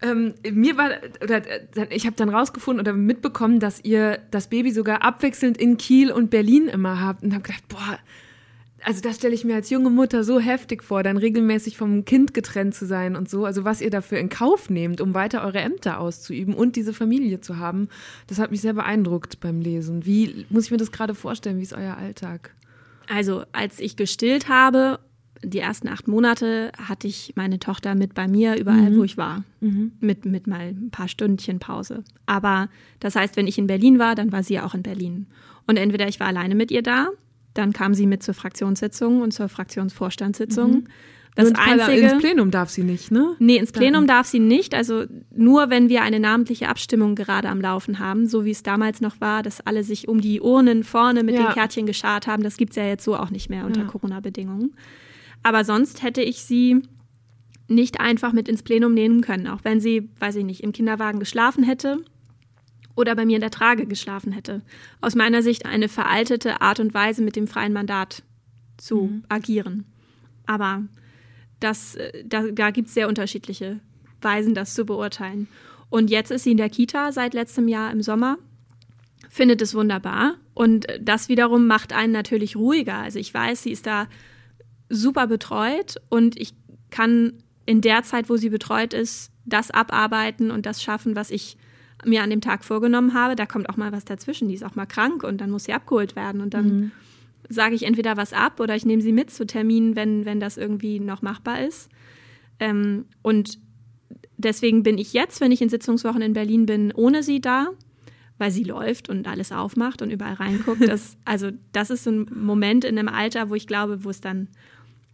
Ähm, 0.03 0.35
mir 0.53 0.77
war, 0.77 0.91
oder 1.23 1.43
ich 1.91 2.05
habe 2.05 2.17
dann 2.17 2.29
rausgefunden 2.29 2.81
oder 2.81 2.93
mitbekommen, 2.93 3.61
dass 3.61 3.83
ihr 3.83 4.19
das 4.31 4.49
Baby 4.49 4.73
sogar 4.73 5.03
abwechselnd 5.03 5.57
in 5.57 5.79
Kiel 5.79 6.13
und 6.13 6.29
Berlin 6.29 6.69
immer 6.69 7.01
habt 7.01 7.23
und 7.23 7.33
habe 7.33 7.43
gedacht, 7.43 7.67
boah, 7.69 7.99
also 8.87 9.01
das 9.01 9.17
stelle 9.17 9.35
ich 9.35 9.45
mir 9.45 9.57
als 9.57 9.69
junge 9.69 9.91
Mutter 9.91 10.23
so 10.23 10.39
heftig 10.39 10.85
vor, 10.85 11.03
dann 11.03 11.17
regelmäßig 11.17 11.77
vom 11.77 12.05
Kind 12.05 12.35
getrennt 12.35 12.73
zu 12.73 12.87
sein 12.87 13.17
und 13.17 13.29
so. 13.29 13.45
Also 13.45 13.65
was 13.65 13.81
ihr 13.81 13.91
dafür 13.91 14.19
in 14.19 14.29
Kauf 14.29 14.71
nehmt, 14.71 15.01
um 15.01 15.13
weiter 15.13 15.43
eure 15.43 15.59
Ämter 15.59 15.99
auszuüben 15.99 16.55
und 16.55 16.77
diese 16.77 16.93
Familie 16.93 17.41
zu 17.41 17.57
haben, 17.57 17.89
das 18.29 18.39
hat 18.39 18.53
mich 18.53 18.61
sehr 18.61 18.75
beeindruckt 18.75 19.41
beim 19.41 19.61
Lesen. 19.61 20.07
Wie 20.07 20.47
muss 20.51 20.67
ich 20.67 20.71
mir 20.71 20.77
das 20.77 20.93
gerade 20.93 21.17
vorstellen? 21.17 21.59
Wie 21.59 21.65
ist 21.65 21.73
euer 21.73 21.97
Alltag? 21.97 22.55
Also 23.09 23.43
als 23.51 23.81
ich 23.81 23.97
gestillt 23.97 24.49
habe, 24.49 25.01
die 25.43 25.59
ersten 25.59 25.89
acht 25.89 26.07
Monate 26.07 26.71
hatte 26.79 27.09
ich 27.09 27.33
meine 27.35 27.59
Tochter 27.59 27.97
mit 27.97 28.15
bei 28.15 28.29
mir 28.29 28.55
überall, 28.55 28.93
mhm. 28.93 28.99
wo 28.99 29.03
ich 29.03 29.17
war. 29.17 29.43
Mhm. 29.61 29.95
Mit, 29.99 30.27
mit 30.27 30.47
mal 30.47 30.69
ein 30.69 30.91
paar 30.93 31.09
Stündchen 31.09 31.59
Pause. 31.59 32.05
Aber 32.27 32.69
das 33.01 33.17
heißt, 33.17 33.37
wenn 33.37 33.49
ich 33.49 33.59
in 33.59 33.67
Berlin 33.67 33.99
war, 33.99 34.15
dann 34.15 34.31
war 34.31 34.45
sie 34.45 34.55
ja 34.55 34.65
auch 34.65 34.75
in 34.75 34.85
Berlin. 34.85 35.27
Und 35.67 35.77
entweder 35.77 36.07
ich 36.07 36.21
war 36.21 36.29
alleine 36.29 36.55
mit 36.55 36.71
ihr 36.71 36.83
da 36.83 37.09
dann 37.59 37.73
kam 37.73 37.95
sie 37.95 38.07
mit 38.07 38.23
zur 38.23 38.35
Fraktionssitzung 38.35 39.21
und 39.21 39.33
zur 39.33 39.49
Fraktionsvorstandssitzung. 39.49 40.71
Mhm. 40.71 40.85
Das 41.37 41.51
ins 41.51 41.59
einzige, 41.59 41.99
ins 41.99 42.19
Plenum 42.19 42.51
darf 42.51 42.71
sie 42.71 42.83
nicht, 42.83 43.11
ne? 43.11 43.37
Nee, 43.39 43.59
ins 43.59 43.71
Plenum 43.71 44.07
darf 44.07 44.27
sie 44.27 44.39
nicht. 44.39 44.75
Also 44.75 45.05
nur, 45.35 45.69
wenn 45.69 45.91
wir 45.91 46.01
eine 46.01 46.19
namentliche 46.19 46.69
Abstimmung 46.69 47.15
gerade 47.15 47.51
am 47.51 47.61
Laufen 47.61 47.99
haben, 47.99 48.27
so 48.27 48.47
wie 48.47 48.53
es 48.53 48.63
damals 48.63 49.03
noch 49.03 49.21
war, 49.21 49.43
dass 49.43 49.61
alle 49.61 49.85
sich 49.85 50.09
um 50.09 50.23
die 50.23 50.41
Urnen 50.41 50.83
vorne 50.83 51.23
mit 51.23 51.35
ja. 51.35 51.43
den 51.43 51.53
Kärtchen 51.53 51.85
geschart 51.85 52.27
haben. 52.27 52.43
Das 52.43 52.57
gibt 52.57 52.71
es 52.71 52.77
ja 52.77 52.87
jetzt 52.87 53.05
so 53.05 53.17
auch 53.17 53.29
nicht 53.29 53.51
mehr 53.51 53.67
unter 53.67 53.83
ja. 53.83 53.87
Corona-Bedingungen. 53.87 54.75
Aber 55.43 55.65
sonst 55.65 56.03
hätte 56.03 56.23
ich 56.23 56.43
sie 56.43 56.81
nicht 57.69 58.01
einfach 58.01 58.33
mit 58.33 58.49
ins 58.49 58.63
Plenum 58.63 58.95
nehmen 58.95 59.21
können, 59.21 59.47
auch 59.47 59.61
wenn 59.63 59.79
sie, 59.79 60.09
weiß 60.19 60.37
ich 60.37 60.45
nicht, 60.45 60.63
im 60.63 60.73
Kinderwagen 60.73 61.21
geschlafen 61.21 61.65
hätte 61.65 61.99
oder 62.97 63.15
bei 63.15 63.25
mir 63.25 63.37
in 63.37 63.43
der 63.43 63.51
Trage 63.51 63.87
geschlafen 63.87 64.33
hätte. 64.33 64.63
Aus 65.01 65.15
meiner 65.15 65.43
Sicht 65.43 65.67
eine 65.67 65.89
veraltete 65.89 66.61
Art 66.61 66.81
und 66.81 66.95
Weise, 66.95 67.23
mit 67.23 67.37
dem 67.37 67.47
freien 67.47 67.73
Mandat 67.73 68.25
zu 68.79 69.03
mhm. 69.03 69.25
agieren. 69.29 69.85
Aber 70.47 70.83
das, 71.61 71.95
äh, 71.95 72.25
da, 72.25 72.43
da 72.51 72.71
gibt 72.71 72.89
es 72.89 72.95
sehr 72.95 73.09
unterschiedliche 73.09 73.81
Weisen, 74.21 74.55
das 74.55 74.75
zu 74.75 74.85
beurteilen. 74.85 75.47
Und 75.91 76.11
jetzt 76.11 76.31
ist 76.31 76.43
sie 76.43 76.51
in 76.53 76.57
der 76.57 76.71
Kita 76.71 77.13
seit 77.13 77.35
letztem 77.35 77.69
Jahr 77.69 77.93
im 77.93 78.03
Sommer, 78.03 78.39
findet 79.29 79.63
es 79.63 79.75
wunderbar. 79.75 80.35
Und 80.55 80.87
das 81.01 81.29
wiederum 81.29 81.67
macht 81.67 81.93
einen 81.93 82.13
natürlich 82.13 82.57
ruhiger. 82.57 82.97
Also 82.97 83.19
ich 83.19 83.33
weiß, 83.33 83.63
sie 83.63 83.73
ist 83.73 83.87
da 83.87 84.09
super 84.89 85.27
betreut 85.27 85.97
und 86.09 86.41
ich 86.41 86.55
kann 86.91 87.35
in 87.67 87.81
der 87.81 88.03
Zeit, 88.05 88.31
wo 88.31 88.37
sie 88.37 88.49
betreut 88.49 88.95
ist, 88.95 89.33
das 89.45 89.71
abarbeiten 89.71 90.51
und 90.51 90.67
das 90.67 90.83
schaffen, 90.83 91.17
was 91.17 91.31
ich 91.31 91.57
mir 92.07 92.23
an 92.23 92.31
dem 92.31 92.41
Tag 92.41 92.65
vorgenommen 92.65 93.15
habe, 93.15 93.37
da 93.37 93.47
kommt 93.47 93.69
auch 93.69 93.77
mal 93.77 93.93
was 93.93 94.05
dazwischen, 94.05 94.49
die 94.49 94.55
ist 94.55 94.65
auch 94.65 94.75
mal 94.75 94.87
krank 94.87 95.23
und 95.23 95.41
dann 95.41 95.51
muss 95.51 95.65
sie 95.65 95.73
abgeholt 95.73 96.17
werden 96.17 96.41
und 96.41 96.55
dann 96.55 96.67
mhm. 96.67 96.91
sage 97.49 97.75
ich 97.75 97.85
entweder 97.85 98.17
was 98.17 98.33
ab 98.33 98.61
oder 98.61 98.77
ich 98.77 98.87
nehme 98.87 99.03
sie 99.03 99.13
mit 99.13 99.31
zu 99.31 99.47
Terminen, 99.47 99.97
wenn, 99.97 100.25
wenn 100.25 100.41
das 100.41 100.57
irgendwie 100.57 101.01
noch 101.01 101.23
machbar 101.23 101.65
ist. 101.65 101.91
Ähm, 102.61 103.07
und 103.23 103.59
deswegen 104.37 104.83
bin 104.83 104.99
ich 104.99 105.13
jetzt, 105.13 105.41
wenn 105.41 105.53
ich 105.53 105.63
in 105.63 105.69
Sitzungswochen 105.69 106.23
in 106.23 106.33
Berlin 106.33 106.67
bin, 106.67 106.93
ohne 106.93 107.23
sie 107.23 107.41
da, 107.41 107.69
weil 108.39 108.51
sie 108.51 108.65
läuft 108.65 109.09
und 109.09 109.27
alles 109.27 109.53
aufmacht 109.53 110.03
und 110.03 110.11
überall 110.11 110.35
reinguckt. 110.35 110.81
Das, 110.87 111.17
also 111.25 111.51
das 111.73 111.91
ist 111.91 112.05
so 112.05 112.11
ein 112.11 112.27
Moment 112.33 112.85
in 112.85 112.99
einem 112.99 113.09
Alter, 113.09 113.51
wo 113.51 113.55
ich 113.55 113.67
glaube, 113.67 114.05
wo 114.05 114.11
es 114.11 114.21
dann 114.21 114.49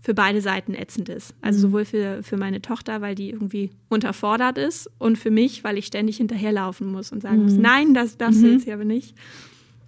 für 0.02 0.14
beide 0.14 0.40
Seiten 0.40 0.74
ätzend 0.74 1.08
ist. 1.08 1.34
Also 1.40 1.58
mhm. 1.58 1.62
sowohl 1.62 1.84
für, 1.84 2.22
für 2.22 2.36
meine 2.36 2.60
Tochter, 2.60 3.00
weil 3.00 3.14
die 3.14 3.30
irgendwie 3.30 3.70
unterfordert 3.88 4.58
ist 4.58 4.90
und 4.98 5.16
für 5.16 5.30
mich, 5.30 5.62
weil 5.62 5.78
ich 5.78 5.86
ständig 5.86 6.16
hinterherlaufen 6.16 6.90
muss 6.90 7.12
und 7.12 7.22
sagen 7.22 7.38
mhm. 7.38 7.42
muss, 7.44 7.54
nein, 7.54 7.94
das 7.94 8.18
darfst 8.18 8.40
mhm. 8.40 8.44
du 8.44 8.52
jetzt 8.52 8.64
hier 8.64 8.74
aber 8.74 8.84
nicht. 8.84 9.14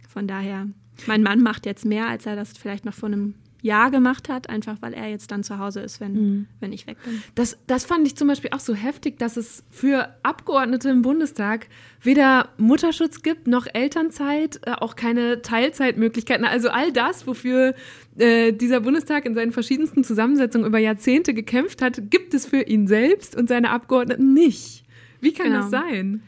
Von 0.08 0.28
daher, 0.28 0.68
mein 1.06 1.24
Mann 1.24 1.42
macht 1.42 1.66
jetzt 1.66 1.84
mehr, 1.84 2.08
als 2.08 2.26
er 2.26 2.36
das 2.36 2.56
vielleicht 2.56 2.84
noch 2.84 2.94
vor 2.94 3.08
einem 3.08 3.34
Jahr 3.64 3.90
gemacht 3.90 4.28
hat, 4.28 4.50
einfach 4.50 4.76
weil 4.80 4.92
er 4.92 5.08
jetzt 5.08 5.30
dann 5.30 5.42
zu 5.42 5.58
Hause 5.58 5.80
ist, 5.80 5.98
wenn, 5.98 6.12
mhm. 6.12 6.46
wenn 6.60 6.72
ich 6.72 6.86
weg 6.86 6.98
bin. 7.02 7.22
Das, 7.34 7.56
das 7.66 7.86
fand 7.86 8.06
ich 8.06 8.14
zum 8.14 8.28
Beispiel 8.28 8.50
auch 8.52 8.60
so 8.60 8.74
heftig, 8.74 9.18
dass 9.18 9.38
es 9.38 9.64
für 9.70 10.14
Abgeordnete 10.22 10.90
im 10.90 11.00
Bundestag 11.00 11.68
weder 12.02 12.50
Mutterschutz 12.58 13.22
gibt 13.22 13.46
noch 13.46 13.66
Elternzeit, 13.72 14.60
äh, 14.66 14.72
auch 14.72 14.96
keine 14.96 15.40
Teilzeitmöglichkeiten. 15.40 16.44
Also 16.44 16.68
all 16.68 16.92
das, 16.92 17.26
wofür 17.26 17.74
äh, 18.18 18.52
dieser 18.52 18.80
Bundestag 18.80 19.24
in 19.24 19.34
seinen 19.34 19.52
verschiedensten 19.52 20.04
Zusammensetzungen 20.04 20.66
über 20.66 20.78
Jahrzehnte 20.78 21.32
gekämpft 21.32 21.80
hat, 21.80 22.10
gibt 22.10 22.34
es 22.34 22.44
für 22.44 22.60
ihn 22.60 22.86
selbst 22.86 23.34
und 23.34 23.48
seine 23.48 23.70
Abgeordneten 23.70 24.34
nicht. 24.34 24.84
Wie 25.22 25.32
kann 25.32 25.46
genau. 25.46 25.60
das 25.60 25.70
sein? 25.70 26.22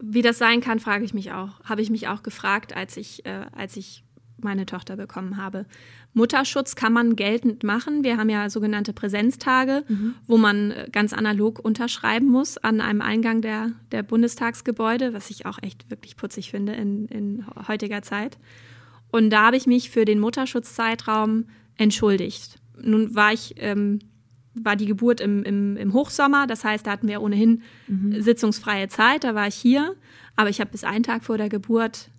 Wie 0.00 0.22
das 0.22 0.38
sein 0.38 0.62
kann, 0.62 0.80
frage 0.80 1.04
ich 1.04 1.12
mich 1.12 1.32
auch. 1.32 1.60
Habe 1.64 1.82
ich 1.82 1.90
mich 1.90 2.08
auch 2.08 2.22
gefragt, 2.22 2.74
als 2.74 2.96
ich, 2.96 3.26
äh, 3.26 3.44
als 3.54 3.76
ich 3.76 4.04
meine 4.42 4.66
Tochter 4.66 4.96
bekommen 4.96 5.36
habe. 5.36 5.66
Mutterschutz 6.18 6.74
kann 6.74 6.92
man 6.92 7.16
geltend 7.16 7.62
machen. 7.62 8.04
Wir 8.04 8.18
haben 8.18 8.28
ja 8.28 8.50
sogenannte 8.50 8.92
Präsenztage, 8.92 9.84
mhm. 9.88 10.14
wo 10.26 10.36
man 10.36 10.72
äh, 10.72 10.88
ganz 10.92 11.14
analog 11.14 11.58
unterschreiben 11.58 12.26
muss 12.26 12.58
an 12.58 12.82
einem 12.82 13.00
Eingang 13.00 13.40
der, 13.40 13.72
der 13.92 14.02
Bundestagsgebäude, 14.02 15.14
was 15.14 15.30
ich 15.30 15.46
auch 15.46 15.58
echt 15.62 15.90
wirklich 15.90 16.16
putzig 16.16 16.50
finde 16.50 16.74
in, 16.74 17.06
in 17.06 17.46
heutiger 17.66 18.02
Zeit. 18.02 18.36
Und 19.10 19.30
da 19.30 19.46
habe 19.46 19.56
ich 19.56 19.66
mich 19.66 19.88
für 19.88 20.04
den 20.04 20.20
Mutterschutzzeitraum 20.20 21.46
entschuldigt. 21.76 22.58
Nun 22.78 23.14
war 23.14 23.32
ich 23.32 23.54
ähm, 23.56 24.00
war 24.54 24.76
die 24.76 24.86
Geburt 24.86 25.20
im, 25.20 25.44
im, 25.44 25.76
im 25.76 25.92
Hochsommer. 25.92 26.46
Das 26.46 26.64
heißt, 26.64 26.86
da 26.86 26.90
hatten 26.90 27.08
wir 27.08 27.22
ohnehin 27.22 27.62
mhm. 27.86 28.20
sitzungsfreie 28.20 28.88
Zeit. 28.88 29.24
Da 29.24 29.34
war 29.34 29.46
ich 29.46 29.54
hier. 29.54 29.94
Aber 30.36 30.50
ich 30.50 30.60
habe 30.60 30.70
bis 30.70 30.84
einen 30.84 31.04
Tag 31.04 31.24
vor 31.24 31.38
der 31.38 31.48
Geburt 31.48 32.10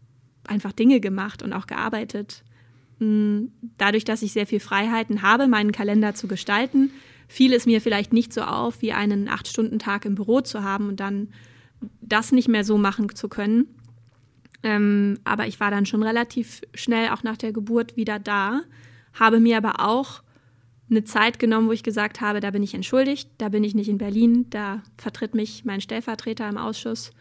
einfach 0.48 0.72
Dinge 0.72 1.00
gemacht 1.00 1.44
und 1.44 1.54
auch 1.54 1.68
gearbeitet. 1.68 2.44
Hm, 3.00 3.52
dadurch, 3.78 4.04
dass 4.04 4.22
ich 4.22 4.34
sehr 4.34 4.48
viel 4.48 4.60
Freiheiten 4.60 5.22
habe, 5.22 5.48
meinen 5.48 5.72
Kalender 5.72 6.14
zu 6.14 6.28
gestalten, 6.28 6.92
fiel 7.28 7.54
es 7.54 7.66
mir 7.66 7.82
vielleicht 7.82 8.14
nicht 8.14 8.34
so 8.34 8.42
auf, 8.42 8.82
wie 8.82 8.92
einen 8.92 9.30
Acht-Stunden-Tag 9.30 10.06
im 10.06 10.16
Büro 10.16 10.42
zu 10.42 10.64
haben 10.64 10.88
und 10.88 11.00
dann 11.00 11.30
das 12.02 12.32
nicht 12.32 12.48
mehr 12.48 12.64
so 12.64 12.78
machen 12.78 13.14
zu 13.16 13.30
können. 13.30 13.68
Ähm, 14.64 15.20
aber 15.24 15.48
ich 15.48 15.60
war 15.60 15.72
dann 15.72 15.86
schon 15.86 16.04
relativ 16.04 16.62
schnell 16.74 17.10
auch 17.10 17.24
nach 17.24 17.38
der 17.38 17.54
Geburt 17.54 17.96
wieder 17.96 18.20
da, 18.20 18.62
habe 19.14 19.40
mir 19.40 19.58
aber 19.58 19.80
auch 19.80 20.22
eine 20.90 21.04
Zeit 21.04 21.40
genommen, 21.40 21.68
wo 21.68 21.72
ich 21.72 21.84
gesagt 21.84 22.20
habe, 22.20 22.40
da 22.40 22.52
bin 22.52 22.64
ich 22.64 22.74
entschuldigt, 22.74 23.30
da 23.38 23.50
bin 23.50 23.64
ich 23.64 23.76
nicht 23.76 23.90
in 23.90 24.00
Berlin, 24.00 24.48
da 24.50 24.82
vertritt 24.98 25.36
mich 25.36 25.64
mein 25.64 25.82
Stellvertreter 25.82 26.50
im 26.50 26.58
Ausschuss. 26.58 27.12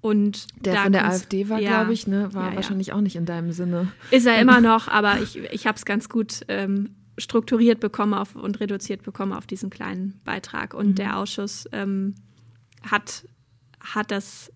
Und 0.00 0.46
der 0.64 0.76
von 0.76 0.92
der 0.92 1.06
AfD 1.06 1.48
war, 1.48 1.60
ja, 1.60 1.70
glaube 1.70 1.92
ich, 1.92 2.06
ne? 2.06 2.32
war 2.32 2.50
ja, 2.50 2.56
wahrscheinlich 2.56 2.88
ja. 2.88 2.94
auch 2.94 3.00
nicht 3.00 3.16
in 3.16 3.26
deinem 3.26 3.52
Sinne. 3.52 3.92
Ist 4.10 4.26
er 4.26 4.40
immer 4.40 4.60
noch, 4.62 4.88
aber 4.88 5.20
ich, 5.20 5.36
ich 5.36 5.66
habe 5.66 5.76
es 5.76 5.84
ganz 5.84 6.08
gut 6.08 6.40
ähm, 6.48 6.96
strukturiert 7.18 7.80
bekommen 7.80 8.14
auf, 8.14 8.34
und 8.34 8.60
reduziert 8.60 9.02
bekommen 9.02 9.32
auf 9.32 9.46
diesen 9.46 9.68
kleinen 9.68 10.20
Beitrag. 10.24 10.72
Und 10.74 10.88
mhm. 10.88 10.94
der 10.94 11.18
Ausschuss 11.18 11.68
ähm, 11.72 12.14
hat, 12.82 13.26
hat 13.80 14.10
das 14.10 14.50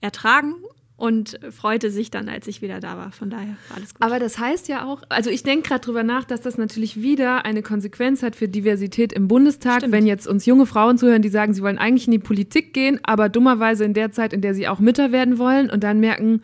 ertragen 0.00 0.54
und 1.02 1.36
freute 1.50 1.90
sich 1.90 2.12
dann, 2.12 2.28
als 2.28 2.46
ich 2.46 2.62
wieder 2.62 2.78
da 2.78 2.96
war. 2.96 3.10
Von 3.10 3.28
daher 3.28 3.56
war 3.68 3.78
alles 3.78 3.92
gut. 3.92 4.00
Aber 4.00 4.20
das 4.20 4.38
heißt 4.38 4.68
ja 4.68 4.86
auch, 4.86 5.02
also 5.08 5.30
ich 5.30 5.42
denke 5.42 5.70
gerade 5.70 5.84
drüber 5.84 6.04
nach, 6.04 6.22
dass 6.22 6.42
das 6.42 6.58
natürlich 6.58 7.02
wieder 7.02 7.44
eine 7.44 7.62
Konsequenz 7.62 8.22
hat 8.22 8.36
für 8.36 8.46
Diversität 8.46 9.12
im 9.12 9.26
Bundestag, 9.26 9.78
Stimmt. 9.78 9.94
wenn 9.94 10.06
jetzt 10.06 10.28
uns 10.28 10.46
junge 10.46 10.64
Frauen 10.64 10.98
zuhören, 10.98 11.20
die 11.20 11.28
sagen, 11.28 11.54
sie 11.54 11.62
wollen 11.62 11.78
eigentlich 11.78 12.06
in 12.06 12.12
die 12.12 12.20
Politik 12.20 12.72
gehen, 12.72 13.00
aber 13.02 13.28
dummerweise 13.28 13.84
in 13.84 13.94
der 13.94 14.12
Zeit, 14.12 14.32
in 14.32 14.42
der 14.42 14.54
sie 14.54 14.68
auch 14.68 14.78
Mütter 14.78 15.10
werden 15.10 15.38
wollen 15.38 15.70
und 15.70 15.82
dann 15.82 15.98
merken, 15.98 16.40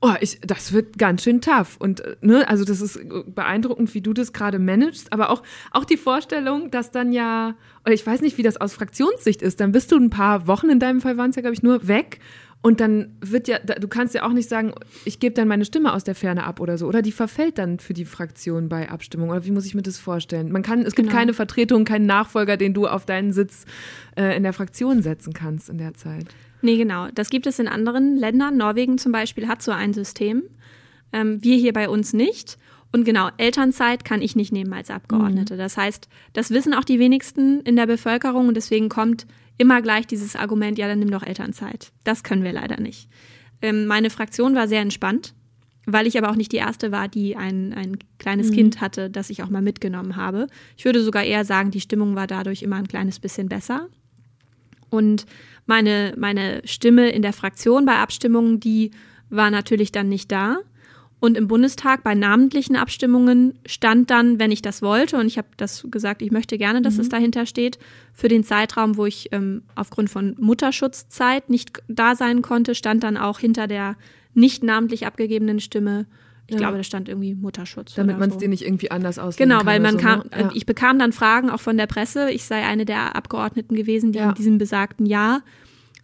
oh, 0.00 0.14
ich, 0.20 0.40
das 0.40 0.72
wird 0.72 0.96
ganz 0.96 1.22
schön 1.22 1.42
tough. 1.42 1.76
Und 1.78 2.02
ne, 2.22 2.48
also 2.48 2.64
das 2.64 2.80
ist 2.80 2.98
beeindruckend, 3.26 3.92
wie 3.92 4.00
du 4.00 4.14
das 4.14 4.32
gerade 4.32 4.58
managst. 4.58 5.12
Aber 5.12 5.28
auch, 5.28 5.42
auch 5.70 5.84
die 5.84 5.98
Vorstellung, 5.98 6.70
dass 6.70 6.92
dann 6.92 7.12
ja, 7.12 7.56
oder 7.84 7.92
ich 7.92 8.06
weiß 8.06 8.22
nicht, 8.22 8.38
wie 8.38 8.42
das 8.42 8.58
aus 8.58 8.72
Fraktionssicht 8.72 9.42
ist, 9.42 9.60
dann 9.60 9.70
bist 9.70 9.92
du 9.92 9.96
ein 9.96 10.08
paar 10.08 10.46
Wochen, 10.46 10.70
in 10.70 10.78
deinem 10.78 11.02
Fall 11.02 11.18
waren 11.18 11.28
es 11.28 11.36
ja, 11.36 11.42
glaube 11.42 11.54
ich, 11.54 11.62
nur 11.62 11.88
weg 11.88 12.20
und 12.62 12.78
dann 12.78 13.16
wird 13.20 13.48
ja, 13.48 13.58
du 13.58 13.88
kannst 13.88 14.14
ja 14.14 14.24
auch 14.24 14.32
nicht 14.32 14.48
sagen, 14.48 14.72
ich 15.04 15.18
gebe 15.18 15.34
dann 15.34 15.48
meine 15.48 15.64
Stimme 15.64 15.92
aus 15.92 16.04
der 16.04 16.14
Ferne 16.14 16.44
ab 16.44 16.60
oder 16.60 16.78
so. 16.78 16.86
Oder 16.86 17.02
die 17.02 17.10
verfällt 17.10 17.58
dann 17.58 17.80
für 17.80 17.92
die 17.92 18.04
Fraktion 18.04 18.68
bei 18.68 18.88
Abstimmung. 18.88 19.30
Oder 19.30 19.44
wie 19.44 19.50
muss 19.50 19.66
ich 19.66 19.74
mir 19.74 19.82
das 19.82 19.98
vorstellen? 19.98 20.52
Man 20.52 20.62
kann, 20.62 20.82
es 20.82 20.94
gibt 20.94 21.08
genau. 21.08 21.18
keine 21.18 21.34
Vertretung, 21.34 21.84
keinen 21.84 22.06
Nachfolger, 22.06 22.56
den 22.56 22.72
du 22.72 22.86
auf 22.86 23.04
deinen 23.04 23.32
Sitz 23.32 23.66
äh, 24.16 24.36
in 24.36 24.44
der 24.44 24.52
Fraktion 24.52 25.02
setzen 25.02 25.32
kannst 25.32 25.70
in 25.70 25.78
der 25.78 25.94
Zeit. 25.94 26.26
Nee, 26.60 26.76
genau. 26.76 27.08
Das 27.12 27.30
gibt 27.30 27.48
es 27.48 27.58
in 27.58 27.66
anderen 27.66 28.16
Ländern. 28.16 28.56
Norwegen 28.56 28.96
zum 28.96 29.10
Beispiel 29.10 29.48
hat 29.48 29.60
so 29.60 29.72
ein 29.72 29.92
System. 29.92 30.44
Ähm, 31.12 31.42
wir 31.42 31.56
hier 31.56 31.72
bei 31.72 31.88
uns 31.88 32.12
nicht. 32.12 32.58
Und 32.92 33.04
genau, 33.04 33.30
Elternzeit 33.38 34.04
kann 34.04 34.22
ich 34.22 34.36
nicht 34.36 34.52
nehmen 34.52 34.72
als 34.72 34.88
Abgeordnete. 34.88 35.54
Mhm. 35.54 35.58
Das 35.58 35.76
heißt, 35.76 36.08
das 36.32 36.50
wissen 36.50 36.74
auch 36.74 36.84
die 36.84 37.00
wenigsten 37.00 37.60
in 37.62 37.74
der 37.74 37.86
Bevölkerung 37.86 38.46
und 38.46 38.54
deswegen 38.54 38.88
kommt 38.88 39.26
immer 39.58 39.82
gleich 39.82 40.06
dieses 40.06 40.36
Argument, 40.36 40.78
ja, 40.78 40.88
dann 40.88 40.98
nimm 40.98 41.10
doch 41.10 41.22
Elternzeit. 41.22 41.92
Das 42.04 42.22
können 42.22 42.44
wir 42.44 42.52
leider 42.52 42.80
nicht. 42.80 43.08
Ähm, 43.60 43.86
meine 43.86 44.10
Fraktion 44.10 44.54
war 44.54 44.68
sehr 44.68 44.80
entspannt, 44.80 45.34
weil 45.86 46.06
ich 46.06 46.18
aber 46.18 46.30
auch 46.30 46.36
nicht 46.36 46.52
die 46.52 46.56
erste 46.56 46.92
war, 46.92 47.08
die 47.08 47.36
ein, 47.36 47.72
ein 47.72 47.98
kleines 48.18 48.50
mhm. 48.50 48.54
Kind 48.54 48.80
hatte, 48.80 49.10
das 49.10 49.30
ich 49.30 49.42
auch 49.42 49.50
mal 49.50 49.62
mitgenommen 49.62 50.16
habe. 50.16 50.46
Ich 50.76 50.84
würde 50.84 51.02
sogar 51.02 51.24
eher 51.24 51.44
sagen, 51.44 51.70
die 51.70 51.80
Stimmung 51.80 52.14
war 52.14 52.26
dadurch 52.26 52.62
immer 52.62 52.76
ein 52.76 52.88
kleines 52.88 53.20
bisschen 53.20 53.48
besser. 53.48 53.88
Und 54.90 55.26
meine, 55.66 56.14
meine 56.18 56.62
Stimme 56.64 57.10
in 57.10 57.22
der 57.22 57.32
Fraktion 57.32 57.84
bei 57.84 57.96
Abstimmungen, 57.96 58.60
die 58.60 58.90
war 59.30 59.50
natürlich 59.50 59.90
dann 59.92 60.08
nicht 60.08 60.30
da. 60.30 60.58
Und 61.22 61.36
im 61.36 61.46
Bundestag 61.46 62.02
bei 62.02 62.16
namentlichen 62.16 62.74
Abstimmungen 62.74 63.56
stand 63.64 64.10
dann, 64.10 64.40
wenn 64.40 64.50
ich 64.50 64.60
das 64.60 64.82
wollte, 64.82 65.18
und 65.18 65.28
ich 65.28 65.38
habe 65.38 65.46
das 65.56 65.86
gesagt, 65.88 66.20
ich 66.20 66.32
möchte 66.32 66.58
gerne, 66.58 66.82
dass 66.82 66.94
mhm. 66.94 67.02
es 67.02 67.08
dahinter 67.10 67.46
steht, 67.46 67.78
für 68.12 68.26
den 68.26 68.42
Zeitraum, 68.42 68.96
wo 68.96 69.06
ich 69.06 69.28
ähm, 69.30 69.62
aufgrund 69.76 70.10
von 70.10 70.34
Mutterschutzzeit 70.40 71.48
nicht 71.48 71.80
da 71.86 72.16
sein 72.16 72.42
konnte, 72.42 72.74
stand 72.74 73.04
dann 73.04 73.16
auch 73.16 73.38
hinter 73.38 73.68
der 73.68 73.94
nicht 74.34 74.64
namentlich 74.64 75.06
abgegebenen 75.06 75.60
Stimme 75.60 76.06
ich 76.48 76.54
ja. 76.54 76.58
glaube, 76.58 76.78
da 76.78 76.82
stand 76.82 77.08
irgendwie 77.08 77.36
Mutterschutz. 77.36 77.94
Damit 77.94 78.18
man 78.18 78.28
es 78.28 78.34
so. 78.34 78.40
dir 78.40 78.48
nicht 78.48 78.64
irgendwie 78.64 78.90
anders 78.90 79.20
auslegen 79.20 79.48
Genau, 79.48 79.64
weil 79.64 79.78
man 79.78 79.92
so, 79.92 79.98
kam, 79.98 80.18
ne? 80.18 80.26
ja. 80.36 80.50
ich 80.52 80.66
bekam 80.66 80.98
dann 80.98 81.12
Fragen 81.12 81.50
auch 81.50 81.60
von 81.60 81.76
der 81.76 81.86
Presse. 81.86 82.32
Ich 82.32 82.44
sei 82.44 82.64
eine 82.64 82.84
der 82.84 83.14
Abgeordneten 83.14 83.76
gewesen, 83.76 84.10
die 84.10 84.18
ja. 84.18 84.30
in 84.30 84.34
diesem 84.34 84.58
besagten 84.58 85.06
Jahr 85.06 85.42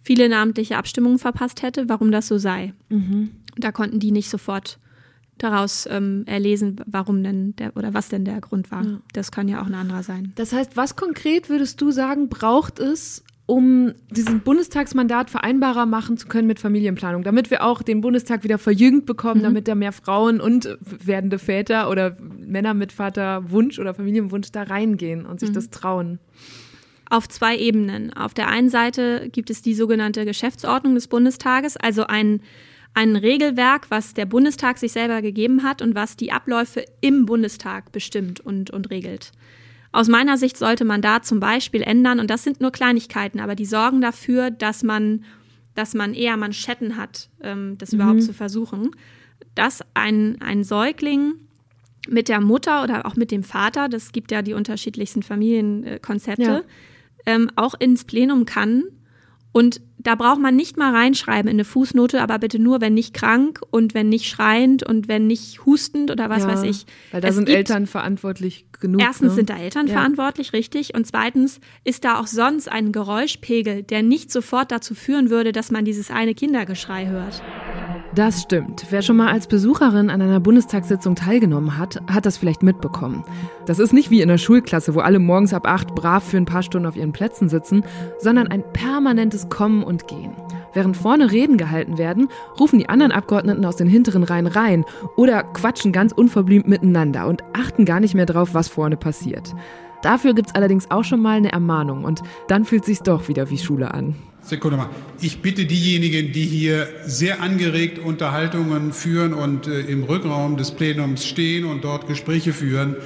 viele 0.00 0.28
namentliche 0.28 0.76
Abstimmungen 0.76 1.18
verpasst 1.18 1.62
hätte, 1.62 1.88
warum 1.88 2.12
das 2.12 2.28
so 2.28 2.38
sei. 2.38 2.72
Mhm. 2.88 3.30
Da 3.56 3.72
konnten 3.72 3.98
die 3.98 4.12
nicht 4.12 4.30
sofort 4.30 4.78
daraus 5.38 5.88
ähm, 5.90 6.24
erlesen, 6.26 6.76
warum 6.86 7.22
denn 7.22 7.56
der 7.56 7.76
oder 7.76 7.94
was 7.94 8.08
denn 8.08 8.24
der 8.24 8.40
Grund 8.40 8.70
war. 8.70 8.84
Ja. 8.84 9.00
Das 9.12 9.30
kann 9.32 9.48
ja 9.48 9.62
auch 9.62 9.66
ein 9.66 9.74
anderer 9.74 10.02
sein. 10.02 10.32
Das 10.36 10.52
heißt, 10.52 10.76
was 10.76 10.96
konkret 10.96 11.48
würdest 11.48 11.80
du 11.80 11.90
sagen, 11.90 12.28
braucht 12.28 12.78
es, 12.78 13.24
um 13.48 13.94
diesen 14.10 14.40
Bundestagsmandat 14.40 15.30
vereinbarer 15.30 15.86
machen 15.86 16.18
zu 16.18 16.28
können 16.28 16.46
mit 16.46 16.60
Familienplanung, 16.60 17.22
damit 17.22 17.50
wir 17.50 17.64
auch 17.64 17.80
den 17.82 18.02
Bundestag 18.02 18.44
wieder 18.44 18.58
verjüngt 18.58 19.06
bekommen, 19.06 19.40
mhm. 19.40 19.44
damit 19.44 19.68
da 19.68 19.74
mehr 19.74 19.92
Frauen 19.92 20.38
und 20.38 20.76
werdende 20.82 21.38
Väter 21.38 21.88
oder 21.88 22.14
Männer 22.20 22.74
mit 22.74 22.92
Vaterwunsch 22.92 23.78
oder 23.78 23.94
Familienwunsch 23.94 24.52
da 24.52 24.64
reingehen 24.64 25.24
und 25.24 25.40
sich 25.40 25.48
mhm. 25.48 25.54
das 25.54 25.70
trauen? 25.70 26.18
Auf 27.08 27.26
zwei 27.26 27.56
Ebenen. 27.56 28.12
Auf 28.12 28.34
der 28.34 28.48
einen 28.48 28.68
Seite 28.68 29.30
gibt 29.32 29.48
es 29.48 29.62
die 29.62 29.72
sogenannte 29.72 30.26
Geschäftsordnung 30.26 30.94
des 30.94 31.08
Bundestages, 31.08 31.78
also 31.78 32.06
ein 32.06 32.42
ein 32.98 33.14
Regelwerk, 33.14 33.92
was 33.92 34.12
der 34.12 34.26
Bundestag 34.26 34.76
sich 34.76 34.90
selber 34.90 35.22
gegeben 35.22 35.62
hat 35.62 35.82
und 35.82 35.94
was 35.94 36.16
die 36.16 36.32
Abläufe 36.32 36.84
im 37.00 37.26
Bundestag 37.26 37.92
bestimmt 37.92 38.40
und, 38.40 38.70
und 38.70 38.90
regelt. 38.90 39.30
Aus 39.92 40.08
meiner 40.08 40.36
Sicht 40.36 40.56
sollte 40.56 40.84
man 40.84 41.00
da 41.00 41.22
zum 41.22 41.38
Beispiel 41.38 41.82
ändern, 41.82 42.18
und 42.18 42.28
das 42.28 42.42
sind 42.42 42.60
nur 42.60 42.72
Kleinigkeiten, 42.72 43.38
aber 43.38 43.54
die 43.54 43.66
sorgen 43.66 44.00
dafür, 44.00 44.50
dass 44.50 44.82
man, 44.82 45.24
dass 45.76 45.94
man 45.94 46.12
eher 46.12 46.36
Manschetten 46.36 46.96
hat, 46.96 47.30
ähm, 47.40 47.78
das 47.78 47.92
mhm. 47.92 48.00
überhaupt 48.00 48.22
zu 48.24 48.34
versuchen, 48.34 48.90
dass 49.54 49.80
ein, 49.94 50.40
ein 50.40 50.64
Säugling 50.64 51.34
mit 52.08 52.28
der 52.28 52.40
Mutter 52.40 52.82
oder 52.82 53.06
auch 53.06 53.14
mit 53.14 53.30
dem 53.30 53.44
Vater, 53.44 53.88
das 53.88 54.10
gibt 54.10 54.32
ja 54.32 54.42
die 54.42 54.54
unterschiedlichsten 54.54 55.22
Familienkonzepte, 55.22 56.42
ja. 56.42 56.62
ähm, 57.26 57.48
auch 57.54 57.74
ins 57.78 58.04
Plenum 58.04 58.44
kann 58.44 58.82
und 59.52 59.80
da 59.98 60.14
braucht 60.14 60.40
man 60.40 60.54
nicht 60.54 60.76
mal 60.76 60.94
reinschreiben 60.94 61.50
in 61.50 61.56
eine 61.56 61.64
Fußnote, 61.64 62.22
aber 62.22 62.38
bitte 62.38 62.58
nur, 62.58 62.80
wenn 62.80 62.94
nicht 62.94 63.14
krank 63.14 63.60
und 63.70 63.94
wenn 63.94 64.08
nicht 64.08 64.26
schreiend 64.26 64.84
und 64.84 65.08
wenn 65.08 65.26
nicht 65.26 65.66
hustend 65.66 66.10
oder 66.10 66.30
was 66.30 66.42
ja, 66.42 66.48
weiß 66.48 66.62
ich. 66.62 66.86
Weil 67.10 67.20
da 67.20 67.28
es 67.28 67.34
sind 67.34 67.48
Eltern 67.48 67.86
verantwortlich 67.86 68.66
genug. 68.80 69.02
Erstens 69.02 69.30
ne? 69.30 69.34
sind 69.34 69.50
da 69.50 69.56
Eltern 69.56 69.88
ja. 69.88 69.94
verantwortlich, 69.94 70.52
richtig. 70.52 70.94
Und 70.94 71.06
zweitens 71.06 71.60
ist 71.82 72.04
da 72.04 72.20
auch 72.20 72.26
sonst 72.28 72.70
ein 72.70 72.92
Geräuschpegel, 72.92 73.82
der 73.82 74.02
nicht 74.02 74.30
sofort 74.30 74.70
dazu 74.70 74.94
führen 74.94 75.30
würde, 75.30 75.52
dass 75.52 75.70
man 75.70 75.84
dieses 75.84 76.10
eine 76.10 76.34
Kindergeschrei 76.34 77.06
hört. 77.06 77.42
Das 78.14 78.42
stimmt. 78.42 78.86
Wer 78.90 79.02
schon 79.02 79.16
mal 79.16 79.28
als 79.28 79.46
Besucherin 79.46 80.10
an 80.10 80.22
einer 80.22 80.40
Bundestagssitzung 80.40 81.14
teilgenommen 81.14 81.78
hat, 81.78 82.00
hat 82.10 82.26
das 82.26 82.38
vielleicht 82.38 82.62
mitbekommen. 82.62 83.22
Das 83.66 83.78
ist 83.78 83.92
nicht 83.92 84.10
wie 84.10 84.22
in 84.22 84.28
der 84.28 84.38
Schulklasse, 84.38 84.94
wo 84.94 85.00
alle 85.00 85.18
morgens 85.18 85.52
ab 85.52 85.66
acht 85.66 85.94
brav 85.94 86.24
für 86.24 86.38
ein 86.38 86.46
paar 86.46 86.62
Stunden 86.62 86.88
auf 86.88 86.96
ihren 86.96 87.12
Plätzen 87.12 87.48
sitzen, 87.48 87.84
sondern 88.18 88.48
ein 88.48 88.64
permanentes 88.72 89.48
Kommen 89.50 89.82
und 89.82 90.08
Gehen. 90.08 90.32
Während 90.72 90.96
vorne 90.96 91.30
Reden 91.30 91.58
gehalten 91.58 91.98
werden, 91.98 92.28
rufen 92.58 92.78
die 92.78 92.88
anderen 92.88 93.12
Abgeordneten 93.12 93.64
aus 93.64 93.76
den 93.76 93.88
hinteren 93.88 94.22
Reihen 94.22 94.46
rein 94.46 94.84
oder 95.16 95.42
quatschen 95.42 95.92
ganz 95.92 96.12
unverblümt 96.12 96.66
miteinander 96.66 97.26
und 97.26 97.44
achten 97.52 97.84
gar 97.84 98.00
nicht 98.00 98.14
mehr 98.14 98.26
drauf, 98.26 98.54
was 98.54 98.68
vorne 98.68 98.96
passiert. 98.96 99.54
Dafür 100.02 100.34
gibt's 100.34 100.54
allerdings 100.54 100.90
auch 100.90 101.04
schon 101.04 101.20
mal 101.20 101.36
eine 101.36 101.52
Ermahnung 101.52 102.04
und 102.04 102.22
dann 102.46 102.64
fühlt 102.64 102.84
sich's 102.84 103.02
doch 103.02 103.28
wieder 103.28 103.50
wie 103.50 103.58
Schule 103.58 103.92
an. 103.92 104.14
Sekunde 104.48 104.76
mal. 104.78 104.90
Ich 105.20 105.42
bitte 105.42 105.66
diejenigen, 105.66 106.32
die 106.32 106.44
hier 106.44 106.88
sehr 107.04 107.42
angeregt 107.42 107.98
Unterhaltungen 107.98 108.92
führen 108.92 109.34
und 109.34 109.66
äh, 109.66 109.80
im 109.80 110.04
Rückraum 110.04 110.56
des 110.56 110.70
Plenums 110.70 111.26
stehen 111.26 111.64
und 111.64 111.84
dort 111.84 112.06
Gespräche 112.08 112.52
führen, 112.52 112.96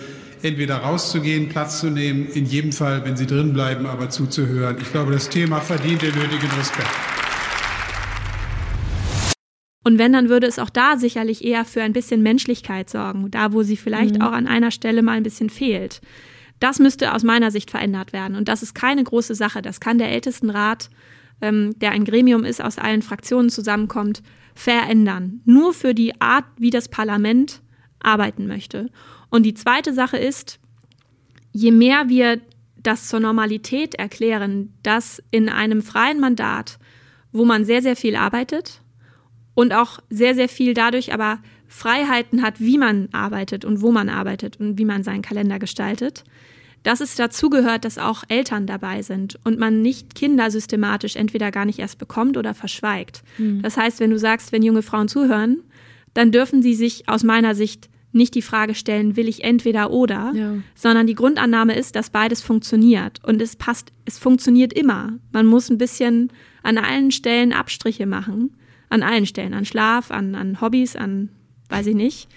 entweder 0.43 0.77
rauszugehen, 0.77 1.49
Platz 1.49 1.81
zu 1.81 1.91
nehmen, 1.91 2.29
in 2.33 2.47
jedem 2.47 2.73
Fall, 2.73 3.05
wenn 3.05 3.17
sie 3.17 3.27
drin 3.27 3.53
bleiben, 3.53 3.87
aber 3.87 4.11
zuzuhören. 4.11 4.77
Ich 4.81 4.93
glaube, 4.93 5.13
das 5.13 5.29
Thema 5.29 5.61
verdient 5.61 6.03
den 6.03 6.15
nötigen 6.15 6.51
Respekt. 6.59 6.91
Und 9.85 9.99
wenn, 9.99 10.13
dann 10.13 10.29
würde 10.29 10.47
es 10.47 10.61
auch 10.61 10.71
da 10.71 10.97
sicherlich 10.97 11.45
eher 11.45 11.65
für 11.65 11.83
ein 11.83 11.93
bisschen 11.93 12.23
Menschlichkeit 12.23 12.89
sorgen, 12.89 13.31
da 13.33 13.53
wo 13.53 13.65
sie 13.65 13.77
vielleicht 13.77 14.17
mhm. 14.17 14.23
auch 14.23 14.33
an 14.33 14.47
einer 14.47 14.71
Stelle 14.71 15.03
mal 15.03 15.17
ein 15.17 15.25
bisschen 15.25 15.51
fehlt. 15.51 16.01
Das 16.61 16.79
müsste 16.79 17.13
aus 17.13 17.25
meiner 17.25 17.51
Sicht 17.51 17.73
verändert 17.73 18.13
werden. 18.13 18.37
Und 18.37 18.47
das 18.47 18.63
ist 18.63 18.75
keine 18.75 19.03
große 19.03 19.35
Sache. 19.35 19.63
Das 19.63 19.81
kann 19.81 19.99
der 19.99 20.11
Ältestenrat 20.11 20.91
ähm, 21.43 21.79
der 21.79 21.91
ein 21.91 22.05
Gremium 22.05 22.45
ist, 22.45 22.63
aus 22.63 22.79
allen 22.79 23.03
Fraktionen 23.03 23.51
zusammenkommt, 23.51 24.23
verändern. 24.55 25.41
Nur 25.45 25.75
für 25.75 25.95
die 25.95 26.21
Art, 26.21 26.45
wie 26.57 26.71
das 26.71 26.89
Parlament 26.89 27.61
arbeiten 28.01 28.47
möchte. 28.47 28.91
Und 29.29 29.45
die 29.45 29.55
zweite 29.55 29.93
Sache 29.93 30.17
ist, 30.17 30.59
je 31.53 31.71
mehr 31.71 32.09
wir 32.09 32.41
das 32.83 33.09
zur 33.09 33.21
Normalität 33.21 33.95
erklären, 33.95 34.73
dass 34.83 35.23
in 35.31 35.49
einem 35.49 35.83
freien 35.83 36.21
Mandat, 36.21 36.79
wo 37.33 37.45
man 37.45 37.65
sehr, 37.65 37.83
sehr 37.83 37.97
viel 37.97 38.17
arbeitet 38.17 38.83
und 39.55 39.73
auch 39.73 40.01
sehr, 40.11 40.35
sehr 40.35 40.49
viel 40.49 40.75
dadurch 40.75 41.13
aber 41.13 41.39
Freiheiten 41.69 42.43
hat, 42.43 42.61
wie 42.61 42.77
man 42.77 43.09
arbeitet 43.13 43.65
und 43.65 43.81
wo 43.81 43.93
man 43.93 44.09
arbeitet 44.09 44.61
und 44.61 44.79
wie 44.79 44.85
man 44.85 45.03
seinen 45.03 45.23
Kalender 45.23 45.59
gestaltet, 45.59 46.25
dass 46.83 47.01
es 47.01 47.15
dazugehört, 47.15 47.85
dass 47.85 47.99
auch 47.99 48.25
Eltern 48.29 48.67
dabei 48.67 49.03
sind 49.03 49.39
und 49.45 49.59
man 49.59 49.83
nicht 49.83 50.15
Kinder 50.15 50.51
systematisch 50.51 51.17
entweder 51.17 51.51
gar 51.51 51.65
nicht 51.65 51.79
erst 51.79 51.99
bekommt 51.99 52.37
oder 52.37 52.55
verschweigt. 52.55 53.23
Mhm. 53.39 53.63
Das 53.63 53.77
heißt, 53.77 54.01
wenn 54.01 54.11
du 54.11 54.19
sagst, 54.19 54.53
wenn 54.53 54.63
junge 54.63 54.83
Frauen 54.83 55.09
zuhören, 55.09 55.63
dann 56.15 56.33
dürfen 56.33 56.63
sie 56.63 56.75
sich 56.75 57.09
aus 57.09 57.23
meiner 57.23 57.55
Sicht 57.55 57.89
nicht 58.13 58.35
die 58.35 58.43
Frage 58.43 58.75
stellen, 58.75 59.17
will 59.17 59.29
ich 59.29 59.43
entweder 59.43 59.91
oder, 59.91 60.33
ja. 60.35 60.55
sondern 60.75 61.07
die 61.07 61.15
Grundannahme 61.15 61.75
ist, 61.75 61.97
dass 61.97 62.11
beides 62.11 62.43
funktioniert 62.43 63.21
und 63.25 63.41
es 63.41 63.57
passt, 63.57 63.91
es 64.05 64.19
funktioniert 64.19 64.73
immer. 64.75 65.15
Man 65.33 65.47
muss 65.47 65.71
ein 65.71 65.79
bisschen 65.79 66.31
an 66.63 66.77
allen 66.77 67.11
Stellen 67.11 67.55
Abstriche 67.55 68.07
machen, 68.07 68.55
an 68.91 69.03
allen 69.03 69.25
Stellen, 69.25 69.55
an 69.55 69.65
Schlaf, 69.65 70.11
an, 70.11 70.35
an 70.35 70.61
Hobbys, 70.61 70.95
an 70.95 71.31
weiß 71.71 71.87
ich 71.87 71.95
nicht. 71.95 72.29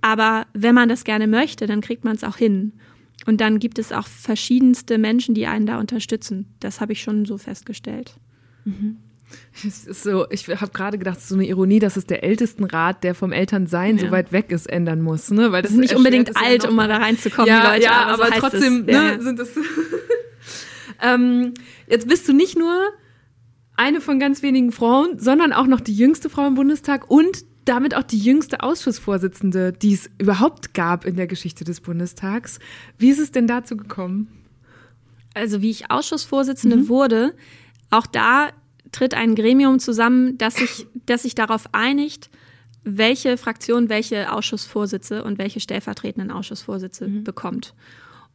Aber 0.00 0.46
wenn 0.54 0.74
man 0.74 0.88
das 0.88 1.02
gerne 1.02 1.26
möchte, 1.26 1.66
dann 1.66 1.80
kriegt 1.80 2.04
man 2.04 2.14
es 2.14 2.22
auch 2.22 2.36
hin. 2.36 2.72
Und 3.26 3.40
dann 3.40 3.58
gibt 3.58 3.78
es 3.78 3.92
auch 3.92 4.06
verschiedenste 4.06 4.98
Menschen, 4.98 5.34
die 5.34 5.46
einen 5.46 5.66
da 5.66 5.78
unterstützen. 5.78 6.54
Das 6.60 6.80
habe 6.80 6.92
ich 6.92 7.02
schon 7.02 7.24
so 7.24 7.36
festgestellt. 7.38 8.14
Mhm. 8.64 8.98
So, 9.70 10.26
ich 10.30 10.48
habe 10.48 10.72
gerade 10.72 10.96
gedacht, 10.96 11.20
so 11.20 11.34
eine 11.34 11.46
Ironie, 11.46 11.80
dass 11.80 11.96
es 11.96 12.06
der 12.06 12.22
Ältestenrat, 12.22 13.04
der 13.04 13.14
vom 13.14 13.32
Elternsein 13.32 13.98
ja. 13.98 14.06
so 14.06 14.10
weit 14.10 14.32
weg 14.32 14.50
ist, 14.50 14.66
ändern 14.66 15.02
muss. 15.02 15.30
Ne? 15.30 15.52
Weil 15.52 15.62
das, 15.62 15.72
ist 15.72 15.78
nicht 15.78 15.94
unbedingt 15.94 16.36
alt, 16.36 16.62
ja 16.62 16.70
um 16.70 16.76
mal 16.76 16.88
da 16.88 16.96
reinzukommen, 16.96 17.48
ja, 17.48 17.72
Leute. 17.72 17.84
Ja, 17.84 18.06
aber, 18.06 18.26
aber 18.26 18.34
so 18.34 18.40
trotzdem 18.40 18.84
es, 18.86 18.96
ne, 18.96 19.20
sind 19.20 19.38
das. 19.38 19.50
ähm, 21.02 21.54
jetzt 21.88 22.08
bist 22.08 22.26
du 22.28 22.32
nicht 22.32 22.56
nur 22.56 22.88
eine 23.76 24.00
von 24.00 24.18
ganz 24.18 24.42
wenigen 24.42 24.72
Frauen, 24.72 25.18
sondern 25.18 25.52
auch 25.52 25.66
noch 25.66 25.80
die 25.80 25.94
jüngste 25.94 26.30
Frau 26.30 26.46
im 26.46 26.54
Bundestag 26.54 27.10
und 27.10 27.44
damit 27.68 27.94
auch 27.94 28.02
die 28.02 28.18
jüngste 28.18 28.60
Ausschussvorsitzende, 28.62 29.72
die 29.72 29.94
es 29.94 30.10
überhaupt 30.18 30.74
gab 30.74 31.04
in 31.04 31.16
der 31.16 31.26
Geschichte 31.26 31.64
des 31.64 31.80
Bundestags. 31.80 32.58
Wie 32.96 33.10
ist 33.10 33.18
es 33.18 33.30
denn 33.30 33.46
dazu 33.46 33.76
gekommen? 33.76 34.28
Also 35.34 35.62
wie 35.62 35.70
ich 35.70 35.90
Ausschussvorsitzende 35.90 36.76
mhm. 36.76 36.88
wurde, 36.88 37.34
auch 37.90 38.06
da 38.06 38.48
tritt 38.92 39.14
ein 39.14 39.34
Gremium 39.34 39.78
zusammen, 39.78 40.38
das 40.38 40.54
sich, 40.56 40.86
das 41.06 41.22
sich 41.22 41.34
darauf 41.34 41.68
einigt, 41.72 42.30
welche 42.84 43.36
Fraktion 43.36 43.88
welche 43.88 44.32
Ausschussvorsitze 44.32 45.22
und 45.22 45.38
welche 45.38 45.60
stellvertretenden 45.60 46.30
Ausschussvorsitze 46.30 47.08
mhm. 47.08 47.24
bekommt. 47.24 47.74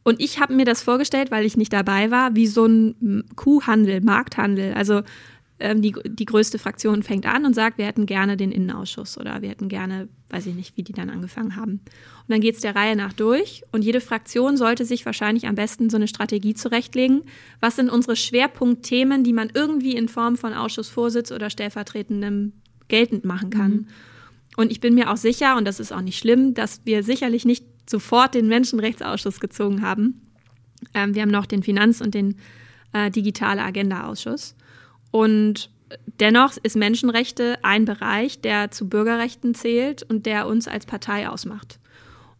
Und 0.04 0.20
ich 0.20 0.38
habe 0.38 0.54
mir 0.54 0.66
das 0.66 0.82
vorgestellt, 0.82 1.30
weil 1.30 1.46
ich 1.46 1.56
nicht 1.56 1.72
dabei 1.72 2.10
war, 2.10 2.36
wie 2.36 2.46
so 2.46 2.66
ein 2.66 3.24
Kuhhandel, 3.36 4.02
Markthandel. 4.02 4.74
Also 4.74 5.02
ähm, 5.60 5.82
die, 5.82 5.94
die 6.04 6.24
größte 6.24 6.58
Fraktion 6.58 7.02
fängt 7.02 7.26
an 7.26 7.46
und 7.46 7.54
sagt, 7.54 7.78
wir 7.78 7.86
hätten 7.86 8.06
gerne 8.06 8.36
den 8.36 8.50
Innenausschuss 8.50 9.16
oder 9.18 9.40
wir 9.40 9.50
hätten 9.50 9.68
gerne, 9.68 10.08
weiß 10.30 10.46
ich 10.46 10.54
nicht, 10.54 10.76
wie 10.76 10.82
die 10.82 10.92
dann 10.92 11.10
angefangen 11.10 11.54
haben. 11.56 11.72
Und 11.72 12.28
dann 12.28 12.40
geht 12.40 12.56
es 12.56 12.60
der 12.60 12.74
Reihe 12.74 12.96
nach 12.96 13.12
durch 13.12 13.62
und 13.70 13.84
jede 13.84 14.00
Fraktion 14.00 14.56
sollte 14.56 14.84
sich 14.84 15.06
wahrscheinlich 15.06 15.46
am 15.46 15.54
besten 15.54 15.90
so 15.90 15.96
eine 15.96 16.08
Strategie 16.08 16.54
zurechtlegen. 16.54 17.22
Was 17.60 17.76
sind 17.76 17.88
unsere 17.88 18.16
Schwerpunktthemen, 18.16 19.22
die 19.22 19.32
man 19.32 19.50
irgendwie 19.54 19.94
in 19.94 20.08
Form 20.08 20.36
von 20.36 20.54
Ausschussvorsitz 20.54 21.30
oder 21.30 21.50
stellvertretendem 21.50 22.52
geltend 22.88 23.24
machen 23.24 23.50
kann? 23.50 23.70
Mhm. 23.70 23.86
Und 24.56 24.72
ich 24.72 24.80
bin 24.80 24.94
mir 24.94 25.10
auch 25.10 25.16
sicher, 25.16 25.56
und 25.56 25.66
das 25.66 25.80
ist 25.80 25.92
auch 25.92 26.00
nicht 26.00 26.18
schlimm, 26.18 26.54
dass 26.54 26.80
wir 26.84 27.02
sicherlich 27.02 27.44
nicht 27.44 27.64
sofort 27.88 28.34
den 28.34 28.48
Menschenrechtsausschuss 28.48 29.40
gezogen 29.40 29.82
haben. 29.82 30.20
Ähm, 30.94 31.14
wir 31.14 31.22
haben 31.22 31.30
noch 31.30 31.46
den 31.46 31.62
Finanz- 31.62 32.00
und 32.00 32.14
den 32.14 32.36
äh, 32.92 33.10
Digitale 33.10 33.62
Agenda-Ausschuss. 33.62 34.54
Und 35.14 35.70
dennoch 36.18 36.56
ist 36.64 36.74
Menschenrechte 36.74 37.56
ein 37.62 37.84
Bereich, 37.84 38.40
der 38.40 38.72
zu 38.72 38.88
Bürgerrechten 38.88 39.54
zählt 39.54 40.02
und 40.02 40.26
der 40.26 40.48
uns 40.48 40.66
als 40.66 40.86
Partei 40.86 41.28
ausmacht. 41.28 41.78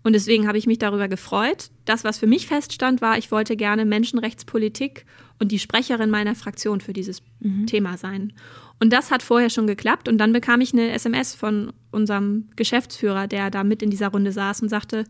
Und 0.02 0.12
deswegen 0.12 0.48
habe 0.48 0.58
ich 0.58 0.66
mich 0.66 0.78
darüber 0.78 1.06
gefreut. 1.06 1.70
Das, 1.85 2.05
was 2.05 2.18
für 2.18 2.26
mich 2.26 2.47
feststand, 2.47 3.01
war, 3.01 3.18
ich 3.18 3.30
wollte 3.30 3.57
gerne 3.57 3.85
Menschenrechtspolitik 3.85 5.05
und 5.39 5.53
die 5.53 5.59
Sprecherin 5.59 6.11
meiner 6.11 6.35
Fraktion 6.35 6.80
für 6.80 6.93
dieses 6.93 7.22
mhm. 7.41 7.66
Thema 7.66 7.97
sein. 7.97 8.32
Und 8.80 8.93
das 8.93 9.11
hat 9.11 9.22
vorher 9.22 9.51
schon 9.51 9.66
geklappt. 9.66 10.09
Und 10.09 10.18
dann 10.18 10.32
bekam 10.32 10.61
ich 10.61 10.72
eine 10.72 10.91
SMS 10.93 11.35
von 11.35 11.72
unserem 11.91 12.49
Geschäftsführer, 12.57 13.28
der 13.28 13.51
da 13.51 13.62
mit 13.64 13.82
in 13.82 13.91
dieser 13.91 14.09
Runde 14.09 14.32
saß 14.32 14.62
und 14.62 14.68
sagte, 14.68 15.05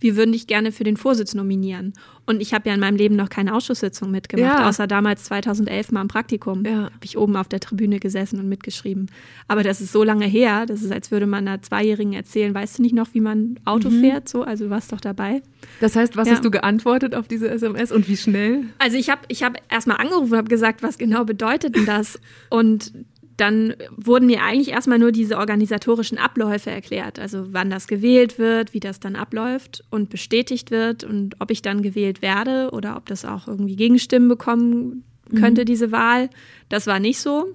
wir 0.00 0.16
würden 0.16 0.32
dich 0.32 0.46
gerne 0.46 0.72
für 0.72 0.84
den 0.84 0.96
Vorsitz 0.96 1.34
nominieren. 1.34 1.92
Und 2.26 2.40
ich 2.40 2.54
habe 2.54 2.68
ja 2.68 2.74
in 2.74 2.80
meinem 2.80 2.96
Leben 2.96 3.14
noch 3.16 3.28
keine 3.28 3.54
Ausschusssitzung 3.54 4.10
mitgemacht, 4.10 4.60
ja. 4.60 4.68
außer 4.68 4.86
damals 4.86 5.24
2011 5.24 5.92
mal 5.92 6.00
im 6.00 6.08
Praktikum. 6.08 6.64
Ja. 6.64 6.84
Habe 6.84 7.04
ich 7.04 7.18
oben 7.18 7.36
auf 7.36 7.48
der 7.48 7.60
Tribüne 7.60 8.00
gesessen 8.00 8.40
und 8.40 8.48
mitgeschrieben. 8.48 9.10
Aber 9.48 9.62
das 9.62 9.82
ist 9.82 9.92
so 9.92 10.02
lange 10.02 10.26
her, 10.26 10.64
das 10.64 10.82
ist, 10.82 10.90
als 10.90 11.10
würde 11.10 11.26
man 11.26 11.46
einer 11.46 11.60
Zweijährigen 11.60 12.14
erzählen, 12.14 12.54
weißt 12.54 12.78
du 12.78 12.82
nicht 12.82 12.94
noch, 12.94 13.08
wie 13.12 13.20
man 13.20 13.60
Auto 13.66 13.90
mhm. 13.90 14.00
fährt? 14.00 14.28
So, 14.28 14.42
also 14.42 14.64
du 14.64 14.70
warst 14.70 14.92
doch 14.92 15.00
dabei. 15.00 15.42
Das 15.80 15.94
heißt, 15.94 16.16
was 16.20 16.28
ja. 16.28 16.34
hast 16.34 16.44
du 16.44 16.50
geantwortet 16.50 17.14
auf 17.14 17.26
diese 17.26 17.48
SMS 17.48 17.90
und 17.92 18.08
wie 18.08 18.16
schnell? 18.16 18.64
Also 18.78 18.96
ich 18.96 19.08
habe 19.08 19.22
ich 19.28 19.42
hab 19.42 19.56
erstmal 19.72 19.96
angerufen 19.96 20.32
und 20.32 20.38
habe 20.38 20.48
gesagt, 20.48 20.82
was 20.82 20.98
genau 20.98 21.24
bedeutet 21.24 21.76
denn 21.76 21.86
das? 21.86 22.20
Und 22.50 22.92
dann 23.36 23.74
wurden 23.96 24.26
mir 24.26 24.42
eigentlich 24.42 24.68
erstmal 24.68 24.98
nur 24.98 25.12
diese 25.12 25.38
organisatorischen 25.38 26.18
Abläufe 26.18 26.70
erklärt. 26.70 27.18
Also 27.18 27.54
wann 27.54 27.70
das 27.70 27.88
gewählt 27.88 28.38
wird, 28.38 28.74
wie 28.74 28.80
das 28.80 29.00
dann 29.00 29.16
abläuft 29.16 29.82
und 29.90 30.10
bestätigt 30.10 30.70
wird 30.70 31.04
und 31.04 31.40
ob 31.40 31.50
ich 31.50 31.62
dann 31.62 31.80
gewählt 31.80 32.20
werde 32.20 32.70
oder 32.72 32.98
ob 32.98 33.06
das 33.06 33.24
auch 33.24 33.48
irgendwie 33.48 33.76
Gegenstimmen 33.76 34.28
bekommen 34.28 35.04
könnte, 35.34 35.62
mhm. 35.62 35.66
diese 35.66 35.90
Wahl. 35.90 36.28
Das 36.68 36.86
war 36.86 37.00
nicht 37.00 37.18
so. 37.18 37.54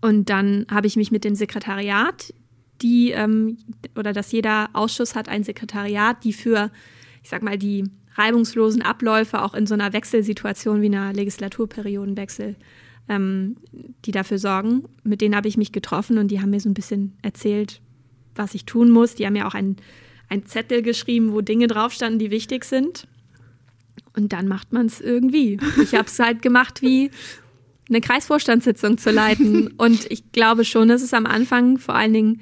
Und 0.00 0.30
dann 0.30 0.66
habe 0.70 0.86
ich 0.86 0.96
mich 0.96 1.10
mit 1.10 1.24
dem 1.24 1.34
Sekretariat, 1.34 2.32
die 2.80 3.10
ähm, 3.10 3.58
oder 3.96 4.12
dass 4.12 4.32
jeder 4.32 4.70
Ausschuss 4.72 5.14
hat 5.14 5.28
ein 5.28 5.42
Sekretariat, 5.44 6.22
die 6.24 6.32
für, 6.32 6.70
ich 7.22 7.28
sag 7.28 7.42
mal, 7.42 7.58
die 7.58 7.84
reibungslosen 8.14 8.82
Abläufe 8.82 9.42
auch 9.42 9.54
in 9.54 9.66
so 9.66 9.74
einer 9.74 9.92
Wechselsituation 9.92 10.82
wie 10.82 10.86
einer 10.86 11.12
Legislaturperiodenwechsel 11.12 12.56
ähm, 13.10 13.56
die 14.04 14.12
dafür 14.12 14.38
sorgen. 14.38 14.84
Mit 15.02 15.20
denen 15.20 15.36
habe 15.36 15.48
ich 15.48 15.56
mich 15.56 15.72
getroffen 15.72 16.16
und 16.16 16.28
die 16.28 16.40
haben 16.40 16.50
mir 16.50 16.60
so 16.60 16.70
ein 16.70 16.74
bisschen 16.74 17.18
erzählt, 17.22 17.82
was 18.34 18.54
ich 18.54 18.64
tun 18.64 18.90
muss. 18.90 19.16
Die 19.16 19.26
haben 19.26 19.32
mir 19.34 19.46
auch 19.46 19.54
einen, 19.54 19.76
einen 20.28 20.46
Zettel 20.46 20.80
geschrieben, 20.80 21.32
wo 21.32 21.40
Dinge 21.40 21.66
drauf 21.66 21.92
standen, 21.92 22.20
die 22.20 22.30
wichtig 22.30 22.64
sind. 22.64 23.08
Und 24.16 24.32
dann 24.32 24.48
macht 24.48 24.72
man 24.72 24.86
es 24.86 25.00
irgendwie. 25.00 25.58
Ich 25.82 25.94
habe 25.94 26.06
es 26.06 26.18
halt 26.18 26.40
gemacht 26.40 26.82
wie 26.82 27.10
eine 27.88 28.00
Kreisvorstandssitzung 28.00 28.96
zu 28.96 29.10
leiten. 29.10 29.68
Und 29.76 30.10
ich 30.10 30.30
glaube 30.30 30.64
schon, 30.64 30.88
dass 30.88 31.02
es 31.02 31.12
am 31.12 31.26
Anfang 31.26 31.78
vor 31.78 31.96
allen 31.96 32.12
Dingen 32.12 32.40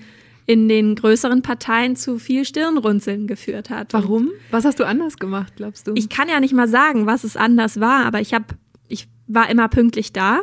in 0.48 0.68
den 0.68 0.96
größeren 0.96 1.42
Parteien 1.42 1.94
zu 1.94 2.18
viel 2.18 2.44
Stirnrunzeln 2.44 3.28
geführt 3.28 3.70
hat. 3.70 3.92
Warum? 3.92 4.30
Was 4.50 4.64
hast 4.64 4.80
du 4.80 4.84
anders 4.84 5.18
gemacht, 5.18 5.52
glaubst 5.54 5.86
du? 5.86 5.92
Ich 5.94 6.08
kann 6.08 6.28
ja 6.28 6.40
nicht 6.40 6.54
mal 6.54 6.66
sagen, 6.66 7.06
was 7.06 7.22
es 7.22 7.36
anders 7.36 7.78
war, 7.78 8.04
aber 8.04 8.20
ich 8.20 8.34
habe, 8.34 8.46
ich 8.88 9.06
war 9.28 9.48
immer 9.48 9.68
pünktlich 9.68 10.12
da 10.12 10.40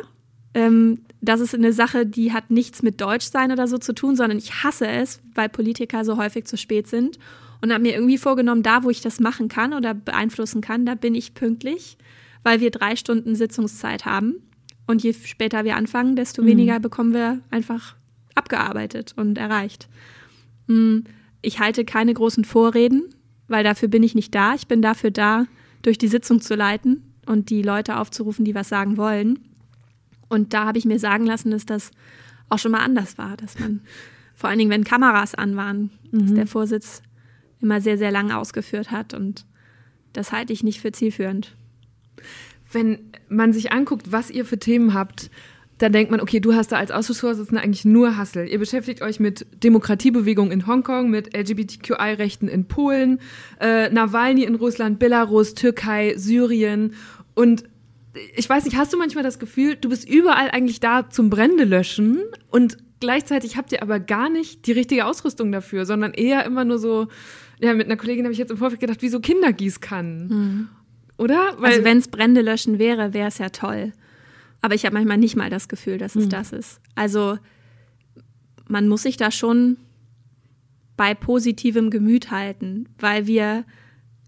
ähm, 0.56 1.02
das 1.20 1.40
ist 1.40 1.54
eine 1.54 1.74
Sache, 1.74 2.06
die 2.06 2.32
hat 2.32 2.50
nichts 2.50 2.82
mit 2.82 2.98
Deutschsein 3.02 3.52
oder 3.52 3.68
so 3.68 3.76
zu 3.76 3.92
tun, 3.92 4.16
sondern 4.16 4.38
ich 4.38 4.64
hasse 4.64 4.88
es, 4.88 5.20
weil 5.34 5.50
Politiker 5.50 6.02
so 6.02 6.16
häufig 6.16 6.46
zu 6.46 6.56
spät 6.56 6.88
sind. 6.88 7.18
Und 7.60 7.72
habe 7.72 7.82
mir 7.82 7.94
irgendwie 7.94 8.18
vorgenommen, 8.18 8.62
da 8.62 8.82
wo 8.82 8.90
ich 8.90 9.02
das 9.02 9.20
machen 9.20 9.48
kann 9.48 9.74
oder 9.74 9.92
beeinflussen 9.92 10.62
kann, 10.62 10.86
da 10.86 10.94
bin 10.94 11.14
ich 11.14 11.34
pünktlich, 11.34 11.98
weil 12.42 12.60
wir 12.60 12.70
drei 12.70 12.96
Stunden 12.96 13.34
Sitzungszeit 13.34 14.06
haben. 14.06 14.36
Und 14.86 15.02
je 15.02 15.12
später 15.12 15.64
wir 15.64 15.76
anfangen, 15.76 16.16
desto 16.16 16.42
mhm. 16.42 16.46
weniger 16.46 16.80
bekommen 16.80 17.12
wir 17.12 17.40
einfach 17.50 17.96
abgearbeitet 18.36 19.14
und 19.16 19.38
erreicht. 19.38 19.88
Hm, 20.68 21.04
ich 21.42 21.60
halte 21.60 21.84
keine 21.84 22.14
großen 22.14 22.44
Vorreden, 22.44 23.04
weil 23.48 23.64
dafür 23.64 23.88
bin 23.88 24.02
ich 24.02 24.14
nicht 24.14 24.34
da. 24.34 24.54
Ich 24.54 24.66
bin 24.66 24.82
dafür 24.82 25.10
da, 25.10 25.46
durch 25.82 25.98
die 25.98 26.08
Sitzung 26.08 26.40
zu 26.40 26.54
leiten 26.54 27.02
und 27.26 27.50
die 27.50 27.62
Leute 27.62 27.96
aufzurufen, 27.96 28.44
die 28.44 28.54
was 28.54 28.68
sagen 28.68 28.96
wollen. 28.96 29.38
Und 30.28 30.54
da 30.54 30.66
habe 30.66 30.78
ich 30.78 30.84
mir 30.84 30.98
sagen 30.98 31.26
lassen, 31.26 31.50
dass 31.50 31.66
das 31.66 31.90
auch 32.48 32.58
schon 32.58 32.72
mal 32.72 32.82
anders 32.82 33.18
war, 33.18 33.36
dass 33.36 33.58
man 33.58 33.80
vor 34.34 34.50
allen 34.50 34.58
Dingen, 34.58 34.70
wenn 34.70 34.84
Kameras 34.84 35.34
an 35.34 35.56
waren, 35.56 35.90
mhm. 36.10 36.20
dass 36.20 36.34
der 36.34 36.46
Vorsitz 36.46 37.02
immer 37.60 37.80
sehr, 37.80 37.98
sehr 37.98 38.10
lange 38.10 38.36
ausgeführt 38.36 38.90
hat. 38.90 39.14
Und 39.14 39.46
das 40.12 40.32
halte 40.32 40.52
ich 40.52 40.62
nicht 40.62 40.80
für 40.80 40.92
zielführend. 40.92 41.56
Wenn 42.70 42.98
man 43.28 43.52
sich 43.52 43.72
anguckt, 43.72 44.12
was 44.12 44.30
ihr 44.30 44.44
für 44.44 44.58
Themen 44.58 44.94
habt, 44.94 45.30
dann 45.78 45.92
denkt 45.92 46.10
man, 46.10 46.20
okay, 46.20 46.40
du 46.40 46.54
hast 46.54 46.72
da 46.72 46.76
als 46.76 46.90
Ausschussvorsitzender 46.90 47.62
eigentlich 47.62 47.84
nur 47.84 48.16
Hassel. 48.16 48.48
Ihr 48.48 48.58
beschäftigt 48.58 49.02
euch 49.02 49.20
mit 49.20 49.46
Demokratiebewegung 49.62 50.50
in 50.50 50.66
Hongkong, 50.66 51.10
mit 51.10 51.36
LGBTQI-Rechten 51.36 52.48
in 52.48 52.66
Polen, 52.66 53.20
äh, 53.60 53.90
Nawalny 53.90 54.44
in 54.44 54.54
Russland, 54.54 54.98
Belarus, 54.98 55.54
Türkei, 55.54 56.14
Syrien 56.16 56.94
und 57.34 57.64
ich 58.34 58.48
weiß 58.48 58.64
nicht, 58.64 58.78
hast 58.78 58.94
du 58.94 58.96
manchmal 58.96 59.24
das 59.24 59.38
Gefühl, 59.38 59.76
du 59.76 59.90
bist 59.90 60.08
überall 60.08 60.50
eigentlich 60.50 60.80
da 60.80 61.10
zum 61.10 61.28
Brände 61.28 61.64
löschen 61.64 62.22
und 62.50 62.78
gleichzeitig 63.00 63.58
habt 63.58 63.72
ihr 63.72 63.82
aber 63.82 64.00
gar 64.00 64.30
nicht 64.30 64.66
die 64.66 64.72
richtige 64.72 65.04
Ausrüstung 65.04 65.52
dafür, 65.52 65.84
sondern 65.84 66.14
eher 66.14 66.46
immer 66.46 66.64
nur 66.64 66.78
so, 66.78 67.08
ja, 67.60 67.74
mit 67.74 67.86
einer 67.86 67.96
Kollegin 67.96 68.24
habe 68.24 68.32
ich 68.32 68.38
jetzt 68.38 68.50
im 68.50 68.56
Vorfeld 68.56 68.80
gedacht, 68.80 69.02
wie 69.02 69.08
so 69.08 69.20
Kindergießkannen. 69.20 70.28
Mhm. 70.28 70.68
oder? 71.18 71.54
Weil 71.58 71.72
also 71.72 71.84
wenn 71.84 71.98
es 71.98 72.08
Brände 72.08 72.40
löschen 72.40 72.78
wäre, 72.78 73.12
wäre 73.12 73.28
es 73.28 73.36
ja 73.38 73.50
toll. 73.50 73.92
Aber 74.60 74.74
ich 74.74 74.84
habe 74.84 74.94
manchmal 74.94 75.18
nicht 75.18 75.36
mal 75.36 75.50
das 75.50 75.68
Gefühl, 75.68 75.98
dass 75.98 76.16
es 76.16 76.24
hm. 76.24 76.30
das 76.30 76.52
ist. 76.52 76.80
Also 76.94 77.38
man 78.68 78.88
muss 78.88 79.02
sich 79.02 79.16
da 79.16 79.30
schon 79.30 79.76
bei 80.96 81.14
positivem 81.14 81.90
Gemüt 81.90 82.30
halten, 82.30 82.88
weil 82.98 83.26
wir 83.26 83.64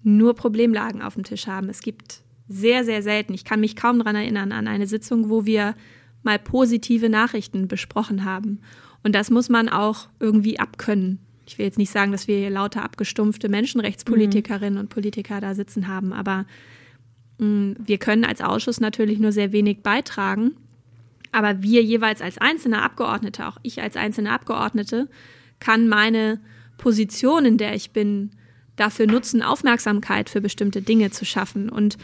nur 0.03 0.35
Problemlagen 0.35 1.03
auf 1.03 1.14
dem 1.14 1.24
Tisch 1.24 1.47
haben. 1.47 1.68
Es 1.68 1.81
gibt 1.81 2.22
sehr, 2.49 2.85
sehr 2.85 3.03
selten, 3.03 3.35
ich 3.35 3.45
kann 3.45 3.61
mich 3.61 3.76
kaum 3.76 3.99
daran 3.99 4.16
erinnern, 4.16 4.53
an 4.53 4.68
eine 4.68 4.87
Sitzung, 4.87 5.29
wo 5.29 5.45
wir 5.45 5.74
mal 6.22 6.39
positive 6.39 7.09
Nachrichten 7.09 7.68
besprochen 7.68 8.24
haben. 8.24 8.61
Und 9.03 9.14
das 9.14 9.31
muss 9.31 9.49
man 9.49 9.68
auch 9.68 10.09
irgendwie 10.18 10.59
abkönnen. 10.59 11.20
Ich 11.47 11.59
will 11.59 11.66
jetzt 11.66 11.79
nicht 11.79 11.91
sagen, 11.91 12.12
dass 12.12 12.29
wir 12.29 12.37
hier 12.37 12.51
lauter 12.51 12.83
abgestumpfte 12.83 13.49
Menschenrechtspolitikerinnen 13.49 14.74
mhm. 14.74 14.81
und 14.81 14.89
Politiker 14.89 15.41
da 15.41 15.55
sitzen 15.55 15.89
haben, 15.89 16.12
aber 16.12 16.47
wir 17.39 17.99
können 17.99 18.24
als 18.24 18.41
Ausschuss 18.41 18.80
natürlich 18.80 19.18
nur 19.18 19.32
sehr 19.32 19.53
wenig 19.53 19.82
beitragen. 19.82 20.57
Aber 21.30 21.62
wir 21.62 21.82
jeweils 21.82 22.20
als 22.20 22.39
einzelne 22.39 22.82
Abgeordnete, 22.82 23.47
auch 23.47 23.59
ich 23.62 23.80
als 23.82 23.97
einzelne 23.97 24.32
Abgeordnete, 24.32 25.09
kann 25.61 25.89
meine 25.89 26.41
Position, 26.78 27.45
in 27.45 27.59
der 27.59 27.74
ich 27.74 27.91
bin, 27.91 28.30
dafür 28.76 29.07
nutzen, 29.07 29.43
Aufmerksamkeit 29.43 30.30
für 30.30 30.41
bestimmte 30.41 30.82
Dinge 30.82 31.11
zu 31.11 31.24
schaffen. 31.24 31.68
Und 31.68 31.99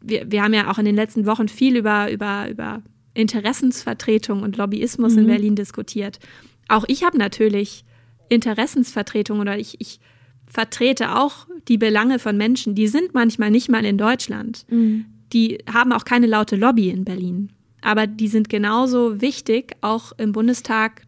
wir, 0.00 0.30
wir 0.30 0.42
haben 0.42 0.54
ja 0.54 0.70
auch 0.70 0.78
in 0.78 0.84
den 0.84 0.94
letzten 0.94 1.26
Wochen 1.26 1.48
viel 1.48 1.76
über, 1.76 2.10
über, 2.10 2.48
über 2.48 2.82
Interessensvertretung 3.14 4.42
und 4.42 4.56
Lobbyismus 4.56 5.14
mhm. 5.14 5.18
in 5.18 5.26
Berlin 5.26 5.56
diskutiert. 5.56 6.20
Auch 6.68 6.84
ich 6.86 7.02
habe 7.02 7.18
natürlich 7.18 7.84
Interessensvertretung 8.28 9.40
oder 9.40 9.58
ich, 9.58 9.80
ich 9.80 10.00
vertrete 10.48 11.16
auch 11.16 11.46
die 11.68 11.78
Belange 11.78 12.18
von 12.18 12.36
Menschen, 12.36 12.74
die 12.74 12.88
sind 12.88 13.14
manchmal 13.14 13.50
nicht 13.50 13.68
mal 13.68 13.84
in 13.84 13.98
Deutschland. 13.98 14.64
Mhm. 14.70 15.06
Die 15.32 15.58
haben 15.70 15.92
auch 15.92 16.04
keine 16.04 16.26
laute 16.26 16.56
Lobby 16.56 16.88
in 16.88 17.04
Berlin. 17.04 17.50
Aber 17.82 18.06
die 18.06 18.28
sind 18.28 18.48
genauso 18.48 19.20
wichtig, 19.20 19.76
auch 19.82 20.12
im 20.16 20.32
Bundestag 20.32 21.02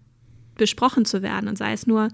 besprochen 0.57 1.05
zu 1.05 1.22
werden. 1.22 1.49
Und 1.49 1.57
sei 1.57 1.72
es 1.72 1.86
nur, 1.86 2.09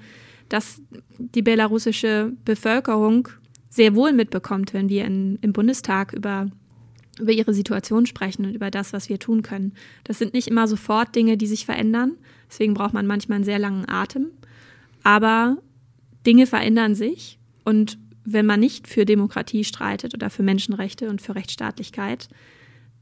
dass 0.49 0.81
die 1.18 1.43
belarussische 1.43 2.33
Bevölkerung 2.45 3.29
sehr 3.68 3.95
wohl 3.95 4.12
mitbekommt, 4.12 4.72
wenn 4.72 4.89
wir 4.89 5.05
in, 5.05 5.39
im 5.43 5.53
Bundestag 5.53 6.12
über, 6.12 6.47
über 7.18 7.33
ihre 7.33 7.53
Situation 7.53 8.07
sprechen 8.07 8.47
und 8.47 8.55
über 8.55 8.70
das, 8.70 8.93
was 8.93 9.09
wir 9.09 9.18
tun 9.18 9.43
können. 9.43 9.72
Das 10.05 10.18
sind 10.18 10.33
nicht 10.33 10.49
immer 10.49 10.68
sofort 10.68 11.14
Dinge, 11.14 11.37
die 11.37 11.49
sich 11.49 11.66
verändern. 11.66 12.12
Deswegen 12.49 12.74
braucht 12.74 12.95
man 12.95 13.07
manchmal 13.07 13.37
einen 13.37 13.45
sehr 13.45 13.59
langen 13.59 13.89
Atem. 13.89 14.29
Aber 15.03 15.59
Dinge 16.27 16.47
verändern 16.47 16.95
sich. 16.95 17.39
Und 17.64 17.99
wenn 18.24 18.47
man 18.47 18.61
nicht 18.61 18.89
für 18.89 19.05
Demokratie 19.05 19.64
streitet 19.64 20.14
oder 20.14 20.31
für 20.31 20.43
Menschenrechte 20.43 21.09
und 21.09 21.22
für 21.22 21.35
Rechtsstaatlichkeit, 21.35 22.29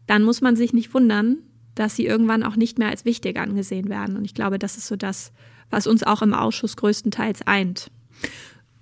dann 0.07 0.23
muss 0.23 0.43
man 0.43 0.55
sich 0.55 0.73
nicht 0.73 0.93
wundern, 0.93 1.39
dass 1.75 1.97
sie 1.97 2.07
irgendwann 2.07 2.43
auch 2.43 2.57
nicht 2.57 2.79
mehr 2.79 2.89
als 2.89 3.05
wichtig 3.05 3.39
angesehen 3.39 3.89
werden. 3.89 4.17
Und 4.17 4.25
ich 4.25 4.35
glaube, 4.35 4.59
das 4.59 4.77
ist 4.77 4.87
so 4.87 4.97
das, 4.97 5.33
was 5.71 5.87
uns 5.87 6.05
auch 6.05 6.23
im 6.23 6.35
Ausschuss 6.35 6.77
größtenteils 6.77 7.47
eint. 7.47 7.91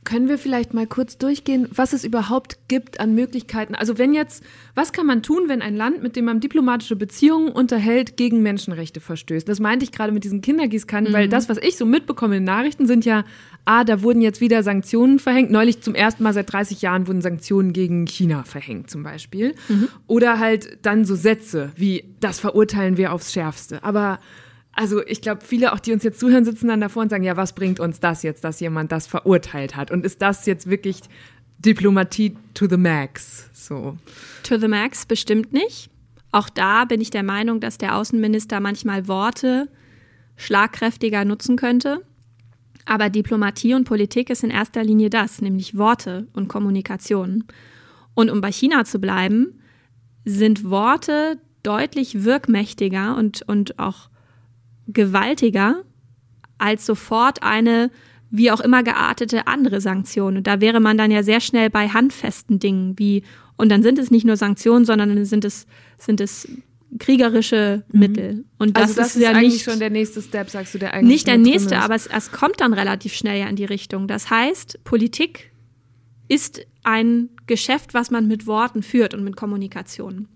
Können 0.04 0.28
wir 0.28 0.36
vielleicht 0.36 0.74
mal 0.74 0.86
kurz 0.88 1.16
durchgehen, 1.16 1.68
was 1.70 1.92
es 1.92 2.02
überhaupt 2.02 2.66
gibt 2.66 2.98
an 2.98 3.14
Möglichkeiten? 3.14 3.76
Also 3.76 3.98
wenn 3.98 4.14
jetzt, 4.14 4.42
was 4.74 4.92
kann 4.92 5.06
man 5.06 5.22
tun, 5.22 5.44
wenn 5.46 5.62
ein 5.62 5.76
Land, 5.76 6.02
mit 6.02 6.16
dem 6.16 6.24
man 6.24 6.40
diplomatische 6.40 6.96
Beziehungen 6.96 7.52
unterhält, 7.52 8.16
gegen 8.16 8.42
Menschenrechte 8.42 8.98
verstößt? 8.98 9.48
Das 9.48 9.60
meinte 9.60 9.84
ich 9.84 9.92
gerade 9.92 10.10
mit 10.10 10.24
diesen 10.24 10.40
Kindergießkannen, 10.40 11.12
mhm. 11.12 11.14
weil 11.14 11.28
das, 11.28 11.48
was 11.48 11.58
ich 11.58 11.76
so 11.76 11.86
mitbekomme 11.86 12.38
in 12.38 12.44
Nachrichten, 12.44 12.86
sind 12.86 13.04
ja, 13.04 13.24
ah, 13.64 13.84
da 13.84 14.02
wurden 14.02 14.20
jetzt 14.20 14.40
wieder 14.40 14.62
Sanktionen 14.62 15.18
verhängt. 15.18 15.50
Neulich 15.50 15.80
zum 15.82 15.94
ersten 15.94 16.22
Mal 16.22 16.32
seit 16.32 16.52
30 16.52 16.82
Jahren 16.82 17.06
wurden 17.06 17.22
Sanktionen 17.22 17.72
gegen 17.72 18.06
China 18.06 18.42
verhängt 18.44 18.90
zum 18.90 19.02
Beispiel. 19.02 19.54
Mhm. 19.68 19.88
Oder 20.06 20.38
halt 20.38 20.78
dann 20.82 21.04
so 21.04 21.14
Sätze 21.14 21.72
wie, 21.76 22.04
das 22.20 22.40
verurteilen 22.40 22.96
wir 22.96 23.12
aufs 23.12 23.32
Schärfste. 23.32 23.82
Aber 23.84 24.18
also 24.72 25.04
ich 25.06 25.20
glaube, 25.20 25.42
viele 25.44 25.72
auch, 25.72 25.80
die 25.80 25.92
uns 25.92 26.02
jetzt 26.02 26.18
zuhören, 26.18 26.44
sitzen 26.44 26.68
dann 26.68 26.80
davor 26.80 27.02
und 27.02 27.10
sagen, 27.10 27.24
ja, 27.24 27.36
was 27.36 27.54
bringt 27.54 27.78
uns 27.78 28.00
das 28.00 28.22
jetzt, 28.22 28.42
dass 28.44 28.60
jemand 28.60 28.90
das 28.90 29.06
verurteilt 29.06 29.76
hat? 29.76 29.90
Und 29.90 30.04
ist 30.04 30.22
das 30.22 30.46
jetzt 30.46 30.68
wirklich 30.68 31.00
Diplomatie 31.58 32.36
to 32.54 32.66
the 32.68 32.76
max? 32.76 33.50
So. 33.52 33.96
To 34.44 34.58
the 34.58 34.68
max 34.68 35.06
bestimmt 35.06 35.52
nicht. 35.52 35.90
Auch 36.32 36.48
da 36.48 36.86
bin 36.86 37.00
ich 37.00 37.10
der 37.10 37.22
Meinung, 37.22 37.60
dass 37.60 37.76
der 37.76 37.96
Außenminister 37.96 38.60
manchmal 38.60 39.06
Worte 39.06 39.68
schlagkräftiger 40.36 41.26
nutzen 41.26 41.56
könnte. 41.56 42.00
Aber 42.84 43.10
Diplomatie 43.10 43.74
und 43.74 43.84
Politik 43.84 44.30
ist 44.30 44.42
in 44.44 44.50
erster 44.50 44.82
Linie 44.82 45.10
das, 45.10 45.40
nämlich 45.40 45.76
Worte 45.76 46.26
und 46.32 46.48
Kommunikation. 46.48 47.44
Und 48.14 48.30
um 48.30 48.40
bei 48.40 48.52
China 48.52 48.84
zu 48.84 48.98
bleiben, 48.98 49.60
sind 50.24 50.68
Worte 50.68 51.38
deutlich 51.62 52.24
wirkmächtiger 52.24 53.16
und, 53.16 53.42
und 53.42 53.78
auch 53.78 54.10
gewaltiger 54.88 55.82
als 56.58 56.86
sofort 56.86 57.42
eine 57.42 57.90
wie 58.34 58.50
auch 58.50 58.60
immer 58.60 58.82
geartete 58.82 59.46
andere 59.46 59.80
Sanktion. 59.82 60.38
Und 60.38 60.46
da 60.46 60.60
wäre 60.60 60.80
man 60.80 60.96
dann 60.96 61.10
ja 61.10 61.22
sehr 61.22 61.40
schnell 61.40 61.68
bei 61.68 61.88
handfesten 61.88 62.58
Dingen 62.58 62.98
wie, 62.98 63.22
und 63.56 63.68
dann 63.68 63.82
sind 63.82 63.98
es 63.98 64.10
nicht 64.10 64.24
nur 64.24 64.38
Sanktionen, 64.38 64.86
sondern 64.86 65.22
sind 65.26 65.44
es, 65.44 65.66
sind 65.98 66.20
es 66.20 66.48
kriegerische 66.98 67.84
mhm. 67.90 68.00
Mittel. 68.00 68.44
Und 68.58 68.76
das, 68.76 68.90
also 68.90 68.94
das 68.96 69.08
ist, 69.08 69.16
ist, 69.16 69.22
ja 69.22 69.30
eigentlich 69.30 69.52
nicht, 69.52 69.64
schon 69.64 69.78
der 69.78 69.90
nächste 69.90 70.22
Step, 70.22 70.50
sagst 70.50 70.74
du, 70.74 70.78
der 70.78 70.94
eigentlich 70.94 71.08
Nicht 71.08 71.26
der 71.26 71.38
nächste, 71.38 71.78
aber 71.78 71.94
es, 71.94 72.06
es 72.06 72.32
kommt 72.32 72.60
dann 72.60 72.72
relativ 72.72 73.14
schnell 73.14 73.40
ja 73.40 73.46
in 73.46 73.56
die 73.56 73.64
Richtung. 73.64 74.08
Das 74.08 74.30
heißt, 74.30 74.84
Politik 74.84 75.52
ist 76.28 76.66
ein 76.82 77.30
Geschäft, 77.46 77.94
was 77.94 78.10
man 78.10 78.28
mit 78.28 78.46
Worten 78.46 78.82
führt 78.82 79.14
und 79.14 79.24
mit 79.24 79.36
Kommunikation. 79.36 80.28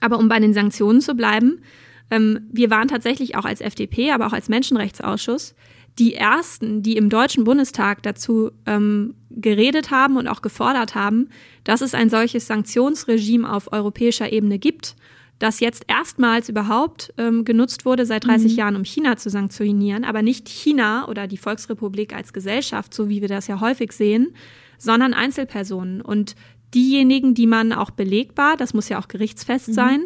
Aber 0.00 0.18
um 0.18 0.28
bei 0.28 0.38
den 0.38 0.54
Sanktionen 0.54 1.00
zu 1.00 1.14
bleiben, 1.14 1.62
ähm, 2.10 2.40
wir 2.50 2.70
waren 2.70 2.88
tatsächlich 2.88 3.36
auch 3.36 3.44
als 3.44 3.60
FDP, 3.60 4.10
aber 4.10 4.26
auch 4.26 4.32
als 4.32 4.48
Menschenrechtsausschuss 4.48 5.54
die 5.98 6.14
ersten, 6.14 6.82
die 6.82 6.96
im 6.96 7.10
Deutschen 7.10 7.44
Bundestag 7.44 8.02
dazu 8.02 8.52
ähm, 8.66 9.14
geredet 9.30 9.90
haben 9.90 10.16
und 10.16 10.28
auch 10.28 10.40
gefordert 10.40 10.94
haben, 10.94 11.28
dass 11.64 11.80
es 11.80 11.94
ein 11.94 12.08
solches 12.08 12.46
Sanktionsregime 12.46 13.50
auf 13.50 13.72
europäischer 13.72 14.32
Ebene 14.32 14.58
gibt, 14.58 14.96
das 15.40 15.58
jetzt 15.58 15.86
erstmals 15.88 16.48
überhaupt 16.48 17.12
ähm, 17.16 17.44
genutzt 17.44 17.84
wurde 17.84 18.06
seit 18.06 18.26
30 18.26 18.52
mhm. 18.52 18.58
Jahren, 18.58 18.76
um 18.76 18.84
China 18.84 19.16
zu 19.16 19.30
sanktionieren, 19.30 20.04
aber 20.04 20.22
nicht 20.22 20.48
China 20.48 21.08
oder 21.08 21.26
die 21.26 21.38
Volksrepublik 21.38 22.14
als 22.14 22.32
Gesellschaft, 22.32 22.94
so 22.94 23.08
wie 23.08 23.22
wir 23.22 23.28
das 23.28 23.48
ja 23.48 23.58
häufig 23.58 23.92
sehen, 23.92 24.34
sondern 24.78 25.14
Einzelpersonen 25.14 26.02
und 26.02 26.36
diejenigen, 26.74 27.34
die 27.34 27.46
man 27.46 27.72
auch 27.72 27.90
belegbar, 27.90 28.56
das 28.58 28.74
muss 28.74 28.90
ja 28.90 29.00
auch 29.00 29.08
gerichtsfest 29.08 29.68
mhm. 29.68 29.72
sein, 29.72 30.04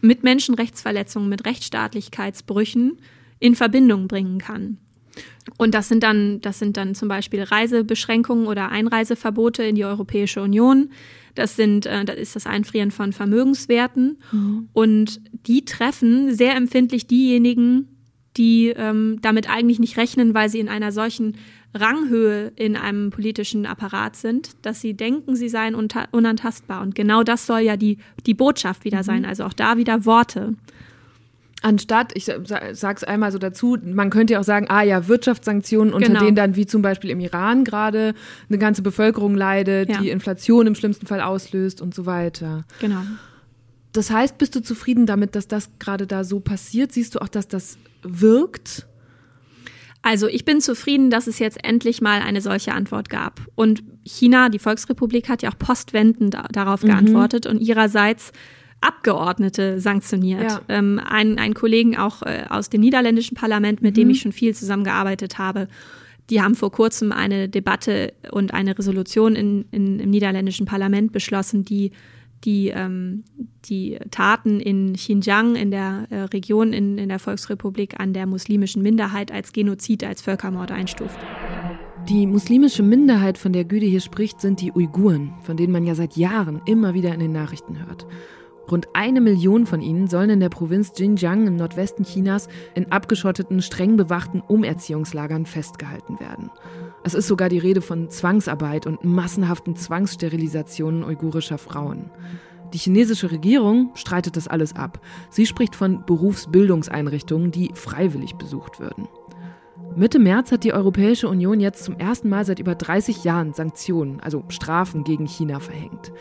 mit 0.00 0.24
Menschenrechtsverletzungen, 0.24 1.28
mit 1.28 1.44
Rechtsstaatlichkeitsbrüchen 1.44 2.98
in 3.38 3.54
Verbindung 3.54 4.08
bringen 4.08 4.38
kann. 4.38 4.78
Und 5.58 5.74
das 5.74 5.88
sind 5.88 6.02
dann, 6.02 6.40
das 6.40 6.58
sind 6.58 6.78
dann 6.78 6.94
zum 6.94 7.08
Beispiel 7.08 7.42
Reisebeschränkungen 7.42 8.46
oder 8.46 8.70
Einreiseverbote 8.70 9.64
in 9.64 9.74
die 9.74 9.84
Europäische 9.84 10.40
Union. 10.40 10.90
Das 11.34 11.56
sind, 11.56 11.86
äh, 11.86 12.04
das 12.04 12.16
ist 12.16 12.36
das 12.36 12.46
Einfrieren 12.46 12.90
von 12.90 13.12
Vermögenswerten. 13.12 14.18
Mhm. 14.30 14.68
Und 14.72 15.20
die 15.46 15.64
treffen 15.64 16.34
sehr 16.34 16.56
empfindlich 16.56 17.06
diejenigen, 17.06 17.88
die 18.36 18.68
ähm, 18.68 19.18
damit 19.20 19.50
eigentlich 19.50 19.78
nicht 19.78 19.96
rechnen, 19.96 20.34
weil 20.34 20.48
sie 20.48 20.60
in 20.60 20.68
einer 20.68 20.92
solchen 20.92 21.36
Ranghöhe 21.74 22.52
in 22.56 22.76
einem 22.76 23.10
politischen 23.10 23.66
Apparat 23.66 24.16
sind, 24.16 24.50
dass 24.62 24.80
sie 24.80 24.94
denken, 24.94 25.36
sie 25.36 25.48
seien 25.48 25.74
unantastbar. 25.74 26.82
Und 26.82 26.94
genau 26.94 27.22
das 27.22 27.46
soll 27.46 27.60
ja 27.60 27.76
die, 27.76 27.98
die 28.26 28.34
Botschaft 28.34 28.84
wieder 28.84 28.98
mhm. 28.98 29.04
sein. 29.04 29.24
Also 29.24 29.44
auch 29.44 29.54
da 29.54 29.76
wieder 29.76 30.04
Worte. 30.04 30.54
Anstatt, 31.62 32.12
ich 32.14 32.28
sag's 32.72 33.04
einmal 33.04 33.30
so 33.30 33.38
dazu, 33.38 33.78
man 33.84 34.10
könnte 34.10 34.32
ja 34.32 34.40
auch 34.40 34.44
sagen, 34.44 34.66
ah 34.68 34.82
ja, 34.82 35.06
Wirtschaftssanktionen, 35.06 35.94
unter 35.94 36.08
genau. 36.08 36.20
denen 36.20 36.34
dann 36.34 36.56
wie 36.56 36.66
zum 36.66 36.82
Beispiel 36.82 37.10
im 37.10 37.20
Iran 37.20 37.64
gerade 37.64 38.14
eine 38.48 38.58
ganze 38.58 38.82
Bevölkerung 38.82 39.36
leidet, 39.36 39.88
ja. 39.88 40.00
die 40.00 40.10
Inflation 40.10 40.66
im 40.66 40.74
schlimmsten 40.74 41.06
Fall 41.06 41.20
auslöst 41.20 41.80
und 41.80 41.94
so 41.94 42.04
weiter. 42.04 42.64
Genau. 42.80 43.02
Das 43.92 44.10
heißt, 44.10 44.38
bist 44.38 44.56
du 44.56 44.60
zufrieden 44.60 45.06
damit, 45.06 45.36
dass 45.36 45.46
das 45.46 45.70
gerade 45.78 46.06
da 46.06 46.24
so 46.24 46.40
passiert? 46.40 46.92
Siehst 46.92 47.14
du 47.14 47.20
auch, 47.20 47.28
dass 47.28 47.46
das 47.46 47.78
wirkt? 48.02 48.88
Also 50.02 50.26
ich 50.26 50.44
bin 50.44 50.60
zufrieden, 50.60 51.10
dass 51.10 51.28
es 51.28 51.38
jetzt 51.38 51.64
endlich 51.64 52.00
mal 52.00 52.22
eine 52.22 52.40
solche 52.40 52.72
Antwort 52.72 53.08
gab. 53.08 53.40
Und 53.54 53.84
China, 54.04 54.48
die 54.48 54.58
Volksrepublik, 54.58 55.28
hat 55.28 55.42
ja 55.42 55.50
auch 55.50 55.58
postwendend 55.58 56.36
darauf 56.50 56.82
mhm. 56.82 56.88
geantwortet 56.88 57.46
und 57.46 57.60
ihrerseits 57.60 58.32
Abgeordnete 58.82 59.80
sanktioniert. 59.80 60.42
Ja. 60.42 60.60
Ähm, 60.68 61.00
ein, 61.02 61.38
ein 61.38 61.54
Kollegen 61.54 61.96
auch 61.96 62.22
äh, 62.22 62.44
aus 62.48 62.68
dem 62.68 62.80
niederländischen 62.80 63.36
Parlament, 63.36 63.80
mit 63.80 63.94
mhm. 63.96 64.00
dem 64.00 64.10
ich 64.10 64.20
schon 64.20 64.32
viel 64.32 64.54
zusammengearbeitet 64.54 65.38
habe, 65.38 65.68
die 66.30 66.40
haben 66.40 66.54
vor 66.54 66.70
kurzem 66.70 67.12
eine 67.12 67.48
Debatte 67.48 68.12
und 68.30 68.54
eine 68.54 68.78
Resolution 68.78 69.34
in, 69.34 69.64
in, 69.70 69.98
im 69.98 70.10
niederländischen 70.10 70.66
Parlament 70.66 71.12
beschlossen, 71.12 71.64
die 71.64 71.92
die, 72.44 72.68
ähm, 72.68 73.24
die 73.66 73.98
Taten 74.10 74.60
in 74.60 74.94
Xinjiang, 74.94 75.54
in 75.54 75.70
der 75.70 76.06
äh, 76.10 76.22
Region 76.22 76.72
in, 76.72 76.98
in 76.98 77.08
der 77.08 77.18
Volksrepublik, 77.18 78.00
an 78.00 78.12
der 78.12 78.26
muslimischen 78.26 78.82
Minderheit 78.82 79.30
als 79.30 79.52
Genozid, 79.52 80.04
als 80.04 80.22
Völkermord 80.22 80.72
einstuft. 80.72 81.18
Die 82.08 82.26
muslimische 82.26 82.82
Minderheit, 82.82 83.38
von 83.38 83.52
der 83.52 83.64
Güde 83.64 83.86
hier 83.86 84.00
spricht, 84.00 84.40
sind 84.40 84.60
die 84.60 84.72
Uiguren, 84.72 85.34
von 85.42 85.56
denen 85.56 85.72
man 85.72 85.84
ja 85.84 85.94
seit 85.94 86.16
Jahren 86.16 86.60
immer 86.66 86.94
wieder 86.94 87.14
in 87.14 87.20
den 87.20 87.32
Nachrichten 87.32 87.78
hört. 87.86 88.06
Rund 88.70 88.88
eine 88.92 89.20
Million 89.20 89.66
von 89.66 89.80
ihnen 89.80 90.06
sollen 90.06 90.30
in 90.30 90.40
der 90.40 90.48
Provinz 90.48 90.92
Xinjiang 90.92 91.46
im 91.46 91.56
Nordwesten 91.56 92.04
Chinas 92.04 92.48
in 92.74 92.90
abgeschotteten, 92.90 93.60
streng 93.60 93.96
bewachten 93.96 94.42
Umerziehungslagern 94.46 95.46
festgehalten 95.46 96.20
werden. 96.20 96.50
Es 97.04 97.14
ist 97.14 97.26
sogar 97.26 97.48
die 97.48 97.58
Rede 97.58 97.82
von 97.82 98.08
Zwangsarbeit 98.08 98.86
und 98.86 99.04
massenhaften 99.04 99.76
Zwangssterilisationen 99.76 101.04
uigurischer 101.04 101.58
Frauen. 101.58 102.10
Die 102.72 102.78
chinesische 102.78 103.30
Regierung 103.30 103.90
streitet 103.94 104.36
das 104.36 104.48
alles 104.48 104.74
ab. 104.74 105.00
Sie 105.28 105.44
spricht 105.44 105.76
von 105.76 106.04
Berufsbildungseinrichtungen, 106.06 107.50
die 107.50 107.70
freiwillig 107.74 108.36
besucht 108.36 108.80
würden. 108.80 109.08
Mitte 109.94 110.18
März 110.18 110.52
hat 110.52 110.64
die 110.64 110.72
Europäische 110.72 111.28
Union 111.28 111.60
jetzt 111.60 111.84
zum 111.84 111.98
ersten 111.98 112.30
Mal 112.30 112.46
seit 112.46 112.58
über 112.58 112.74
30 112.74 113.24
Jahren 113.24 113.52
Sanktionen, 113.52 114.20
also 114.20 114.42
Strafen 114.48 115.04
gegen 115.04 115.26
China 115.26 115.60
verhängt. 115.60 116.12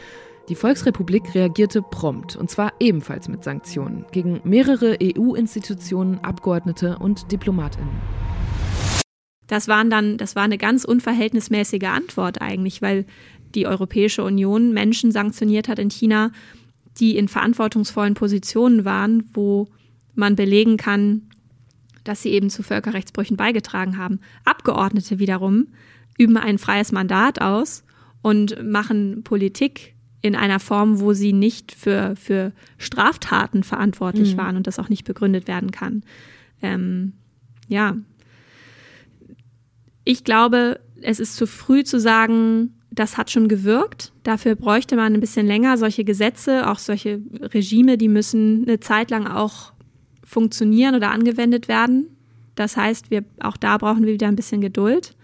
Die 0.50 0.56
Volksrepublik 0.56 1.36
reagierte 1.36 1.82
prompt, 1.82 2.36
und 2.36 2.50
zwar 2.50 2.74
ebenfalls 2.80 3.30
mit 3.30 3.44
Sanktionen 3.44 4.06
gegen 4.12 4.42
mehrere 4.44 4.98
EU-Institutionen, 5.02 6.20
Abgeordnete 6.20 6.98
und 6.98 7.32
Diplomatinnen. 7.32 8.02
Das, 9.48 9.68
waren 9.68 9.90
dann, 9.90 10.18
das 10.18 10.36
war 10.36 10.44
eine 10.44 10.58
ganz 10.58 10.84
unverhältnismäßige 10.84 11.84
Antwort 11.84 12.42
eigentlich, 12.42 12.82
weil 12.82 13.06
die 13.54 13.68
Europäische 13.68 14.24
Union 14.24 14.74
Menschen 14.74 15.12
sanktioniert 15.12 15.68
hat 15.68 15.78
in 15.78 15.90
China, 15.90 16.32
die 16.98 17.18
in 17.18 17.28
verantwortungsvollen 17.28 18.16
Positionen 18.16 18.84
waren, 18.84 19.30
wo 19.34 19.68
man 20.16 20.36
belegen 20.36 20.78
kann, 20.78 21.30
dass 22.04 22.24
sie 22.24 22.30
eben 22.30 22.50
zu 22.50 22.64
Völkerrechtsbrüchen 22.64 23.38
beigetragen 23.38 23.98
haben. 23.98 24.20
Abgeordnete 24.44 25.20
wiederum 25.20 25.68
üben 26.18 26.38
ein 26.38 26.58
freies 26.58 26.92
Mandat 26.92 27.42
aus 27.42 27.84
und 28.22 28.62
machen 28.64 29.24
Politik 29.24 29.96
in 30.22 30.36
einer 30.36 30.60
Form, 30.60 31.00
wo 31.00 31.14
sie 31.14 31.34
nicht 31.34 31.72
für, 31.72 32.16
für 32.16 32.52
Straftaten 32.78 33.64
verantwortlich 33.64 34.34
mhm. 34.34 34.38
waren 34.38 34.56
und 34.58 34.68
das 34.68 34.80
auch 34.80 34.90
nicht 34.90 35.04
begründet 35.04 35.48
werden 35.48 35.72
kann. 35.72 36.04
Ähm, 36.62 37.14
ja. 37.68 37.96
Ich 40.04 40.24
glaube, 40.24 40.80
es 41.02 41.20
ist 41.20 41.36
zu 41.36 41.48
früh 41.48 41.84
zu 41.84 42.00
sagen, 42.00 42.74
das 42.92 43.18
hat 43.18 43.32
schon 43.32 43.48
gewirkt. 43.48 44.12
Dafür 44.24 44.56
bräuchte 44.56 44.96
man 44.96 45.14
ein 45.14 45.20
bisschen 45.20 45.48
länger. 45.48 45.78
Solche 45.78 46.04
Gesetze, 46.04 46.70
auch 46.70 46.78
solche 46.78 47.22
Regime, 47.40 47.98
die 47.98 48.10
müssen 48.10 48.64
eine 48.68 48.80
Zeit 48.80 49.10
lang 49.10 49.28
auch 49.28 49.72
funktionieren 50.24 50.96
oder 50.96 51.12
angewendet 51.12 51.68
werden. 51.68 52.08
Das 52.56 52.78
heißt, 52.78 53.10
wir, 53.10 53.24
auch 53.40 53.58
da 53.58 53.78
brauchen 53.78 54.06
wir 54.06 54.14
wieder 54.14 54.28
ein 54.28 54.36
bisschen 54.36 54.62
Geduld. 54.62 55.16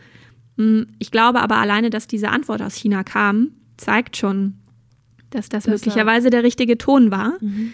Hm, 0.57 0.87
ich 0.97 1.11
glaube 1.11 1.41
aber 1.41 1.57
alleine, 1.57 1.89
dass 1.89 2.07
diese 2.07 2.29
Antwort 2.29 2.61
aus 2.61 2.75
China 2.75 3.03
kam, 3.03 3.51
zeigt 3.75 4.17
schon, 4.17 4.55
dass 5.29 5.49
das, 5.49 5.65
das 5.65 5.71
möglicherweise 5.71 6.29
der 6.29 6.43
richtige 6.43 6.77
Ton 6.77 7.11
war. 7.11 7.33
Mhm. 7.41 7.73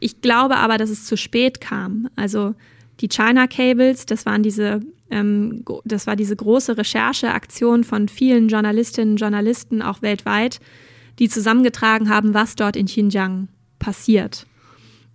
Ich 0.00 0.20
glaube 0.20 0.56
aber, 0.56 0.78
dass 0.78 0.90
es 0.90 1.04
zu 1.04 1.16
spät 1.16 1.60
kam. 1.60 2.08
Also 2.16 2.54
die 3.00 3.08
China 3.08 3.46
Cables, 3.46 4.06
das 4.06 4.26
waren 4.26 4.42
diese, 4.42 4.80
ähm, 5.10 5.64
das 5.84 6.06
war 6.06 6.16
diese 6.16 6.36
große 6.36 6.76
Rechercheaktion 6.76 7.84
von 7.84 8.08
vielen 8.08 8.48
Journalistinnen 8.48 9.12
und 9.12 9.20
Journalisten, 9.20 9.82
auch 9.82 10.02
weltweit, 10.02 10.60
die 11.18 11.28
zusammengetragen 11.28 12.08
haben, 12.08 12.34
was 12.34 12.54
dort 12.54 12.76
in 12.76 12.86
Xinjiang 12.86 13.48
passiert. 13.78 14.46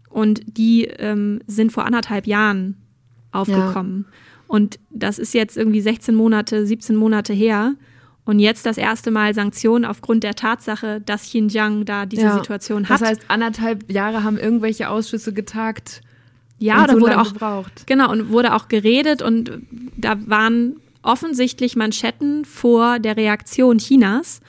Und 0.09 0.41
die 0.45 0.85
ähm, 0.85 1.41
sind 1.47 1.71
vor 1.71 1.85
anderthalb 1.85 2.27
Jahren 2.27 2.77
aufgekommen. 3.31 4.05
Ja. 4.07 4.13
Und 4.47 4.79
das 4.91 5.17
ist 5.17 5.33
jetzt 5.33 5.57
irgendwie 5.57 5.81
16 5.81 6.13
Monate, 6.13 6.65
17 6.65 6.95
Monate 6.95 7.33
her. 7.33 7.73
Und 8.25 8.39
jetzt 8.39 8.65
das 8.65 8.77
erste 8.77 9.11
Mal 9.11 9.33
Sanktionen 9.33 9.83
aufgrund 9.83 10.23
der 10.23 10.35
Tatsache, 10.35 11.01
dass 11.01 11.23
Xinjiang 11.23 11.83
da 11.85 12.05
diese 12.05 12.23
ja, 12.23 12.33
Situation 12.35 12.87
hat. 12.87 13.01
Das 13.01 13.09
heißt, 13.09 13.21
anderthalb 13.27 13.91
Jahre 13.91 14.23
haben 14.23 14.37
irgendwelche 14.37 14.89
Ausschüsse 14.89 15.33
getagt. 15.33 16.01
Ja, 16.57 16.87
da 16.87 16.93
so 16.93 17.01
wurde 17.01 17.19
auch 17.19 17.33
gebraucht. 17.33 17.85
genau 17.87 18.09
und 18.11 18.29
wurde 18.29 18.53
auch 18.53 18.69
geredet 18.69 19.21
und 19.21 19.51
da 19.97 20.15
waren 20.27 20.77
offensichtlich 21.01 21.75
Manschetten 21.75 22.45
vor 22.45 22.99
der 22.99 23.17
Reaktion 23.17 23.79
Chinas 23.79 24.39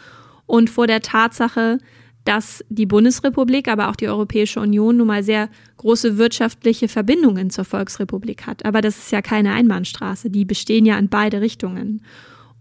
und 0.46 0.70
vor 0.70 0.86
der 0.86 1.00
Tatsache, 1.00 1.78
dass 2.24 2.64
die 2.68 2.86
Bundesrepublik, 2.86 3.68
aber 3.68 3.88
auch 3.88 3.96
die 3.96 4.08
Europäische 4.08 4.60
Union 4.60 4.96
nun 4.96 5.08
mal 5.08 5.22
sehr 5.22 5.48
große 5.76 6.16
wirtschaftliche 6.16 6.88
Verbindungen 6.88 7.50
zur 7.50 7.64
Volksrepublik 7.64 8.46
hat. 8.46 8.64
Aber 8.64 8.80
das 8.80 8.96
ist 8.98 9.12
ja 9.12 9.20
keine 9.20 9.52
Einbahnstraße, 9.52 10.30
die 10.30 10.44
bestehen 10.44 10.86
ja 10.86 10.96
in 10.96 11.08
beide 11.08 11.40
Richtungen. 11.40 12.00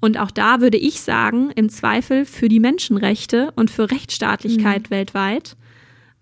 Und 0.04 0.20
auch 0.20 0.32
da 0.32 0.60
würde 0.60 0.76
ich 0.76 1.00
sagen, 1.00 1.50
im 1.56 1.70
Zweifel 1.70 2.26
für 2.26 2.50
die 2.50 2.60
Menschenrechte 2.60 3.54
und 3.56 3.72
für 3.72 3.90
Rechtsstaatlichkeit 3.90 4.90
mhm. 4.90 4.90
weltweit, 4.90 5.56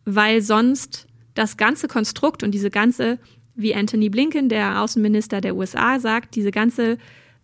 weil 0.05 0.43
sonst 0.43 1.07
das 1.33 1.57
ganze 1.57 1.87
Konstrukt 1.87 2.43
und 2.43 2.51
diese 2.51 2.69
ganze, 2.69 3.17
wie 3.55 3.73
Anthony 3.73 4.09
Blinken, 4.09 4.49
der 4.49 4.83
Außenminister 4.83 5.41
der 5.41 5.55
USA, 5.55 5.99
sagt, 5.99 6.35
diese 6.35 6.51
ganze 6.51 6.99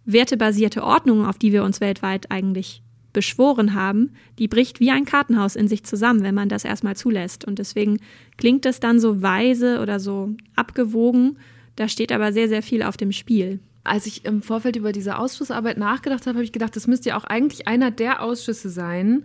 wertebasierte 0.06 0.84
Ordnung, 0.84 1.26
auf 1.26 1.40
die 1.40 1.54
wir 1.54 1.64
uns 1.64 1.82
weltweit 1.82 2.30
eigentlich 2.30 2.84
beschworen 3.14 3.74
haben, 3.74 4.12
die 4.38 4.48
bricht 4.48 4.80
wie 4.80 4.92
ein 4.92 5.06
Kartenhaus 5.06 5.56
in 5.56 5.68
sich 5.68 5.86
zusammen, 5.86 6.22
wenn 6.22 6.36
man 6.36 6.50
das 6.50 6.66
erstmal 6.66 6.96
zulässt. 6.96 7.46
Und 7.46 7.58
deswegen 7.58 7.98
klingt 8.38 8.68
es 8.68 8.80
dann 8.80 9.00
so 9.00 9.24
weise 9.24 9.82
oder 9.82 10.00
so 10.00 10.36
abgewogen. 10.56 11.40
Da 11.76 11.88
steht 11.88 12.12
aber 12.12 12.32
sehr, 12.32 12.48
sehr 12.48 12.62
viel 12.62 12.84
auf 12.84 12.96
dem 12.96 13.12
Spiel. 13.12 13.60
Als 13.88 14.06
ich 14.06 14.26
im 14.26 14.42
Vorfeld 14.42 14.76
über 14.76 14.92
diese 14.92 15.18
Ausschussarbeit 15.18 15.78
nachgedacht 15.78 16.28
habe, 16.28 16.36
habe 16.38 16.44
ich 16.44 16.52
gedacht, 16.52 16.76
das 16.76 16.88
müsste 16.88 17.10
ja 17.10 17.18
auch 17.18 17.24
eigentlich 17.24 17.68
einer 17.68 17.90
der 17.90 18.22
Ausschüsse 18.22 18.70
sein, 18.70 19.24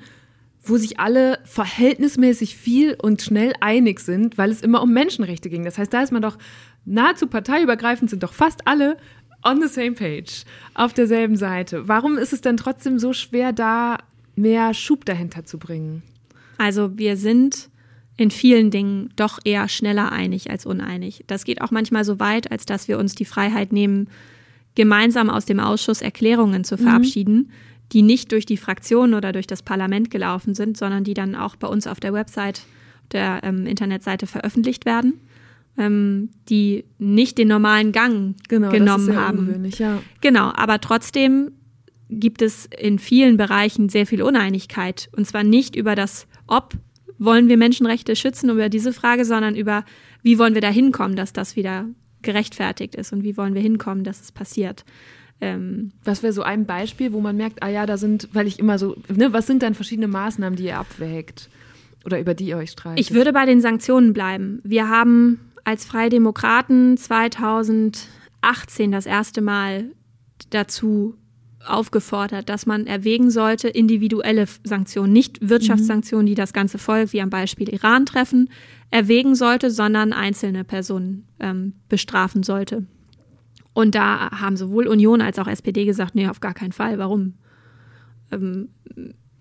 wo 0.62 0.76
sich 0.76 1.00
alle 1.00 1.40
verhältnismäßig 1.44 2.56
viel 2.56 2.94
und 2.94 3.20
schnell 3.20 3.52
einig 3.60 3.98
sind, 3.98 4.38
weil 4.38 4.50
es 4.50 4.62
immer 4.62 4.80
um 4.80 4.92
Menschenrechte 4.92 5.50
ging. 5.50 5.64
Das 5.64 5.78
heißt, 5.78 5.92
da 5.92 6.02
ist 6.02 6.12
man 6.12 6.22
doch 6.22 6.38
nahezu 6.84 7.26
parteiübergreifend, 7.26 8.10
sind 8.10 8.22
doch 8.22 8.32
fast 8.32 8.66
alle 8.68 8.96
on 9.44 9.60
the 9.60 9.66
same 9.66 9.92
page, 9.92 10.44
auf 10.74 10.92
derselben 10.92 11.36
Seite. 11.36 11.88
Warum 11.88 12.16
ist 12.16 12.32
es 12.32 12.40
denn 12.40 12.56
trotzdem 12.56 13.00
so 13.00 13.12
schwer, 13.12 13.52
da 13.52 13.98
mehr 14.36 14.74
Schub 14.74 15.04
dahinter 15.04 15.44
zu 15.44 15.58
bringen? 15.58 16.02
Also 16.58 16.96
wir 16.96 17.16
sind 17.16 17.68
in 18.16 18.30
vielen 18.30 18.70
Dingen 18.70 19.10
doch 19.16 19.40
eher 19.44 19.68
schneller 19.68 20.12
einig 20.12 20.50
als 20.50 20.66
uneinig. 20.66 21.24
Das 21.26 21.44
geht 21.44 21.60
auch 21.60 21.72
manchmal 21.72 22.04
so 22.04 22.20
weit, 22.20 22.52
als 22.52 22.66
dass 22.66 22.86
wir 22.86 22.98
uns 22.98 23.16
die 23.16 23.24
Freiheit 23.24 23.72
nehmen, 23.72 24.08
gemeinsam 24.74 25.30
aus 25.30 25.44
dem 25.44 25.60
Ausschuss 25.60 26.02
Erklärungen 26.02 26.64
zu 26.64 26.76
mhm. 26.76 26.80
verabschieden, 26.80 27.36
mhm. 27.36 27.50
die 27.92 28.02
nicht 28.02 28.32
durch 28.32 28.46
die 28.46 28.56
Fraktion 28.56 29.14
oder 29.14 29.32
durch 29.32 29.46
das 29.46 29.62
Parlament 29.62 30.10
gelaufen 30.10 30.54
sind, 30.54 30.76
sondern 30.76 31.04
die 31.04 31.14
dann 31.14 31.34
auch 31.34 31.56
bei 31.56 31.68
uns 31.68 31.86
auf 31.86 32.00
der 32.00 32.12
Website, 32.12 32.62
der 33.12 33.40
ähm, 33.42 33.66
Internetseite 33.66 34.26
veröffentlicht 34.26 34.86
werden 34.86 35.14
ähm, 35.78 36.30
die 36.48 36.84
nicht 36.98 37.38
den 37.38 37.48
normalen 37.48 37.92
Gang 37.92 38.36
genau, 38.48 38.70
genommen 38.70 39.06
das 39.06 39.16
ist 39.16 39.20
haben. 39.20 39.70
Ja. 39.78 40.02
Genau, 40.20 40.52
aber 40.54 40.80
trotzdem 40.80 41.52
gibt 42.10 42.42
es 42.42 42.66
in 42.78 42.98
vielen 42.98 43.36
Bereichen 43.36 43.88
sehr 43.88 44.06
viel 44.06 44.22
Uneinigkeit. 44.22 45.08
Und 45.16 45.26
zwar 45.26 45.44
nicht 45.44 45.76
über 45.76 45.94
das 45.94 46.26
Ob 46.46 46.74
wollen 47.18 47.48
wir 47.48 47.56
Menschenrechte 47.56 48.16
schützen, 48.16 48.50
über 48.50 48.68
diese 48.68 48.92
Frage, 48.92 49.24
sondern 49.24 49.54
über 49.54 49.84
wie 50.22 50.38
wollen 50.38 50.54
wir 50.54 50.60
da 50.60 50.68
hinkommen, 50.68 51.16
dass 51.16 51.32
das 51.32 51.56
wieder 51.56 51.86
gerechtfertigt 52.22 52.94
ist 52.94 53.12
und 53.12 53.22
wie 53.22 53.36
wollen 53.36 53.54
wir 53.54 53.62
hinkommen, 53.62 54.04
dass 54.04 54.20
es 54.20 54.32
passiert. 54.32 54.84
Ähm, 55.40 55.92
was 56.04 56.22
wäre 56.22 56.32
so 56.32 56.42
ein 56.42 56.66
Beispiel, 56.66 57.12
wo 57.12 57.20
man 57.20 57.36
merkt, 57.36 57.62
ah 57.62 57.68
ja, 57.68 57.84
da 57.84 57.96
sind, 57.96 58.28
weil 58.32 58.46
ich 58.46 58.58
immer 58.58 58.78
so, 58.78 58.96
ne, 59.08 59.32
was 59.32 59.46
sind 59.46 59.62
dann 59.62 59.74
verschiedene 59.74 60.08
Maßnahmen, 60.08 60.56
die 60.56 60.66
ihr 60.66 60.78
abwägt 60.78 61.48
oder 62.04 62.20
über 62.20 62.34
die 62.34 62.46
ihr 62.46 62.56
euch 62.56 62.70
streitet? 62.70 63.00
Ich 63.00 63.12
würde 63.12 63.32
bei 63.32 63.44
den 63.44 63.60
Sanktionen 63.60 64.12
bleiben. 64.12 64.60
Wir 64.62 64.88
haben 64.88 65.40
als 65.64 65.84
Freie 65.84 66.10
Demokraten 66.10 66.96
2018 66.96 68.92
das 68.92 69.06
erste 69.06 69.40
Mal 69.40 69.90
dazu 70.50 71.16
aufgefordert, 71.66 72.48
dass 72.48 72.66
man 72.66 72.86
erwägen 72.86 73.30
sollte, 73.30 73.68
individuelle 73.68 74.46
Sanktionen, 74.64 75.12
nicht 75.12 75.48
Wirtschaftssanktionen, 75.48 76.26
die 76.26 76.34
das 76.34 76.52
ganze 76.52 76.78
Volk, 76.78 77.12
wie 77.12 77.20
am 77.20 77.30
Beispiel 77.30 77.68
Iran 77.68 78.06
treffen, 78.06 78.48
erwägen 78.92 79.34
sollte, 79.34 79.70
sondern 79.70 80.12
einzelne 80.12 80.64
Personen 80.64 81.26
ähm, 81.40 81.72
bestrafen 81.88 82.42
sollte. 82.42 82.86
Und 83.72 83.94
da 83.94 84.30
haben 84.30 84.56
sowohl 84.56 84.86
Union 84.86 85.22
als 85.22 85.38
auch 85.38 85.48
SPD 85.48 85.86
gesagt, 85.86 86.14
nee, 86.14 86.28
auf 86.28 86.40
gar 86.40 86.52
keinen 86.52 86.72
Fall. 86.72 86.98
Warum? 86.98 87.34
Ähm, 88.30 88.68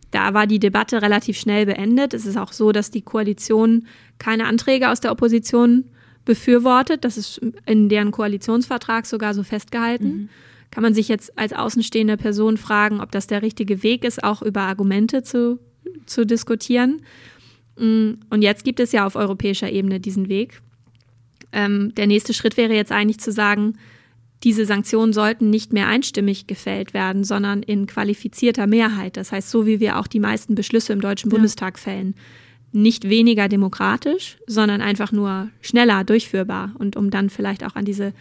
da 0.10 0.34
war 0.34 0.48
die 0.48 0.60
Debatte 0.60 1.02
relativ 1.02 1.38
schnell 1.38 1.66
beendet. 1.66 2.14
Es 2.14 2.26
ist 2.26 2.38
auch 2.38 2.54
so, 2.54 2.72
dass 2.72 2.92
die 2.92 3.02
Koalition 3.02 3.88
keine 4.20 4.46
Anträge 4.46 4.90
aus 4.90 5.02
der 5.02 5.12
Opposition 5.12 5.84
befürwortet. 6.24 7.04
Das 7.04 7.18
ist 7.18 7.42
in 7.66 7.90
deren 7.90 8.12
Koalitionsvertrag 8.12 9.06
sogar 9.06 9.34
so 9.34 9.44
festgehalten. 9.44 10.08
Mhm. 10.08 10.30
Kann 10.72 10.84
man 10.84 10.94
sich 10.94 11.10
jetzt 11.10 11.38
als 11.38 11.52
außenstehende 11.52 12.16
Person 12.16 12.56
fragen, 12.56 13.02
ob 13.02 13.12
das 13.12 13.28
der 13.28 13.42
richtige 13.42 13.84
Weg 13.84 14.06
ist, 14.06 14.24
auch 14.24 14.42
über 14.42 14.62
Argumente 14.62 15.24
zu, 15.24 15.60
zu 16.06 16.26
diskutieren. 16.26 17.02
Mm, 17.82 18.20
und 18.30 18.42
jetzt 18.44 18.64
gibt 18.64 18.80
es 18.80 18.92
ja 18.92 19.06
auf 19.06 19.16
europäischer 19.16 19.70
Ebene 19.70 20.00
diesen 20.00 20.30
Weg. 20.30 20.62
Ähm, 21.52 21.94
der 21.96 22.08
nächste 22.08 22.34
Schritt 22.34 22.56
wäre 22.56 22.74
jetzt 22.74 22.92
eigentlich 22.92 23.20
zu 23.20 23.32
sagen, 23.32 23.74
diese 24.44 24.66
Sanktionen 24.66 25.14
sollten 25.14 25.50
nicht 25.50 25.74
mehr 25.74 25.88
einstimmig 25.88 26.48
gefällt 26.48 26.94
werden, 26.94 27.24
sondern 27.24 27.62
in 27.62 27.88
qualifizierter 27.88 28.68
Mehrheit. 28.68 29.18
Das 29.18 29.32
heißt, 29.32 29.50
so 29.50 29.66
wie 29.66 29.80
wir 29.80 30.00
auch 30.00 30.08
die 30.08 30.20
meisten 30.20 30.56
Beschlüsse 30.56 30.94
im 30.94 31.02
Deutschen 31.02 31.30
ja. 31.30 31.36
Bundestag 31.36 31.78
fällen. 31.78 32.16
Nicht 32.72 33.10
weniger 33.10 33.50
demokratisch, 33.50 34.38
sondern 34.48 34.82
einfach 34.82 35.12
nur 35.12 35.50
schneller 35.60 36.04
durchführbar 36.04 36.74
und 36.80 36.96
um 36.96 37.10
dann 37.10 37.30
vielleicht 37.30 37.64
auch 37.64 37.76
an 37.76 37.86
diese 37.86 38.14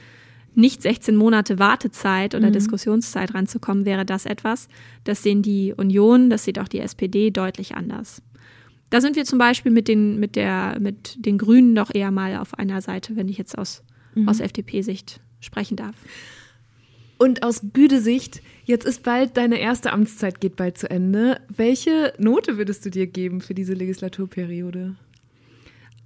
nicht 0.54 0.82
16 0.82 1.16
Monate 1.16 1.58
Wartezeit 1.58 2.34
oder 2.34 2.48
mhm. 2.48 2.54
Diskussionszeit 2.54 3.34
ranzukommen, 3.34 3.84
wäre 3.84 4.04
das 4.04 4.26
etwas. 4.26 4.68
Das 5.04 5.22
sehen 5.22 5.42
die 5.42 5.72
Union, 5.76 6.28
das 6.28 6.44
sieht 6.44 6.58
auch 6.58 6.68
die 6.68 6.80
SPD 6.80 7.30
deutlich 7.30 7.76
anders. 7.76 8.20
Da 8.90 9.00
sind 9.00 9.16
wir 9.16 9.24
zum 9.24 9.38
Beispiel 9.38 9.72
mit 9.72 9.88
den, 9.88 10.18
mit 10.18 10.36
der, 10.36 10.78
mit 10.80 11.24
den 11.24 11.38
Grünen 11.38 11.74
doch 11.74 11.94
eher 11.94 12.10
mal 12.10 12.36
auf 12.36 12.58
einer 12.58 12.82
Seite, 12.82 13.16
wenn 13.16 13.28
ich 13.28 13.38
jetzt 13.38 13.56
aus, 13.56 13.82
mhm. 14.14 14.28
aus 14.28 14.40
FDP-Sicht 14.40 15.20
sprechen 15.40 15.76
darf. 15.76 15.94
Und 17.16 17.42
aus 17.42 17.60
Gütesicht, 17.72 18.42
jetzt 18.64 18.86
ist 18.86 19.02
bald 19.02 19.36
deine 19.36 19.60
erste 19.60 19.92
Amtszeit 19.92 20.40
geht 20.40 20.56
bald 20.56 20.78
zu 20.78 20.90
Ende. 20.90 21.40
Welche 21.48 22.14
Note 22.18 22.56
würdest 22.56 22.84
du 22.84 22.90
dir 22.90 23.06
geben 23.06 23.40
für 23.40 23.54
diese 23.54 23.74
Legislaturperiode? 23.74 24.96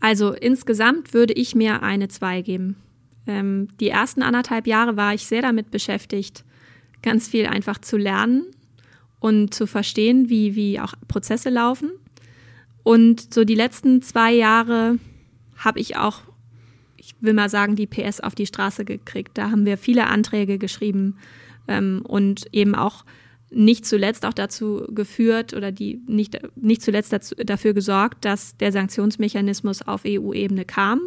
Also 0.01 0.33
insgesamt 0.33 1.15
würde 1.15 1.33
ich 1.35 1.55
mir 1.55 1.83
eine 1.83 2.09
2 2.09 2.43
geben. 2.43 2.77
Ähm, 3.27 3.69
die 3.81 3.89
ersten 3.89 4.23
anderthalb 4.23 4.67
Jahre 4.67 4.97
war 4.97 5.15
ich 5.15 5.25
sehr 5.25 5.41
damit 5.41 5.71
beschäftigt, 5.71 6.45
ganz 7.01 7.29
viel 7.29 7.47
einfach 7.47 7.79
zu 7.79 7.97
lernen 7.97 8.45
und 9.21 9.55
zu 9.55 9.67
verstehen, 9.67 10.29
wie, 10.29 10.55
wie 10.57 10.81
auch 10.81 10.95
Prozesse 11.09 11.49
laufen. 11.49 11.91
Und 12.85 13.35
so 13.35 13.45
die 13.45 13.57
letzten 13.57 14.03
zwei 14.03 14.33
Jahre 14.33 14.99
habe 15.57 15.81
ich 15.81 15.97
auch, 15.97 16.21
ich 16.97 17.15
will 17.21 17.33
mal 17.33 17.49
sagen, 17.49 17.75
die 17.75 17.87
PS 17.87 18.21
auf 18.21 18.37
die 18.37 18.47
Straße 18.47 18.85
gekriegt. 18.85 19.37
Da 19.37 19.51
haben 19.51 19.67
wir 19.67 19.79
viele 19.79 20.07
Anträge 20.07 20.59
geschrieben 20.59 21.17
ähm, 21.67 22.03
und 22.07 22.47
eben 22.53 22.75
auch 22.75 23.05
nicht 23.51 23.87
zuletzt 23.87 24.27
auch 24.27 24.35
dazu 24.35 24.87
geführt 24.91 25.55
oder 25.55 25.73
die 25.73 26.01
nicht, 26.07 26.39
nicht 26.57 26.83
zuletzt 26.83 27.13
dazu, 27.13 27.35
dafür 27.37 27.73
gesorgt, 27.73 28.25
dass 28.25 28.57
der 28.57 28.73
Sanktionsmechanismus 28.73 29.83
auf 29.83 30.03
EU-Ebene 30.07 30.65
kam, 30.65 31.01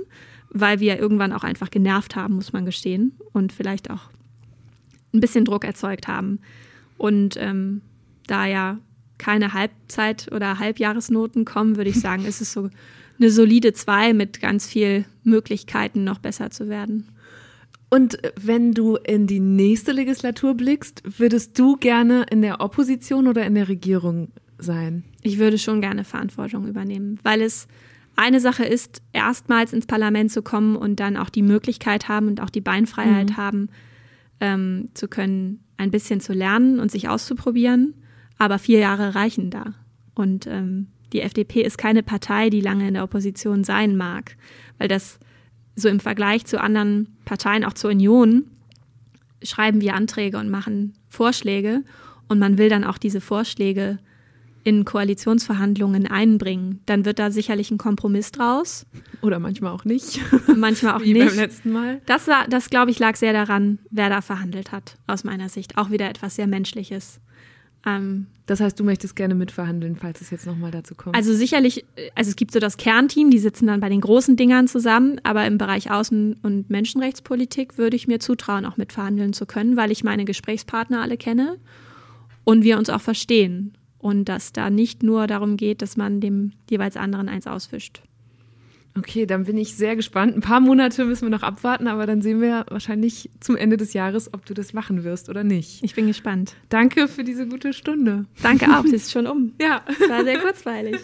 weil 0.49 0.79
wir 0.79 0.97
irgendwann 0.97 1.33
auch 1.33 1.43
einfach 1.43 1.69
genervt 1.69 2.15
haben, 2.15 2.35
muss 2.35 2.53
man 2.53 2.65
gestehen, 2.65 3.13
und 3.33 3.51
vielleicht 3.51 3.91
auch 3.91 4.09
ein 5.13 5.19
bisschen 5.19 5.45
Druck 5.45 5.65
erzeugt 5.65 6.07
haben. 6.07 6.39
Und 6.97 7.35
ähm, 7.37 7.81
da 8.27 8.45
ja 8.45 8.79
keine 9.17 9.53
Halbzeit- 9.53 10.31
oder 10.31 10.59
Halbjahresnoten 10.59 11.45
kommen, 11.45 11.77
würde 11.77 11.89
ich 11.89 11.99
sagen, 11.99 12.25
ist 12.25 12.41
es 12.41 12.53
so 12.53 12.69
eine 13.19 13.31
solide 13.31 13.73
2 13.73 14.13
mit 14.13 14.41
ganz 14.41 14.67
viel 14.67 15.05
Möglichkeiten, 15.23 16.03
noch 16.03 16.19
besser 16.19 16.51
zu 16.51 16.69
werden. 16.69 17.09
Und 17.89 18.17
wenn 18.39 18.73
du 18.73 18.97
in 18.97 19.27
die 19.27 19.39
nächste 19.39 19.93
Legislatur 19.93 20.55
blickst, 20.55 21.03
würdest 21.19 21.57
du 21.57 21.77
gerne 21.77 22.25
in 22.29 22.41
der 22.41 22.59
Opposition 22.59 23.27
oder 23.27 23.45
in 23.45 23.55
der 23.55 23.69
Regierung 23.69 24.29
sein? 24.57 25.03
Ich 25.21 25.39
würde 25.39 25.57
schon 25.57 25.81
gerne 25.81 26.03
Verantwortung 26.03 26.67
übernehmen, 26.67 27.19
weil 27.23 27.41
es 27.41 27.67
eine 28.17 28.39
Sache 28.39 28.65
ist, 28.65 29.01
erstmals 29.13 29.73
ins 29.73 29.85
Parlament 29.85 30.31
zu 30.31 30.41
kommen 30.41 30.75
und 30.75 30.99
dann 30.99 31.15
auch 31.15 31.29
die 31.29 31.43
Möglichkeit 31.43 32.09
haben 32.09 32.27
und 32.27 32.41
auch 32.41 32.49
die 32.49 32.61
Beinfreiheit 32.61 33.29
mhm. 33.29 33.37
haben, 33.37 33.69
ähm, 34.39 34.89
zu 34.93 35.07
können, 35.07 35.63
ein 35.77 35.91
bisschen 35.91 36.19
zu 36.19 36.33
lernen 36.33 36.79
und 36.79 36.91
sich 36.91 37.07
auszuprobieren. 37.07 37.93
Aber 38.37 38.59
vier 38.59 38.79
Jahre 38.79 39.15
reichen 39.15 39.49
da. 39.49 39.73
Und 40.13 40.47
ähm, 40.47 40.87
die 41.13 41.21
FDP 41.21 41.61
ist 41.61 41.77
keine 41.77 42.03
Partei, 42.03 42.49
die 42.49 42.61
lange 42.61 42.87
in 42.87 42.93
der 42.93 43.03
Opposition 43.03 43.63
sein 43.63 43.95
mag, 43.95 44.35
weil 44.77 44.87
das 44.87 45.19
so 45.75 45.89
im 45.89 45.99
Vergleich 45.99 46.45
zu 46.45 46.59
anderen 46.59 47.15
Parteien, 47.25 47.63
auch 47.63 47.73
zur 47.73 47.91
Union, 47.91 48.45
schreiben 49.43 49.81
wir 49.81 49.93
Anträge 49.93 50.37
und 50.37 50.49
machen 50.49 50.93
Vorschläge 51.07 51.83
und 52.27 52.39
man 52.39 52.57
will 52.57 52.69
dann 52.69 52.83
auch 52.83 52.97
diese 52.97 53.21
Vorschläge 53.21 53.99
in 54.63 54.83
Koalitionsverhandlungen 54.83 56.07
einbringen, 56.07 56.81
dann 56.87 57.05
wird 57.05 57.19
da 57.19 57.31
sicherlich 57.31 57.71
ein 57.71 57.77
Kompromiss 57.77 58.33
draus. 58.33 58.85
Oder 59.21 59.39
manchmal 59.39 59.71
auch 59.71 59.85
nicht. 59.85 60.19
Manchmal 60.57 60.95
auch 60.95 61.01
Wie 61.01 61.13
nicht. 61.13 61.25
beim 61.25 61.37
letzten 61.37 61.71
Mal. 61.71 62.01
Das, 62.05 62.27
das 62.49 62.69
glaube 62.69 62.91
ich, 62.91 62.99
lag 62.99 63.15
sehr 63.15 63.31
daran, 63.31 63.79
wer 63.91 64.09
da 64.09 64.19
verhandelt 64.19 64.73
hat, 64.73 64.97
aus 65.07 65.23
meiner 65.23 65.47
Sicht. 65.47 65.77
Auch 65.77 65.89
wieder 65.89 66.09
etwas 66.09 66.35
sehr 66.35 66.47
Menschliches. 66.47 67.21
Ähm, 67.85 68.27
das 68.45 68.61
heißt, 68.61 68.79
du 68.79 68.83
möchtest 68.83 69.15
gerne 69.15 69.35
mitverhandeln, 69.35 69.97
falls 69.97 70.21
es 70.21 70.29
jetzt 70.29 70.45
nochmal 70.45 70.71
dazu 70.71 70.95
kommt. 70.95 71.15
Also 71.15 71.33
sicherlich, 71.33 71.85
also 72.15 72.29
es 72.29 72.35
gibt 72.35 72.51
so 72.51 72.59
das 72.59 72.77
Kernteam, 72.77 73.29
die 73.29 73.39
sitzen 73.39 73.67
dann 73.67 73.81
bei 73.81 73.89
den 73.89 74.01
großen 74.01 74.37
Dingern 74.37 74.67
zusammen, 74.67 75.19
aber 75.23 75.45
im 75.45 75.57
Bereich 75.57 75.91
Außen- 75.91 76.37
und 76.41 76.69
Menschenrechtspolitik 76.69 77.77
würde 77.77 77.97
ich 77.97 78.07
mir 78.07 78.19
zutrauen, 78.19 78.65
auch 78.65 78.77
mitverhandeln 78.77 79.33
zu 79.33 79.45
können, 79.45 79.75
weil 79.75 79.91
ich 79.91 80.03
meine 80.03 80.23
Gesprächspartner 80.23 81.01
alle 81.01 81.17
kenne 81.17 81.57
und 82.45 82.63
wir 82.63 82.77
uns 82.77 82.89
auch 82.89 83.01
verstehen 83.01 83.73
und 83.99 84.29
dass 84.29 84.53
da 84.53 84.69
nicht 84.69 85.03
nur 85.03 85.27
darum 85.27 85.57
geht, 85.57 85.81
dass 85.81 85.97
man 85.97 86.21
dem 86.21 86.53
jeweils 86.69 86.95
anderen 86.95 87.27
eins 87.27 87.47
ausfischt. 87.47 88.01
Okay, 88.97 89.25
dann 89.25 89.43
bin 89.43 89.57
ich 89.57 89.75
sehr 89.75 89.95
gespannt. 89.95 90.35
Ein 90.35 90.41
paar 90.41 90.59
Monate 90.59 91.05
müssen 91.05 91.23
wir 91.23 91.29
noch 91.29 91.43
abwarten, 91.43 91.87
aber 91.87 92.07
dann 92.07 92.21
sehen 92.21 92.41
wir 92.41 92.65
wahrscheinlich 92.69 93.29
zum 93.39 93.55
Ende 93.55 93.77
des 93.77 93.93
Jahres, 93.93 94.33
ob 94.33 94.45
du 94.45 94.53
das 94.53 94.73
machen 94.73 95.03
wirst 95.03 95.29
oder 95.29 95.43
nicht. 95.43 95.83
Ich 95.83 95.93
bin 95.93 96.07
gespannt. 96.07 96.55
Danke 96.69 97.07
für 97.07 97.23
diese 97.23 97.47
gute 97.47 97.73
Stunde. 97.73 98.25
Danke 98.41 98.65
auch, 98.75 98.83
das 98.83 98.93
ist 98.93 99.11
schon 99.11 99.27
um. 99.27 99.53
ja. 99.61 99.81
Das 99.99 100.09
war 100.09 100.23
sehr 100.23 100.39
kurzweilig. 100.39 100.97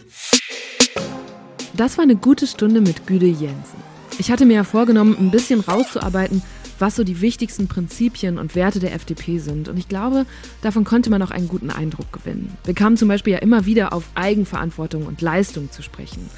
Das 1.76 1.98
war 1.98 2.04
eine 2.04 2.16
gute 2.16 2.48
Stunde 2.48 2.82
mit 2.82 3.06
Güde 3.06 3.28
Jensen. 3.28 3.78
Ich 4.18 4.32
hatte 4.32 4.46
mir 4.46 4.56
ja 4.56 4.64
vorgenommen, 4.64 5.16
ein 5.20 5.32
bisschen 5.32 5.60
rauszuarbeiten, 5.60 6.42
was 6.80 6.96
so 6.96 7.04
die 7.04 7.22
wichtigsten 7.22 7.68
Prinzipien 7.68 8.38
und 8.38 8.56
Werte 8.56 8.80
der 8.80 8.94
FDP 8.94 9.40
sind. 9.40 9.70
Und 9.70 9.78
ich 9.78 9.88
glaube, 9.88 10.26
davon 10.62 10.84
konnte 10.84 11.10
man 11.10 11.22
auch 11.22 11.32
einen 11.32 11.48
guten 11.48 11.70
Eindruck 11.70 12.12
gewinnen. 12.12 12.58
Wir 12.66 12.74
kamen 12.74 12.98
zum 12.98 13.08
Beispiel 13.08 13.34
ja 13.34 13.40
immer 13.40 13.66
wieder 13.66 13.94
auf 13.94 14.04
Eigenverantwortung 14.16 15.06
und 15.06 15.22
Leistung 15.22 15.72
zu 15.72 15.82
sprechen. 15.82 16.30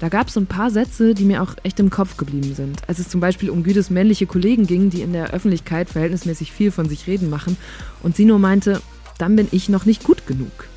Da 0.00 0.08
gab 0.08 0.28
es 0.28 0.34
so 0.34 0.40
ein 0.40 0.46
paar 0.46 0.70
Sätze, 0.70 1.12
die 1.12 1.24
mir 1.24 1.42
auch 1.42 1.54
echt 1.64 1.80
im 1.80 1.90
Kopf 1.90 2.16
geblieben 2.16 2.54
sind. 2.54 2.88
Als 2.88 3.00
es 3.00 3.08
zum 3.08 3.20
Beispiel 3.20 3.50
um 3.50 3.64
Gütes 3.64 3.90
männliche 3.90 4.26
Kollegen 4.26 4.66
ging, 4.66 4.90
die 4.90 5.02
in 5.02 5.12
der 5.12 5.30
Öffentlichkeit 5.30 5.90
verhältnismäßig 5.90 6.52
viel 6.52 6.70
von 6.70 6.88
sich 6.88 7.06
reden 7.08 7.30
machen 7.30 7.56
und 8.02 8.14
sie 8.14 8.24
nur 8.24 8.38
meinte, 8.38 8.80
dann 9.18 9.34
bin 9.34 9.48
ich 9.50 9.68
noch 9.68 9.86
nicht 9.86 10.04
gut 10.04 10.26
genug. 10.26 10.68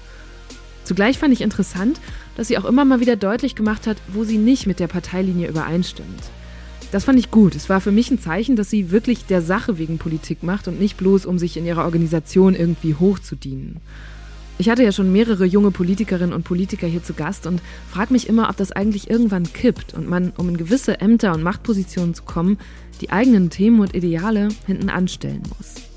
Zugleich 0.84 1.20
fand 1.20 1.34
ich 1.34 1.42
interessant, 1.42 2.00
dass 2.36 2.48
sie 2.48 2.58
auch 2.58 2.66
immer 2.66 2.84
mal 2.84 3.00
wieder 3.00 3.16
deutlich 3.16 3.54
gemacht 3.54 3.86
hat, 3.86 3.98
wo 4.08 4.24
sie 4.24 4.38
nicht 4.38 4.66
mit 4.66 4.80
der 4.80 4.88
Parteilinie 4.88 5.48
übereinstimmt. 5.48 6.24
Das 6.92 7.06
fand 7.06 7.20
ich 7.20 7.32
gut. 7.32 7.56
Es 7.56 7.70
war 7.70 7.80
für 7.80 7.92
mich 7.92 8.12
ein 8.12 8.20
Zeichen, 8.20 8.56
dass 8.56 8.70
sie 8.70 8.92
wirklich 8.92 9.26
der 9.26 9.42
Sache 9.42 9.78
wegen 9.78 10.00
Politik 10.00 10.44
macht 10.44 10.68
und 10.68 10.80
nicht 10.80 10.98
bloß, 10.98 11.26
um 11.26 11.38
sich 11.38 11.56
in 11.56 11.66
ihrer 11.66 11.86
Organisation 11.86 12.56
irgendwie 12.56 12.96
hochzudienen. 12.96 13.78
Ich 14.62 14.70
hatte 14.70 14.84
ja 14.84 14.92
schon 14.92 15.12
mehrere 15.12 15.44
junge 15.44 15.72
Politikerinnen 15.72 16.36
und 16.36 16.44
Politiker 16.44 16.86
hier 16.86 17.02
zu 17.02 17.16
Gast 17.16 17.48
und 17.48 17.64
frage 17.90 18.14
mich 18.14 18.30
immer, 18.30 18.48
ob 18.48 18.58
das 18.58 18.72
eigentlich 18.72 19.10
irgendwann 19.10 19.52
kippt 19.52 19.96
und 19.96 20.08
man, 20.08 20.34
um 20.38 20.50
in 20.50 20.58
gewisse 20.58 21.02
Ämter 21.02 21.34
und 21.34 21.42
Machtpositionen 21.42 22.14
zu 22.14 22.22
kommen, 22.22 22.60
die 23.02 23.10
eigenen 23.10 23.50
Themen 23.50 23.80
und 23.80 23.96
Ideale 23.96 24.50
hinten 24.68 24.92
anstellen 24.92 25.42
muss. 25.58 25.91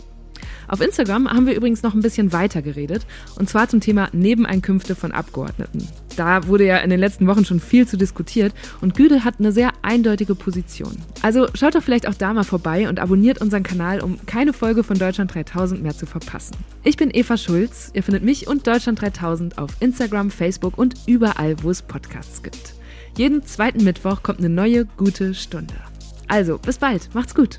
Auf 0.75 0.81
Instagram 0.81 1.31
haben 1.31 1.47
wir 1.47 1.55
übrigens 1.55 1.85
noch 1.85 1.95
ein 1.95 2.01
bisschen 2.01 2.33
weiter 2.33 2.61
geredet, 2.61 3.07
und 3.37 3.49
zwar 3.49 3.69
zum 3.69 3.79
Thema 3.79 4.09
Nebeneinkünfte 4.13 4.97
von 4.97 5.13
Abgeordneten. 5.13 5.87
Da 6.17 6.49
wurde 6.49 6.67
ja 6.67 6.79
in 6.79 6.91
den 6.91 6.99
letzten 6.99 7.29
Wochen 7.29 7.45
schon 7.45 7.61
viel 7.61 7.87
zu 7.87 7.97
diskutiert 7.97 8.53
und 8.81 8.97
Güde 8.97 9.23
hat 9.23 9.37
eine 9.39 9.53
sehr 9.53 9.71
eindeutige 9.83 10.35
Position. 10.35 10.97
Also 11.23 11.47
schaut 11.55 11.77
doch 11.77 11.83
vielleicht 11.85 12.09
auch 12.09 12.15
da 12.15 12.35
mal 12.35 12.43
vorbei 12.43 12.89
und 12.89 12.99
abonniert 12.99 13.41
unseren 13.41 13.63
Kanal, 13.63 14.01
um 14.01 14.19
keine 14.27 14.53
Folge 14.53 14.83
von 14.83 14.99
Deutschland 14.99 15.33
3000 15.33 15.81
mehr 15.81 15.95
zu 15.95 16.07
verpassen. 16.07 16.57
Ich 16.83 16.97
bin 16.97 17.11
Eva 17.13 17.37
Schulz. 17.37 17.93
Ihr 17.95 18.03
findet 18.03 18.25
mich 18.25 18.49
und 18.49 18.67
Deutschland 18.67 19.01
3000 19.01 19.59
auf 19.59 19.77
Instagram, 19.79 20.33
Facebook 20.33 20.77
und 20.77 20.97
überall, 21.07 21.55
wo 21.63 21.71
es 21.71 21.83
Podcasts 21.83 22.43
gibt. 22.43 22.75
Jeden 23.17 23.45
zweiten 23.45 23.85
Mittwoch 23.85 24.25
kommt 24.25 24.41
eine 24.41 24.49
neue 24.49 24.87
gute 24.87 25.35
Stunde. 25.35 25.75
Also, 26.27 26.59
bis 26.59 26.79
bald. 26.79 27.15
Macht's 27.15 27.37
gut. 27.37 27.59